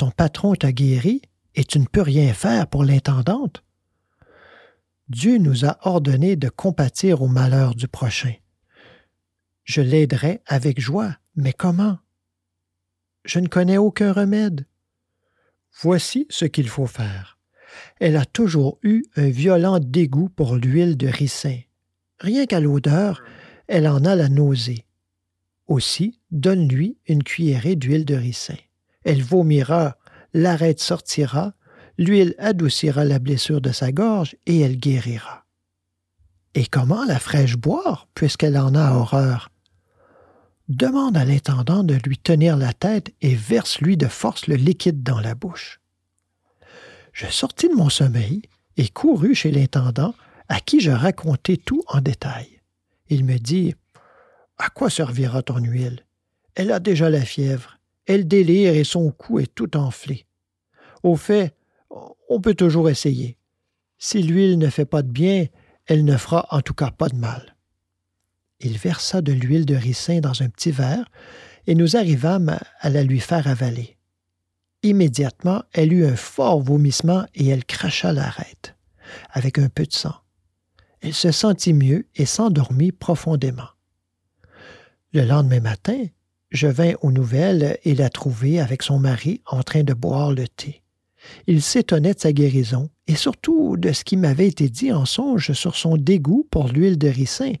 ton 0.00 0.10
patron 0.10 0.54
t'a 0.54 0.72
guéri 0.72 1.20
et 1.54 1.62
tu 1.62 1.78
ne 1.78 1.84
peux 1.84 2.00
rien 2.00 2.32
faire 2.32 2.66
pour 2.68 2.84
l'intendante. 2.84 3.62
Dieu 5.10 5.36
nous 5.36 5.66
a 5.66 5.76
ordonné 5.86 6.36
de 6.36 6.48
compatir 6.48 7.20
au 7.20 7.28
malheur 7.28 7.74
du 7.74 7.86
prochain. 7.86 8.32
Je 9.64 9.82
l'aiderai 9.82 10.40
avec 10.46 10.80
joie, 10.80 11.18
mais 11.36 11.52
comment? 11.52 11.98
Je 13.26 13.40
ne 13.40 13.48
connais 13.48 13.76
aucun 13.76 14.14
remède. 14.14 14.66
Voici 15.82 16.26
ce 16.30 16.46
qu'il 16.46 16.70
faut 16.70 16.86
faire. 16.86 17.38
Elle 18.00 18.16
a 18.16 18.24
toujours 18.24 18.78
eu 18.82 19.04
un 19.16 19.28
violent 19.28 19.80
dégoût 19.80 20.30
pour 20.30 20.56
l'huile 20.56 20.96
de 20.96 21.08
ricin. 21.08 21.60
Rien 22.20 22.46
qu'à 22.46 22.60
l'odeur, 22.60 23.22
elle 23.68 23.86
en 23.86 24.02
a 24.06 24.14
la 24.14 24.30
nausée. 24.30 24.86
Aussi, 25.66 26.20
donne-lui 26.30 26.96
une 27.06 27.22
cuillerée 27.22 27.76
d'huile 27.76 28.06
de 28.06 28.14
ricin 28.14 28.56
elle 29.04 29.22
vomira, 29.22 29.96
l'arête 30.34 30.80
sortira, 30.80 31.54
l'huile 31.98 32.34
adoucira 32.38 33.04
la 33.04 33.18
blessure 33.18 33.60
de 33.60 33.72
sa 33.72 33.92
gorge 33.92 34.36
et 34.46 34.60
elle 34.60 34.76
guérira. 34.76 35.44
Et 36.54 36.66
comment 36.66 37.04
la 37.04 37.18
ferais-je 37.18 37.56
boire, 37.56 38.08
puisqu'elle 38.14 38.58
en 38.58 38.74
a 38.74 38.92
horreur? 38.92 39.50
Demande 40.68 41.16
à 41.16 41.24
l'intendant 41.24 41.82
de 41.82 41.94
lui 41.94 42.16
tenir 42.16 42.56
la 42.56 42.72
tête 42.72 43.12
et 43.20 43.34
verse-lui 43.34 43.96
de 43.96 44.06
force 44.06 44.46
le 44.46 44.54
liquide 44.54 45.02
dans 45.02 45.20
la 45.20 45.34
bouche. 45.34 45.80
Je 47.12 47.26
sortis 47.26 47.68
de 47.68 47.74
mon 47.74 47.88
sommeil 47.88 48.42
et 48.76 48.88
courus 48.88 49.34
chez 49.34 49.50
l'intendant, 49.50 50.14
à 50.48 50.60
qui 50.60 50.80
je 50.80 50.90
racontai 50.90 51.56
tout 51.56 51.82
en 51.88 52.00
détail. 52.00 52.60
Il 53.08 53.24
me 53.24 53.38
dit 53.38 53.74
À 54.58 54.68
quoi 54.68 54.90
servira 54.90 55.42
ton 55.42 55.58
huile? 55.58 56.06
Elle 56.54 56.72
a 56.72 56.78
déjà 56.78 57.10
la 57.10 57.24
fièvre. 57.24 57.79
Elle 58.12 58.26
délire 58.26 58.74
et 58.74 58.82
son 58.82 59.12
cou 59.12 59.38
est 59.38 59.54
tout 59.54 59.76
enflé. 59.76 60.26
Au 61.04 61.14
fait, 61.14 61.54
on 62.28 62.40
peut 62.40 62.56
toujours 62.56 62.90
essayer. 62.90 63.38
Si 63.98 64.20
l'huile 64.20 64.58
ne 64.58 64.68
fait 64.68 64.84
pas 64.84 65.02
de 65.02 65.12
bien, 65.12 65.46
elle 65.86 66.04
ne 66.04 66.16
fera 66.16 66.44
en 66.50 66.60
tout 66.60 66.74
cas 66.74 66.90
pas 66.90 67.08
de 67.08 67.14
mal. 67.14 67.54
Il 68.58 68.78
versa 68.78 69.22
de 69.22 69.30
l'huile 69.30 69.64
de 69.64 69.76
ricin 69.76 70.18
dans 70.18 70.42
un 70.42 70.48
petit 70.48 70.72
verre, 70.72 71.08
et 71.68 71.76
nous 71.76 71.96
arrivâmes 71.96 72.58
à 72.80 72.90
la 72.90 73.04
lui 73.04 73.20
faire 73.20 73.46
avaler. 73.46 73.96
Immédiatement, 74.82 75.62
elle 75.72 75.92
eut 75.92 76.04
un 76.04 76.16
fort 76.16 76.60
vomissement 76.60 77.26
et 77.36 77.46
elle 77.46 77.64
cracha 77.64 78.12
l'arête, 78.12 78.74
avec 79.30 79.56
un 79.56 79.68
peu 79.68 79.86
de 79.86 79.92
sang. 79.92 80.16
Elle 81.00 81.14
se 81.14 81.30
sentit 81.30 81.74
mieux 81.74 82.08
et 82.16 82.26
s'endormit 82.26 82.90
profondément. 82.90 83.70
Le 85.12 85.24
lendemain 85.24 85.60
matin, 85.60 86.06
je 86.50 86.66
vins 86.66 86.94
aux 87.00 87.12
nouvelles 87.12 87.78
et 87.84 87.94
la 87.94 88.10
trouvai 88.10 88.60
avec 88.60 88.82
son 88.82 88.98
mari 88.98 89.40
en 89.46 89.62
train 89.62 89.82
de 89.82 89.94
boire 89.94 90.32
le 90.32 90.48
thé. 90.48 90.82
Il 91.46 91.62
s'étonnait 91.62 92.14
de 92.14 92.20
sa 92.20 92.32
guérison 92.32 92.90
et 93.06 93.14
surtout 93.14 93.76
de 93.76 93.92
ce 93.92 94.04
qui 94.04 94.16
m'avait 94.16 94.48
été 94.48 94.68
dit 94.68 94.92
en 94.92 95.04
songe 95.04 95.52
sur 95.52 95.76
son 95.76 95.96
dégoût 95.96 96.46
pour 96.50 96.68
l'huile 96.68 96.98
de 96.98 97.08
ricin, 97.08 97.52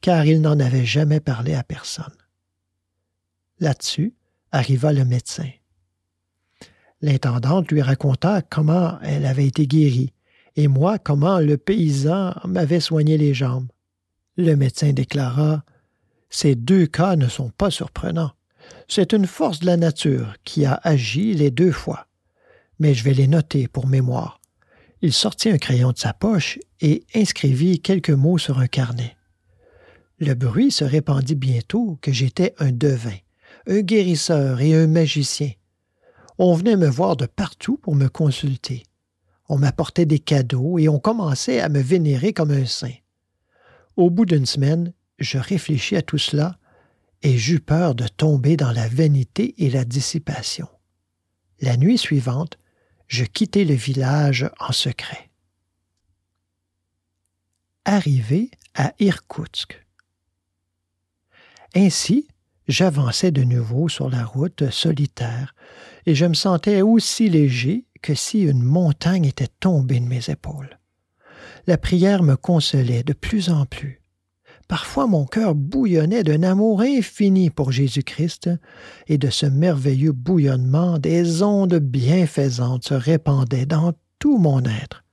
car 0.00 0.26
il 0.26 0.40
n'en 0.40 0.58
avait 0.58 0.84
jamais 0.84 1.20
parlé 1.20 1.54
à 1.54 1.62
personne. 1.62 2.14
Là-dessus 3.60 4.14
arriva 4.52 4.92
le 4.92 5.04
médecin. 5.04 5.48
L'intendante 7.00 7.70
lui 7.70 7.82
raconta 7.82 8.42
comment 8.42 8.98
elle 9.02 9.26
avait 9.26 9.46
été 9.46 9.66
guérie, 9.66 10.12
et 10.56 10.66
moi 10.66 10.98
comment 10.98 11.38
le 11.38 11.56
paysan 11.56 12.34
m'avait 12.44 12.80
soigné 12.80 13.16
les 13.16 13.34
jambes. 13.34 13.68
Le 14.36 14.54
médecin 14.54 14.92
déclara 14.92 15.64
ces 16.30 16.54
deux 16.54 16.86
cas 16.86 17.16
ne 17.16 17.28
sont 17.28 17.50
pas 17.50 17.70
surprenants. 17.70 18.32
C'est 18.86 19.12
une 19.12 19.26
force 19.26 19.60
de 19.60 19.66
la 19.66 19.76
nature 19.76 20.34
qui 20.44 20.64
a 20.64 20.74
agi 20.82 21.34
les 21.34 21.50
deux 21.50 21.72
fois. 21.72 22.06
mais 22.80 22.94
je 22.94 23.02
vais 23.02 23.14
les 23.14 23.26
noter 23.26 23.66
pour 23.66 23.88
mémoire. 23.88 24.40
Il 25.02 25.12
sortit 25.12 25.50
un 25.50 25.58
crayon 25.58 25.90
de 25.90 25.98
sa 25.98 26.12
poche 26.12 26.60
et 26.80 27.04
inscrivit 27.12 27.80
quelques 27.80 28.10
mots 28.10 28.38
sur 28.38 28.60
un 28.60 28.68
carnet. 28.68 29.16
Le 30.20 30.34
bruit 30.34 30.70
se 30.70 30.84
répandit 30.84 31.34
bientôt 31.34 31.98
que 32.02 32.12
j'étais 32.12 32.54
un 32.58 32.70
devin, 32.70 33.16
un 33.66 33.80
guérisseur 33.80 34.60
et 34.60 34.74
un 34.74 34.86
magicien. 34.86 35.50
On 36.38 36.54
venait 36.54 36.76
me 36.76 36.88
voir 36.88 37.16
de 37.16 37.26
partout 37.26 37.78
pour 37.78 37.96
me 37.96 38.08
consulter. 38.08 38.84
On 39.48 39.58
m'apportait 39.58 40.06
des 40.06 40.18
cadeaux 40.20 40.78
et 40.78 40.88
on 40.88 41.00
commençait 41.00 41.60
à 41.60 41.68
me 41.68 41.80
vénérer 41.80 42.32
comme 42.32 42.50
un 42.50 42.66
saint. 42.66 42.94
Au 43.96 44.10
bout 44.10 44.24
d'une 44.24 44.46
semaine, 44.46 44.92
je 45.18 45.38
réfléchis 45.38 45.96
à 45.96 46.02
tout 46.02 46.18
cela 46.18 46.58
et 47.22 47.36
j'eus 47.36 47.60
peur 47.60 47.94
de 47.94 48.06
tomber 48.06 48.56
dans 48.56 48.72
la 48.72 48.88
vanité 48.88 49.54
et 49.58 49.70
la 49.70 49.84
dissipation. 49.84 50.68
La 51.60 51.76
nuit 51.76 51.98
suivante, 51.98 52.58
je 53.08 53.24
quittai 53.24 53.64
le 53.64 53.74
village 53.74 54.48
en 54.60 54.72
secret. 54.72 55.30
Arrivé 57.84 58.50
à 58.74 58.92
Irkoutsk. 59.00 59.84
Ainsi, 61.74 62.28
j'avançais 62.68 63.30
de 63.30 63.42
nouveau 63.42 63.88
sur 63.88 64.08
la 64.10 64.24
route 64.24 64.70
solitaire, 64.70 65.54
et 66.06 66.14
je 66.14 66.26
me 66.26 66.34
sentais 66.34 66.82
aussi 66.82 67.28
léger 67.28 67.86
que 68.02 68.14
si 68.14 68.42
une 68.42 68.62
montagne 68.62 69.24
était 69.24 69.48
tombée 69.48 70.00
de 70.00 70.06
mes 70.06 70.30
épaules. 70.30 70.78
La 71.66 71.76
prière 71.76 72.22
me 72.22 72.36
consolait 72.36 73.02
de 73.02 73.12
plus 73.12 73.50
en 73.50 73.66
plus. 73.66 73.97
Parfois 74.68 75.06
mon 75.06 75.24
cœur 75.24 75.54
bouillonnait 75.54 76.22
d'un 76.22 76.42
amour 76.42 76.82
infini 76.82 77.48
pour 77.48 77.72
Jésus-Christ, 77.72 78.50
et 79.06 79.16
de 79.16 79.30
ce 79.30 79.46
merveilleux 79.46 80.12
bouillonnement 80.12 80.98
des 80.98 81.42
ondes 81.42 81.78
bienfaisantes 81.78 82.84
se 82.84 82.94
répandaient 82.94 83.64
dans 83.64 83.94
tout 84.18 84.36
mon 84.36 84.62
être. 84.64 85.04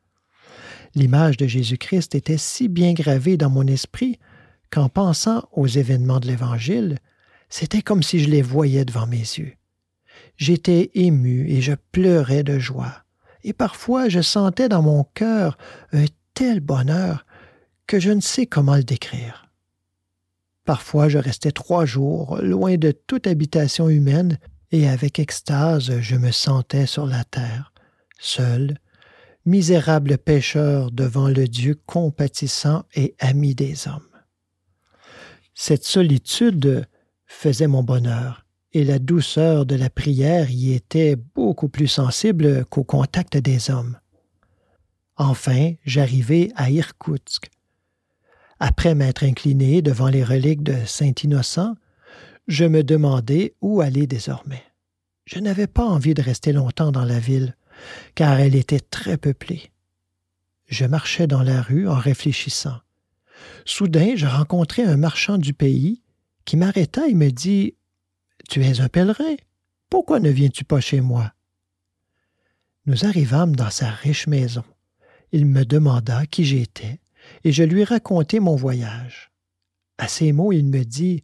L'image 0.94 1.38
de 1.38 1.48
Jésus-Christ 1.48 2.16
était 2.16 2.38
si 2.38 2.68
bien 2.68 2.92
gravée 2.92 3.38
dans 3.38 3.50
mon 3.50 3.66
esprit 3.66 4.20
qu'en 4.72 4.90
pensant 4.90 5.48
aux 5.54 5.68
événements 5.68 6.20
de 6.20 6.28
l'Évangile, 6.28 7.00
c'était 7.48 7.82
comme 7.82 8.04
si 8.04 8.20
je 8.20 8.30
les 8.30 8.42
voyais 8.42 8.84
devant 8.84 9.08
mes 9.08 9.18
yeux. 9.18 9.54
J'étais 10.36 10.92
ému 10.96 11.50
et 11.50 11.62
je 11.62 11.74
pleurais 11.94 12.44
de 12.44 12.60
joie, 12.60 13.04
et 13.44 13.54
parfois 13.54 14.10
je 14.10 14.22
sentais 14.22 14.68
dans 14.68 14.82
mon 14.82 15.06
cœur 15.14 15.58
un 15.94 16.06
tel 16.34 16.60
bonheur 16.60 17.26
que 17.88 18.02
je 18.02 18.12
ne 18.12 18.22
sais 18.22 18.48
comment 18.48 18.76
le 18.76 18.84
décrire. 18.84 19.45
Parfois 20.66 21.10
je 21.10 21.20
restais 21.20 21.52
trois 21.52 21.86
jours 21.86 22.40
loin 22.42 22.76
de 22.78 22.92
toute 22.92 23.28
habitation 23.28 23.88
humaine, 23.88 24.40
et 24.72 24.90
avec 24.90 25.20
extase 25.20 26.00
je 26.02 26.16
me 26.16 26.32
sentais 26.32 26.88
sur 26.88 27.06
la 27.06 27.24
terre, 27.24 27.72
seul, 28.20 28.78
misérable 29.46 30.18
pécheur 30.18 30.92
devant 30.92 31.28
le 31.28 31.48
Dieu 31.48 31.80
compatissant 31.86 32.84
et 32.96 33.16
ami 33.20 33.54
des 33.54 33.88
hommes. 33.88 34.02
Cette 35.54 35.86
solitude 35.86 36.88
faisait 37.28 37.68
mon 37.68 37.84
bonheur, 37.84 38.46
et 38.74 38.84
la 38.84 39.00
douceur 39.00 39.66
de 39.66 39.76
la 39.76 39.90
prière 39.90 40.50
y 40.50 40.74
était 40.74 41.16
beaucoup 41.16 41.70
plus 41.70 41.88
sensible 41.88 42.66
qu'au 42.66 42.84
contact 42.84 43.38
des 43.38 43.70
hommes. 43.70 43.98
Enfin, 45.16 45.74
j'arrivai 45.86 46.52
à 46.56 46.70
Irkoutsk, 46.70 47.50
après 48.68 48.96
m'être 48.96 49.24
incliné 49.24 49.84
devant 49.84 50.08
les 50.08 50.24
reliques 50.24 50.64
de 50.64 50.88
Saint 50.88 51.14
Innocent, 51.24 51.76
je 52.48 52.66
me 52.66 52.84
demandais 52.84 53.54
où 53.62 53.80
aller 53.80 54.08
désormais. 54.08 54.64
Je 55.26 55.38
n'avais 55.38 55.68
pas 55.68 55.86
envie 55.86 56.16
de 56.16 56.24
rester 56.24 56.52
longtemps 56.52 56.92
dans 56.92 57.06
la 57.06 57.20
ville, 57.20 57.56
car 58.16 58.40
elle 58.40 58.56
était 58.56 58.80
très 58.80 59.18
peuplée. 59.18 59.70
Je 60.66 60.86
marchais 60.86 61.28
dans 61.28 61.44
la 61.44 61.62
rue 61.62 61.88
en 61.88 61.94
réfléchissant. 61.94 62.80
Soudain, 63.66 64.16
je 64.16 64.26
rencontrai 64.26 64.82
un 64.82 64.98
marchand 64.98 65.38
du 65.38 65.54
pays 65.54 66.02
qui 66.44 66.58
m'arrêta 66.58 67.08
et 67.08 67.14
me 67.14 67.30
dit 67.30 67.76
Tu 68.50 68.64
es 68.64 68.82
un 68.82 68.90
pèlerin. 68.90 69.36
Pourquoi 69.92 70.20
ne 70.20 70.32
viens-tu 70.32 70.64
pas 70.64 70.82
chez 70.82 71.02
moi 71.02 71.32
Nous 72.88 73.06
arrivâmes 73.06 73.56
dans 73.56 73.70
sa 73.70 73.92
riche 73.92 74.26
maison. 74.26 74.64
Il 75.32 75.46
me 75.46 75.66
demanda 75.66 76.26
qui 76.26 76.46
j'étais 76.46 77.00
et 77.44 77.52
je 77.52 77.64
lui 77.64 77.84
racontai 77.84 78.40
mon 78.40 78.56
voyage. 78.56 79.32
À 79.98 80.08
ces 80.08 80.32
mots, 80.32 80.52
il 80.52 80.66
me 80.66 80.84
dit 80.84 81.24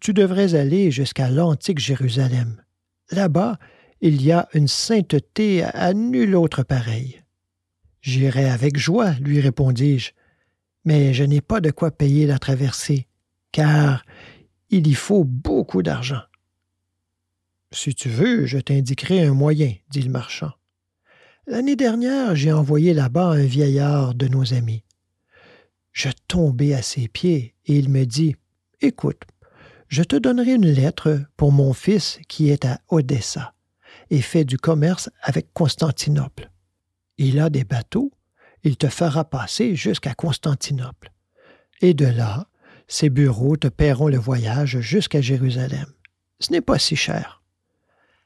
Tu 0.00 0.12
devrais 0.12 0.54
aller 0.54 0.90
jusqu'à 0.90 1.30
l'antique 1.30 1.78
Jérusalem. 1.78 2.62
Là-bas, 3.10 3.58
il 4.00 4.22
y 4.22 4.32
a 4.32 4.48
une 4.54 4.68
sainteté 4.68 5.62
à 5.62 5.94
nulle 5.94 6.34
autre 6.34 6.62
pareille. 6.62 7.22
J'irai 8.00 8.48
avec 8.48 8.76
joie, 8.76 9.12
lui 9.20 9.40
répondis-je, 9.40 10.12
mais 10.84 11.12
je 11.12 11.24
n'ai 11.24 11.40
pas 11.40 11.60
de 11.60 11.70
quoi 11.70 11.90
payer 11.90 12.26
la 12.26 12.38
traversée, 12.38 13.08
car 13.52 14.04
il 14.70 14.86
y 14.86 14.94
faut 14.94 15.24
beaucoup 15.24 15.82
d'argent. 15.82 16.22
Si 17.72 17.94
tu 17.94 18.08
veux, 18.08 18.46
je 18.46 18.58
t'indiquerai 18.58 19.24
un 19.24 19.34
moyen, 19.34 19.74
dit 19.90 20.02
le 20.02 20.10
marchand. 20.10 20.52
L'année 21.48 21.76
dernière, 21.76 22.34
j'ai 22.34 22.52
envoyé 22.52 22.94
là-bas 22.94 23.26
un 23.26 23.44
vieillard 23.44 24.14
de 24.14 24.28
nos 24.28 24.54
amis. 24.54 24.82
Je 25.96 26.10
tombai 26.28 26.74
à 26.74 26.82
ses 26.82 27.08
pieds 27.08 27.54
et 27.64 27.78
il 27.78 27.88
me 27.88 28.04
dit 28.04 28.36
Écoute, 28.82 29.22
je 29.88 30.02
te 30.02 30.14
donnerai 30.14 30.52
une 30.52 30.68
lettre 30.68 31.22
pour 31.38 31.52
mon 31.52 31.72
fils 31.72 32.18
qui 32.28 32.50
est 32.50 32.66
à 32.66 32.80
Odessa 32.90 33.54
et 34.10 34.20
fait 34.20 34.44
du 34.44 34.58
commerce 34.58 35.08
avec 35.22 35.54
Constantinople. 35.54 36.50
Il 37.16 37.40
a 37.40 37.48
des 37.48 37.64
bateaux, 37.64 38.12
il 38.62 38.76
te 38.76 38.88
fera 38.88 39.24
passer 39.24 39.74
jusqu'à 39.74 40.12
Constantinople. 40.12 41.12
Et 41.80 41.94
de 41.94 42.04
là, 42.04 42.46
ses 42.88 43.08
bureaux 43.08 43.56
te 43.56 43.68
paieront 43.68 44.08
le 44.08 44.18
voyage 44.18 44.80
jusqu'à 44.80 45.22
Jérusalem. 45.22 45.86
Ce 46.40 46.52
n'est 46.52 46.60
pas 46.60 46.78
si 46.78 46.94
cher. 46.94 47.42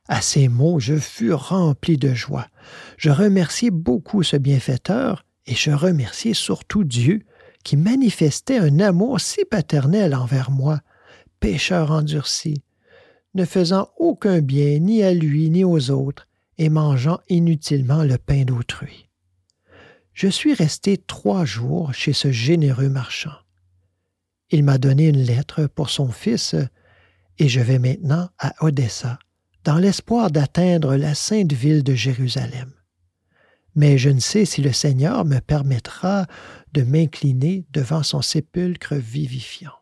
À 0.08 0.22
ces 0.22 0.48
mots, 0.48 0.80
je 0.80 0.96
fus 0.96 1.32
rempli 1.32 1.98
de 1.98 2.14
joie. 2.14 2.48
Je 2.96 3.10
remerciai 3.10 3.70
beaucoup 3.70 4.24
ce 4.24 4.36
bienfaiteur 4.36 5.24
et 5.46 5.54
je 5.54 5.70
remerciai 5.70 6.34
surtout 6.34 6.82
Dieu 6.82 7.22
qui 7.64 7.76
manifestait 7.76 8.58
un 8.58 8.80
amour 8.80 9.20
si 9.20 9.44
paternel 9.44 10.14
envers 10.14 10.50
moi, 10.50 10.80
pécheur 11.40 11.90
endurci, 11.90 12.62
ne 13.34 13.44
faisant 13.44 13.90
aucun 13.96 14.40
bien 14.40 14.78
ni 14.78 15.02
à 15.02 15.14
lui 15.14 15.50
ni 15.50 15.64
aux 15.64 15.90
autres, 15.90 16.26
et 16.58 16.68
mangeant 16.68 17.20
inutilement 17.28 18.02
le 18.02 18.18
pain 18.18 18.44
d'autrui. 18.44 19.08
Je 20.12 20.28
suis 20.28 20.52
resté 20.52 20.98
trois 20.98 21.44
jours 21.44 21.94
chez 21.94 22.12
ce 22.12 22.30
généreux 22.30 22.90
marchand. 22.90 23.36
Il 24.50 24.64
m'a 24.64 24.76
donné 24.76 25.08
une 25.08 25.22
lettre 25.22 25.66
pour 25.66 25.88
son 25.88 26.10
fils, 26.10 26.54
et 27.38 27.48
je 27.48 27.60
vais 27.60 27.78
maintenant 27.78 28.28
à 28.38 28.52
Odessa, 28.60 29.18
dans 29.64 29.78
l'espoir 29.78 30.30
d'atteindre 30.30 30.96
la 30.96 31.14
sainte 31.14 31.52
ville 31.52 31.82
de 31.82 31.94
Jérusalem 31.94 32.72
mais 33.74 33.98
je 33.98 34.10
ne 34.10 34.20
sais 34.20 34.44
si 34.44 34.62
le 34.62 34.72
Seigneur 34.72 35.24
me 35.24 35.38
permettra 35.38 36.26
de 36.72 36.82
m'incliner 36.82 37.64
devant 37.70 38.02
son 38.02 38.22
sépulcre 38.22 38.94
vivifiant. 38.94 39.79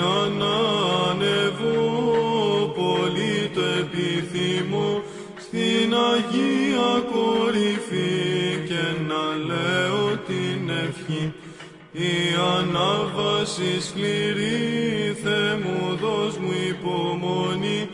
Σινά 0.00 0.28
να 0.38 0.56
ανεβώ 1.10 2.72
πολύ 2.74 3.50
το 3.54 3.60
επιθυμώ 3.60 5.02
στην 5.36 5.94
Αγία 6.12 7.04
κορυφή 7.12 8.64
και 8.68 8.84
να 9.08 9.24
λέω 9.46 10.16
την 10.26 10.70
ευχή 10.88 11.32
η 11.92 12.34
ανάβαση 12.58 13.80
σκληρή, 13.80 15.16
Θεέ 15.22 15.54
μου 15.54 15.96
δώσ' 15.96 16.36
μου 16.36 16.52
υπομονή, 16.68 17.88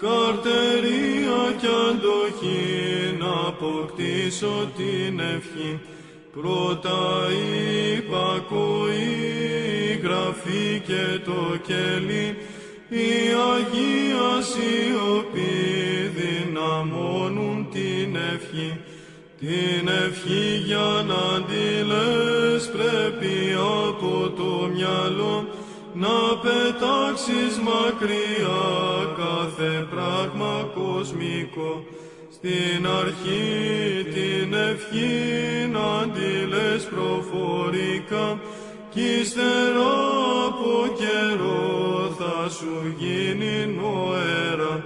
καρδιά 0.00 0.42
σωτηρία 0.42 1.56
κι 1.60 1.66
αντοχή 1.88 3.16
να 3.18 3.48
αποκτήσω 3.48 4.70
την 4.76 5.20
ευχή. 5.20 5.80
Πρώτα 6.32 7.28
η 7.30 7.92
υπακοή, 7.96 9.71
γραφή 10.12 10.82
και 10.86 11.18
το 11.24 11.56
κελί, 11.66 12.36
η 12.88 13.12
Αγία 13.52 14.30
Σιωπή 14.50 15.52
δυναμώνουν 16.16 17.68
την 17.72 18.16
ευχή. 18.34 18.80
Την 19.38 19.88
ευχή 20.06 20.62
για 20.64 21.04
να 21.06 21.42
τη 21.48 21.84
λες 21.90 22.70
πρέπει 22.70 23.54
από 23.86 24.30
το 24.36 24.68
μυαλό 24.74 25.46
να 25.94 26.18
πετάξεις 26.42 27.58
μακριά 27.68 28.64
κάθε 29.16 29.86
πράγμα 29.90 30.70
κοσμικό. 30.74 31.84
Στην 32.32 32.86
αρχή 33.00 34.04
την 34.14 34.54
ευχή 34.54 35.68
να 35.72 36.08
τη 36.14 36.46
λες 36.46 36.84
προφορικά 36.84 38.40
κι 38.94 39.20
ύστερα 39.20 39.92
από 40.46 40.94
καιρό 40.98 42.14
θα 42.18 42.48
σου 42.48 42.94
γίνει 42.98 43.74
νοέρα 43.76 44.84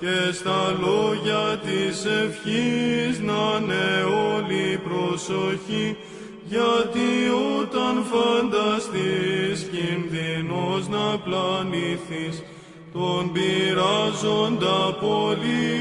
και 0.00 0.32
στα 0.32 0.76
λόγια 0.80 1.60
της 1.64 2.04
ευχής 2.04 3.20
να 3.20 3.58
είναι 3.60 4.04
όλη 4.34 4.80
προσοχή. 4.88 5.96
Γιατί 6.44 7.10
όταν 7.60 8.04
φανταστείς 8.10 9.70
κινδυνός 9.72 10.88
να 10.88 11.18
πλανηθείς 11.18 12.42
τον 12.92 13.32
πειράζοντα 13.32 14.96
πολύ 15.00 15.72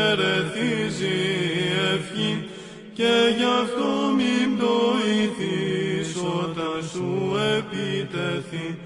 ερεθίζει 0.00 1.18
η 1.56 1.70
ευχή. 1.94 2.48
Και 2.94 3.12
γι' 3.38 3.50
αυτό 3.62 4.14
μην 4.16 4.56
πτωηθείς 4.56 5.48
όταν 5.48 5.67
σου 6.92 7.36
επιτεθεί 7.58 8.78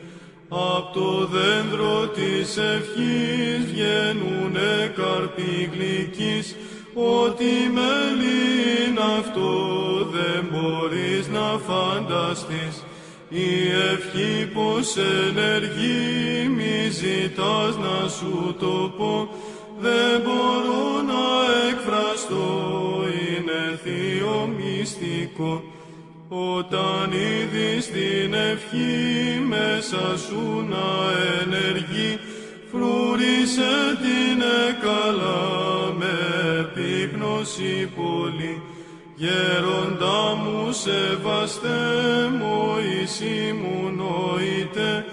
Απ' 0.55 0.93
το 0.95 1.27
δέντρο 1.27 2.09
της 2.09 2.57
ευχής 2.57 3.65
βγαίνουνε 3.71 4.93
καρποί 4.97 5.71
γλυκείς, 5.73 6.57
ότι 6.95 7.53
μέλι 7.75 8.41
είναι 8.87 9.01
αυτό 9.19 9.51
δεν 10.13 10.49
μπορείς 10.51 11.29
να 11.29 11.59
φανταστείς. 11.67 12.85
Η 13.29 13.51
ευχή 13.93 14.47
πως 14.55 14.97
ενεργεί 14.97 16.49
μη 16.49 16.89
ζητάς 16.91 17.77
να 17.77 18.09
σου 18.09 18.57
το 18.59 18.93
πω, 18.97 19.29
δεν 19.81 20.21
μπορώ 20.25 21.03
να 21.13 21.25
εκφραστώ, 21.71 22.49
είναι 23.29 23.81
θείο 23.83 24.55
μυστικό. 24.57 25.63
Όταν 26.35 27.13
είδεις 27.13 27.87
την 27.87 28.35
ευχή 28.35 29.41
μέσα 29.49 30.19
σου 30.19 30.67
να 30.69 30.89
ενεργεί, 31.43 32.19
φρούρισε 32.71 33.99
την 34.03 34.43
καλά 34.83 35.93
με 35.99 36.15
επίπνωση 36.61 37.91
πολύ. 37.97 38.63
Γέροντα 39.15 40.35
μου 40.35 40.73
σεβαστέ, 40.73 41.79
Μωυσή 42.39 43.55
μου 43.61 43.91
νοείται, 43.91 45.05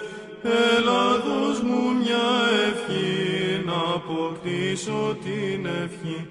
Ελλάδος 0.78 1.62
μου 1.62 1.82
μια 2.02 2.30
ευχή 2.68 3.66
να 3.66 3.94
αποκτήσω 3.96 5.18
την 5.24 5.66
ευχή. 5.84 6.28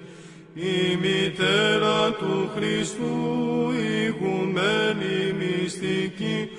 Η 0.61 0.95
μητέρα 0.95 2.11
του 2.11 2.49
Χριστού 2.55 3.71
ηγουμένη 4.05 5.33
μυστική 5.39 6.49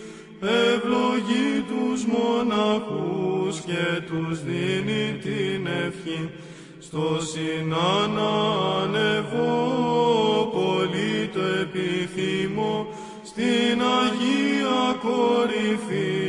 ευλογεί 0.40 1.64
τους 1.68 2.04
μοναχούς 2.04 3.60
και 3.60 4.02
τους 4.06 4.42
δίνει 4.44 5.18
την 5.20 5.66
ευχή. 5.86 6.30
Στο 6.78 7.18
συνάνα 7.20 8.30
ανεβώ 8.82 10.50
πολύ 10.52 11.30
το 11.32 11.40
επιθυμώ 11.40 12.88
στην 13.24 13.82
Αγία 14.02 14.98
κορυφή 15.02 16.20